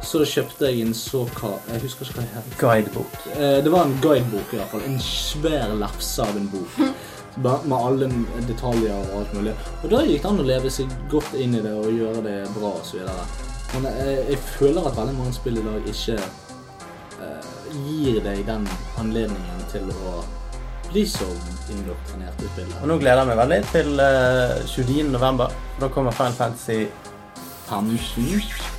[0.06, 2.60] så kjøpte jeg en såkalt Jeg husker ikke hva det heter.
[2.62, 3.16] Guidebok.
[3.34, 4.86] Eh, det var en guidebok i hvert fall.
[4.86, 6.78] En svær lefse av en bok.
[7.42, 8.10] Med alle
[8.44, 9.54] detaljer og alt mulig.
[9.82, 12.38] Og da gikk det an å leve seg godt inn i det og gjøre det
[12.58, 13.26] bra videre.
[13.72, 17.52] Men jeg, jeg føler at veldig mange spill i dag ikke eh,
[17.88, 18.68] gir deg den
[19.00, 20.22] anledningen til å
[20.92, 21.28] bli så
[21.72, 25.06] indoktrinert i Og nå gleder jeg meg veldig til uh, 29.
[25.14, 25.54] november.
[25.80, 26.82] Da kommer Final Fantasy
[27.72, 27.98] 15?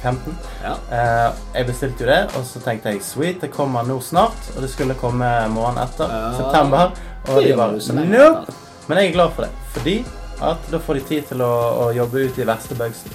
[0.02, 0.36] 15.
[0.62, 0.74] Ja.
[0.92, 4.52] Uh, jeg bestilte jo det, og så tenkte jeg sweet, det kommer nå snart.
[4.56, 6.36] Og det skulle komme måneden etter, Ja.
[6.36, 6.92] september.
[7.28, 8.52] Og de var bare nope.
[8.88, 10.04] Men jeg er glad for det, fordi
[10.42, 11.52] at da får de tid til å,
[11.86, 13.14] å jobbe ut de verste bugsene.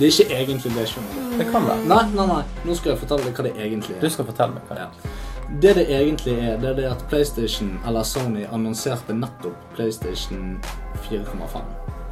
[0.00, 1.38] Det er ikke egentlig det, skjønner du.
[1.38, 1.82] Det kan være.
[1.90, 2.42] Nei, nei, nei.
[2.64, 4.00] Nå skal jeg fortelle deg hva det egentlig er.
[4.00, 5.18] Du skal fortelle meg hva det Ja.
[5.58, 10.60] Det det egentlig er, det er det at PlayStation, eller Sony, annonserte nettopp PlayStation
[11.08, 11.60] 4,5.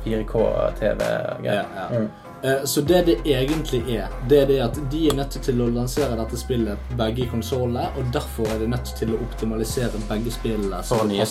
[0.04, 1.36] 4K-TV-greier.
[1.44, 1.98] Ja, ja.
[1.98, 2.08] Mm.
[2.42, 5.66] Eh, Så det det egentlig er, det er det at de er nødt til å
[5.74, 10.82] lansere dette spillet begge konsollene, og derfor er de nødt til å optimalisere begge spillene
[10.82, 11.26] så det.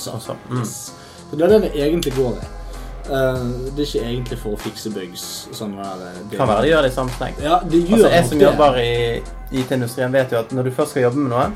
[0.50, 0.66] Mm.
[0.66, 2.48] Så det er det det egentlig går i.
[3.08, 3.44] Eh,
[3.76, 5.48] Det er ikke egentlig for å fikse bugs.
[5.52, 7.12] Sånn der, eh, det- Kan være de gjør det i samme.
[7.44, 9.22] Ja, de gjør Altså, jeg som jobber i
[9.52, 11.52] IT-industrien, vet jo at når du først skal jobbe med noe,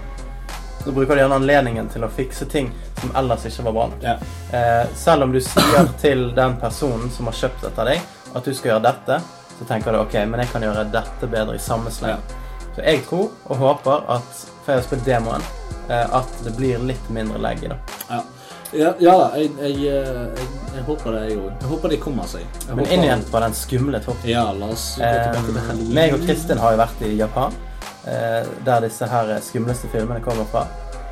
[0.83, 4.03] så bruker du gjerne anledningen til å fikse ting som ellers ikke var bra nok.
[4.05, 4.15] Ja.
[4.57, 8.01] Eh, selv om du sier til den personen som har kjøpt etter deg,
[8.35, 9.21] at du skal gjøre dette,
[9.59, 12.21] så tenker du ok, men jeg kan gjøre dette bedre i samme sleng.
[12.75, 14.29] Så jeg tror og håper at,
[14.63, 15.43] for jeg har spilt demoen,
[15.89, 17.79] eh, at det blir litt mindre legg i det.
[18.09, 18.21] Ja,
[18.71, 21.49] ja, ja jeg, jeg, eh, jeg, jeg håper det, jeg òg.
[21.59, 22.61] Jeg håper de kommer seg.
[22.71, 24.31] Men inn igjen på den skumle toppen.
[24.31, 25.93] Ja, la oss gå tilbake til Eh, Halloween.
[25.99, 27.59] meg og Kristin har jo vært i Japan,
[28.65, 30.65] der disse her skumleste filmene kommer fra.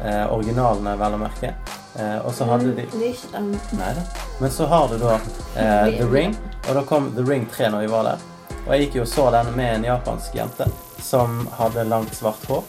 [0.04, 1.54] Eh, originalene, vel å merke.
[2.00, 4.04] Eh, og så hadde de ikke den Nei da.
[4.40, 5.18] Men så har du da
[5.60, 6.36] eh, The Ring,
[6.68, 8.24] og da kom The Ring 3 når vi var der.
[8.62, 10.70] Og jeg gikk jo og så den med en japansk jente
[11.04, 12.64] som hadde langt, svart hår.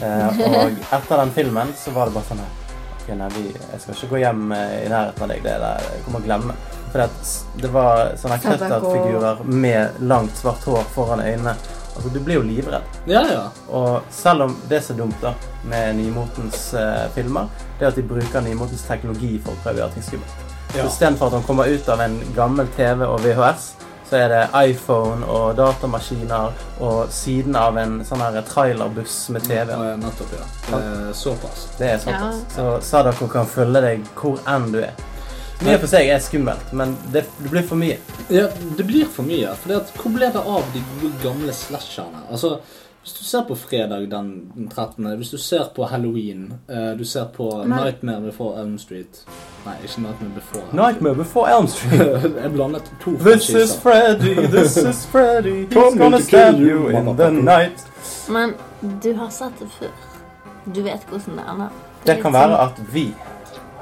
[0.00, 2.58] Eh, og etter den filmen så var det bare sånn her
[3.02, 5.44] Ok, nei, vi, jeg skal ikke gå hjem eh, i nærheten av deg.
[5.44, 6.56] Det der jeg kommer å glemme.
[6.92, 11.56] For det, det var sånne krøtterfigurer med langt, svart hår foran øynene.
[11.96, 12.96] Altså, du blir jo livredd.
[13.06, 13.42] Ja, ja.
[13.68, 15.34] Og selv om det er så dumt da,
[15.68, 19.84] med nymotens eh, filmer, det er at de bruker nymotens teknologi for å prøve å
[19.84, 20.48] gjøre ting skummelt.
[20.72, 20.86] Ja.
[20.88, 23.72] Istedenfor at han kommer ut av en gammel TV og VHS,
[24.08, 26.50] så er det iPhone og datamaskiner
[26.84, 29.72] og siden av en sånn her trailerbuss med TV.
[29.72, 30.48] Ja, nettopp, ja.
[30.78, 31.68] Eh, Såpass.
[31.78, 32.42] Det er såpass.
[32.42, 32.50] Ja.
[32.56, 34.92] Så Sadako kan følge deg hvor enn du er.
[35.62, 37.98] I for seg er skummelt, men det, det blir for mye.
[38.32, 39.52] Ja, det blir for mye.
[39.62, 42.24] For hvor ble det av de gode gamle slasherne?
[42.30, 42.56] Altså,
[43.02, 47.24] hvis du ser på fredag den 13., hvis du ser på Halloween, eh, du ser
[47.34, 47.78] på Nei.
[47.84, 49.24] Nightmare Before Elm Street
[49.66, 50.62] Nei, ikke Nightmare Before.
[50.68, 52.22] Elm Nightmare before Elm Street.
[52.42, 53.74] Jeg blandet to This is.
[53.82, 55.66] Freddy, this is Freddy.
[55.66, 57.86] He's gonna stab you, in the night.
[58.28, 58.54] Men
[59.02, 59.90] du har sett det før.
[60.74, 61.68] Du vet hvordan det ender.
[62.06, 63.06] Det kan sånn- være at vi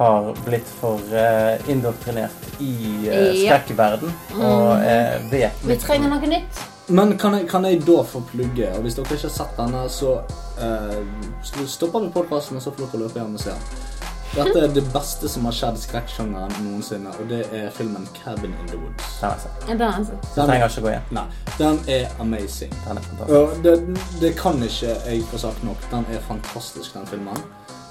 [0.00, 4.40] har blitt for uh, indoktrinert i uh, skrekkverden mm.
[4.40, 6.62] og uh, vet Vi trenger noe nytt.
[6.90, 8.70] Men kan jeg, kan jeg da få plugge?
[8.74, 10.16] Og hvis dere ikke har sett denne, så
[10.58, 13.86] uh, stopper vi podkasten, og så får dere løpe hjem og se den.
[14.30, 18.52] Dette er det beste som har skjedd i skrekksjangeren noensinne, og det er filmen 'Cabin
[18.54, 19.20] in the Woods'.
[19.66, 20.22] Den er jeg sett.
[20.22, 20.32] Den.
[20.34, 21.08] Så trenger ikke gå igjen.
[21.10, 21.24] Nei,
[21.58, 22.74] den er amazing.
[22.86, 23.38] Den er fantastisk.
[23.38, 25.90] Og det, det kan ikke jeg få sagt nok.
[25.90, 27.42] Den er fantastisk, den filmen.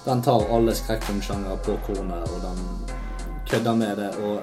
[0.06, 2.62] Den tar alle skrekkfilmsjangre på kornet, og den
[3.50, 4.42] kødder med det, og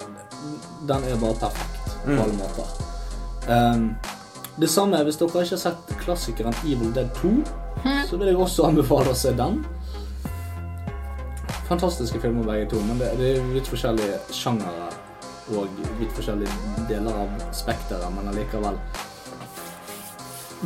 [0.88, 2.20] den er bare perfekt på Mm.
[2.20, 2.66] alle måter.
[3.48, 3.96] Um,
[4.60, 7.30] det samme hvis dere ikke har sett klassikeren Evil Dead 2,
[8.10, 9.64] så vil jeg også anbefale å se den.
[11.68, 14.86] Fantastiske filmer begge to, men det, det er litt forskjellige sjangere
[15.56, 15.66] og
[16.00, 18.78] vidt forskjellige deler av spekteret, men allikevel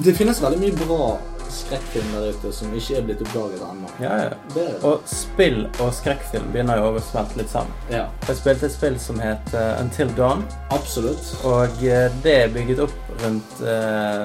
[0.05, 1.09] Det finnes veldig mye bra
[1.53, 3.91] skrekkfilm der ute som ikke er blitt oppdaget ennå.
[4.03, 4.67] Ja, ja.
[4.87, 7.75] Og spill og skrekkfilm begynner jo å smelte litt sammen.
[7.93, 11.35] Ja, Jeg spilte et spill som het uh, Until Dawn, absolutt.
[11.45, 14.25] og uh, det er bygget opp rundt uh,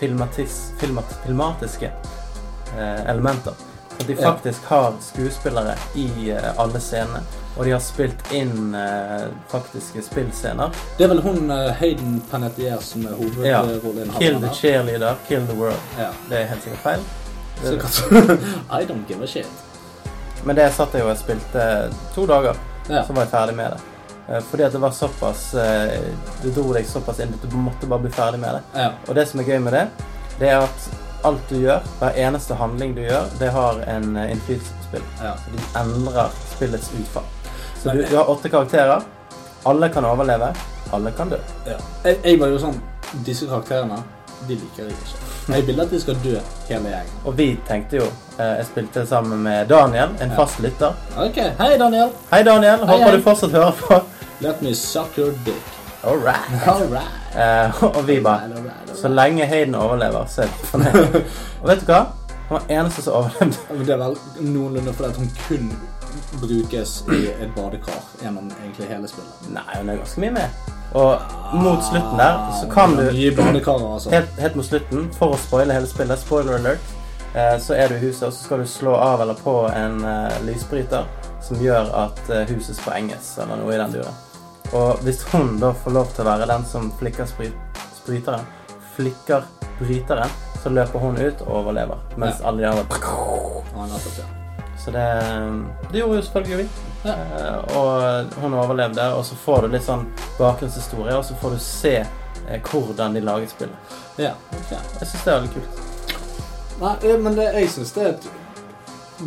[0.00, 1.92] filmatis, filmat, filmatiske
[3.06, 3.52] elementer.
[4.00, 7.20] At de faktisk har skuespillere i alle scenene,
[7.56, 10.70] og de har spilt inn eh, faktiske spillscener.
[10.98, 13.62] Det er vel hun eh, Hayden Panettiere som er Ja.
[14.18, 15.80] Kill the cheerleader, kill the world.
[15.98, 16.08] Ja.
[16.30, 17.00] Det er helt sikkert feil.
[17.62, 18.38] Kan-
[18.80, 19.46] I don't give a shit.
[20.44, 21.66] Men det satt jeg og jeg spilte
[22.14, 22.56] to dager,
[22.88, 23.04] Ja.
[23.06, 23.80] så var jeg ferdig med det.
[24.28, 27.86] Eh, Fordi at det var såpass Du Det dro deg såpass inn at du måtte
[27.86, 28.62] bare bli ferdig med det.
[28.80, 28.90] Ja.
[29.08, 29.84] Og det som er gøy med det,
[30.40, 30.88] det er at
[31.24, 35.04] alt du gjør, hver eneste handling du gjør, det har en eh, innflytelse på spill.
[35.22, 35.34] ja.
[35.52, 37.28] De endrer spillets utfall.
[37.82, 39.02] Så du, du har åtte karakterer,
[39.64, 40.52] Alle kan overleve,
[40.92, 41.36] alle kan dø.
[41.66, 41.76] Ja.
[42.04, 42.80] Jeg, jeg var jo sånn
[43.26, 43.98] Disse karakterene,
[44.48, 45.18] de liker jeg ikke.
[45.52, 46.38] Jeg vil at de skal dø,
[46.68, 47.18] hele gjengen.
[47.26, 48.06] Og vi tenkte jo
[48.38, 50.36] eh, Jeg spilte sammen med Daniel, en Ja.
[50.38, 50.94] fast lytter.
[51.18, 52.10] Ok, hei Daniel.
[52.32, 52.78] Hei, Daniel.
[52.88, 53.16] Håper hei.
[53.16, 54.00] du fortsatt hører på.
[54.42, 55.62] Let me suck your dick.
[56.04, 56.66] All right.
[56.66, 57.18] All right.
[57.36, 59.14] Eh, og vi bare All right, all Så right.
[59.20, 61.20] lenge Hayden overlever, så er vi fornøyd.
[61.62, 62.00] Og vet du hva?
[62.48, 63.58] Han var eneste som overlevde.
[63.70, 65.68] Men Det er vel noenlunde fordi hun kun
[66.40, 69.50] brukes i et badekar gjennom egentlig hele spillet.
[69.54, 70.48] Nei, hun er ganske mye med.
[70.92, 71.20] Og
[71.56, 73.02] mot slutten der så kan du
[73.94, 74.10] altså.
[74.12, 76.92] helt, helt mot slutten, for å spoile hele spillet, spoiler alert,
[77.34, 80.04] eh, så er du i huset, og så skal du slå av eller på en
[80.04, 81.08] eh, lysbryter
[81.42, 84.20] som gjør at eh, huset sprenges, eller noe i den duren.
[84.72, 87.56] Og hvis hun da får lov til å være den som flikker spry-
[87.96, 88.44] spryteren,
[88.96, 89.48] flikker
[89.80, 90.28] bryteren,
[90.62, 91.98] så løper hun ut og overlever.
[92.16, 92.48] Mens Ja.
[92.48, 94.41] alle de andre.
[94.84, 95.06] Så det,
[95.92, 96.68] det gjorde jo selvfølgelig vi.
[97.04, 97.14] Ja.
[97.14, 100.04] Eh, og hun overlevde, og så får du litt sånn
[100.38, 103.94] bakgrunnshistorie, og så får du se eh, hvordan de laget spillet.
[104.18, 104.72] Ja, ok.
[104.74, 105.82] Jeg syns det er veldig kult.
[106.82, 108.28] Nei, eh, men det, jeg syns det er et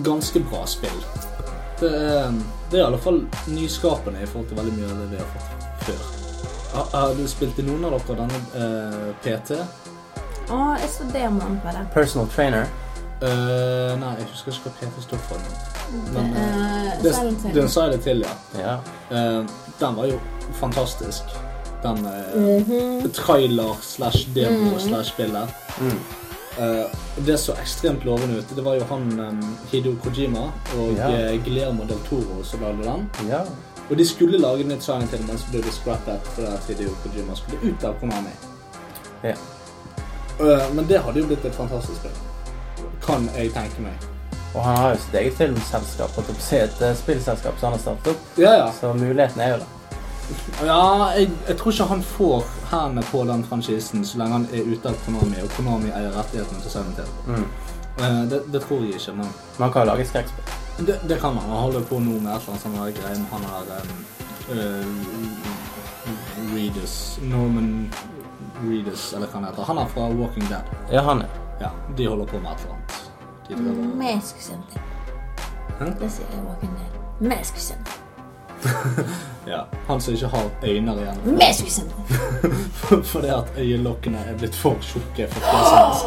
[0.04, 1.02] ganske bra spill.
[1.80, 2.36] Det er,
[2.72, 5.34] det er i alle fall nyskapende i forhold til veldig mye av det vi har
[5.34, 6.06] fått før.
[6.76, 9.60] Har, har du spilt i noen av dere denne eh, PT?
[10.52, 11.88] Å, jeg så demoen på det.
[11.96, 12.68] Personal trainer.
[13.22, 15.38] Eh, nei, jeg husker ikke hva PT står for.
[16.14, 17.14] Men, uh, eh, det,
[17.56, 18.34] den sa jeg det til, ja.
[18.60, 18.76] Ja.
[19.12, 19.46] Uh,
[19.80, 20.20] den var jo
[20.60, 21.24] fantastisk.
[21.84, 23.12] Den mm -hmm.
[23.14, 24.80] trailer slash demo Mhm.
[24.80, 25.50] slash spillet.
[25.82, 26.00] Mm.
[26.58, 26.86] Eh,
[27.26, 28.56] det så ekstremt lovende ut.
[28.56, 31.10] Det var jo han um, Hideo Kojima og Ja.
[31.10, 33.10] eh, Guillermo del Toro som lagde den.
[33.30, 33.42] ja.
[33.90, 36.90] Og de skulle lage nytt sang til, men så ble det scrappet fordi at Hideo
[37.04, 38.32] Kojima skulle ut av Konami.
[39.24, 39.34] Ja.
[40.40, 42.12] Eh, men det hadde jo blitt et fantastisk spill.
[43.06, 43.94] Kan jeg tenke meg.
[44.56, 48.08] Og han har jo sitt eget filmselskap, og et eh, spillselskap som han har startet
[48.14, 48.22] opp.
[48.40, 48.68] Ja, ja.
[48.72, 49.70] Så muligheten er jo der.
[50.66, 54.62] Ja, jeg, jeg tror ikke han får hendene på den franchisen så lenge han er
[54.72, 57.12] ute av Konami, og Konami eier rettighetene til Silent Hill.
[57.28, 57.46] Mm.
[58.00, 59.28] Eh, det, det tror jeg ikke, men
[59.60, 60.46] Man kan jo lage skrekkspill.
[60.88, 61.50] det, det kan han.
[61.52, 63.90] Han holder på nå med et eller annet sånt greie med han her um,
[64.56, 64.94] uh,
[66.56, 67.72] Reedus Norman
[68.64, 69.64] Reedus, eller hva han heter.
[69.68, 70.64] Han er fra Walking Dead.
[70.92, 71.45] Ja, han er.
[71.60, 73.12] Ja, de holder på med et eller annet.
[73.48, 74.84] De driver something.
[75.80, 75.86] Hæ?
[76.00, 76.92] Det sier jeg Walking Dead.
[77.30, 78.02] Mask something.
[79.48, 81.18] Ja, han som ikke har øyne igjen.
[81.54, 82.06] Something.
[83.12, 85.98] Fordi at øyelokkene er blitt for tjukke for fjeset hans.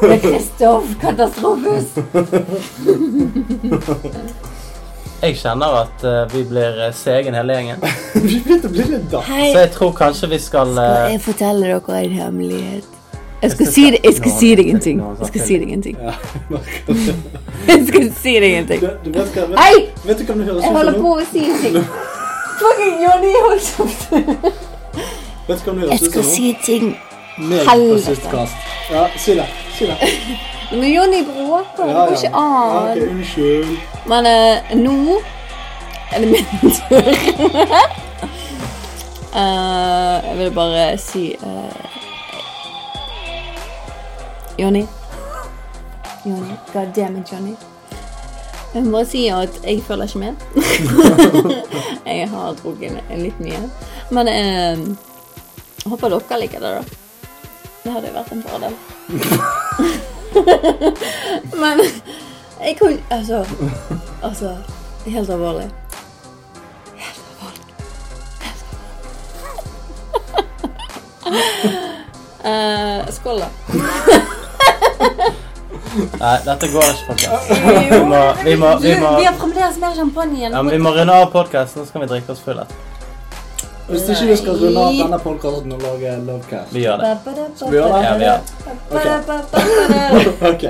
[0.00, 1.84] Det er Kristoff Katastrofus.
[5.18, 7.80] Jeg kjenner at eh, vi blir eh, segen hele gjengen.
[8.14, 9.18] Vi begynte å bli litt da.
[9.26, 12.86] Hei, Så jeg tror kanskje vi skal eh, skal jeg fortelle dere en hemmelighet?
[13.42, 15.00] Jeg skal si det, jeg skal si deg en ting.
[15.18, 15.98] Jeg skal si deg en ting.
[16.02, 16.14] Ja,
[16.50, 17.14] merker det.
[17.68, 18.80] Jeg skal si deg en ting.
[18.80, 19.74] Du, du vet hva, vet, Hei!
[20.06, 21.78] Jeg holder på å si en ting.
[22.58, 24.02] Fucking Johnny, hold kjeft.
[25.48, 25.58] Jeg
[26.02, 26.90] skal si en ting.
[27.38, 28.46] Helvete.
[28.90, 29.46] Ja, si det.
[29.78, 29.96] Si det.
[30.80, 31.86] Men Johnny bråker.
[31.86, 33.02] Det går ikke an.
[33.08, 33.76] unnskyld.
[34.10, 35.20] Men eh, nå
[36.12, 37.14] er det min tur.
[39.28, 41.87] Eh, jeg vil bare si eh,
[44.58, 44.86] Johnny.
[46.24, 46.54] Jonny.
[46.72, 47.56] God damn it, Jonny.
[48.74, 50.34] Jeg må si at jeg følger ikke med.
[52.06, 53.70] jeg har drukket litt mye.
[54.10, 54.78] Men eh,
[55.88, 56.82] håper dere liker det, da.
[57.84, 58.74] Det hadde jo vært en fordel.
[61.62, 61.80] Men
[62.58, 63.46] jeg kunne Altså
[64.22, 64.56] Altså,
[65.06, 65.70] helt alvorlig.
[66.96, 67.64] Helt alvorlig.
[72.48, 73.48] Eh, skål, da.
[76.18, 77.48] Nei, dette går ikke, folkens.
[77.90, 80.52] Vi må, vi må, vi må, Vi har fremdeles mer champagne igjen.
[80.52, 82.66] ja, men vi må runde av podkasten, så kan vi drikke oss fulle.
[83.88, 86.74] Hvis ikke vi skal runde av denne podcasten og lage Lovecast.
[86.76, 87.12] Vi gjør det.
[87.56, 88.02] Skal vi gjøre det?
[88.04, 88.24] Ja, vi
[89.04, 89.38] gjør det.
[90.50, 90.64] Ok.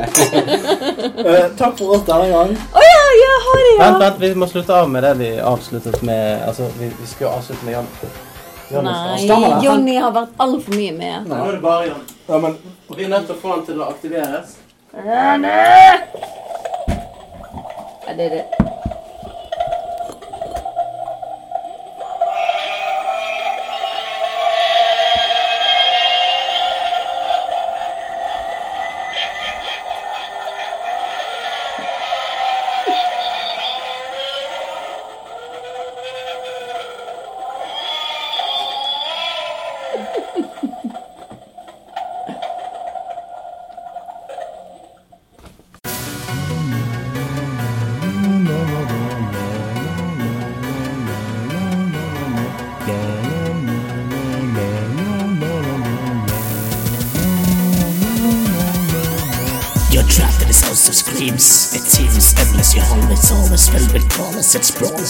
[1.25, 2.53] uh, takk for oss denne gang.
[2.55, 3.81] Å ja, ja, ha det, ja.
[3.81, 7.41] Vent, vent, vi må slutte av med det vi avsluttet med Altså, vi, vi skal
[7.41, 7.91] avslutte med Jan.
[8.85, 11.27] Nei, Jonny Johnny har vært altfor mye med.
[11.27, 12.07] Nå er det bare Jan.
[12.29, 12.59] Ja, men
[12.97, 14.59] vi er nødt til å få den til å aktiveres.
[14.93, 15.37] Ja,
[18.17, 18.68] det er det.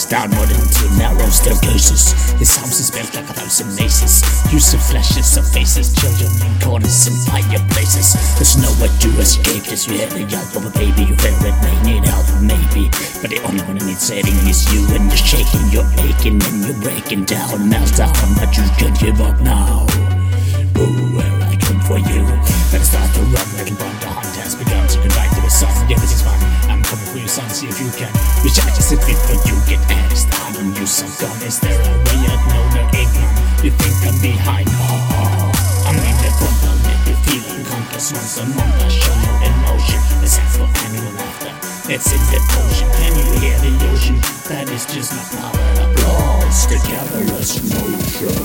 [0.09, 2.33] down more than two narrow staircases.
[2.41, 4.25] His house is built like a thousand mazes.
[4.51, 8.17] Use of flashes of faces, children in corners and fireplaces.
[8.35, 9.87] There's no way to escape this.
[9.87, 12.89] You have the young baby, you hear it, may need help, maybe.
[13.21, 16.65] But the only one who needs saving is you, and you're shaking, you're aching, and
[16.65, 17.69] you're breaking down.
[17.69, 19.88] Meltdown, but you should give up now.
[38.29, 38.89] hands on Monday.
[38.89, 41.53] Show no emotion, except for annual laughter.
[41.91, 42.89] It's in the ocean.
[42.91, 44.15] Can you hear the ocean?
[44.49, 45.91] That is just my power.
[45.91, 48.35] Applause together, let's motion.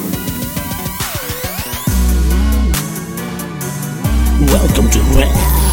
[4.46, 5.63] Welcome to Red.